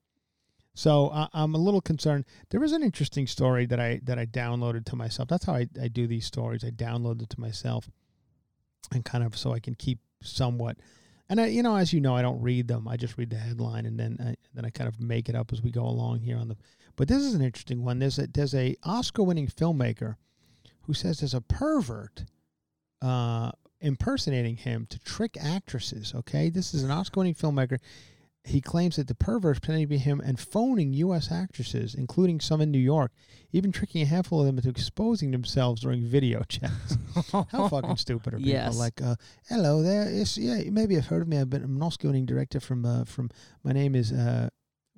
So 0.80 1.10
I'm 1.34 1.54
a 1.54 1.58
little 1.58 1.82
concerned. 1.82 2.24
There 2.48 2.64
is 2.64 2.72
an 2.72 2.82
interesting 2.82 3.26
story 3.26 3.66
that 3.66 3.78
I 3.78 4.00
that 4.04 4.18
I 4.18 4.24
downloaded 4.24 4.86
to 4.86 4.96
myself. 4.96 5.28
That's 5.28 5.44
how 5.44 5.52
I, 5.52 5.66
I 5.78 5.88
do 5.88 6.06
these 6.06 6.24
stories. 6.24 6.64
I 6.64 6.70
download 6.70 7.20
it 7.20 7.28
to 7.28 7.38
myself, 7.38 7.90
and 8.90 9.04
kind 9.04 9.22
of 9.22 9.36
so 9.36 9.52
I 9.52 9.58
can 9.58 9.74
keep 9.74 9.98
somewhat. 10.22 10.78
And 11.28 11.38
I, 11.38 11.48
you 11.48 11.62
know, 11.62 11.76
as 11.76 11.92
you 11.92 12.00
know, 12.00 12.16
I 12.16 12.22
don't 12.22 12.40
read 12.40 12.66
them. 12.66 12.88
I 12.88 12.96
just 12.96 13.18
read 13.18 13.28
the 13.28 13.36
headline, 13.36 13.84
and 13.84 14.00
then 14.00 14.16
I, 14.20 14.36
then 14.54 14.64
I 14.64 14.70
kind 14.70 14.88
of 14.88 14.98
make 14.98 15.28
it 15.28 15.34
up 15.34 15.52
as 15.52 15.60
we 15.60 15.70
go 15.70 15.84
along 15.84 16.20
here 16.20 16.38
on 16.38 16.48
the. 16.48 16.56
But 16.96 17.08
this 17.08 17.22
is 17.22 17.34
an 17.34 17.42
interesting 17.42 17.84
one. 17.84 17.98
There's 17.98 18.18
a 18.18 18.26
there's 18.28 18.54
a 18.54 18.74
Oscar-winning 18.82 19.48
filmmaker 19.48 20.16
who 20.84 20.94
says 20.94 21.20
there's 21.20 21.34
a 21.34 21.42
pervert 21.42 22.24
uh, 23.02 23.52
impersonating 23.82 24.56
him 24.56 24.86
to 24.88 24.98
trick 25.00 25.36
actresses. 25.38 26.14
Okay, 26.14 26.48
this 26.48 26.72
is 26.72 26.84
an 26.84 26.90
Oscar-winning 26.90 27.34
filmmaker. 27.34 27.80
He 28.44 28.60
claims 28.60 28.96
that 28.96 29.06
the 29.06 29.14
pervert 29.14 29.60
pretending 29.60 29.84
to 29.84 29.88
be 29.88 29.98
him 29.98 30.20
and 30.20 30.40
phoning 30.40 30.94
U.S. 30.94 31.30
actresses, 31.30 31.94
including 31.94 32.40
some 32.40 32.60
in 32.60 32.70
New 32.70 32.78
York, 32.78 33.12
even 33.52 33.70
tricking 33.70 34.02
a 34.02 34.06
handful 34.06 34.40
of 34.40 34.46
them 34.46 34.56
into 34.56 34.70
exposing 34.70 35.30
themselves 35.30 35.82
during 35.82 36.02
video 36.02 36.42
chats. 36.48 36.96
How 37.32 37.68
fucking 37.68 37.96
stupid 37.96 38.34
are 38.34 38.38
people? 38.38 38.50
Yes. 38.50 38.78
Like, 38.78 39.02
uh, 39.02 39.16
hello 39.48 39.82
there. 39.82 40.08
It's, 40.08 40.38
yeah, 40.38 40.62
maybe 40.70 40.94
you've 40.94 41.06
heard 41.06 41.22
of 41.22 41.28
me. 41.28 41.38
I've 41.38 41.50
been 41.50 41.62
I'm 41.62 41.76
an 41.76 41.82
Oscar-winning 41.82 42.26
director 42.26 42.60
from 42.60 42.86
uh, 42.86 43.04
from. 43.04 43.30
My 43.62 43.72
name 43.72 43.94
is 43.94 44.10
uh, 44.10 44.48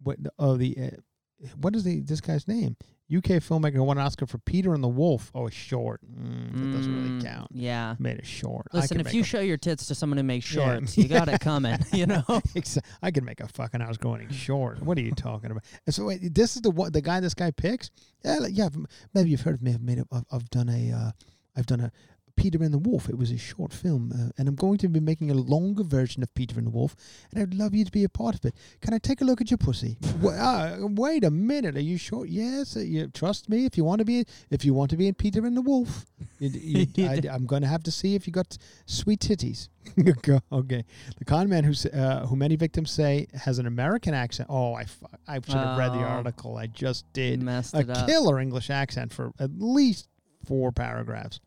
what? 0.03 0.19
Oh, 0.39 0.57
the 0.57 0.77
uh, 0.79 1.47
what 1.57 1.75
is 1.75 1.85
the 1.85 2.01
this 2.01 2.21
guy's 2.21 2.47
name? 2.47 2.77
UK 3.15 3.41
filmmaker 3.43 3.75
who 3.75 3.83
won 3.85 3.99
an 3.99 4.05
Oscar 4.05 4.27
for 4.27 4.39
Peter 4.39 4.73
and 4.75 4.83
the 4.83 4.89
Wolf. 4.89 5.31
Oh, 5.35 5.49
short. 5.51 6.01
Mm, 6.07 6.53
that 6.53 6.77
doesn't 6.79 6.95
really 6.95 7.09
Mm, 7.21 7.25
count. 7.25 7.49
Yeah. 7.53 7.95
Made 7.99 8.19
it 8.19 8.27
short. 8.27 8.67
Listen, 8.73 9.01
if 9.01 9.13
you 9.13 9.21
a- 9.21 9.25
show 9.25 9.41
your 9.41 9.57
tits 9.59 9.87
to 9.89 9.95
someone 9.95 10.17
who 10.17 10.23
makes 10.23 10.53
Yeah. 10.55 10.77
shorts, 10.77 10.97
you 10.97 11.09
got 11.09 11.29
it 11.29 11.41
coming. 11.43 11.79
You 11.93 12.07
know. 12.07 12.23
I 13.03 13.11
could 13.11 13.25
make 13.25 13.41
a 13.41 13.49
fucking 13.49 13.81
house 13.81 13.97
going 13.99 14.31
short. 14.31 14.83
What 14.83 14.97
are 14.99 15.03
you 15.03 15.13
talking 15.13 15.51
about? 15.51 15.65
And 15.87 15.95
so 15.95 16.05
wait, 16.07 16.35
this 16.35 16.57
is 16.57 16.63
the 16.63 16.71
one, 16.71 16.93
the 16.93 17.03
guy 17.03 17.21
this 17.21 17.35
guy 17.35 17.51
picks. 17.51 17.91
Yeah, 18.25 18.39
like, 18.39 18.57
yeah. 18.57 18.69
Maybe 19.15 19.31
you've 19.31 19.43
heard 19.43 19.55
of 19.57 19.63
me. 19.63 19.73
I've 19.75 19.83
made. 19.83 19.99
A, 19.99 20.07
I've, 20.13 20.25
I've 20.33 20.51
done 20.51 20.69
a. 20.69 20.93
Uh, 20.93 21.11
I've 21.55 21.67
done 21.67 21.81
a 21.81 21.93
Peter 22.37 22.63
and 22.63 22.73
the 22.73 22.79
Wolf. 22.79 23.09
It 23.09 23.19
was 23.19 23.31
a 23.31 23.39
short 23.39 23.73
film, 23.73 24.13
uh, 24.15 24.31
and 24.39 24.49
I'm 24.49 24.55
going 24.55 24.79
to 24.79 24.89
be 24.89 25.01
making 25.01 25.31
a 25.31 25.35
longer 25.35 25.85
version 25.85 26.23
of 26.23 26.33
Peter 26.35 26.59
and 26.59 26.67
the 26.67 26.71
Wolf. 26.71 26.95
And 27.33 27.43
I'd 27.43 27.55
love 27.55 27.75
you 27.75 27.85
to 27.85 27.93
be 27.93 28.05
a 28.05 28.09
part 28.09 28.35
of 28.35 28.45
it. 28.45 28.55
Can 28.81 28.95
I 28.95 28.99
take 28.99 29.21
a 29.21 29.25
look 29.25 29.41
at 29.41 29.51
your 29.51 29.59
pussy? 29.59 29.99
Wa- 30.21 30.33
uh, 30.33 30.77
wait 30.81 31.25
a 31.25 31.31
minute. 31.31 31.77
Are 31.77 31.81
you 31.81 31.97
sure? 31.97 32.27
Yes. 32.27 32.77
Uh, 32.77 32.81
you 32.81 33.09
trust 33.09 33.49
me. 33.49 33.65
If 33.67 33.77
you 33.77 33.85
want 33.85 34.01
to 34.01 34.05
be, 34.05 34.25
if 34.51 34.65
you 34.65 34.75
want 34.75 34.91
to 34.91 34.97
be 34.97 35.09
in 35.09 35.15
Peter 35.15 35.45
and 35.47 35.57
the 35.57 35.63
Wolf, 35.63 36.07
you, 36.39 36.87
you, 36.95 37.07
I, 37.09 37.21
I'm 37.31 37.47
going 37.47 37.63
to 37.63 37.69
have 37.69 37.83
to 37.85 37.91
see 37.91 38.15
if 38.15 38.27
you 38.27 38.33
got 38.33 38.57
sweet 38.87 39.21
titties. 39.21 39.69
Okay. 40.53 40.85
The 41.19 41.25
con 41.25 41.49
man 41.49 41.65
who 41.65 41.73
uh, 41.91 42.27
who 42.27 42.37
many 42.37 42.55
victims 42.57 42.91
say 42.93 43.27
has 43.35 43.59
an 43.59 43.67
American 43.67 44.15
accent. 44.15 44.49
Oh, 44.51 44.75
I, 44.75 44.85
fu- 44.85 45.07
I 45.27 45.35
should 45.37 45.55
have 45.55 45.77
read 45.79 45.93
the 45.93 45.99
Oh. 45.99 46.03
article. 46.19 46.57
I 46.57 46.67
just 46.69 47.05
did. 47.13 47.43
Messed 47.43 47.75
A 47.75 47.85
killer 48.07 48.39
English 48.39 48.71
accent 48.71 49.13
for 49.13 49.33
at 49.41 49.51
least 49.59 50.09
four 50.47 50.71
paragraphs. 50.73 51.41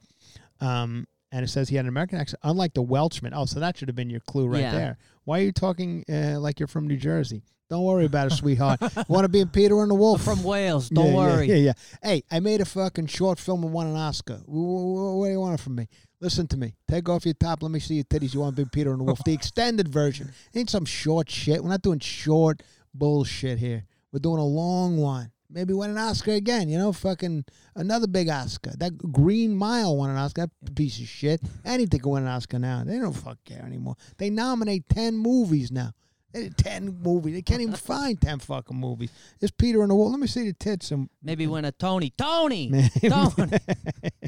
Um, 0.61 1.07
and 1.31 1.43
it 1.43 1.49
says 1.49 1.67
he 1.69 1.75
had 1.75 1.85
an 1.85 1.89
American 1.89 2.17
accent, 2.19 2.39
unlike 2.43 2.73
the 2.73 2.81
Welshman. 2.81 3.33
Oh, 3.33 3.45
so 3.45 3.59
that 3.59 3.77
should 3.77 3.89
have 3.89 3.95
been 3.95 4.09
your 4.09 4.21
clue 4.21 4.47
right 4.47 4.61
Yeah. 4.61 4.71
there. 4.71 4.97
Why 5.25 5.39
are 5.39 5.43
you 5.43 5.51
talking 5.51 6.05
uh, 6.09 6.39
like 6.39 6.59
you're 6.59 6.67
from 6.67 6.87
New 6.87 6.97
Jersey? 6.97 7.43
Don't 7.69 7.83
worry 7.83 8.05
about 8.11 8.27
it, 8.31 8.35
sweetheart. 8.35 8.79
Want 9.09 9.23
to 9.25 9.29
be 9.29 9.41
in 9.41 9.49
Peter 9.49 9.81
and 9.81 9.89
the 9.91 9.95
Wolf? 9.95 10.23
From 10.23 10.43
Wales. 10.43 10.87
Don't 10.89 11.05
Yeah, 11.07 11.11
yeah, 11.11 11.17
worry. 11.17 11.47
Yeah, 11.47 11.55
yeah, 11.55 11.73
Hey, 12.01 12.23
I 12.31 12.39
made 12.39 12.61
a 12.61 12.65
fucking 12.65 13.07
short 13.07 13.39
film 13.39 13.63
and 13.63 13.73
won 13.73 13.87
an 13.87 13.95
Oscar. 13.95 14.35
Wh- 14.45 14.45
wh- 14.47 15.17
What 15.17 15.25
do 15.27 15.31
you 15.31 15.39
want 15.39 15.59
from 15.59 15.75
me? 15.75 15.87
Listen 16.21 16.47
to 16.47 16.57
me. 16.57 16.75
Take 16.87 17.09
off 17.09 17.25
your 17.25 17.33
top. 17.33 17.61
Let 17.63 17.71
me 17.71 17.79
see 17.79 17.95
your 17.95 18.03
titties. 18.05 18.33
You 18.33 18.39
want 18.39 18.55
to 18.55 18.63
be 18.63 18.69
Peter 18.71 18.91
and 18.91 18.99
the 18.99 19.03
Wolf? 19.03 19.21
The 19.25 19.33
extended 19.33 19.89
version. 19.89 20.31
Ain't 20.55 20.69
some 20.69 20.85
short 20.85 21.29
shit. 21.29 21.61
We're 21.61 21.69
not 21.71 21.81
doing 21.81 21.99
short 21.99 22.61
bullshit 22.93 23.57
here. 23.59 23.83
We're 24.11 24.19
doing 24.19 24.39
a 24.39 24.45
long 24.45 24.97
one. 24.97 25.31
Maybe 25.49 25.73
win 25.73 25.91
an 25.91 25.97
Oscar 25.97 26.31
again. 26.31 26.69
You 26.69 26.77
know, 26.77 26.91
fucking 26.91 27.45
another 27.75 28.07
big 28.07 28.29
Oscar. 28.29 28.71
That 28.77 28.97
Green 29.11 29.55
Mile 29.55 29.95
won 29.95 30.09
an 30.09 30.17
Oscar. 30.17 30.47
That 30.61 30.75
piece 30.75 30.99
of 30.99 31.07
shit. 31.07 31.41
Anything 31.63 31.99
can 31.99 32.11
win 32.11 32.23
an 32.23 32.29
Oscar 32.29 32.59
now. 32.59 32.83
They 32.83 32.97
don't 32.97 33.13
fuck 33.13 33.37
care 33.45 33.63
anymore. 33.63 33.95
They 34.17 34.29
nominate 34.29 34.89
ten 34.89 35.17
movies 35.17 35.71
now. 35.71 35.91
They 36.33 36.43
did 36.43 36.57
ten 36.57 36.99
movies. 37.01 37.35
They 37.35 37.41
can't 37.41 37.61
even 37.61 37.75
find 37.75 38.19
ten 38.19 38.39
fucking 38.39 38.75
movies. 38.77 39.11
It's 39.39 39.51
Peter 39.51 39.81
and 39.81 39.91
the 39.91 39.95
Wolf. 39.95 40.11
Let 40.11 40.19
me 40.19 40.27
see 40.27 40.45
the 40.47 40.53
tits 40.53 40.91
and 40.91 41.09
Maybe 41.21 41.47
win 41.47 41.65
a 41.65 41.71
Tony. 41.71 42.11
Tony. 42.17 42.89
Tony. 43.01 43.51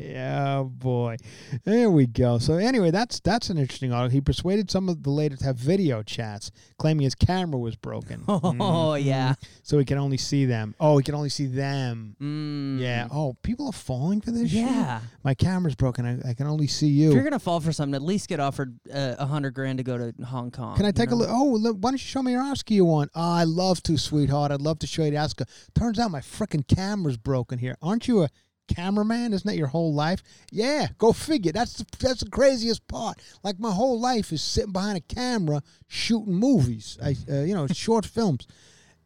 yeah, 0.00 0.62
boy. 0.64 1.16
There 1.64 1.90
we 1.90 2.06
go. 2.06 2.38
So 2.38 2.54
anyway, 2.54 2.90
that's 2.90 3.20
that's 3.20 3.50
an 3.50 3.58
interesting 3.58 3.92
article. 3.92 4.12
He 4.14 4.20
persuaded 4.20 4.70
some 4.70 4.88
of 4.88 5.02
the 5.02 5.10
ladies 5.10 5.38
to 5.40 5.44
have 5.46 5.56
video 5.56 6.02
chats, 6.02 6.50
claiming 6.78 7.04
his 7.04 7.14
camera 7.14 7.58
was 7.58 7.76
broken. 7.76 8.24
Oh 8.60 8.94
yeah. 8.94 9.34
So 9.62 9.78
he 9.78 9.84
can 9.84 9.98
only 9.98 10.16
see 10.16 10.44
them. 10.44 10.74
Oh, 10.80 10.98
he 10.98 11.04
can 11.04 11.14
only 11.14 11.28
see 11.28 11.46
them. 11.46 12.16
Mm. 12.20 12.80
Yeah. 12.80 13.08
Oh, 13.10 13.36
people 13.42 13.66
are 13.66 13.72
falling 13.72 14.20
for 14.20 14.30
this 14.30 14.50
shit? 14.50 14.60
Yeah. 14.62 15.00
My 15.22 15.34
camera's 15.34 15.74
broken. 15.74 16.04
I, 16.06 16.30
I 16.30 16.34
can 16.34 16.46
only 16.46 16.66
see 16.66 16.88
you. 16.88 17.08
If 17.08 17.14
you're 17.14 17.22
gonna 17.24 17.38
fall 17.38 17.60
for 17.60 17.72
something, 17.72 17.94
at 17.94 18.02
least 18.02 18.28
get 18.28 18.40
offered 18.40 18.78
uh, 18.92 19.14
a 19.18 19.26
hundred 19.26 19.54
grand 19.54 19.78
to 19.78 19.84
go 19.84 19.96
to 19.98 20.14
Hong 20.24 20.50
Kong. 20.50 20.76
Can 20.76 20.86
I 20.86 20.90
take 20.90 21.10
a 21.10 21.14
look? 21.14 21.28
Oh, 21.30 21.56
look, 21.60 21.76
why 21.80 21.90
don't 21.90 21.94
you 22.02 22.06
show 22.06 22.22
me 22.22 22.32
your 22.32 22.42
Oscar 22.42 22.74
you 22.74 22.84
won? 22.84 23.08
Oh, 23.14 23.20
I 23.32 23.44
love 23.44 23.82
to, 23.84 23.96
sweetheart. 23.96 24.52
I'd 24.52 24.60
love 24.62 24.78
to 24.80 24.86
show 24.86 25.04
you 25.04 25.10
the 25.10 25.18
Oscar. 25.18 25.44
Turns 25.74 25.98
out 25.98 26.10
my 26.10 26.20
frickin' 26.20 26.66
camera's 26.66 27.16
broken 27.16 27.58
here. 27.58 27.76
Aren't 27.82 28.08
you 28.08 28.22
a 28.24 28.28
cameraman? 28.74 29.32
Isn't 29.32 29.46
that 29.46 29.56
your 29.56 29.66
whole 29.68 29.92
life? 29.92 30.22
Yeah, 30.50 30.88
go 30.98 31.12
figure. 31.12 31.52
That's 31.52 31.74
the, 31.74 31.86
that's 31.98 32.22
the 32.24 32.30
craziest 32.30 32.86
part. 32.88 33.18
Like 33.42 33.58
my 33.58 33.70
whole 33.72 33.98
life 34.00 34.32
is 34.32 34.42
sitting 34.42 34.72
behind 34.72 34.96
a 34.98 35.00
camera 35.14 35.62
shooting 35.88 36.34
movies. 36.34 36.98
I, 37.02 37.16
uh, 37.30 37.40
you 37.42 37.54
know, 37.54 37.66
short 37.66 38.06
films, 38.06 38.46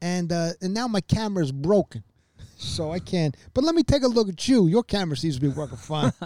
and 0.00 0.30
uh, 0.32 0.50
and 0.60 0.74
now 0.74 0.86
my 0.88 1.00
camera's 1.00 1.52
broken. 1.52 2.04
So 2.56 2.92
I 2.92 2.98
can't. 3.00 3.36
But 3.52 3.64
let 3.64 3.74
me 3.74 3.82
take 3.82 4.04
a 4.04 4.08
look 4.08 4.28
at 4.28 4.46
you. 4.48 4.66
Your 4.68 4.84
camera 4.84 5.16
seems 5.16 5.34
to 5.34 5.40
be 5.40 5.48
working 5.48 5.76
fine. 5.76 6.12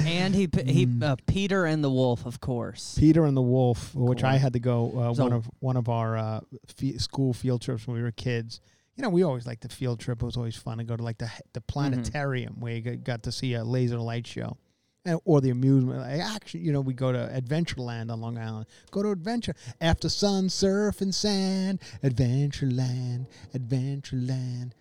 And 0.00 0.34
he 0.34 0.48
he 0.66 0.86
uh, 1.02 1.16
Peter 1.26 1.64
and 1.64 1.82
the 1.82 1.90
Wolf, 1.90 2.24
of 2.24 2.40
course. 2.40 2.96
Peter 2.98 3.24
and 3.24 3.36
the 3.36 3.42
Wolf, 3.42 3.94
which 3.94 4.22
I 4.22 4.36
had 4.36 4.52
to 4.52 4.60
go 4.60 4.92
uh, 4.96 5.14
So- 5.14 5.24
one 5.24 5.32
of 5.32 5.50
one 5.58 5.76
of 5.76 5.88
our 5.88 6.16
uh, 6.16 6.40
fe- 6.66 6.98
school 6.98 7.32
field 7.32 7.62
trips 7.62 7.86
when 7.86 7.96
we 7.96 8.02
were 8.02 8.12
kids. 8.12 8.60
You 8.98 9.02
know, 9.02 9.10
we 9.10 9.22
always 9.22 9.46
liked 9.46 9.62
the 9.62 9.68
field 9.68 10.00
trip. 10.00 10.20
It 10.20 10.26
was 10.26 10.36
always 10.36 10.56
fun 10.56 10.78
to 10.78 10.84
go 10.84 10.96
to 10.96 11.02
like 11.02 11.18
the 11.18 11.30
the 11.52 11.60
mm-hmm. 11.60 11.72
planetarium 11.72 12.56
where 12.58 12.74
you 12.74 12.96
got- 12.96 13.22
to 13.22 13.32
see 13.32 13.54
a 13.54 13.64
laser 13.64 13.98
light 13.98 14.26
show, 14.26 14.56
and, 15.04 15.20
or 15.24 15.40
the 15.40 15.50
amusement. 15.50 16.00
Like, 16.00 16.20
actually, 16.20 16.60
you 16.60 16.72
know, 16.72 16.80
we 16.80 16.94
go 16.94 17.12
to 17.12 17.18
Adventureland 17.18 18.10
on 18.10 18.20
Long 18.20 18.36
Island. 18.36 18.66
Go 18.90 19.02
to 19.04 19.10
Adventure 19.10 19.54
after 19.80 20.08
sun, 20.08 20.48
surf 20.48 21.00
and 21.00 21.14
sand. 21.14 21.80
Adventureland, 22.02 23.26
Adventureland. 23.56 24.72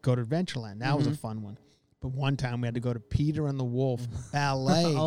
Go 0.00 0.14
to 0.14 0.22
Adventureland. 0.22 0.78
That 0.78 0.96
was 0.96 1.06
a 1.06 1.10
mm-hmm. 1.10 1.18
fun 1.18 1.42
one. 1.42 1.58
But 2.02 2.08
one 2.12 2.36
time 2.36 2.60
we 2.60 2.66
had 2.66 2.74
to 2.74 2.80
go 2.80 2.92
to 2.92 3.00
Peter 3.00 3.46
and 3.46 3.58
the 3.58 3.64
Wolf 3.64 4.06
ballet. 4.32 4.84
Oh. 4.86 4.98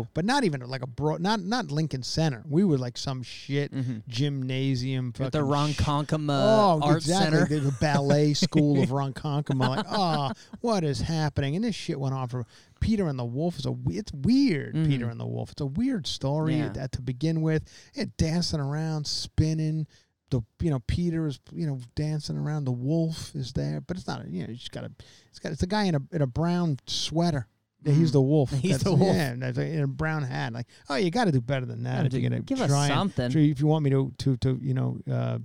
oh. 0.00 0.06
but 0.14 0.24
not 0.24 0.44
even 0.44 0.60
like 0.62 0.82
a 0.82 0.86
bro, 0.86 1.16
not 1.18 1.40
not 1.40 1.70
Lincoln 1.70 2.02
Center. 2.02 2.42
We 2.48 2.64
were 2.64 2.78
like 2.78 2.96
some 2.96 3.22
shit 3.22 3.72
mm-hmm. 3.72 3.98
gymnasium. 4.08 5.12
At 5.20 5.32
the 5.32 5.40
Ronkonkoma 5.40 6.28
Oh, 6.30 6.80
Art 6.82 6.96
exactly. 6.98 7.38
Center. 7.38 7.60
The 7.60 7.76
ballet 7.80 8.32
school 8.34 8.82
of 8.82 8.88
Ronkonkoma. 8.88 9.68
Like, 9.76 9.86
oh, 9.90 10.30
what 10.60 10.84
is 10.84 11.02
happening? 11.02 11.54
And 11.54 11.64
this 11.64 11.74
shit 11.74 12.00
went 12.00 12.14
on 12.14 12.28
for 12.28 12.46
Peter 12.80 13.08
and 13.08 13.18
the 13.18 13.24
Wolf 13.24 13.58
is 13.58 13.66
a 13.66 13.74
it's 13.88 14.12
weird. 14.12 14.74
Mm-hmm. 14.74 14.90
Peter 14.90 15.08
and 15.08 15.20
the 15.20 15.26
Wolf. 15.26 15.52
It's 15.52 15.60
a 15.60 15.66
weird 15.66 16.06
story 16.06 16.56
Yeah. 16.56 16.72
at- 16.78 16.92
to 16.92 17.02
begin 17.02 17.42
with. 17.42 17.64
Yeah, 17.94 18.04
dancing 18.16 18.60
around, 18.60 19.06
spinning. 19.06 19.86
The 20.30 20.42
you 20.60 20.70
know 20.70 20.80
Peter 20.86 21.26
is 21.26 21.40
you 21.52 21.66
know 21.66 21.80
dancing 21.94 22.36
around. 22.36 22.64
The 22.64 22.72
wolf 22.72 23.34
is 23.34 23.52
there, 23.52 23.80
but 23.80 23.96
it's 23.96 24.06
not. 24.06 24.28
You 24.28 24.42
know, 24.42 24.48
you 24.50 24.56
just 24.56 24.72
got 24.72 24.84
a. 24.84 24.90
It's 25.30 25.38
got. 25.38 25.52
It's 25.52 25.62
a 25.62 25.66
guy 25.66 25.84
in 25.84 25.94
a 25.94 26.00
in 26.12 26.22
a 26.22 26.26
brown 26.26 26.78
sweater. 26.86 27.46
Yeah, 27.84 27.92
he's 27.94 28.12
the 28.12 28.20
wolf. 28.20 28.50
He's 28.52 28.78
That's- 28.78 28.82
the 28.82 28.92
wolf. 28.94 29.14
Yeah, 29.14 29.34
that's 29.38 29.56
in 29.56 29.80
a 29.82 29.86
brown 29.86 30.24
hat. 30.24 30.52
Like, 30.52 30.66
oh, 30.90 30.96
you 30.96 31.12
got 31.12 31.26
to 31.26 31.32
do 31.32 31.40
better 31.40 31.64
than 31.64 31.84
that 31.84 32.06
if 32.06 32.12
you're 32.12 32.28
gonna 32.28 32.42
give 32.42 32.60
us 32.60 32.68
try 32.68 32.86
and- 32.86 32.94
something. 32.94 33.30
so 33.30 33.38
if 33.38 33.60
you 33.60 33.66
want 33.68 33.84
me 33.84 33.90
to 33.90 34.12
to 34.18 34.36
to 34.38 34.58
you 34.60 34.74
know 34.74 34.98
uh, 35.10 35.38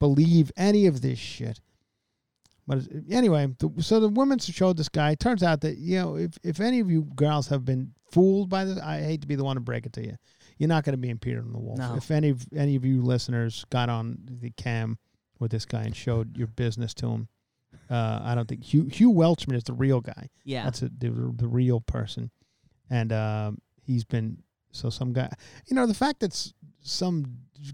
believe 0.00 0.50
any 0.56 0.86
of 0.86 1.00
this 1.02 1.18
shit. 1.18 1.60
But 2.66 2.80
anyway, 3.08 3.46
the, 3.58 3.70
so 3.78 3.98
the 4.00 4.08
women 4.10 4.38
showed 4.40 4.76
this 4.76 4.90
guy. 4.90 5.14
Turns 5.14 5.42
out 5.42 5.62
that 5.62 5.78
you 5.78 5.98
know 5.98 6.16
if 6.16 6.32
if 6.42 6.60
any 6.60 6.80
of 6.80 6.90
you 6.90 7.02
girls 7.14 7.48
have 7.48 7.64
been 7.64 7.92
fooled 8.10 8.50
by 8.50 8.64
this, 8.64 8.78
I 8.78 9.00
hate 9.00 9.22
to 9.22 9.26
be 9.28 9.36
the 9.36 9.44
one 9.44 9.56
to 9.56 9.60
break 9.60 9.86
it 9.86 9.92
to 9.94 10.04
you. 10.04 10.16
You're 10.58 10.68
not 10.68 10.84
going 10.84 10.92
to 10.94 10.98
be 10.98 11.08
in 11.10 11.18
Peter 11.18 11.38
and 11.40 11.54
the 11.54 11.58
Wolf. 11.58 11.78
No. 11.78 11.94
If 11.96 12.10
any 12.10 12.28
of 12.30 12.44
any 12.54 12.76
of 12.76 12.84
you 12.84 13.00
listeners 13.02 13.64
got 13.70 13.88
on 13.88 14.18
the 14.40 14.50
cam 14.50 14.98
with 15.38 15.50
this 15.50 15.64
guy 15.64 15.82
and 15.82 15.94
showed 15.96 16.36
your 16.36 16.48
business 16.48 16.92
to 16.94 17.08
him, 17.08 17.28
uh, 17.90 18.20
I 18.22 18.34
don't 18.34 18.48
think 18.48 18.64
Hugh 18.64 18.84
Hugh 18.92 19.12
Welchman 19.12 19.54
is 19.56 19.64
the 19.64 19.72
real 19.72 20.00
guy. 20.00 20.28
Yeah. 20.44 20.64
That's 20.64 20.82
a, 20.82 20.88
the, 20.88 21.10
the 21.36 21.46
real 21.48 21.80
person. 21.80 22.30
and 22.90 23.12
um, 23.12 23.58
he's 23.82 24.04
been 24.04 24.42
so 24.72 24.90
some 24.90 25.12
guy. 25.12 25.30
You 25.66 25.74
know, 25.76 25.86
the 25.86 25.94
fact 25.94 26.20
that 26.20 26.52
some 26.80 27.24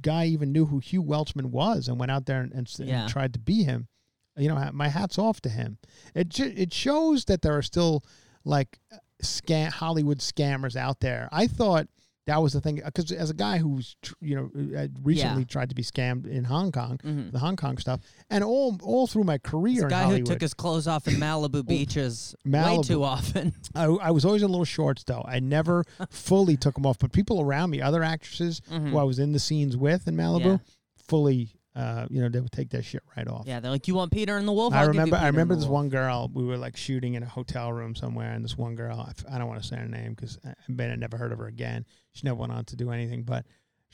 guy 0.03 0.27
even 0.27 0.53
knew 0.53 0.67
who 0.67 0.79
Hugh 0.79 1.03
Welchman 1.03 1.47
was 1.47 1.89
and 1.89 1.99
went 1.99 2.11
out 2.11 2.27
there 2.27 2.41
and, 2.41 2.53
and, 2.53 2.67
s- 2.67 2.79
and 2.79 2.89
tried 3.09 3.33
to 3.35 3.39
be 3.39 3.65
him. 3.65 3.89
You 4.37 4.49
know, 4.49 4.71
my 4.73 4.89
hats 4.89 5.19
off 5.19 5.41
to 5.43 5.49
him. 5.49 5.79
It 6.15 6.39
it 6.41 6.73
shows 6.75 7.25
that 7.27 7.43
there 7.43 7.57
are 7.57 7.63
still 7.63 8.05
like 8.45 8.79
scam 9.23 9.71
Hollywood 9.71 10.19
scammers 10.19 10.75
out 10.77 11.01
there. 11.01 11.29
I 11.31 11.47
thought 11.47 11.87
that 12.27 12.41
was 12.43 12.53
the 12.55 12.61
thing 12.61 12.81
because 12.85 13.13
as 13.13 13.29
a 13.31 13.35
guy 13.35 13.59
who's 13.59 13.97
you 14.21 14.35
know 14.35 14.89
recently 15.03 15.45
tried 15.45 15.69
to 15.69 15.75
be 15.75 15.83
scammed 15.83 16.27
in 16.27 16.45
Hong 16.45 16.73
Kong, 16.73 16.99
Mhm. 17.05 17.33
the 17.33 17.39
Hong 17.39 17.57
Kong 17.57 17.77
stuff, 17.79 18.01
and 18.31 18.43
all 18.43 18.79
all 18.83 19.07
through 19.07 19.25
my 19.25 19.39
career 19.39 19.89
guy 19.89 20.09
who 20.11 20.23
took 20.23 20.41
his 20.41 20.55
clothes 20.55 20.87
off 20.87 21.07
in 21.09 21.15
Malibu 21.15 21.67
beaches 21.67 22.35
way 22.47 22.79
too 22.83 23.03
often. 23.05 23.53
I, 23.75 23.85
I 23.85 24.11
was 24.11 24.25
always 24.25 24.43
in 24.43 24.49
little 24.51 24.65
shorts 24.65 25.05
though. 25.05 25.25
I 25.27 25.41
never 25.41 25.85
fully 26.11 26.57
took 26.57 26.75
them 26.75 26.87
off, 26.87 26.99
but 26.99 27.13
people 27.13 27.41
around 27.41 27.71
me, 27.71 27.81
other 27.83 28.03
actresses 28.03 28.63
who 28.71 28.97
I 28.99 29.03
was 29.05 29.19
in 29.19 29.33
the 29.33 29.39
scenes 29.41 29.77
with 29.77 30.09
in 30.09 30.17
Malibu, 30.17 30.35
Mm-hmm. 30.45 30.49
Yeah. 30.49 30.57
fully, 30.97 31.51
uh, 31.75 32.07
you 32.09 32.21
know, 32.21 32.29
they 32.29 32.41
would 32.41 32.53
take 32.53 32.71
that 32.71 32.85
shit 32.85 33.03
right 33.17 33.27
off. 33.27 33.47
Yeah, 33.47 33.59
they're 33.61 33.71
like, 33.71 33.89
"You 33.89 33.95
want 33.97 34.13
Peter 34.13 34.37
and 34.37 34.47
the 34.47 34.53
Wolf?" 34.53 34.73
I 34.73 34.83
I'll 34.83 34.89
remember. 34.89 35.17
I 35.17 35.27
remember 35.27 35.55
this 35.55 35.65
Wolf." 35.65 35.73
one 35.73 35.89
girl. 35.89 36.31
We 36.33 36.45
were 36.45 36.57
like 36.57 36.77
shooting 36.77 37.15
in 37.15 37.23
a 37.23 37.29
hotel 37.29 37.73
room 37.73 37.95
somewhere, 37.97 38.33
and 38.33 38.45
this 38.45 38.57
one 38.57 38.77
girl. 38.77 39.01
I 39.01 39.11
f- 39.11 39.25
I 39.31 39.39
don't 39.39 39.49
want 39.49 39.61
to 39.63 39.69
say 39.69 39.77
her 39.77 39.89
name 39.89 40.15
because 40.15 40.39
I 40.45 40.55
I 40.69 40.97
never 40.97 41.17
heard 41.17 41.33
of 41.33 41.39
her 41.39 41.47
again. 41.47 41.85
She 42.13 42.25
never 42.25 42.37
went 42.37 42.53
on 42.53 42.65
to 42.67 42.77
do 42.77 42.91
anything, 42.93 43.25
but 43.25 43.45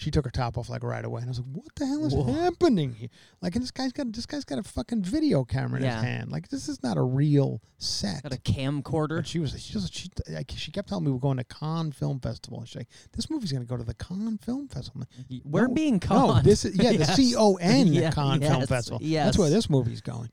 she 0.01 0.11
took 0.11 0.25
her 0.25 0.31
top 0.31 0.57
off 0.57 0.71
like 0.71 0.83
right 0.83 1.05
away, 1.05 1.21
and 1.21 1.29
I 1.29 1.33
was 1.33 1.39
like, 1.41 1.49
"What 1.53 1.75
the 1.77 1.85
hell 1.87 2.07
is 2.07 2.15
Whoa. 2.15 2.25
happening 2.33 2.95
here?" 2.95 3.11
Like, 3.43 3.55
and 3.55 3.63
this 3.63 3.71
guy's 3.71 3.93
got 3.93 4.11
this 4.13 4.25
guy's 4.25 4.47
got 4.47 4.59
a 4.59 4.63
fucking 4.63 5.03
video 5.03 5.45
camera 5.45 5.79
in 5.79 5.85
Yeah. 5.85 5.97
his 5.97 6.05
hand. 6.05 6.33
Like, 6.33 6.49
this 6.49 6.69
is 6.71 6.83
not 6.83 6.97
a 6.97 7.03
real 7.03 7.61
set. 7.77 8.23
Got 8.23 8.33
a 8.33 8.39
camcorder. 8.39 9.19
But 9.19 9.27
she 9.27 9.39
was 9.39 9.61
she 9.63 9.75
was 9.77 9.91
she, 9.93 10.09
like, 10.31 10.51
she 10.57 10.71
kept 10.71 10.89
telling 10.89 11.05
me 11.05 11.11
we're 11.11 11.19
going 11.19 11.37
to 11.37 11.45
Cannes 11.45 11.93
Film 11.93 12.19
Festival. 12.19 12.61
And 12.61 12.69
she's 12.69 12.77
like, 12.77 12.89
"This 13.13 13.29
movie's 13.29 13.53
going 13.53 13.63
to 13.63 13.69
go 13.69 13.77
to 13.77 13.85
the 13.85 13.95
Cannes 13.95 14.39
Film 14.43 14.69
Festival." 14.69 15.03
Like, 15.29 15.43
We're 15.45 15.69
no, 15.69 15.75
being 15.75 16.01
No, 16.09 16.41
this 16.43 16.65
is 16.65 16.77
yeah, 16.77 16.93
the 16.93 16.99
Yes. 17.01 17.17
C 17.17 17.35
O 17.37 17.57
N 17.57 17.93
Cannes 18.13 18.41
Film 18.41 18.67
Festival. 18.67 19.01
yes. 19.03 19.27
That's 19.27 19.39
where 19.39 19.51
this 19.51 19.69
movie's 19.69 20.01
going. 20.01 20.31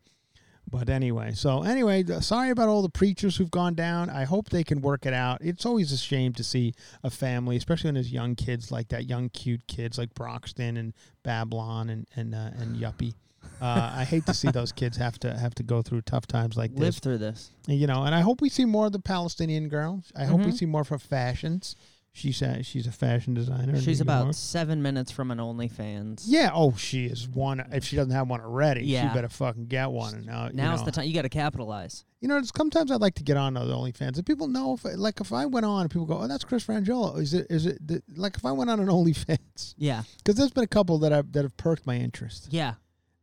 But 0.69 0.89
anyway, 0.89 1.31
so 1.33 1.63
anyway, 1.63 2.03
sorry 2.19 2.49
about 2.49 2.67
all 2.67 2.81
the 2.81 2.89
preachers 2.89 3.37
who've 3.37 3.49
gone 3.51 3.73
down. 3.73 4.09
I 4.09 4.25
hope 4.25 4.49
they 4.49 4.63
can 4.65 4.81
work 4.81 5.05
it 5.05 5.13
out. 5.13 5.37
It's 5.41 5.65
always 5.65 5.93
a 5.93 5.97
shame 5.97 6.33
to 6.33 6.43
see 6.43 6.73
a 7.03 7.09
family, 7.09 7.55
especially 7.55 7.87
when 7.87 7.93
there's 7.95 8.11
young 8.11 8.35
kids 8.35 8.69
like 8.71 8.89
that, 8.89 9.05
young 9.07 9.29
cute 9.29 9.65
kids 9.67 9.97
like 9.97 10.13
Broxton 10.13 10.75
and 10.75 10.93
Babylon 11.23 11.89
and 11.89 12.05
and 12.15 12.35
uh, 12.35 12.49
and 12.59 12.75
Yuppie. 12.75 13.13
Uh, 13.61 13.91
I 13.95 14.03
hate 14.03 14.25
to 14.25 14.33
see 14.33 14.49
those 14.51 14.71
kids 14.73 14.97
have 14.97 15.17
to 15.19 15.35
have 15.37 15.55
to 15.55 15.63
go 15.63 15.81
through 15.81 16.01
tough 16.01 16.27
times 16.27 16.57
like 16.57 16.71
this. 16.71 16.79
Live 16.81 16.95
through 16.97 17.17
this. 17.19 17.51
You 17.65 17.87
know, 17.87 18.03
and 18.03 18.13
I 18.13 18.19
hope 18.19 18.41
we 18.41 18.49
see 18.49 18.65
more 18.65 18.87
of 18.87 18.91
the 18.91 18.99
Palestinian 18.99 19.69
girls. 19.69 20.11
I 20.15 20.25
hope 20.25 20.41
we 20.41 20.47
Mhm. 20.51 20.57
see 20.57 20.65
more 20.65 20.83
for 20.83 20.99
fashions. 20.99 21.75
She 22.13 22.31
said 22.31 22.65
she's 22.65 22.87
a 22.87 22.91
fashion 22.91 23.35
designer. 23.35 23.79
She's 23.79 24.01
about 24.01 24.23
York. 24.23 24.35
seven 24.35 24.81
minutes 24.81 25.11
from 25.11 25.29
an 25.29 25.37
OnlyFans. 25.37 26.23
Yeah. 26.25 26.49
Oh, 26.51 26.73
she 26.75 27.05
is 27.05 27.27
one. 27.29 27.59
If 27.71 27.83
she 27.83 27.95
doesn't 27.95 28.11
have 28.11 28.27
one 28.27 28.41
already, 28.41 28.85
Yeah. 28.85 29.07
she 29.09 29.13
better 29.13 29.29
fucking 29.29 29.67
get 29.67 29.91
one. 29.91 30.15
And 30.15 30.25
now, 30.25 30.49
Now's 30.51 30.55
you 30.55 30.63
know, 30.63 30.85
the 30.85 30.91
time. 30.93 31.05
You 31.05 31.13
got 31.13 31.21
to 31.23 31.29
capitalize. 31.29 32.05
You 32.19 32.27
know, 32.27 32.41
sometimes 32.55 32.89
I'd 32.91 33.01
like 33.01 33.13
to 33.15 33.23
get 33.23 33.37
on 33.37 33.53
those 33.53 33.71
OnlyFans, 33.71 34.17
If 34.17 34.25
people 34.25 34.47
know 34.47 34.73
if, 34.73 34.83
like, 34.97 35.21
if 35.21 35.31
I 35.31 35.45
went 35.45 35.67
on, 35.67 35.81
and 35.81 35.91
people 35.91 36.07
go, 36.07 36.17
"Oh, 36.19 36.27
that's 36.27 36.43
Chris 36.43 36.65
Franjola." 36.65 37.19
Is 37.19 37.35
it? 37.35 37.45
Is 37.51 37.67
it? 37.67 37.87
The, 37.87 38.01
like, 38.15 38.35
if 38.35 38.43
I 38.45 38.51
went 38.51 38.71
on 38.71 38.79
an 38.79 38.87
OnlyFans, 38.97 39.75
Yeah. 39.77 40.01
because 40.17 40.33
there's 40.35 40.49
been 40.49 40.63
a 40.63 40.67
couple 40.67 40.97
that 40.99 41.11
have 41.11 41.31
that 41.33 41.43
have 41.43 41.55
perked 41.57 41.85
my 41.85 41.97
interest, 41.97 42.47
Yeah. 42.49 42.73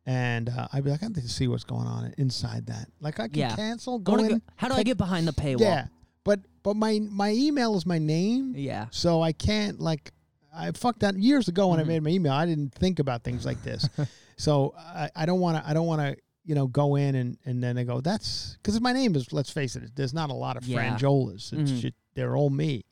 and 0.07 0.49
uh, 0.49 0.69
I'd 0.73 0.85
be 0.85 0.91
like, 0.91 1.03
I'd 1.03 1.17
like 1.17 1.25
to 1.25 1.29
see 1.31 1.49
what's 1.49 1.65
going 1.65 1.89
on 1.89 2.15
inside 2.17 2.67
that. 2.67 2.89
Like, 3.01 3.19
I 3.19 3.27
can 3.27 3.39
Yeah. 3.41 3.57
cancel, 3.57 3.99
go 3.99 4.17
go- 4.17 4.41
how 4.55 4.69
do 4.69 4.75
I 4.75 4.85
get 4.85 4.97
behind 4.99 5.27
the 5.27 5.33
paywall? 5.33 5.61
Yeah, 5.63 5.87
but 6.65 6.75
my 6.75 6.99
my 7.09 7.31
email 7.31 7.77
is 7.77 7.87
my 7.87 7.99
name. 7.99 8.55
Yeah. 8.57 8.87
So 8.91 9.23
I 9.23 9.31
can't 9.31 9.79
like 9.79 10.11
I 10.53 10.71
fucked 10.73 11.01
that 11.01 11.17
years 11.17 11.47
ago 11.49 11.69
when 11.69 11.79
Mhm. 11.79 11.83
I 11.83 11.85
made 11.85 12.03
my 12.03 12.11
email. 12.11 12.33
I 12.33 12.47
didn't 12.47 12.75
think 12.75 12.99
about 12.99 13.23
things 13.23 13.45
like 13.47 13.63
this. 13.63 13.89
so 14.37 14.75
I, 14.77 15.11
I 15.15 15.27
don't 15.27 15.39
want 15.41 15.59
to. 15.63 15.69
I 15.69 15.73
don't 15.75 15.87
want 15.87 16.01
to. 16.01 16.17
You 16.47 16.55
know, 16.55 16.67
go 16.67 16.97
in 16.97 17.15
and 17.15 17.39
and 17.47 17.63
then 17.63 17.75
they 17.75 17.85
go. 17.85 18.01
That's 18.03 18.57
because 18.63 18.79
my 18.81 18.93
name 18.93 19.17
is. 19.17 19.33
Let's 19.33 19.49
face 19.51 19.77
it. 19.77 19.97
There's 19.97 20.13
not 20.13 20.29
a 20.31 20.35
lot 20.35 20.59
of 20.59 20.67
Yeah. 20.67 20.79
Franjolas. 20.97 21.53
It's 21.55 21.71
Mhm. 21.73 21.81
shit, 21.81 21.95
they're 22.15 22.37
all 22.37 22.51
me. 22.51 22.85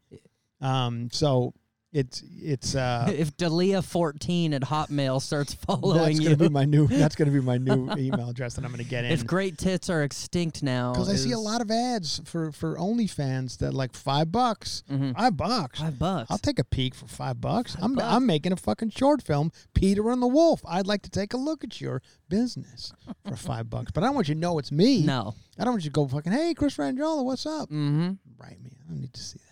Um. 0.61 1.09
So 1.13 1.53
it's 1.93 2.23
it's 2.41 2.75
uh. 2.75 3.07
if 3.15 3.37
Dalia 3.37 3.85
fourteen 3.85 4.55
at 4.55 4.63
Hotmail 4.63 5.21
starts 5.21 5.53
following 5.67 6.17
that's 6.17 6.21
gonna 6.21 6.37
be 6.37 6.49
my 6.49 6.65
new. 6.65 6.87
That's 6.87 7.15
gonna 7.15 7.31
be 7.31 7.41
my 7.41 7.59
new 7.59 7.91
email 7.99 8.31
address 8.31 8.55
that 8.55 8.65
I'm 8.65 8.71
gonna 8.71 8.85
get 8.85 9.05
in. 9.05 9.13
if 9.13 9.27
great 9.27 9.59
tits 9.59 9.91
are 9.91 10.03
extinct 10.03 10.63
now, 10.63 10.93
because 10.93 11.09
I 11.11 11.17
see 11.17 11.33
a 11.33 11.39
lot 11.39 11.61
of 11.61 11.71
ads 11.71 12.21
for 12.25 12.51
for 12.53 12.77
OnlyFans 12.77 13.59
that 13.59 13.75
like 13.75 13.93
five 13.95 14.33
bucks, 14.33 14.83
Mhm. 14.91 15.15
five 15.15 15.37
bucks. 15.37 15.81
five 15.81 15.99
bucks. 15.99 16.31
I'll 16.31 16.39
take 16.39 16.59
a 16.59 16.65
peek 16.65 16.95
for 16.95 17.07
five 17.07 17.41
bucks. 17.41 17.77
i 17.81 17.85
I'm 17.85 17.95
bucks. 17.95 18.07
I'm 18.07 18.25
making 18.27 18.53
a 18.53 18.57
fucking 18.57 18.91
short 18.91 19.23
film, 19.23 19.53
Peter 19.75 20.11
and 20.11 20.23
the 20.23 20.29
Wolf. 20.29 20.63
I'd 20.67 20.87
like 20.87 21.03
to 21.03 21.11
take 21.11 21.35
a 21.35 21.39
look 21.39 21.63
at 21.63 21.81
your 21.81 22.01
business 22.29 22.93
for 23.27 23.37
five 23.37 23.69
bucks, 23.69 23.91
but 23.93 24.03
I 24.03 24.07
don't 24.07 24.15
want 24.15 24.29
you 24.29 24.35
to 24.35 24.41
know 24.41 24.59
it's 24.59 24.73
me. 24.73 25.03
no. 25.05 25.35
I 25.59 25.65
don't 25.65 25.75
want 25.75 25.85
you 25.85 25.91
to 25.91 25.95
go 25.95 26.09
fucking. 26.09 26.33
Hey, 26.33 26.55
Chris 26.55 26.75
Franjola, 26.79 27.23
what's 27.23 27.45
up? 27.45 27.69
Mm-hmm. 27.69 28.13
Write 28.39 28.59
me. 28.63 28.71
I 28.83 28.89
don't 28.89 29.01
need 29.03 29.13
to 29.13 29.21
see 29.23 29.39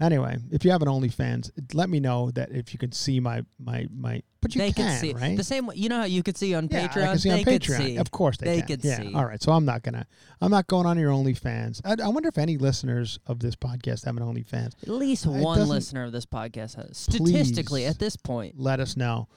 Anyway, 0.00 0.38
if 0.50 0.64
you 0.64 0.70
have 0.70 0.80
an 0.80 0.88
OnlyFans, 0.88 1.50
let 1.74 1.90
me 1.90 2.00
know 2.00 2.30
that 2.30 2.50
if 2.52 2.72
you 2.72 2.78
can 2.78 2.90
see 2.92 3.20
my 3.20 3.44
my 3.58 3.86
my. 3.94 4.22
But 4.40 4.54
you 4.54 4.62
they 4.62 4.72
can, 4.72 4.86
could 4.90 4.98
see 5.00 5.12
right? 5.12 5.36
the 5.36 5.44
same 5.44 5.66
way. 5.66 5.74
You 5.76 5.90
know 5.90 5.98
how 5.98 6.04
you 6.04 6.22
could 6.22 6.38
see 6.38 6.54
on 6.54 6.68
yeah, 6.70 6.88
Patreon. 6.88 7.02
I 7.02 7.06
can 7.08 7.18
see 7.18 7.28
they 7.28 7.38
on 7.40 7.44
could 7.44 7.62
Patreon. 7.62 7.76
see. 7.76 7.96
Of 7.98 8.10
course 8.10 8.38
they, 8.38 8.46
They 8.46 8.58
can. 8.60 8.66
could 8.68 8.84
yeah. 8.84 8.96
see. 8.96 9.12
All 9.12 9.26
right. 9.26 9.42
So 9.42 9.52
I'm 9.52 9.66
not 9.66 9.82
gonna. 9.82 10.06
I'm 10.40 10.50
not 10.50 10.66
going 10.68 10.86
on 10.86 10.98
your 10.98 11.10
OnlyFans. 11.10 11.82
I, 11.84 12.02
I 12.02 12.08
wonder 12.08 12.30
if 12.30 12.38
any 12.38 12.56
listeners 12.56 13.18
of 13.26 13.40
this 13.40 13.54
podcast 13.56 14.06
have 14.06 14.16
an 14.16 14.22
OnlyFans. 14.22 14.72
At 14.82 14.88
least 14.88 15.26
It 15.26 15.30
one 15.30 15.68
listener 15.68 16.04
of 16.04 16.12
this 16.12 16.24
podcast 16.24 16.76
has. 16.76 16.96
Statistically, 16.96 17.84
at 17.84 17.98
this 17.98 18.16
point, 18.16 18.58
let 18.58 18.80
us 18.80 18.96
know. 18.96 19.28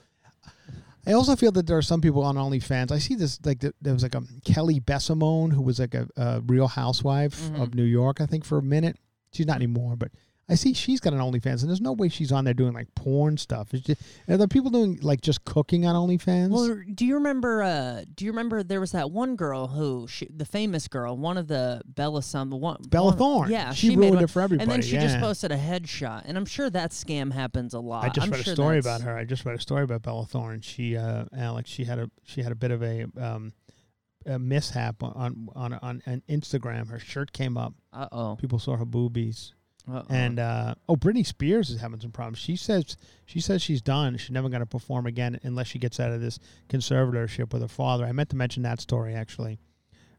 I 1.05 1.11
also 1.11 1.35
feel 1.35 1.51
that 1.51 1.67
there 1.67 1.77
are 1.77 1.81
some 1.81 1.99
people 1.99 2.23
on 2.23 2.35
OnlyFans. 2.37 2.89
I 2.91 2.99
see 2.99 3.15
this 3.15 3.37
like 3.43 3.59
there 3.59 3.93
was 3.93 4.03
like 4.03 4.15
a 4.15 4.23
Kelly 4.45 4.79
Bensimon 4.79 5.51
who 5.51 5.61
was 5.61 5.79
like 5.79 5.93
a, 5.95 6.07
a 6.15 6.39
Real 6.47 6.67
Housewife 6.69 7.37
Mhm. 7.49 7.61
of 7.61 7.75
New 7.75 7.83
York, 7.83 8.21
I 8.21 8.25
think, 8.25 8.45
for 8.45 8.57
a 8.57 8.63
minute. 8.63 8.97
She's 9.33 9.45
not 9.45 9.57
anymore, 9.57 9.97
but 9.97 10.11
I 10.49 10.55
see 10.55 10.73
she's 10.73 10.99
got 10.99 11.13
an 11.13 11.19
OnlyFans, 11.19 11.61
and 11.61 11.69
there's 11.69 11.79
no 11.79 11.93
way 11.93 12.09
she's 12.09 12.33
on 12.33 12.43
there 12.43 12.53
doing 12.53 12.73
like 12.73 12.93
porn 12.95 13.37
stuff. 13.37 13.73
It's 13.73 13.85
just, 13.85 14.01
are 14.27 14.35
there 14.35 14.45
people 14.47 14.69
doing 14.71 14.99
like 15.01 15.21
just 15.21 15.45
cooking 15.45 15.85
on 15.85 15.95
OnlyFans? 15.95 16.49
Well, 16.49 16.81
do 16.93 17.05
you 17.05 17.13
remember? 17.15 17.63
Uh, 17.63 18.03
do 18.13 18.25
you 18.25 18.31
remember 18.31 18.61
there 18.61 18.81
was 18.81 18.91
that 18.91 19.09
one 19.09 19.37
girl 19.37 19.67
who, 19.67 20.05
she, 20.09 20.27
the 20.29 20.43
famous 20.43 20.89
girl, 20.89 21.15
one 21.15 21.37
of 21.37 21.47
the 21.47 21.81
Bella 21.85 22.21
some 22.21 22.49
the 22.49 22.57
one 22.57 22.81
Bella 22.89 23.11
one- 23.11 23.17
Thorne. 23.17 23.51
Yeah, 23.51 23.71
She 23.73 23.91
made 23.91 23.97
ruined 23.97 24.15
one, 24.15 24.23
it 24.25 24.29
for 24.29 24.41
everybody. 24.41 24.63
And 24.63 24.71
then 24.71 24.81
she 24.81 24.97
just 24.97 25.19
posted 25.19 25.53
a 25.53 25.57
headshot, 25.57 26.23
and 26.25 26.37
I'm 26.37 26.45
sure 26.45 26.69
that 26.69 26.91
scam 26.91 27.31
happens 27.31 27.73
a 27.73 27.79
lot. 27.79 28.03
I 28.03 28.09
just 28.09 28.27
I'm 28.27 28.31
read 28.31 28.43
sure 28.43 28.51
a 28.51 28.55
story 28.55 28.79
about 28.79 29.01
her. 29.01 29.15
I 29.15 29.23
just 29.23 29.45
read 29.45 29.55
a 29.55 29.61
story 29.61 29.83
about 29.83 30.01
Bella 30.01 30.25
Thorne. 30.25 30.59
She, 30.59 30.97
uh, 30.97 31.23
Alex, 31.37 31.69
she 31.69 31.85
had 31.85 31.99
a 31.99 32.09
she 32.23 32.43
had 32.43 32.51
a 32.51 32.55
bit 32.55 32.71
of 32.71 32.83
a 32.83 33.05
um, 33.17 33.53
a 34.25 34.37
mishap 34.37 35.01
on 35.01 35.47
on 35.55 35.73
on, 35.81 36.01
on 36.05 36.21
Instagram. 36.29 36.89
Her 36.89 36.99
shirt 36.99 37.31
came 37.31 37.57
up. 37.57 37.73
Uh 37.93 38.09
oh. 38.11 38.35
People 38.35 38.59
saw 38.59 38.75
her 38.75 38.85
boobies. 38.85 39.53
Uh-oh. 39.91 40.05
And 40.09 40.39
uh, 40.39 40.75
oh, 40.87 40.95
Britney 40.95 41.25
Spears 41.25 41.69
is 41.69 41.81
having 41.81 41.99
some 41.99 42.11
problems. 42.11 42.37
She 42.39 42.55
says 42.55 42.95
she 43.25 43.39
says 43.41 43.61
she's 43.61 43.81
done. 43.81 44.15
She's 44.17 44.31
never 44.31 44.47
going 44.49 44.61
to 44.61 44.65
perform 44.65 45.05
again 45.05 45.39
unless 45.43 45.67
she 45.67 45.77
gets 45.79 45.99
out 45.99 46.11
of 46.11 46.21
this 46.21 46.39
conservatorship 46.69 47.51
with 47.51 47.61
her 47.61 47.67
father. 47.67 48.05
I 48.05 48.11
meant 48.13 48.29
to 48.29 48.35
mention 48.37 48.63
that 48.63 48.79
story 48.79 49.13
actually. 49.13 49.59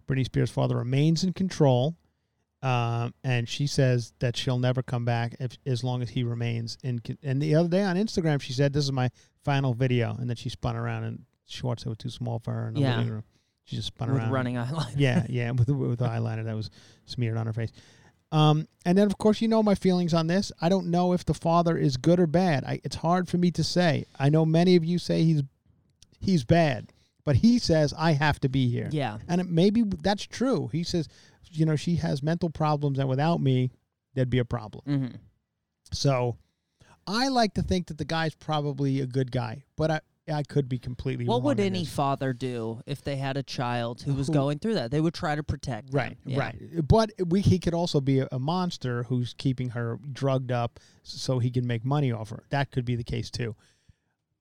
Britney 0.07 0.25
Spears' 0.27 0.51
father 0.51 0.77
remains 0.77 1.25
in 1.25 1.33
control, 1.33 1.97
um, 2.63 3.15
and 3.25 3.49
she 3.49 3.67
says 3.67 4.13
that 4.19 4.37
she'll 4.37 4.59
never 4.59 4.83
come 4.83 5.05
back 5.07 5.35
if, 5.41 5.53
as 5.65 5.83
long 5.83 6.03
as 6.03 6.11
he 6.11 6.25
remains 6.25 6.77
in. 6.83 6.99
con- 6.99 7.19
And 7.23 7.41
the 7.41 7.55
other 7.55 7.69
day 7.69 7.83
on 7.83 7.97
Instagram, 7.97 8.41
she 8.43 8.53
said, 8.53 8.73
"This 8.75 8.85
is 8.85 8.93
my 8.93 9.11
final 9.45 9.73
video," 9.73 10.15
and 10.19 10.29
then 10.29 10.37
she 10.37 10.51
spun 10.51 10.77
around 10.77 11.05
and 11.05 11.25
shorts 11.47 11.85
that 11.85 11.89
were 11.89 11.95
too 11.97 12.11
small 12.11 12.39
for 12.39 12.53
her 12.53 12.69
in 12.69 12.75
the 12.75 12.81
Yeah. 12.81 12.97
living 12.99 13.13
room. 13.15 13.25
She 13.65 13.77
just 13.77 13.89
spun 13.89 14.13
with 14.13 14.19
around. 14.21 14.31
running 14.31 14.55
eyeliner. 14.57 14.93
Yeah, 14.97 15.25
yeah, 15.29 15.51
with 15.53 15.69
with 15.71 15.99
the 16.01 16.07
eyeliner 16.07 16.45
that 16.45 16.55
was 16.55 16.69
smeared 17.07 17.39
on 17.39 17.47
her 17.47 17.53
face. 17.55 17.71
Um, 18.35 18.67
and 18.85 18.99
then 18.99 19.07
of 19.07 19.17
course 19.17 19.41
you 19.41 19.47
know 19.47 19.63
my 19.63 19.77
feelings 19.77 20.13
on 20.13 20.27
this. 20.27 20.51
I 20.61 20.69
don't 20.69 20.89
know 20.89 21.13
if 21.13 21.25
the 21.25 21.35
father 21.35 21.77
is 21.77 21.97
good 21.97 22.19
or 22.19 22.27
bad. 22.27 22.65
I, 22.65 22.81
it's 22.83 22.97
hard 22.97 23.29
for 23.29 23.39
me 23.39 23.53
to 23.53 23.63
say. 23.63 24.07
I 24.19 24.29
know 24.29 24.45
many 24.45 24.75
of 24.75 24.85
you 24.85 24.99
say 24.99 25.23
he's 25.23 25.43
he's 26.19 26.45
bad, 26.45 26.93
but 27.25 27.37
he 27.37 27.61
says 27.61 27.95
I 27.97 28.13
have 28.13 28.41
to 28.41 28.49
be 28.49 28.69
here. 28.69 28.89
Yeah. 28.91 29.19
And 29.29 29.41
it, 29.41 29.49
maybe 29.49 29.85
that's 29.85 30.27
true. 30.27 30.69
He 30.73 30.83
says, 30.83 31.09
you 31.53 31.65
know, 31.65 31.77
she 31.77 31.95
has 31.97 32.25
mental 32.25 32.51
problems, 32.51 32.99
and 32.99 33.09
without 33.09 33.41
me, 33.41 33.71
there'd 34.15 34.31
be 34.31 34.41
a 34.41 34.45
problem. 34.45 34.85
Mm-hmm. 34.89 35.17
So, 35.93 36.37
I 37.07 37.29
like 37.29 37.55
to 37.55 37.63
think 37.63 37.87
that 37.87 37.99
the 37.99 38.05
guy's 38.05 38.35
probably 38.35 39.01
a 39.01 39.07
good 39.07 39.31
guy, 39.31 39.63
but 39.77 39.91
I 39.93 40.01
I 40.33 40.43
could 40.43 40.69
be 40.69 40.79
completely 40.79 41.27
What 41.27 41.37
wrong 41.37 41.43
would 41.45 41.61
any 41.61 41.81
this. 41.81 41.93
father 41.95 42.33
do 42.33 42.81
if 42.87 43.03
they 43.03 43.17
had 43.17 43.37
a 43.37 43.43
child 43.43 44.03
who 44.03 44.15
was 44.15 44.29
Who- 44.29 44.33
going 44.33 44.59
through 44.59 44.75
that? 44.75 44.91
They 44.91 45.01
would 45.01 45.13
try 45.15 45.35
to 45.35 45.43
protect. 45.43 45.91
them. 45.91 45.99
Right, 45.99 46.19
Yeah. 46.25 46.39
right. 46.39 46.89
But 46.89 47.11
we 47.27 47.41
he 47.43 47.59
could 47.59 47.75
also 47.75 48.01
be 48.01 48.21
a, 48.21 48.29
a 48.33 48.39
monster 48.39 49.03
who's 49.05 49.35
keeping 49.37 49.71
her 49.71 49.99
drugged 50.13 50.51
up 50.51 50.81
so 51.03 51.39
he 51.41 51.51
can 51.51 51.67
make 51.67 51.85
money 51.85 52.11
off 52.11 52.31
her. 52.31 52.45
That 52.51 52.71
could 52.71 52.85
be 52.87 52.97
the 52.97 53.05
case 53.05 53.31
too. 53.31 53.55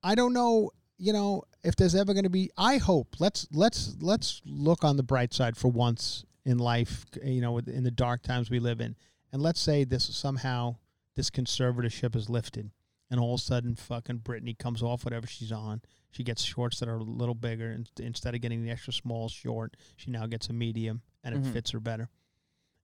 I 0.02 0.14
don't 0.14 0.32
know, 0.32 0.70
you 0.96 1.12
know, 1.12 1.42
if 1.62 1.76
there's 1.76 1.94
ever 1.94 2.12
going 2.14 2.24
to 2.24 2.30
be 2.30 2.50
I 2.56 2.78
hope 2.78 3.16
let's 3.20 3.46
let's 3.52 3.96
let's 4.00 4.40
look 4.46 4.84
on 4.84 4.96
the 4.96 5.02
bright 5.02 5.34
side 5.34 5.56
for 5.56 5.68
once 5.68 6.24
in 6.46 6.58
life, 6.58 7.04
you 7.22 7.40
know, 7.40 7.58
in 7.58 7.84
the 7.84 7.90
dark 7.90 8.22
times 8.22 8.48
we 8.50 8.58
live 8.58 8.80
in 8.80 8.96
and 9.32 9.42
let's 9.42 9.60
say 9.60 9.84
this 9.84 10.04
somehow 10.16 10.76
this 11.16 11.30
conservatorship 11.30 12.16
is 12.16 12.28
lifted, 12.30 12.70
and 13.10 13.20
all 13.20 13.34
of 13.34 13.40
a 13.40 13.42
sudden, 13.42 13.74
fucking 13.74 14.20
Britney 14.20 14.58
comes 14.58 14.82
off 14.82 15.04
whatever 15.04 15.26
she's 15.26 15.52
on. 15.52 15.82
She 16.10 16.22
gets 16.24 16.42
shorts 16.42 16.78
that 16.80 16.88
are 16.88 16.96
a 16.98 17.02
little 17.02 17.34
bigger, 17.34 17.70
and 17.70 17.90
instead 17.98 18.34
of 18.34 18.40
getting 18.40 18.62
the 18.64 18.70
extra 18.70 18.92
small 18.92 19.28
short, 19.28 19.76
she 19.96 20.10
now 20.10 20.26
gets 20.26 20.48
a 20.48 20.52
medium, 20.52 21.02
and 21.22 21.34
it 21.34 21.42
Mhm. 21.42 21.52
fits 21.52 21.70
her 21.72 21.80
better. 21.80 22.08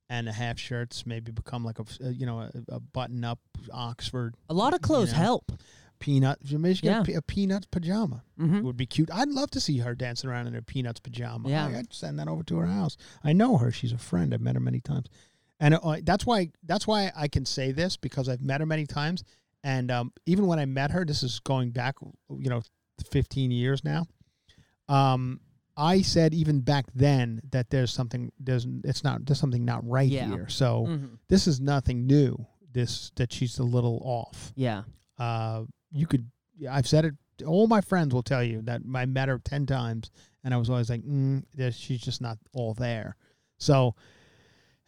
And 0.08 0.26
the 0.26 0.32
half 0.32 0.58
shirts 0.58 1.06
maybe 1.06 1.30
become 1.30 1.64
like 1.64 1.78
a 1.78 1.82
f- 1.82 1.98
uh, 2.04 2.08
you 2.08 2.26
know 2.26 2.40
a, 2.40 2.50
a 2.68 2.80
button 2.80 3.22
up 3.24 3.38
Oxford 3.72 4.34
A 4.48 4.54
lot 4.54 4.74
of 4.74 4.80
clothes 4.82 5.12
know. 5.12 5.18
help. 5.18 5.52
peanut. 6.00 6.38
You 6.42 6.58
maybe 6.58 6.74
she 6.76 6.80
get 6.82 6.92
Yeah. 6.92 7.00
a, 7.00 7.04
pe- 7.04 7.12
a 7.12 7.20
peanuts 7.22 7.66
pajama. 7.70 8.24
hmm 8.38 8.56
It 8.56 8.64
would 8.64 8.76
be 8.78 8.86
cute. 8.86 9.10
I'd 9.12 9.28
love 9.28 9.50
to 9.50 9.60
see 9.60 9.78
her 9.80 9.94
dancing 9.94 10.30
around 10.30 10.46
in 10.46 10.54
her 10.54 10.62
peanuts 10.62 10.98
pajama. 10.98 11.46
Yeah. 11.50 11.66
I, 11.66 11.72
would 11.76 11.92
send 11.92 12.18
that 12.18 12.26
over 12.26 12.42
to 12.44 12.56
her 12.56 12.66
house. 12.68 12.96
I 13.22 13.34
know 13.34 13.58
her. 13.58 13.70
She's 13.70 13.92
a 13.92 13.98
friend. 13.98 14.32
I've 14.32 14.40
met 14.40 14.54
her 14.54 14.60
many 14.62 14.80
times, 14.80 15.08
and 15.60 15.74
uh, 15.74 15.98
that's 16.02 16.24
why 16.24 16.52
that's 16.64 16.86
why 16.86 17.12
I 17.14 17.28
can 17.28 17.44
say 17.44 17.70
this 17.70 17.98
because 17.98 18.30
I've 18.30 18.40
met 18.40 18.60
her 18.60 18.66
many 18.66 18.86
times. 18.86 19.22
And 19.62 19.90
um, 19.90 20.12
even 20.26 20.46
when 20.46 20.58
I 20.58 20.64
met 20.64 20.90
her, 20.90 21.04
this 21.04 21.22
is 21.22 21.38
going 21.40 21.70
back, 21.70 21.96
you 22.30 22.48
know, 22.50 22.62
15 23.10 23.50
years 23.50 23.84
now. 23.84 24.06
Um, 24.88 25.40
I 25.76 26.02
said 26.02 26.34
even 26.34 26.60
back 26.60 26.86
then 26.94 27.40
that 27.50 27.70
there's 27.70 27.92
something 27.92 28.32
there's 28.38 28.66
it's 28.84 29.02
not 29.04 29.24
there's 29.24 29.38
something 29.38 29.64
not 29.64 29.86
right 29.88 30.08
Yeah. 30.10 30.28
here. 30.28 30.48
So 30.48 30.86
hmm 30.86 31.06
this 31.28 31.46
is 31.46 31.60
nothing 31.60 32.06
new. 32.06 32.44
This 32.72 33.10
that 33.16 33.32
she's 33.32 33.58
a 33.58 33.62
little 33.64 34.00
off 34.04 34.52
Yeah. 34.56 34.82
uh, 35.18 35.64
you 35.92 36.06
could. 36.06 36.30
I've 36.70 36.86
said 36.88 37.04
it. 37.04 37.14
All 37.46 37.66
my 37.66 37.80
friends 37.80 38.12
will 38.14 38.22
tell 38.22 38.44
you 38.44 38.60
that 38.62 38.82
I 38.94 39.06
met 39.06 39.28
her 39.28 39.38
ten 39.38 39.64
times, 39.64 40.10
and 40.44 40.52
I 40.52 40.56
was 40.58 40.68
always 40.68 40.90
like, 40.90 41.02
mm, 41.02 41.42
she's 41.72 42.00
just 42.02 42.20
not 42.20 42.36
all 42.52 42.74
there. 42.74 43.16
So, 43.58 43.94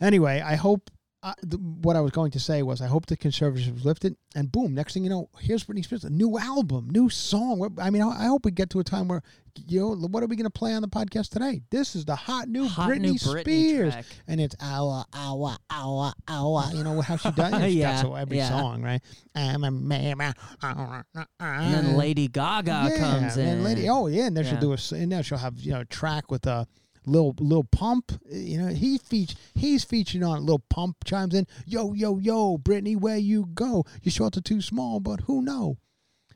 anyway, 0.01 0.41
I 0.45 0.57
hope. 0.57 0.91
Uh, 1.25 1.33
the, 1.43 1.57
what 1.57 1.95
I 1.95 2.01
was 2.01 2.11
going 2.11 2.33
to 2.33 2.41
say 2.41 2.65
was, 2.65 2.81
I 2.81 2.89
hope 2.89 3.07
the 3.07 3.17
conservatives 3.17 3.69
is 3.69 3.85
lifted, 3.85 4.17
and 4.35 4.51
boom! 4.51 4.75
Next 4.75 4.95
thing 4.95 5.05
you 5.05 5.11
know, 5.11 5.29
here's 5.39 5.63
Britney 5.63 5.85
Spears, 5.85 6.03
a 6.03 6.11
new 6.11 6.37
album, 6.37 6.89
new 6.91 7.09
song. 7.09 7.65
I 7.79 7.91
mean, 7.91 8.03
I 8.03 8.25
I 8.25 8.25
hope 8.25 8.45
we 8.45 8.51
get 8.51 8.71
to 8.71 8.81
a 8.81 8.85
time 8.85 9.07
where, 9.07 9.23
you 9.69 9.81
know, 9.81 10.09
what 10.09 10.25
are 10.25 10.27
we 10.27 10.35
going 10.35 10.45
to 10.45 10.51
play 10.51 10.73
on 10.75 10.83
the 10.83 10.89
podcast 10.89 11.31
today? 11.31 11.61
This 11.71 11.95
is 11.95 12.05
the 12.05 12.17
hot 12.17 12.49
new 12.49 12.67
Hot 12.67 12.91
Britney 12.91 13.01
new 13.03 13.19
Spears 13.19 13.93
track. 13.93 14.05
and 14.27 14.41
it's 14.41 14.57
hour, 14.61 15.05
hour, 15.15 15.57
hour, 15.71 16.13
hour. 16.27 16.65
You 16.75 16.83
know 16.83 17.01
how 17.03 17.17
she 17.17 17.31
does 17.31 17.53
it? 17.53 17.71
Yeah, 17.73 18.03
That's 18.03 18.09
every 18.19 18.39
yeah. 18.39 18.49
song, 18.49 18.83
right? 18.83 19.01
I'm 19.37 19.63
a 19.63 19.71
man. 19.71 20.35
And 20.61 21.75
then 21.75 21.97
Lady 21.97 22.27
Gaga 22.29 22.91
comes 22.99 23.37
in. 23.37 23.47
And 23.47 23.65
lady, 23.65 23.89
oh 23.89 24.09
yeah, 24.09 24.27
and 24.27 24.37
then 24.37 24.45
she'll 24.45 24.59
do 24.59 24.73
a, 24.73 24.79
and 25.01 25.13
then 25.13 25.23
she'll 25.23 25.39
have 25.39 25.61
you 25.61 25.73
know 25.73 25.81
a 25.81 25.85
track 25.85 26.31
with 26.33 26.47
a 26.47 26.67
little 27.07 27.35
Lil 27.39 27.65
Pump. 27.65 28.13
You 28.31 28.59
know 28.59 28.69
he 28.69 28.99
feature 28.99 29.37
he's 29.55 29.85
featured 29.85 30.23
on 30.23 30.39
it. 30.39 30.41
Lil 30.43 30.61
Pump 30.71 30.97
chimes 31.05 31.35
in. 31.35 31.47
Yo 31.67 31.93
yo 31.93 32.19
yo, 32.19 32.59
Britney, 32.59 32.97
where 32.97 33.17
you 33.17 33.47
go? 33.55 33.85
Your 34.03 34.13
shorts 34.13 34.39
are 34.39 34.43
too 34.43 34.61
small, 34.61 35.01
but 35.01 35.21
who 35.23 35.43
know? 35.43 35.79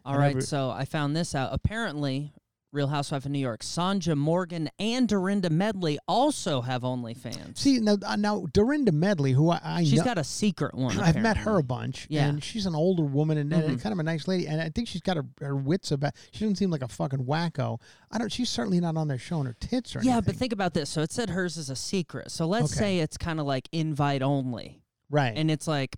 All 0.05 0.15
right, 0.17 0.29
Whatever- 0.35 0.41
so 0.43 0.71
I 0.71 0.85
found 0.85 1.17
this 1.17 1.35
out. 1.35 1.51
Apparently, 1.53 2.33
Real 2.73 2.89
Housewife 2.89 3.25
of 3.25 3.31
New 3.31 3.39
York, 3.39 3.61
Sonja 3.63 4.17
Morgan 4.17 4.69
and 4.79 5.09
Dorinda 5.09 5.49
Medley 5.49 5.99
also 6.07 6.61
have 6.61 6.83
OnlyFans. 6.83 7.57
See 7.57 7.79
now 7.79 7.97
uh, 8.05 8.17
now 8.17 8.47
Dorinda 8.53 8.93
Medley, 8.93 9.33
who 9.33 9.51
I, 9.51 9.61
I 9.65 9.85
She's 9.85 9.95
know, 10.01 10.05
got 10.05 10.19
a 10.19 10.25
secret 10.25 10.75
one. 10.75 10.99
I've 10.99 11.17
met 11.17 11.37
her 11.39 11.59
a 11.59 11.63
bunch, 11.63 12.07
Yeah. 12.11 12.27
and 12.27 12.43
she's 12.45 12.67
an 12.67 12.75
older 12.75 13.05
woman 13.05 13.39
and, 13.39 13.53
and 13.53 13.79
Mhm. 13.79 13.83
kind 13.83 13.93
of 13.93 13.99
a 13.99 14.03
nice 14.03 14.27
lady, 14.29 14.47
and 14.47 14.61
I 14.61 14.69
think 14.69 14.89
she's 14.89 15.01
got 15.01 15.17
her, 15.17 15.25
her 15.41 15.57
wits 15.57 15.91
about. 15.93 16.15
She 16.33 16.41
doesn't 16.41 16.57
seem 16.57 16.71
like 16.71 16.83
a 16.83 16.89
fucking 16.89 17.21
wacko. 17.25 17.81
I 18.11 18.19
don't. 18.19 18.31
She's 18.31 18.51
certainly 18.51 18.81
not 18.81 18.97
on 18.97 19.09
there 19.09 19.17
showing 19.19 19.47
her 19.47 19.57
tits 19.59 19.95
or 19.97 20.03
Yeah, 20.03 20.15
anything. 20.15 20.33
but 20.33 20.37
think 20.37 20.53
about 20.53 20.75
this. 20.75 20.91
So 20.91 21.01
it 21.03 21.13
said 21.13 21.31
hers 21.31 21.57
is 21.57 21.71
a 21.71 21.77
secret. 21.77 22.31
So 22.31 22.47
let's 22.47 22.73
Okay. 22.73 22.79
say 22.81 22.99
it's 22.99 23.17
kind 23.17 23.41
of 23.41 23.47
like 23.47 23.69
invite 23.73 24.23
only, 24.23 24.83
right. 25.09 25.33
and 25.37 25.51
it's 25.51 25.67
like 25.69 25.97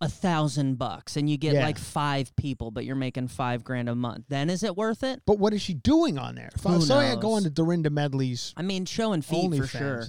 a 0.00 0.08
thousand 0.08 0.76
bucks, 0.78 1.16
and 1.16 1.28
you 1.30 1.36
get 1.38 1.54
Yeah. 1.54 1.64
like 1.64 1.78
five 1.78 2.34
people, 2.36 2.70
but 2.70 2.84
you're 2.84 2.96
making 2.96 3.28
five 3.28 3.64
grand 3.64 3.88
a 3.88 3.94
month. 3.94 4.24
Then 4.28 4.50
is 4.50 4.62
it 4.62 4.76
worth 4.76 5.02
it? 5.02 5.22
but 5.26 5.38
what 5.38 5.54
is 5.54 5.62
she 5.62 5.72
doing 5.74 6.18
on 6.18 6.34
there? 6.34 6.50
If 6.54 6.62
Who 6.62 6.68
I 6.70 7.14
go 7.14 7.20
knows? 7.20 7.36
on 7.38 7.42
to 7.44 7.50
Dorinda 7.50 7.90
Medley's 7.90 8.52
I 8.56 8.62
mean, 8.62 8.84
showing 8.84 9.22
feet 9.22 9.50
for 9.54 9.62
OnlyFans. 9.64 9.68
sure. 9.78 10.06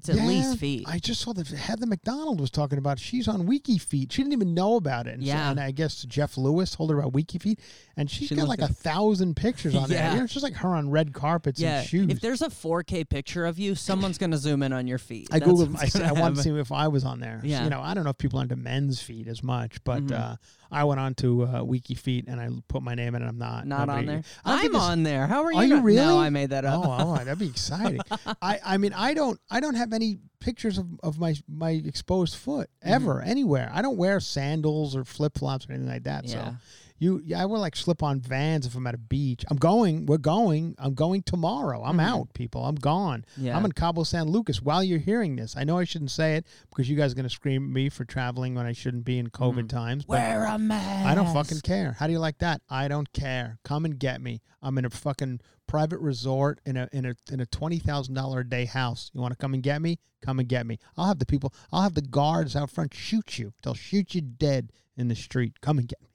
It's 0.00 0.08
at 0.08 0.16
Yeah, 0.16 0.26
least 0.26 0.56
feet. 0.58 0.84
I 0.88 0.98
just 0.98 1.20
saw 1.20 1.34
that 1.34 1.46
Heather 1.48 1.84
McDonald 1.84 2.40
was 2.40 2.50
talking 2.50 2.78
about 2.78 2.98
she's 2.98 3.28
on 3.28 3.44
Wiki 3.44 3.76
Feet. 3.76 4.10
She 4.12 4.22
didn't 4.22 4.32
even 4.32 4.54
know 4.54 4.76
about 4.76 5.06
it. 5.06 5.14
And, 5.14 5.22
so- 5.22 5.28
Yeah. 5.28 5.50
and 5.50 5.60
I 5.60 5.72
guess 5.72 6.02
Jeff 6.04 6.38
Lewis 6.38 6.70
told 6.70 6.90
her 6.90 6.98
about 6.98 7.12
Wiki 7.12 7.38
Feet, 7.38 7.60
and 7.98 8.10
she's 8.10 8.28
She 8.28 8.34
got 8.34 8.48
like 8.48 8.62
a 8.62 8.68
thousand 8.68 9.36
pictures 9.36 9.74
on 9.74 9.88
there. 9.90 9.98
Yeah. 9.98 10.12
You 10.12 10.18
know, 10.18 10.24
it's 10.24 10.32
just 10.32 10.42
like 10.42 10.54
her 10.54 10.70
on 10.74 10.88
red 10.90 11.12
carpets 11.12 11.60
yeah, 11.60 11.80
and 11.80 11.86
shoes. 11.88 12.10
if 12.10 12.20
there's 12.22 12.40
a 12.40 12.48
4K 12.48 13.08
picture 13.10 13.44
of 13.44 13.58
you, 13.58 13.74
someone's 13.74 14.16
gonna 14.16 14.38
zoom 14.38 14.62
in 14.62 14.72
on 14.72 14.86
your 14.86 14.96
feet. 14.98 15.28
I 15.30 15.38
That's 15.38 15.50
googled. 15.50 15.76
I 15.78 15.84
said 15.84 16.02
I 16.02 16.12
wanted 16.12 16.36
to 16.36 16.42
see 16.44 16.50
if 16.58 16.72
I 16.72 16.88
was 16.88 17.04
on 17.04 17.20
there. 17.20 17.40
So, 17.42 17.46
Yeah. 17.48 17.64
you 17.64 17.70
know, 17.70 17.82
I 17.82 17.92
don't 17.92 18.04
know 18.04 18.10
if 18.10 18.18
people 18.18 18.38
are 18.38 18.42
into 18.44 18.56
men's 18.56 19.02
feet 19.02 19.28
as 19.28 19.42
much, 19.42 19.84
but 19.84 20.06
Mhm. 20.06 20.18
uh, 20.18 20.36
I 20.72 20.84
went 20.84 21.00
on 21.00 21.14
to 21.16 21.42
uh, 21.42 21.62
WikiFeet 21.62 22.28
and 22.28 22.40
I 22.40 22.48
put 22.68 22.82
my 22.82 22.94
name 22.94 23.16
in, 23.16 23.22
and 23.22 23.28
I'm 23.28 23.38
not. 23.38 23.66
Not 23.66 23.88
on 23.88 24.06
there. 24.06 24.22
I 24.44 24.50
don't 24.52 24.60
think 24.62 24.74
I'm 24.76 24.80
on 24.80 25.02
there. 25.02 25.26
How 25.26 25.42
are 25.44 25.52
you? 25.52 25.58
Are 25.58 25.64
you 25.64 25.74
not- 25.76 25.84
really? 25.84 25.96
No, 25.98 26.18
I 26.20 26.30
made 26.30 26.50
that 26.50 26.64
Oh, 26.64 26.80
up. 26.82 27.06
oh, 27.06 27.16
that'd 27.16 27.38
be 27.40 27.48
exciting. 27.58 28.00
I, 28.40 28.60
I 28.64 28.78
mean, 28.78 28.92
I 28.92 29.12
don't, 29.14 29.38
I 29.50 29.58
don't 29.58 29.74
have 29.74 29.89
any 29.92 30.18
pictures 30.40 30.78
of, 30.78 30.86
of 31.02 31.18
my 31.18 31.34
my 31.48 31.70
exposed 31.70 32.36
foot 32.36 32.68
Mm-hmm. 32.84 32.92
ever 32.94 33.20
anywhere. 33.22 33.70
I 33.74 33.82
don't 33.82 33.96
wear 33.98 34.20
sandals 34.20 34.96
or 34.96 35.04
flip 35.04 35.36
flops 35.38 35.68
or 35.68 35.72
anything 35.72 35.88
like 35.88 36.04
that. 36.04 36.24
Yeah. 36.26 36.50
So 36.50 36.56
you, 37.00 37.20
yeah, 37.24 37.42
I 37.42 37.46
wear 37.46 37.58
like 37.58 37.74
slip 37.74 38.02
on 38.02 38.20
Vans 38.20 38.66
if 38.66 38.76
I'm 38.76 38.86
at 38.86 38.94
a 38.94 38.98
beach. 38.98 39.44
I'm 39.50 39.56
going. 39.56 40.06
We're 40.06 40.18
going. 40.18 40.76
I'm 40.78 40.94
going 40.94 41.22
tomorrow. 41.22 41.82
I'm 41.82 41.96
Mhm. 41.96 42.04
out, 42.04 42.34
people. 42.34 42.64
I'm 42.64 42.76
gone. 42.76 43.24
Yeah. 43.36 43.56
I'm 43.56 43.64
in 43.64 43.72
Cabo 43.72 44.04
San 44.04 44.28
Lucas 44.28 44.62
while 44.62 44.84
you're 44.84 44.98
hearing 45.00 45.34
this. 45.34 45.56
I 45.56 45.64
know 45.64 45.78
I 45.78 45.84
shouldn't 45.84 46.12
say 46.12 46.36
it 46.36 46.46
because 46.68 46.88
you 46.88 46.96
guys 46.96 47.10
are 47.12 47.16
gonna 47.16 47.28
scream 47.30 47.64
at 47.64 47.70
me 47.70 47.88
for 47.88 48.04
traveling 48.04 48.54
when 48.54 48.66
I 48.66 48.72
shouldn't 48.72 49.04
be 49.04 49.18
in 49.18 49.30
COVID 49.30 49.68
times. 49.68 50.04
but- 50.04 50.12
Wear 50.18 50.44
a 50.44 50.58
mask. 50.58 51.06
I 51.06 51.14
don't 51.16 51.32
fucking 51.32 51.60
care. 51.62 51.92
How 51.98 52.06
do 52.06 52.12
you 52.12 52.20
like 52.20 52.38
that? 52.38 52.60
I 52.68 52.86
don't 52.86 53.12
care. 53.12 53.58
Come 53.64 53.84
and 53.84 53.98
get 53.98 54.20
me. 54.20 54.40
I'm 54.62 54.76
in 54.78 54.84
a 54.84 54.90
fucking 54.90 55.40
private 55.66 56.00
resort 56.00 56.60
in 56.66 56.76
a 56.76 56.88
in 56.92 57.06
a 57.06 57.14
in 57.32 57.40
a 57.40 57.46
twenty 57.46 57.78
thousand 57.78 58.14
dollar 58.14 58.40
a 58.40 58.48
day 58.48 58.66
house. 58.66 59.10
You 59.14 59.20
want 59.22 59.32
to 59.32 59.36
come 59.38 59.54
and 59.54 59.62
get 59.62 59.80
me? 59.80 59.98
Come 60.20 60.38
and 60.38 60.46
get 60.48 60.66
me. 60.66 60.78
I'll 60.98 61.06
have 61.06 61.18
the 61.18 61.24
people. 61.24 61.54
I'll 61.72 61.80
have 61.82 61.94
the 61.94 62.02
guards 62.02 62.54
out 62.54 62.68
front 62.70 62.92
shoot 62.92 63.38
you. 63.38 63.54
They'll 63.62 63.72
shoot 63.74 64.14
you 64.14 64.20
dead 64.20 64.70
in 64.98 65.08
the 65.08 65.14
street. 65.16 65.60
Come 65.62 65.78
and 65.78 65.88
get 65.88 65.98
me. 66.02 66.08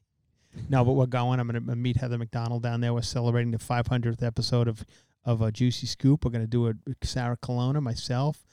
No, 0.69 0.83
but 0.85 0.93
we're 0.93 1.05
going. 1.05 1.39
I'm 1.39 1.47
gonna 1.47 1.75
meet 1.75 1.97
Heather 1.97 2.17
McDonald 2.17 2.63
down 2.63 2.81
there. 2.81 2.93
We're 2.93 3.01
celebrating 3.01 3.51
the 3.51 3.57
500th 3.57 4.23
episode 4.23 4.67
of 4.67 4.85
of 5.23 5.41
a 5.41 5.51
Juicy 5.51 5.87
Scoop. 5.87 6.23
We're 6.25 6.31
gonna 6.31 6.47
do 6.47 6.67
a 6.67 6.73
Sarah 7.03 7.37
Colonna, 7.37 7.81
myself, 7.81 8.45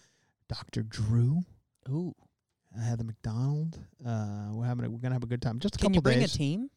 Dr. 0.49 0.83
Drew, 0.83 1.41
Ooh. 1.89 2.15
Heather 2.81 3.05
McDonald. 3.05 3.79
Uh, 4.05 4.49
we're 4.53 4.65
having 4.67 4.85
a, 4.87 4.91
we're 4.91 4.99
gonna 4.99 5.15
have 5.15 5.23
a 5.23 5.27
good 5.27 5.43
time. 5.43 5.59
Just 5.59 5.77
a 5.77 5.79
Can 5.79 5.89
couple 5.89 5.97
you 5.97 6.03
bring 6.03 6.21
days. 6.21 6.35
a 6.35 6.39
team? 6.39 6.71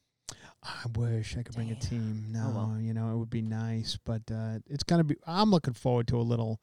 I 0.64 0.86
wish 0.98 1.38
I 1.38 1.44
could 1.44 1.56
bring 1.56 1.72
a 1.72 1.76
team. 1.76 2.26
No, 2.32 2.48
Oh, 2.48 2.56
well. 2.72 2.82
you 2.82 2.94
know, 2.94 3.12
it 3.14 3.18
would 3.18 3.30
be 3.30 3.42
nice, 3.44 3.98
but 4.04 4.24
uh, 4.32 4.60
it's 4.68 4.84
gonna 4.84 5.04
be. 5.04 5.16
I'm 5.28 5.52
looking 5.52 5.74
forward 5.74 6.08
to 6.10 6.18
a 6.18 6.24
little, 6.24 6.60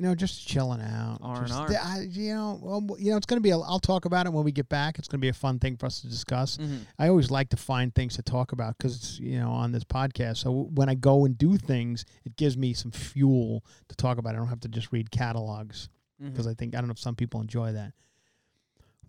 you 0.00 0.06
know, 0.06 0.14
just 0.14 0.48
chilling 0.48 0.80
out. 0.80 1.18
Just- 1.46 1.52
th- 1.68 1.78
I- 1.78 2.00
You 2.10 2.34
know, 2.34 2.58
well, 2.62 2.98
you 2.98 3.10
know, 3.10 3.18
it's 3.18 3.26
gonna 3.26 3.42
be. 3.42 3.50
A, 3.50 3.58
I'll 3.58 3.78
talk 3.78 4.06
about 4.06 4.24
it 4.26 4.32
when 4.32 4.44
we 4.44 4.50
get 4.50 4.68
back. 4.70 4.98
It's 4.98 5.06
gonna 5.08 5.20
be 5.20 5.28
a 5.28 5.34
fun 5.34 5.58
thing 5.58 5.76
for 5.76 5.84
us 5.84 6.00
to 6.00 6.08
discuss. 6.08 6.56
Mhm. 6.56 6.86
I 6.98 7.08
always 7.08 7.30
like 7.30 7.50
to 7.50 7.58
find 7.58 7.94
things 7.94 8.14
to 8.16 8.22
talk 8.22 8.52
about 8.52 8.78
because 8.78 8.96
it's 8.96 9.20
you 9.20 9.38
know 9.38 9.50
on 9.50 9.72
this 9.72 9.84
podcast. 9.84 10.38
So 10.38 10.50
when 10.74 10.88
I 10.88 10.94
go 10.94 11.26
and 11.26 11.36
do 11.36 11.58
things, 11.58 12.06
it 12.24 12.36
gives 12.36 12.56
me 12.56 12.72
some 12.72 12.90
fuel 12.92 13.62
to 13.88 13.94
talk 13.96 14.16
about. 14.16 14.34
I 14.34 14.38
don't 14.38 14.48
have 14.48 14.60
to 14.60 14.68
just 14.68 14.90
read 14.90 15.10
catalogs 15.10 15.88
because 16.18 16.46
I 16.46 16.54
think 16.54 16.74
I 16.74 16.78
don't 16.80 16.88
know 16.88 16.92
if 16.92 16.98
some 16.98 17.14
people 17.14 17.40
enjoy 17.42 17.72
that. 17.72 17.92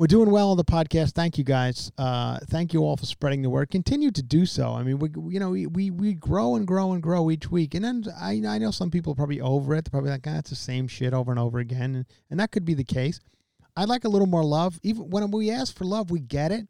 We're 0.02 0.08
doing 0.08 0.32
well 0.32 0.50
on 0.50 0.58
the 0.58 0.66
podcast. 0.66 1.12
Thank 1.12 1.38
you 1.38 1.44
guys. 1.44 1.92
Uh, 1.96 2.40
thank 2.48 2.74
you 2.74 2.84
all 2.84 2.98
for 2.98 3.06
spreading 3.06 3.44
the 3.44 3.52
word. 3.52 3.70
Continue 3.70 4.10
to 4.10 4.24
do 4.24 4.48
so. 4.48 4.72
I 4.72 4.82
mean, 4.82 4.98
we 4.98 5.10
you 5.32 5.40
know 5.40 5.52
we, 5.52 5.68
we 5.68 5.92
we 5.92 6.16
grow 6.16 6.56
and 6.56 6.66
grow 6.66 6.94
and 6.94 7.04
grow 7.04 7.30
each 7.30 7.52
week, 7.52 7.76
and 7.76 7.86
then 7.86 8.06
I 8.20 8.42
I 8.48 8.58
know 8.58 8.72
some 8.72 8.90
people 8.90 9.14
are 9.14 9.16
probably 9.16 9.42
over 9.42 9.76
it. 9.76 9.86
They're 9.86 9.92
probably 9.92 10.10
like, 10.10 10.26
ah, 10.26 10.40
it's 10.40 10.50
the 10.50 10.56
same 10.56 10.88
shit 10.88 11.14
over 11.14 11.30
and 11.30 11.40
over 11.40 11.60
again, 11.60 11.94
and, 11.94 12.06
and 12.32 12.40
that 12.40 12.50
could 12.50 12.66
be 12.66 12.74
the 12.74 12.84
case. 12.84 13.20
I'd 13.78 13.90
like 13.90 14.04
a 14.04 14.10
little 14.10 14.26
more 14.26 14.44
love. 14.44 14.80
Even 14.82 15.12
when 15.12 15.30
we 15.30 15.52
ask 15.52 15.78
for 15.78 15.86
love, 15.86 16.10
we 16.10 16.20
get 16.20 16.52
it. 16.52 16.68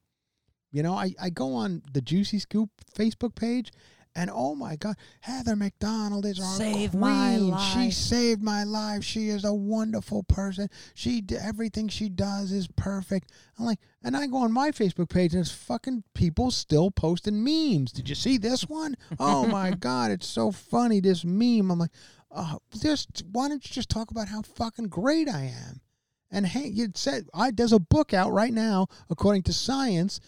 You 0.74 0.84
know, 0.84 0.96
I, 0.96 1.14
I 1.18 1.30
go 1.30 1.54
on 1.54 1.84
the 1.94 2.02
Juicy 2.02 2.40
Scoop 2.40 2.70
Facebook 2.94 3.36
page, 3.36 3.72
and 4.16 4.30
oh 4.34 4.56
my 4.56 4.76
God, 4.76 4.96
Heather 5.22 5.56
McDonald 5.56 6.26
is 6.26 6.40
our 6.40 6.56
Saved 6.56 6.92
queen. 6.92 7.50
my 7.52 7.60
She 7.74 7.92
saved 7.92 8.44
my 8.44 8.64
life. 8.64 9.04
She 9.04 9.30
is 9.30 9.46
a 9.46 9.54
wonderful 9.54 10.24
person. 10.24 10.70
She 10.94 11.24
everything 11.40 11.88
she 11.88 12.10
does 12.10 12.52
is 12.52 12.68
perfect. 12.68 13.32
I'm 13.58 13.66
like, 13.66 13.80
and 14.04 14.18
I 14.18 14.28
go 14.28 14.38
on 14.38 14.52
my 14.52 14.72
Facebook 14.72 15.10
page, 15.10 15.34
and 15.34 15.42
it's 15.42 15.52
fucking 15.52 16.04
people 16.14 16.52
still 16.52 16.92
posting 16.92 17.44
memes. 17.44 17.92
Did 17.92 18.10
you 18.10 18.16
see 18.16 18.38
this 18.38 18.68
one? 18.68 18.96
Oh 19.20 19.48
my 19.48 19.72
God, 19.80 20.12
it's 20.12 20.28
so 20.28 20.52
funny. 20.52 21.00
This 21.00 21.24
meme. 21.24 21.72
I'm 21.72 21.80
like, 21.80 21.92
oh, 22.32 22.60
just 22.82 23.24
why 23.32 23.48
don't 23.48 23.66
you 23.66 23.74
just 23.74 23.90
talk 23.90 24.12
about 24.12 24.28
how 24.28 24.42
fucking 24.42 24.88
great 24.88 25.30
I 25.30 25.54
am? 25.68 25.82
And 26.30 26.48
hey, 26.48 26.68
you 26.68 26.90
said 26.96 27.28
I 27.34 27.52
there's 27.52 27.74
a 27.74 27.80
book 27.80 28.14
out 28.14 28.32
right 28.34 28.54
now, 28.54 28.88
according 29.10 29.44
to 29.44 29.54
science. 29.54 30.20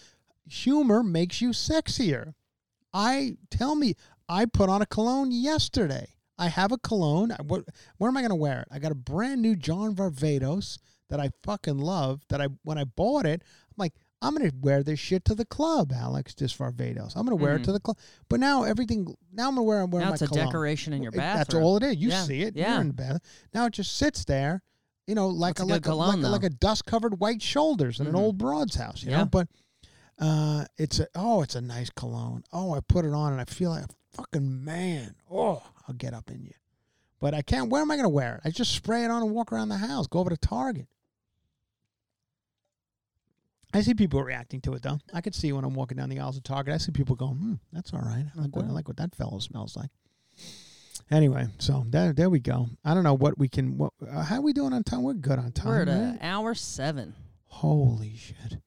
Humor 0.47 1.03
makes 1.03 1.41
you 1.41 1.49
sexier. 1.49 2.33
I 2.93 3.37
tell 3.49 3.75
me, 3.75 3.95
I 4.29 4.45
put 4.45 4.69
on 4.69 4.81
a 4.81 4.85
cologne 4.85 5.31
yesterday. 5.31 6.07
I 6.37 6.47
have 6.47 6.71
a 6.71 6.77
cologne. 6.77 7.31
I, 7.31 7.41
what, 7.43 7.63
where 7.97 8.07
am 8.09 8.17
I 8.17 8.21
going 8.21 8.29
to 8.29 8.35
wear 8.35 8.61
it? 8.61 8.67
I 8.71 8.79
got 8.79 8.91
a 8.91 8.95
brand 8.95 9.41
new 9.41 9.55
John 9.55 9.95
Varvatos 9.95 10.77
that 11.09 11.19
I 11.19 11.29
fucking 11.43 11.77
love. 11.77 12.21
That 12.29 12.41
I 12.41 12.47
when 12.63 12.77
I 12.77 12.83
bought 12.85 13.25
it, 13.25 13.41
I'm 13.43 13.75
like, 13.77 13.93
I'm 14.21 14.35
gonna 14.35 14.51
wear 14.61 14.83
this 14.83 14.99
shit 14.99 15.25
to 15.25 15.35
the 15.35 15.43
club, 15.45 15.91
Alex 15.93 16.33
Disfarvados. 16.33 17.15
I'm 17.17 17.25
gonna 17.25 17.35
wear 17.35 17.57
it 17.57 17.65
to 17.65 17.73
the 17.73 17.79
club. 17.81 17.97
But 18.29 18.39
now 18.39 18.63
everything. 18.63 19.13
Now 19.33 19.49
I'm 19.49 19.55
gonna 19.55 19.63
wear. 19.63 19.81
I'm 19.81 19.91
wearing 19.91 20.05
Mm-hmm. 20.05 20.05
Now 20.05 20.09
my 20.11 20.13
it's 20.13 20.21
a 20.21 20.27
cologne. 20.27 20.45
decoration 20.47 20.93
in 20.93 21.03
your 21.03 21.11
bathroom. 21.11 21.37
That's 21.39 21.53
all 21.55 21.75
it 21.77 21.83
is. 21.83 21.97
You 21.97 22.09
Yeah, 22.09 22.23
see 22.23 22.41
it. 22.41 22.55
yeah. 22.55 22.71
You're 22.73 22.81
in 22.81 22.87
the 22.87 22.93
bath. 22.93 23.21
Now 23.53 23.65
it 23.65 23.73
just 23.73 23.97
sits 23.97 24.23
there. 24.23 24.61
You 25.07 25.15
know, 25.15 25.27
like 25.27 25.55
That's 25.57 25.69
a, 25.69 25.71
a 25.71 25.75
like, 25.75 25.85
a, 25.85 25.89
cologne, 25.89 26.07
like, 26.07 26.17
a, 26.19 26.21
though. 26.21 26.29
like 26.29 26.43
a 26.45 26.49
dust 26.49 26.85
covered 26.85 27.19
white 27.19 27.41
shoulders 27.41 27.99
in 27.99 28.07
an 28.07 28.13
Mhm. 28.13 28.19
old 28.19 28.37
broad's 28.37 28.75
house. 28.75 29.03
You 29.03 29.11
Yeah. 29.11 29.17
know, 29.19 29.25
but 29.25 29.49
uh, 30.19 30.65
it's 30.77 30.99
a 30.99 31.07
oh, 31.15 31.41
it's 31.41 31.55
a 31.55 31.61
nice 31.61 31.89
cologne. 31.89 32.43
Oh, 32.51 32.73
I 32.73 32.79
put 32.81 33.05
it 33.05 33.13
on 33.13 33.31
and 33.31 33.41
I 33.41 33.45
feel 33.45 33.71
like 33.71 33.83
a 33.83 33.89
fucking 34.11 34.63
man. 34.63 35.15
Oh, 35.31 35.63
I'll 35.87 35.95
get 35.95 36.13
up 36.13 36.29
in 36.29 36.43
you. 36.43 36.53
But 37.19 37.33
I 37.33 37.41
can't. 37.41 37.69
Where 37.69 37.81
am 37.81 37.89
I 37.89 37.95
going 37.95 38.03
to 38.03 38.09
wear 38.09 38.35
it? 38.35 38.41
I 38.47 38.51
just 38.51 38.73
spray 38.73 39.03
it 39.05 39.11
on 39.11 39.23
and 39.23 39.31
walk 39.31 39.51
around 39.51 39.69
the 39.69 39.77
house. 39.77 40.07
Go 40.07 40.19
over 40.19 40.29
to 40.29 40.37
Target. 40.37 40.87
I 43.73 43.81
see 43.81 43.95
people 43.95 44.23
reacting 44.23 44.61
to 44.61 44.73
it 44.73 44.83
though. 44.83 44.99
I 45.13 45.21
could 45.21 45.33
see 45.33 45.51
when 45.51 45.63
I'm 45.63 45.73
walking 45.73 45.97
down 45.97 46.09
the 46.09 46.19
aisles 46.19 46.37
of 46.37 46.43
Target. 46.43 46.75
I 46.75 46.77
see 46.77 46.91
people 46.91 47.15
going, 47.15 47.35
"Hmm, 47.35 47.53
that's 47.71 47.91
all 47.93 48.01
right. 48.01 48.25
I 48.37 48.41
like, 48.41 48.55
what, 48.55 48.65
I 48.65 48.69
like 48.69 48.87
what 48.87 48.97
that 48.97 49.15
fellow 49.15 49.39
smells 49.39 49.75
like." 49.75 49.89
Anyway, 51.09 51.47
so 51.57 51.83
there, 51.89 52.13
there 52.13 52.29
we 52.29 52.39
go. 52.39 52.67
I 52.85 52.93
don't 52.93 53.03
know 53.03 53.15
what 53.15 53.37
we 53.37 53.47
can. 53.47 53.77
What, 53.77 53.93
uh, 54.07 54.23
how 54.23 54.37
are 54.37 54.41
we 54.41 54.53
doing 54.53 54.73
on 54.73 54.83
time? 54.83 55.01
We're 55.01 55.13
good 55.13 55.39
on 55.39 55.51
time. 55.51 55.67
We're 55.67 55.81
at 55.81 55.87
right? 55.87 55.95
an 55.95 56.19
hour 56.21 56.53
seven. 56.53 57.15
Holy 57.47 58.15
shit. 58.15 58.57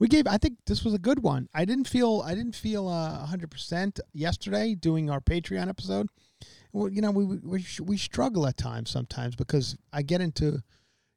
We 0.00 0.08
gave 0.08 0.26
I 0.26 0.38
think 0.38 0.56
this 0.66 0.82
was 0.82 0.94
a 0.94 0.98
good 0.98 1.22
one. 1.22 1.48
I 1.54 1.64
didn't 1.64 1.86
feel 1.86 2.22
I 2.24 2.34
didn't 2.34 2.56
feel 2.56 2.88
uh 2.88 3.26
100% 3.26 4.00
yesterday 4.12 4.74
doing 4.74 5.10
our 5.10 5.20
Patreon 5.20 5.68
episode. 5.68 6.08
Well, 6.72 6.88
you 6.88 7.02
know, 7.02 7.10
we 7.10 7.24
we 7.24 7.64
we 7.80 7.96
struggle 7.96 8.46
at 8.46 8.56
times 8.56 8.90
sometimes 8.90 9.36
because 9.36 9.76
I 9.92 10.02
get 10.02 10.20
into 10.20 10.62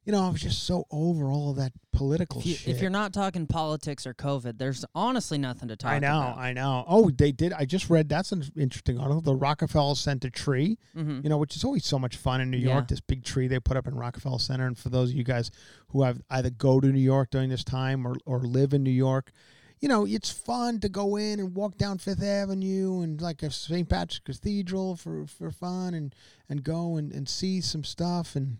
you 0.06 0.12
know, 0.12 0.26
I 0.26 0.30
was 0.30 0.42
just 0.42 0.64
so 0.64 0.86
over 0.92 1.26
all 1.32 1.52
of 1.52 1.56
that 1.58 1.72
political 1.94 2.42
If, 2.42 2.46
you, 2.46 2.56
shit. 2.56 2.76
if 2.76 2.82
you're 2.82 2.90
not 2.90 3.14
talking 3.14 3.48
politics 3.48 4.06
or 4.06 4.14
COVID, 4.14 4.58
there's 4.58 4.84
honestly 4.94 5.38
nothing 5.38 5.70
to 5.70 5.78
talk 5.78 5.98
about. 5.98 6.04
I 6.04 6.12
know, 6.12 6.22
about. 6.32 6.38
I 6.38 6.54
know. 6.54 6.84
Oh, 6.88 7.10
they 7.10 7.32
did. 7.32 7.54
I 7.54 7.66
just 7.66 7.90
read 7.90 8.10
that's 8.10 8.32
an 8.34 8.44
interesting 8.58 9.00
article. 9.00 9.22
The 9.22 9.36
Rockefeller 9.36 9.96
Center 9.96 10.30
tree, 10.30 10.78
hmm 10.94 11.22
you 11.24 11.30
know, 11.30 11.38
which 11.38 11.56
is 11.56 11.64
always 11.64 11.86
so 11.86 11.98
much 11.98 12.18
fun 12.18 12.42
in 12.42 12.52
New 12.52 12.58
Yeah. 12.58 12.74
York. 12.74 12.88
This 12.90 13.00
big 13.00 13.24
tree 13.24 13.48
they 13.48 13.60
put 13.60 13.78
up 13.78 13.88
in 13.88 13.96
Rockefeller 13.96 14.40
Center, 14.40 14.68
and 14.68 14.78
for 14.78 14.90
those 14.90 15.12
of 15.12 15.16
you 15.16 15.24
guys 15.24 15.52
who 15.90 16.02
have 16.04 16.22
either 16.30 16.50
go 16.50 16.80
to 16.82 16.88
New 16.88 17.00
York 17.00 17.30
during 17.30 17.50
this 17.50 17.64
time 17.64 18.06
or 18.06 18.16
or 18.26 18.40
live 18.40 18.74
in 18.74 18.84
New 18.84 18.90
York, 18.92 19.32
you 19.80 19.88
know, 19.88 20.06
it's 20.06 20.32
fun 20.32 20.80
to 20.82 20.90
go 20.90 21.16
in 21.16 21.40
and 21.40 21.56
walk 21.56 21.78
down 21.78 21.98
Fifth 21.98 22.24
Avenue 22.24 23.02
and 23.02 23.22
like 23.22 23.42
a 23.44 23.52
St. 23.52 23.88
Patrick's 23.88 24.20
Cathedral 24.40 24.96
for 24.98 25.26
for 25.28 25.50
fun 25.52 25.94
and 25.94 26.14
and 26.50 26.64
go 26.64 26.98
and, 26.98 27.12
and 27.14 27.30
see 27.30 27.62
some 27.62 27.84
stuff 27.86 28.36
and. 28.36 28.58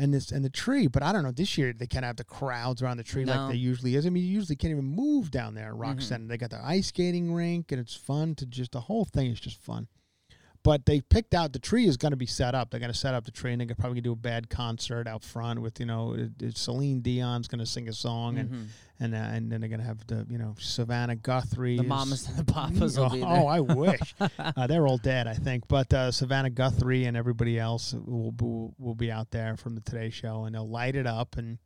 And 0.00 0.14
this 0.14 0.30
and 0.30 0.44
the 0.44 0.48
tree, 0.50 0.86
but 0.86 1.02
I 1.02 1.12
don't 1.12 1.24
know. 1.24 1.32
This 1.32 1.58
year 1.58 1.72
they 1.72 1.88
can't 1.88 2.04
have 2.04 2.16
the 2.16 2.24
crowds 2.24 2.80
around 2.80 2.98
the 2.98 3.02
tree 3.02 3.24
No. 3.24 3.34
like 3.34 3.50
they 3.52 3.56
usually 3.58 3.96
is. 3.96 4.06
I 4.06 4.10
mean, 4.10 4.22
you 4.22 4.30
usually 4.30 4.54
can't 4.54 4.70
even 4.70 4.84
move 4.84 5.30
down 5.32 5.54
there 5.54 5.66
at 5.66 5.76
Rock 5.76 5.96
Mhm. 5.96 6.02
Center. 6.02 6.28
They 6.28 6.38
got 6.38 6.50
the 6.50 6.64
ice 6.64 6.86
skating 6.86 7.34
rink, 7.34 7.72
and 7.72 7.80
it's 7.80 7.94
fun 7.96 8.36
to 8.36 8.46
just 8.46 8.70
the 8.72 8.82
whole 8.82 9.04
thing 9.04 9.30
is 9.32 9.40
just 9.40 9.56
fun 9.60 9.88
but 10.62 10.84
they 10.86 11.00
picked 11.00 11.34
out 11.34 11.52
the 11.52 11.58
tree 11.58 11.86
is 11.86 11.96
going 11.96 12.10
to 12.10 12.16
be 12.16 12.26
set 12.26 12.54
up. 12.54 12.70
They're 12.70 12.80
going 12.80 12.92
to 12.92 12.98
set 12.98 13.14
up 13.14 13.24
the 13.24 13.30
tree, 13.30 13.52
and 13.52 13.60
they're 13.60 13.68
probably 13.74 13.94
going 14.00 14.04
to 14.04 14.08
do 14.08 14.12
a 14.12 14.16
bad 14.16 14.50
concert 14.50 15.06
out 15.06 15.22
front 15.22 15.60
with 15.62 15.80
you 15.80 15.86
know 15.86 16.14
it, 16.14 16.30
it- 16.42 16.56
Celine 16.58 17.00
Dion's 17.00 17.48
going 17.48 17.60
to 17.60 17.66
sing 17.66 17.88
a 17.88 17.92
song, 17.92 18.38
and 18.38 18.50
Mhm. 18.50 18.66
and 19.00 19.14
uh, 19.14 19.18
and 19.18 19.50
then 19.52 19.60
they're 19.60 19.68
going 19.70 19.80
to 19.80 19.86
have 19.86 20.06
the 20.06 20.26
you 20.28 20.38
know 20.38 20.54
Savannah 20.58 21.16
Guthrie, 21.16 21.76
The 21.76 21.82
mamas 21.84 22.28
and 22.28 22.36
the 22.36 22.52
papas 22.52 22.98
will 22.98 23.06
oh, 23.10 23.10
be 23.10 23.20
there. 23.20 23.28
oh, 23.28 23.46
I 23.46 23.60
wish 23.60 24.14
uh, 24.38 24.66
they're 24.66 24.86
all 24.86 24.98
dead, 24.98 25.26
I 25.26 25.34
think. 25.34 25.68
But 25.68 25.92
uh, 25.94 26.10
Savannah 26.12 26.50
Guthrie 26.50 27.04
and 27.06 27.16
everybody 27.16 27.58
else 27.58 27.94
will, 27.94 28.32
will 28.40 28.74
will 28.78 28.94
be 28.94 29.10
out 29.10 29.30
there 29.30 29.56
from 29.56 29.74
the 29.74 29.80
Today 29.80 30.10
Show, 30.10 30.44
and 30.44 30.54
they'll 30.54 30.68
light 30.68 30.96
it 30.96 31.06
up 31.06 31.36
and. 31.36 31.58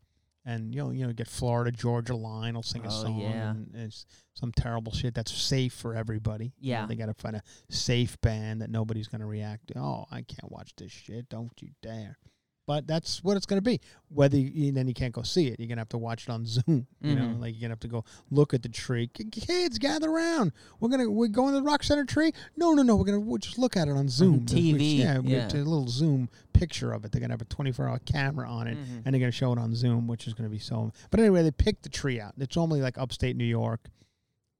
And 0.44 0.74
you 0.74 0.80
know, 0.82 0.90
you 0.90 1.06
know, 1.06 1.12
get 1.12 1.28
Florida 1.28 1.70
Georgia 1.70 2.16
Line. 2.16 2.56
I'll 2.56 2.62
sing 2.64 2.84
a 2.84 2.88
Oh, 2.88 3.02
song. 3.02 3.18
yeah. 3.20 3.50
And 3.50 3.70
it's 3.74 4.06
some 4.34 4.50
terrible 4.52 4.90
shit 4.92 5.14
that's 5.14 5.32
safe 5.32 5.72
for 5.72 5.94
everybody. 5.94 6.52
You 6.58 6.72
know, 6.72 6.78
Yeah. 6.80 6.86
they 6.86 6.96
got 6.96 7.06
to 7.06 7.14
find 7.14 7.36
a 7.36 7.42
safe 7.70 8.20
band 8.20 8.60
that 8.60 8.68
nobody's 8.70 9.06
going 9.06 9.20
to 9.20 9.26
react 9.26 9.68
to. 9.68 9.78
Oh, 9.78 10.06
I 10.10 10.22
can't 10.22 10.50
watch 10.50 10.74
this 10.76 10.90
shit. 10.90 11.28
Don't 11.28 11.52
you 11.62 11.70
dare. 11.80 12.18
But 12.66 12.86
that's 12.86 13.24
what 13.24 13.36
it's 13.36 13.44
going 13.46 13.58
to 13.58 13.62
be. 13.62 13.80
Whether 14.08 14.36
you, 14.38 14.70
then 14.70 14.86
you 14.86 14.94
can't 14.94 15.12
go 15.12 15.22
see 15.22 15.48
it. 15.48 15.58
You're 15.58 15.66
going 15.66 15.78
to 15.78 15.80
have 15.80 15.88
to 15.90 15.98
watch 15.98 16.24
it 16.24 16.30
on 16.30 16.46
Zoom. 16.46 16.86
You 17.00 17.16
know, 17.16 17.22
Mhm. 17.22 17.40
like 17.40 17.54
you're 17.54 17.60
going 17.60 17.70
to 17.70 17.74
have 17.74 17.80
to 17.80 17.88
go 17.88 18.04
look 18.30 18.54
at 18.54 18.62
the 18.62 18.68
tree. 18.68 19.08
Kids, 19.08 19.78
gather 19.78 20.08
around. 20.10 20.52
We're 20.78 20.88
going 20.88 21.00
to 21.00 21.10
we're 21.10 21.26
going 21.28 21.54
to 21.54 21.60
the 21.60 21.62
Rock 21.62 21.82
Center 21.82 22.04
tree. 22.04 22.32
No, 22.56 22.72
no, 22.72 22.82
no. 22.82 22.94
We're 22.94 23.04
going 23.04 23.20
to 23.20 23.26
we'll 23.26 23.38
just 23.38 23.58
look 23.58 23.76
at 23.76 23.88
it 23.88 23.92
on 23.96 24.08
Zoom. 24.08 24.46
TV, 24.46 24.98
Yeah, 24.98 25.18
we 25.18 25.30
yeah. 25.32 25.48
a 25.48 25.56
little 25.56 25.88
Zoom 25.88 26.28
picture 26.52 26.92
of 26.92 27.04
it. 27.04 27.10
They're 27.10 27.20
going 27.20 27.30
to 27.30 27.34
have 27.34 27.42
a 27.42 27.46
24 27.46 27.88
hour 27.88 27.98
camera 28.04 28.48
on 28.48 28.68
it, 28.68 28.76
Mhm. 28.78 29.02
and 29.04 29.14
they're 29.14 29.20
going 29.20 29.32
to 29.32 29.36
show 29.36 29.52
it 29.52 29.58
on 29.58 29.74
Zoom, 29.74 30.06
which 30.06 30.28
is 30.28 30.34
going 30.34 30.48
to 30.48 30.52
be 30.52 30.60
so. 30.60 30.92
But 31.10 31.18
anyway, 31.20 31.42
they 31.42 31.50
picked 31.50 31.82
the 31.82 31.88
tree 31.88 32.20
out. 32.20 32.34
It's 32.38 32.54
normally 32.54 32.80
like 32.80 32.96
upstate 32.96 33.36
New 33.36 33.44
York. 33.44 33.88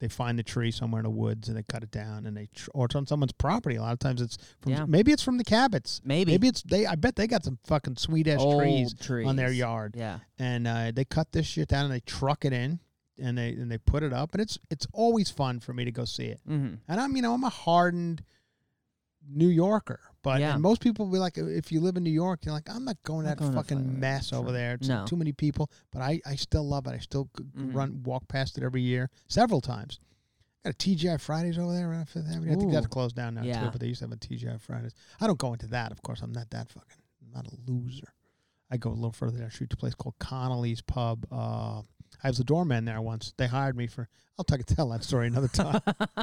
They 0.02 0.08
find 0.08 0.36
the 0.36 0.42
tree 0.42 0.72
somewhere 0.72 0.98
in 0.98 1.04
the 1.04 1.10
woods 1.10 1.46
and 1.48 1.56
they 1.56 1.62
cut 1.62 1.84
it 1.84 1.92
down 1.92 2.26
and 2.26 2.36
they 2.36 2.48
tr- 2.52 2.70
or 2.74 2.86
it's 2.86 2.96
on 2.96 3.06
someone's 3.06 3.30
property. 3.30 3.76
A 3.76 3.82
lot 3.82 3.92
of 3.92 4.00
times 4.00 4.20
it's 4.20 4.36
from 4.60 4.72
Yeah. 4.72 4.84
maybe 4.84 5.12
it's 5.12 5.22
from 5.22 5.38
the 5.38 5.44
Cabots. 5.44 6.00
Maybe. 6.04 6.32
Maybe 6.32 6.48
it's 6.48 6.60
they. 6.64 6.86
I 6.86 6.96
bet 6.96 7.14
they 7.14 7.28
got 7.28 7.44
some 7.44 7.60
fucking 7.66 7.98
sweet 7.98 8.26
ass 8.26 8.42
trees, 8.42 8.94
trees 8.94 9.28
on 9.28 9.36
their 9.36 9.52
yard, 9.52 9.94
Yeah. 9.96 10.18
and 10.40 10.66
uh, 10.66 10.90
they 10.92 11.04
cut 11.04 11.30
this 11.30 11.46
shit 11.46 11.68
down 11.68 11.84
and 11.84 11.94
they 11.94 12.00
truck 12.00 12.44
it 12.44 12.52
in 12.52 12.80
and 13.16 13.38
they 13.38 13.50
and 13.50 13.70
they 13.70 13.78
put 13.78 14.02
it 14.02 14.12
up 14.12 14.32
and 14.34 14.42
it's 14.42 14.58
it's 14.70 14.88
always 14.92 15.30
fun 15.30 15.60
for 15.60 15.72
me 15.72 15.84
to 15.84 15.92
go 15.92 16.04
see 16.04 16.24
it. 16.26 16.40
Mm-hmm. 16.48 16.74
And 16.88 17.00
I'm 17.00 17.14
you 17.14 17.22
know 17.22 17.32
I'm 17.34 17.44
a 17.44 17.48
hardened 17.48 18.24
New 19.32 19.46
Yorker, 19.48 20.00
but 20.22 20.40
Yeah. 20.40 20.54
and 20.54 20.62
most 20.62 20.80
people 20.80 21.06
will 21.06 21.12
be 21.12 21.18
like 21.18 21.36
if 21.38 21.70
you 21.72 21.80
live 21.80 21.96
in 21.96 22.02
New 22.04 22.10
York, 22.10 22.44
you're 22.44 22.54
like 22.54 22.68
I'm 22.70 22.84
not 22.84 23.02
going 23.02 23.24
to 23.24 23.30
Not 23.30 23.38
that 23.38 23.44
going 23.44 23.54
fucking 23.54 24.00
mess 24.00 24.32
over 24.32 24.48
sure. 24.48 24.52
there. 24.52 24.74
It's 24.74 24.88
No. 24.88 25.04
too 25.04 25.16
many 25.16 25.32
people, 25.32 25.70
but 25.90 26.02
I 26.02 26.20
I 26.26 26.36
still 26.36 26.66
love 26.66 26.86
it. 26.86 26.90
I 26.90 26.98
still 26.98 27.28
Mhm. 27.36 27.74
run 27.74 28.02
walk 28.04 28.28
past 28.28 28.56
it 28.58 28.64
every 28.64 28.82
year 28.82 29.10
several 29.28 29.60
times. 29.60 29.98
Got 30.64 30.70
a 30.70 30.78
TGI 30.78 31.16
Fridays 31.16 31.58
over 31.58 31.72
there 31.72 31.90
around 31.90 32.08
Fifth 32.08 32.28
Avenue. 32.28 32.52
I 32.52 32.56
think 32.56 32.72
that's 32.72 32.86
closed 32.86 33.16
down 33.16 33.34
now 33.34 33.42
Yeah. 33.42 33.64
too, 33.64 33.70
but 33.72 33.80
they 33.80 33.88
used 33.88 33.98
to 33.98 34.04
have 34.06 34.12
a 34.12 34.16
TGI 34.16 34.58
Fridays. 34.58 34.94
I 35.20 35.26
don't 35.26 35.38
go 35.38 35.52
into 35.52 35.66
that, 35.68 35.90
of 35.90 36.02
course. 36.02 36.20
I'm 36.22 36.30
not 36.32 36.50
that 36.50 36.70
fucking. 36.70 37.02
I'm 37.20 37.32
not 37.32 37.48
a 37.48 37.56
loser. 37.66 38.12
I 38.70 38.76
go 38.76 38.90
a 38.90 38.94
little 38.94 39.10
further 39.12 39.38
down 39.38 39.46
the 39.48 39.50
street 39.52 39.70
to 39.70 39.74
a 39.74 39.76
place 39.76 39.94
called 39.94 40.14
Connolly's 40.20 40.80
Pub. 40.80 41.26
Uh, 41.32 41.82
I 42.22 42.28
was 42.28 42.38
a 42.38 42.44
doorman 42.44 42.84
there 42.84 43.02
once. 43.02 43.34
They 43.36 43.48
hired 43.48 43.76
me 43.76 43.86
for. 43.88 44.08
I'll 44.38 44.44
talk 44.44 44.64
tell 44.64 44.88
that 44.88 45.04
story 45.04 45.26
another 45.26 45.48
time. 45.48 45.80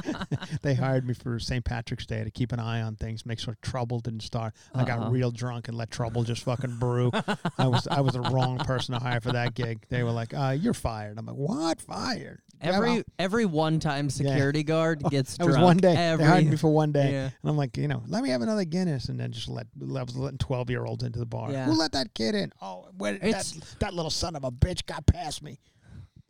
they 0.64 0.74
hired 0.74 1.06
me 1.08 1.14
for 1.14 1.40
St. 1.40 1.64
Patrick's 1.64 2.06
Day 2.08 2.24
to 2.24 2.32
keep 2.32 2.52
an 2.52 2.60
eye 2.60 2.82
on 2.82 2.96
things, 2.96 3.26
make 3.26 3.40
sure 3.40 3.56
trouble 3.62 4.00
didn't 4.00 4.24
start. 4.24 4.54
I 4.74 4.84
got 4.84 5.00
Uh-oh. 5.00 5.12
real 5.12 5.32
drunk 5.32 5.68
and 5.68 5.78
let 5.78 5.92
trouble 5.92 6.24
just 6.24 6.44
fucking 6.44 6.78
brew. 6.80 7.12
I 7.58 7.68
was 7.68 7.88
I 7.88 8.02
was 8.02 8.14
the 8.14 8.22
wrong 8.22 8.58
person 8.58 8.94
to 8.96 9.00
hire 9.00 9.22
for 9.22 9.32
that 9.34 9.54
gig. 9.54 9.86
They 9.90 10.04
were 10.04 10.12
like, 10.12 10.34
uh, 10.34 10.58
"You're 10.60 10.74
fired." 10.74 11.18
I'm 11.20 11.26
like, 11.28 11.36
"What? 11.36 11.82
Fired?" 11.82 12.42
Every 12.62 13.04
every 13.18 13.46
one 13.46 13.80
time 13.80 14.10
security 14.10 14.64
guard 14.64 15.02
gets 15.10 15.38
that 15.38 15.46
was 15.46 15.58
one 15.58 15.78
day. 15.78 15.96
Every, 15.96 16.26
They 16.26 16.30
hired 16.30 16.46
me 16.48 16.58
for 16.58 16.70
one 16.70 16.92
day, 16.92 17.12
Yeah. 17.12 17.24
and 17.26 17.50
I'm 17.50 17.56
like, 17.58 17.78
you 17.78 17.88
know, 17.88 18.04
let 18.08 18.22
me 18.24 18.30
have 18.32 18.42
another 18.42 18.66
Guinness, 18.66 19.06
and 19.10 19.20
then 19.20 19.32
just 19.32 19.48
let 19.48 19.68
I 19.82 20.04
was 20.04 20.18
letting 20.18 20.40
twelve 20.40 20.70
year 20.70 20.84
olds 20.84 21.04
into 21.04 21.20
the 21.20 21.26
bar. 21.26 21.52
Yeah. 21.52 21.66
Who 21.66 21.74
let 21.74 21.92
that 21.94 22.14
kid 22.16 22.36
in? 22.36 22.52
Oh, 22.62 22.88
where 22.98 23.18
that 23.20 23.54
that 23.80 23.94
little 23.94 24.12
son 24.12 24.36
of 24.36 24.44
a 24.44 24.52
bitch 24.52 24.86
got 24.88 25.06
past 25.06 25.42
me. 25.44 25.60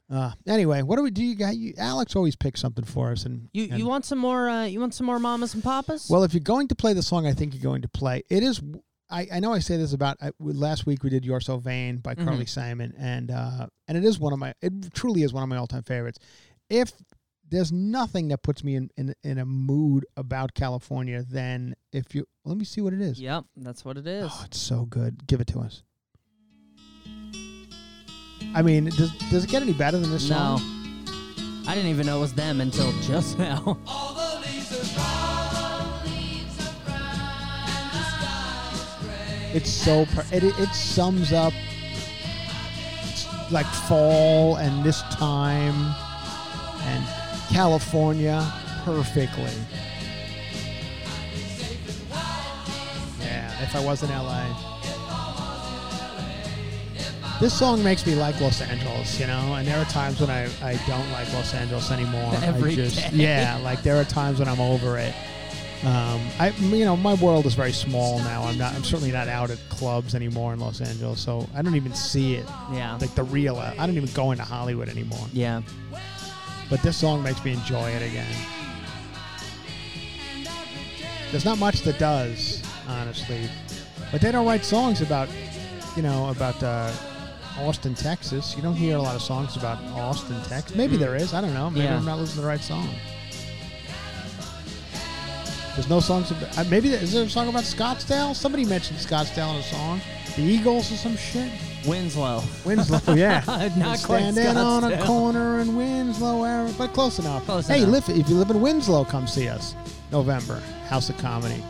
Uh, 0.10 0.32
anyway, 0.48 0.82
what 0.82 0.96
do 0.96 1.04
we 1.04 1.12
do? 1.12 1.24
You 1.24 1.36
got 1.36 1.56
you, 1.56 1.74
Alex 1.78 2.16
always 2.16 2.36
picks 2.36 2.60
something 2.60 2.84
for 2.86 3.12
us, 3.12 3.26
and 3.26 3.48
You 3.54 3.66
and- 3.70 3.78
you 3.80 3.86
want 3.86 4.06
some 4.06 4.18
more? 4.20 4.50
Uh, 4.50 4.66
you 4.66 4.80
want 4.80 4.94
some 4.96 5.06
more 5.06 5.20
mamas 5.20 5.54
and 5.54 5.64
papas? 5.64 6.08
Well, 6.10 6.24
if 6.24 6.34
you're 6.34 6.42
going 6.42 6.68
to 6.70 6.76
play 6.76 6.94
the 6.94 7.04
song, 7.04 7.28
I 7.28 7.34
think 7.34 7.54
you're 7.54 7.62
going 7.64 7.84
to 7.84 7.90
play. 7.90 8.24
It 8.30 8.42
is. 8.44 8.62
I, 9.12 9.28
I 9.34 9.40
know 9.40 9.54
I 9.54 9.60
say 9.60 9.76
this 9.78 9.94
about 9.94 10.18
I, 10.22 10.32
last 10.40 10.86
week. 10.86 11.04
We 11.04 11.10
did 11.10 11.26
"You're 11.26 11.40
So 11.42 11.58
Vain" 11.58 11.98
by 11.98 12.16
Carly 12.16 12.46
Simon, 12.46 12.94
and 12.98 13.32
uh, 13.32 13.68
and 13.88 13.98
it 13.98 14.04
is 14.06 14.20
one 14.20 14.34
of 14.34 14.40
my. 14.40 14.54
It 14.62 14.94
truly 14.94 15.24
is 15.24 15.32
one 15.34 15.44
of 15.44 15.50
my 15.50 15.58
all 15.58 15.68
time 15.68 15.84
favorites. 15.84 16.20
If 16.70 16.92
there's 17.48 17.72
nothing 17.72 18.28
that 18.28 18.44
puts 18.44 18.64
me 18.64 18.76
in, 18.76 18.90
in 18.98 19.16
in 19.24 19.38
a 19.40 19.46
mood 19.46 20.06
about 20.16 20.54
California, 20.54 21.24
then 21.28 21.76
if 21.92 22.14
you 22.14 22.26
let 22.46 22.58
me 22.58 22.66
see 22.66 22.82
what 22.82 22.94
it 22.94 23.02
is. 23.02 23.20
yep, 23.20 23.46
that's 23.58 23.84
what 23.84 23.98
it 23.98 24.06
is. 24.06 24.30
Oh, 24.32 24.42
it's 24.46 24.60
so 24.60 24.86
good. 24.86 25.26
Give 25.28 25.42
it 25.42 25.48
to 25.48 25.60
us. 25.60 25.82
I 28.56 28.62
mean, 28.62 28.86
does 28.86 29.12
does 29.30 29.44
it 29.44 29.50
get 29.50 29.62
any 29.62 29.74
better 29.74 29.98
than 29.98 30.12
this 30.12 30.30
no, 30.30 30.36
song? 30.58 30.62
I 31.68 31.76
didn't 31.76 31.92
even 31.92 32.06
know 32.08 32.18
it 32.18 32.22
was 32.22 32.34
them 32.34 32.62
until 32.62 32.92
just 33.02 33.38
now. 33.48 33.78
It's 39.52 39.72
so 39.72 40.06
per- 40.06 40.26
it 40.32 40.44
it 40.44 40.74
sums 40.74 41.34
up 41.34 41.54
like 43.52 43.66
fall 43.88 44.58
and 44.58 44.84
this 44.84 45.02
time 45.04 45.96
and 46.84 47.06
California 47.50 48.52
perfectly. 48.84 49.52
Yeah, 53.20 53.64
if 53.64 53.76
I 53.76 53.84
was 53.84 54.04
in 54.04 54.10
LA. 54.10 54.69
This 57.40 57.58
song 57.58 57.82
makes 57.82 58.06
me 58.06 58.16
like 58.16 58.40
Los 58.42 58.62
Angeles, 58.62 59.18
you 59.18 59.26
know, 59.26 59.54
and 59.54 59.66
there 59.66 59.78
are 59.80 59.86
times 59.86 60.20
when 60.20 60.30
I, 60.30 60.44
I 60.62 60.78
don't 60.88 61.10
like 61.12 61.32
Los 61.34 61.54
Angeles 61.54 61.90
anymore. 61.90 62.34
Every 62.44 62.74
I 62.74 62.76
just 62.76 62.98
day. 62.98 63.10
yeah, 63.14 63.58
like 63.64 63.82
there 63.82 63.96
are 63.96 64.04
times 64.04 64.40
when 64.40 64.50
I'm 64.50 64.60
over 64.60 64.98
it. 64.98 65.14
Um, 65.86 66.20
I, 66.38 66.50
you 66.60 66.84
know, 66.84 66.98
my 66.98 67.14
world 67.14 67.46
is 67.46 67.54
very 67.54 67.72
small 67.72 68.20
now. 68.20 68.44
I'm 68.44 68.58
not. 68.58 68.74
I'm 68.74 68.84
certainly 68.84 69.14
not 69.14 69.30
out 69.30 69.52
at 69.52 69.58
clubs 69.70 70.16
anymore 70.16 70.52
in 70.52 70.60
Los 70.60 70.82
Angeles, 70.82 71.22
so 71.22 71.48
I 71.56 71.62
don't 71.62 71.76
even 71.78 71.94
see 71.94 72.36
it. 72.36 72.46
Yeah. 72.74 72.98
Like 73.00 73.16
the 73.16 73.24
real. 73.24 73.56
I 73.56 73.74
don't 73.78 73.96
even 73.96 74.12
go 74.14 74.32
into 74.32 74.44
Hollywood 74.44 74.90
anymore. 74.90 75.26
yeah. 75.32 75.62
But 76.70 76.82
this 76.84 76.98
song 76.98 77.24
makes 77.24 77.44
me 77.46 77.54
enjoy 77.54 77.90
it 77.90 78.04
again. 78.04 78.32
There's 81.32 81.46
not 81.46 81.58
much 81.58 81.82
that 81.82 81.98
does, 81.98 82.62
honestly. 82.88 83.50
But 84.12 84.20
they 84.22 84.32
don't 84.32 84.46
write 84.46 84.66
songs 84.66 85.02
about, 85.02 85.30
you 85.96 86.04
know, 86.04 86.30
about 86.30 86.62
uh, 86.62 86.92
Austin, 87.60 87.94
Texas. 87.96 88.56
You 88.56 88.62
don't 88.62 88.76
hear 88.76 88.98
a 88.98 89.02
lot 89.02 89.16
of 89.16 89.22
songs 89.22 89.56
about 89.58 89.78
Austin, 89.98 90.42
Texas. 90.44 90.76
Maybe 90.76 90.98
there 90.98 91.16
is. 91.16 91.34
I 91.34 91.42
don't 91.42 91.54
know. 91.54 91.70
Maybe 91.70 91.86
Yeah. 91.86 91.98
I'm 91.98 92.06
not 92.06 92.18
listening 92.20 92.38
to 92.38 92.42
the 92.42 92.48
right 92.48 92.62
song. 92.62 92.88
There's 95.76 95.90
no 95.90 96.00
songs 96.00 96.32
about. 96.32 96.58
Uh, 96.58 96.64
maybe 96.70 96.90
is 96.90 97.14
there 97.14 97.24
a 97.24 97.30
song 97.30 97.48
about 97.48 97.64
Scottsdale? 97.64 98.36
Somebody 98.36 98.66
mentioned 98.66 99.00
Scottsdale 99.00 99.52
in 99.54 99.58
a 99.58 99.64
song. 99.64 100.02
The 100.36 100.42
Eagles 100.42 100.92
or 100.92 100.96
some 100.96 101.16
shit. 101.16 101.50
Winslow. 101.88 102.44
Winslow, 102.66 103.14
yeah. 103.16 103.42
Not 103.78 104.04
quite 104.04 104.34
Standing 104.34 104.58
on 104.58 104.84
a 104.84 104.88
Scottsdale. 104.98 105.06
corner 105.06 105.60
in 105.60 105.76
Winslow, 105.76 106.44
Ari- 106.44 106.74
but 106.78 106.92
close 106.94 107.20
enough. 107.20 107.46
Close 107.46 107.68
hey, 107.68 107.84
enough. 107.84 108.08
Live, 108.10 108.18
if 108.20 108.28
you 108.30 108.36
live 108.36 108.50
in 108.50 108.60
Winslow, 108.60 109.06
come 109.06 109.28
see 109.28 109.48
us. 109.48 109.76
November, 110.12 110.60
House 110.88 111.10
of 111.10 111.18
Comedy. 111.20 111.64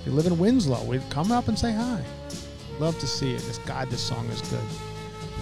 If 0.00 0.06
you 0.06 0.12
live 0.12 0.26
in 0.26 0.38
Winslow, 0.38 0.84
we 0.84 1.00
come 1.10 1.32
up 1.32 1.48
and 1.48 1.58
say 1.58 1.72
hi. 1.72 2.00
Love 2.78 2.96
to 3.00 3.06
see 3.06 3.34
it. 3.34 3.42
This 3.42 3.58
God, 3.58 3.90
this 3.90 4.00
song 4.02 4.26
is 4.28 4.40
good. 4.42 4.60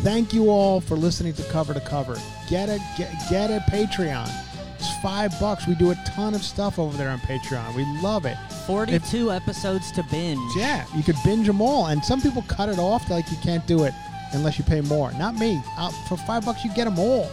Thank 0.02 0.32
you 0.32 0.48
all 0.50 0.80
for 0.80 0.96
listening 0.96 1.32
to 1.34 1.42
Cover 1.44 1.74
to 1.74 1.80
Cover. 1.80 2.16
Get 2.48 2.68
a 2.68 2.78
get, 2.96 3.12
get 3.28 3.50
a 3.50 3.58
Patreon. 3.70 4.30
It's 4.78 4.96
five 5.02 5.38
bucks. 5.40 5.66
We 5.66 5.74
do 5.74 5.90
a 5.90 5.96
ton 6.06 6.34
of 6.34 6.42
stuff 6.42 6.78
over 6.78 6.96
there 6.96 7.08
on 7.10 7.18
Patreon. 7.20 7.74
We 7.74 7.84
love 8.00 8.24
it. 8.26 8.36
42 8.66 9.32
episodes 9.32 9.90
to 9.92 10.04
binge. 10.04 10.40
Yeah, 10.56 10.84
you 10.94 11.02
could 11.02 11.16
binge 11.24 11.46
them 11.48 11.60
all, 11.60 11.86
and 11.86 12.04
some 12.04 12.20
people 12.20 12.42
cut 12.42 12.68
it 12.68 12.78
off. 12.78 13.10
Like 13.10 13.28
you 13.30 13.36
can't 13.42 13.66
do 13.66 13.84
it 13.84 13.92
unless 14.32 14.56
you 14.56 14.64
pay 14.64 14.80
more. 14.82 15.10
Not 15.14 15.34
me. 15.34 15.60
I'll, 15.76 15.90
for 16.08 16.16
five 16.16 16.44
bucks, 16.44 16.64
you 16.64 16.72
get 16.74 16.84
them 16.84 16.98
all. 16.98 17.28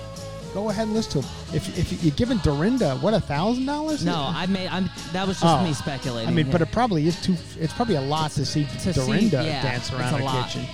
Go 0.55 0.69
ahead 0.69 0.85
and 0.87 0.93
listen 0.95 1.21
to 1.21 1.27
them. 1.27 1.35
If, 1.53 1.77
if 1.77 2.01
you're 2.03 2.15
giving 2.15 2.37
Dorinda 2.39 2.95
what 2.99 3.13
a 3.13 3.19
thousand 3.19 3.65
dollars? 3.67 4.03
No, 4.05 4.15
I 4.15 4.47
made. 4.47 4.69
I'm. 4.69 4.89
That 5.13 5.27
was 5.27 5.39
just 5.39 5.53
Oh. 5.55 5.63
me 5.63 5.73
speculating. 5.73 6.29
I 6.29 6.31
mean, 6.31 6.47
yeah. 6.47 6.51
but 6.51 6.61
it 6.61 6.71
probably 6.71 7.05
is 7.07 7.21
too. 7.21 7.35
It's 7.59 7.73
probably 7.73 7.95
a 7.95 8.01
lot 8.01 8.31
to 8.31 8.45
see 8.45 8.63
to 8.63 8.79
see- 8.79 8.91
Dorinda 8.93 9.43
yeah, 9.43 9.61
dance 9.61 9.91
around 9.93 10.19
the 10.19 10.27
kitchen. 10.43 10.65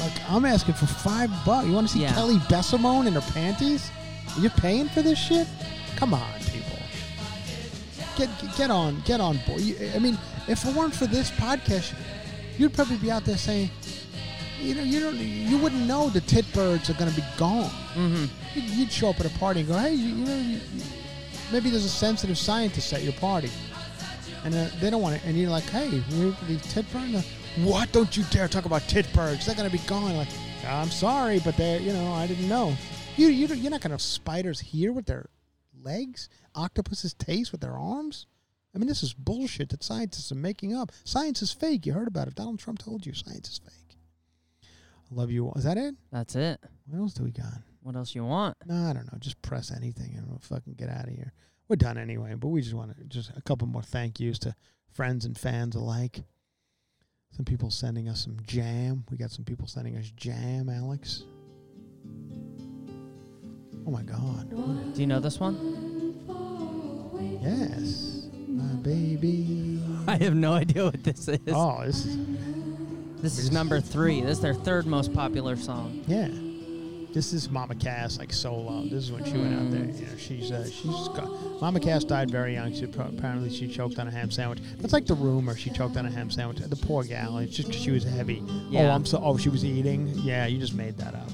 Like 0.00 0.12
I'm 0.30 0.44
asking 0.44 0.74
for 0.74 0.86
five 0.86 1.30
bucks. 1.44 1.66
You 1.66 1.72
want 1.74 1.86
to 1.88 1.92
see 1.92 2.00
Yeah. 2.02 2.14
Kelly 2.14 2.36
Bensimon 2.48 3.06
in 3.06 3.12
her 3.12 3.32
panties? 3.32 3.90
Are 4.36 4.40
You're 4.40 4.50
paying 4.52 4.88
for 4.88 5.02
this 5.02 5.18
shit? 5.18 5.46
Come 5.96 6.14
on, 6.14 6.32
people. 6.40 6.78
Get 8.16 8.28
get 8.56 8.70
on 8.70 9.00
get 9.04 9.20
on 9.20 9.38
board. 9.46 9.60
You, 9.60 9.76
I 9.94 9.98
mean, 9.98 10.18
if 10.48 10.64
it 10.64 10.74
weren't 10.74 10.94
for 10.94 11.06
this 11.06 11.30
podcast, 11.30 11.94
you'd 12.58 12.72
probably 12.74 12.96
be 12.96 13.10
out 13.10 13.24
there 13.24 13.36
saying, 13.36 13.70
you 14.60 14.74
know, 14.74 14.82
you 14.82 15.00
don't, 15.00 15.16
you 15.16 15.56
wouldn't 15.58 15.86
know 15.86 16.10
the 16.10 16.20
tit 16.22 16.50
birds 16.52 16.90
are 16.90 16.94
going 16.94 17.10
to 17.10 17.16
be 17.16 17.24
gone. 17.38 17.70
Mhm. 17.94 18.28
You'd, 18.54 18.64
you'd 18.64 18.92
show 18.92 19.10
up 19.10 19.20
at 19.20 19.26
a 19.26 19.38
party 19.38 19.60
and 19.60 19.68
go, 19.68 19.78
hey, 19.78 19.94
you, 19.94 20.08
you 20.16 20.24
know, 20.24 20.36
you, 20.36 20.60
you- 20.74 20.82
maybe 21.52 21.70
there's 21.70 21.84
a 21.84 21.88
sensitive 21.88 22.36
scientist 22.38 22.92
at 22.92 23.02
your 23.02 23.14
party, 23.14 23.50
and 24.44 24.54
uh, 24.54 24.66
they 24.80 24.90
don't 24.90 25.00
want 25.02 25.16
it, 25.16 25.22
and 25.24 25.36
you're 25.38 25.50
like, 25.50 25.64
hey, 25.64 25.88
you, 26.10 26.36
these 26.46 26.60
tit 26.72 26.84
birds. 26.92 27.26
What? 27.56 27.90
Don't 27.92 28.16
you 28.16 28.22
dare 28.30 28.48
talk 28.48 28.64
about 28.64 28.82
tit 28.82 29.12
birds? 29.12 29.44
They're 29.44 29.56
going 29.56 29.68
to 29.68 29.76
be 29.76 29.82
gone. 29.86 30.16
Like, 30.16 30.28
I'm 30.66 30.88
sorry, 30.88 31.40
but 31.40 31.56
they, 31.56 31.80
you 31.80 31.92
know, 31.92 32.12
I 32.12 32.26
didn't 32.26 32.48
know. 32.48 32.74
You, 33.16 33.28
you, 33.28 33.48
you're 33.48 33.70
not 33.70 33.80
going 33.80 33.90
to 33.90 33.94
have 33.94 34.02
spiders 34.02 34.60
here 34.60 34.92
with 34.92 35.06
their 35.06 35.28
legs, 35.82 36.28
octopuses 36.54 37.12
taste 37.14 37.50
with 37.52 37.60
their 37.60 37.76
arms. 37.76 38.26
I 38.74 38.78
mean, 38.78 38.86
this 38.86 39.02
is 39.02 39.12
bullshit 39.12 39.70
that 39.70 39.82
scientists 39.82 40.30
are 40.30 40.36
making 40.36 40.76
up. 40.76 40.92
Science 41.04 41.42
is 41.42 41.52
fake. 41.52 41.86
You 41.86 41.92
heard 41.92 42.06
about 42.06 42.28
it. 42.28 42.36
Donald 42.36 42.60
Trump 42.60 42.78
told 42.78 43.04
you 43.04 43.12
science 43.12 43.48
is 43.48 43.58
fake. 43.58 43.98
I 44.62 45.14
love 45.14 45.32
you. 45.32 45.50
Is 45.56 45.64
that 45.64 45.76
it? 45.76 45.96
That's 46.12 46.36
it. 46.36 46.60
What 46.86 47.00
else 47.00 47.14
do 47.14 47.24
we 47.24 47.32
got? 47.32 47.62
What 47.82 47.96
else 47.96 48.14
you 48.14 48.24
want? 48.24 48.56
No, 48.64 48.88
I 48.88 48.92
don't 48.92 49.12
know. 49.12 49.18
Just 49.18 49.42
press 49.42 49.72
anything 49.72 50.14
and 50.16 50.28
we'll 50.28 50.38
fucking 50.38 50.74
get 50.74 50.88
out 50.88 51.08
of 51.08 51.14
here. 51.14 51.32
We're 51.68 51.76
done 51.76 51.98
anyway, 51.98 52.34
but 52.34 52.48
we 52.48 52.62
just 52.62 52.74
want 52.74 52.96
to 52.96 53.04
just 53.04 53.32
a 53.36 53.42
couple 53.42 53.66
more 53.66 53.82
thank 53.82 54.20
yous 54.20 54.38
to 54.40 54.54
friends 54.92 55.24
and 55.24 55.36
fans 55.36 55.74
alike. 55.74 56.22
Some 57.30 57.44
people 57.44 57.70
sending 57.70 58.08
us 58.08 58.22
some 58.24 58.36
jam. 58.46 59.04
We 59.10 59.16
got 59.16 59.30
some 59.30 59.44
people 59.44 59.66
sending 59.66 59.96
us 59.96 60.10
jam, 60.16 60.68
Alex. 60.68 61.24
Oh 63.86 63.90
my 63.90 64.02
God. 64.02 64.50
Do 64.94 65.00
you 65.00 65.06
know 65.06 65.20
this 65.20 65.38
one? 65.40 65.56
yes. 67.42 68.26
My 68.48 68.74
baby. 68.82 69.80
I 70.06 70.16
have 70.16 70.34
no 70.34 70.52
idea 70.54 70.84
what 70.84 71.02
this 71.04 71.28
is. 71.28 71.38
Oh, 71.48 71.82
this 71.84 72.04
is, 72.04 72.18
This 73.22 73.38
is 73.38 73.50
number 73.52 73.80
three. 73.80 74.20
This 74.20 74.32
is 74.38 74.40
their 74.40 74.54
third 74.54 74.86
most 74.86 75.12
popular 75.14 75.56
song. 75.56 76.04
yeah. 76.06 76.28
This 77.12 77.32
is 77.32 77.50
Mama 77.50 77.74
Cass, 77.74 78.18
like 78.18 78.32
solo. 78.32 78.82
This 78.84 79.04
is 79.04 79.12
when 79.12 79.24
she 79.24 79.32
went 79.32 79.52
out 79.54 79.70
there. 79.72 79.80
You 79.84 80.06
know, 80.06 80.16
she's 80.16 80.52
uh, 80.52 80.64
she's 80.70 81.08
got, 81.08 81.28
Mama 81.60 81.80
Cass 81.80 82.04
died 82.04 82.30
very 82.30 82.54
young. 82.54 82.72
She 82.72 82.84
apparently 82.84 83.50
she 83.50 83.66
choked 83.66 83.98
on 83.98 84.06
a 84.06 84.10
ham 84.12 84.30
sandwich. 84.30 84.60
That's 84.78 84.92
like 84.92 85.06
the 85.06 85.14
rumor. 85.14 85.56
She 85.56 85.70
choked 85.70 85.96
on 85.96 86.06
a 86.06 86.10
ham 86.10 86.30
sandwich. 86.30 86.58
The 86.58 86.76
poor 86.76 87.02
gal. 87.02 87.38
It's 87.38 87.56
just 87.56 87.72
she 87.74 87.90
was 87.90 88.04
heavy. 88.04 88.42
Oh, 88.74 88.86
I'm 88.88 89.04
so. 89.04 89.20
Oh, 89.24 89.36
she 89.36 89.48
was 89.48 89.64
eating. 89.64 90.08
Yeah, 90.18 90.46
you 90.46 90.58
just 90.60 90.74
made 90.74 90.96
that 90.98 91.14
up. 91.14 91.28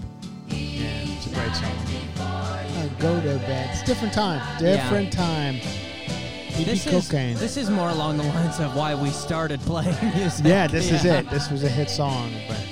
Yeah, 0.49 0.87
it's 1.05 1.27
a 1.27 1.35
great 1.35 1.55
song. 1.55 1.77
Uh, 2.21 2.89
go 2.99 3.21
to 3.21 3.39
bed. 3.47 3.69
It's 3.73 3.83
different 3.83 4.15
time. 4.15 4.41
Different 4.59 5.13
time. 5.13 5.55
He 5.57 6.65
This 6.65 6.87
is 6.87 7.07
cocaine. 7.07 7.37
this 7.37 7.59
is 7.59 7.69
more 7.69 7.91
along 7.91 8.17
the 8.17 8.23
lines 8.23 8.61
of 8.61 8.75
why 8.75 8.95
we 8.95 9.11
started 9.11 9.61
playing 9.61 9.95
music. 10.17 10.47
yeah, 10.47 10.67
this 10.67 10.91
is 10.91 11.05
it. 11.05 11.29
This 11.29 11.51
was 11.51 11.65
a 11.65 11.69
hit 11.69 11.91
song, 11.91 12.33
but 12.49 12.65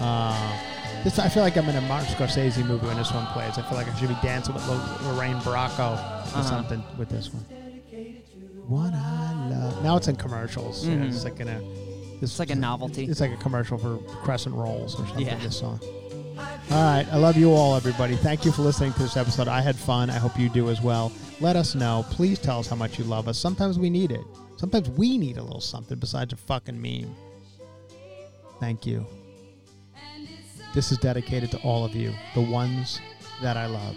uh, 0.00 0.51
this 1.04 1.18
I 1.18 1.28
feel 1.28 1.42
like 1.42 1.56
I'm 1.56 1.68
in 1.68 1.76
a 1.76 1.80
Martin 1.82 2.08
Scorsese 2.14 2.64
movie 2.66 2.86
when 2.86 2.96
this 2.96 3.12
one 3.12 3.26
plays. 3.26 3.58
I 3.58 3.62
feel 3.62 3.76
like 3.78 3.88
I 3.88 3.94
should 3.98 4.08
be 4.08 4.16
dancing 4.22 4.54
with 4.54 4.66
Lorraine 4.68 5.36
Bracco 5.40 5.78
or 5.78 5.94
Uh-huh. 5.94 6.42
something 6.42 6.82
with 6.98 7.08
this 7.08 7.32
one. 7.32 7.44
What 8.68 8.94
I 8.94 9.48
love. 9.50 9.82
Now 9.82 9.96
it's 9.96 10.08
in 10.08 10.16
commercials. 10.16 10.86
Yeah, 10.86 10.94
Mhm. 10.94 11.08
it's 11.08 11.24
like 11.24 11.40
in 11.40 11.48
a. 11.48 11.60
It's 12.22 12.38
like 12.38 12.50
a 12.50 12.54
novelty. 12.54 13.04
It's 13.06 13.20
like 13.20 13.32
a 13.32 13.36
commercial 13.36 13.76
for 13.76 13.98
Crescent 14.22 14.54
Rolls 14.54 14.94
or 14.94 15.06
something. 15.06 15.26
Yeah. 15.26 15.36
This 15.38 15.56
song. 15.58 15.80
All 16.70 16.80
right, 16.82 17.04
I 17.12 17.16
love 17.16 17.36
you 17.36 17.52
all, 17.52 17.74
everybody. 17.74 18.14
Thank 18.16 18.44
you 18.44 18.52
for 18.52 18.62
listening 18.62 18.92
to 18.94 19.00
this 19.00 19.16
episode. 19.16 19.48
I 19.48 19.60
had 19.60 19.74
fun. 19.76 20.08
I 20.08 20.14
hope 20.18 20.38
you 20.38 20.48
do 20.48 20.70
as 20.70 20.80
well. 20.80 21.10
Let 21.40 21.56
us 21.56 21.74
know. 21.74 22.06
Please 22.10 22.38
tell 22.38 22.60
us 22.60 22.68
how 22.68 22.76
much 22.76 22.98
you 22.98 23.04
love 23.04 23.26
us. 23.28 23.36
Sometimes 23.36 23.78
we 23.78 23.90
need 23.90 24.12
it. 24.12 24.22
Sometimes 24.56 24.88
we 24.90 25.18
need 25.18 25.36
a 25.38 25.42
little 25.42 25.60
something 25.60 25.98
besides 25.98 26.32
a 26.32 26.36
fucking 26.36 26.80
meme. 26.80 27.12
Thank 28.60 28.86
you. 28.86 29.04
This 30.74 30.90
is 30.90 30.96
dedicated 30.98 31.50
to 31.50 31.58
all 31.58 31.84
of 31.84 31.94
you, 31.94 32.14
the 32.34 32.40
ones 32.40 33.00
that 33.42 33.58
I 33.58 33.66
love. 33.66 33.96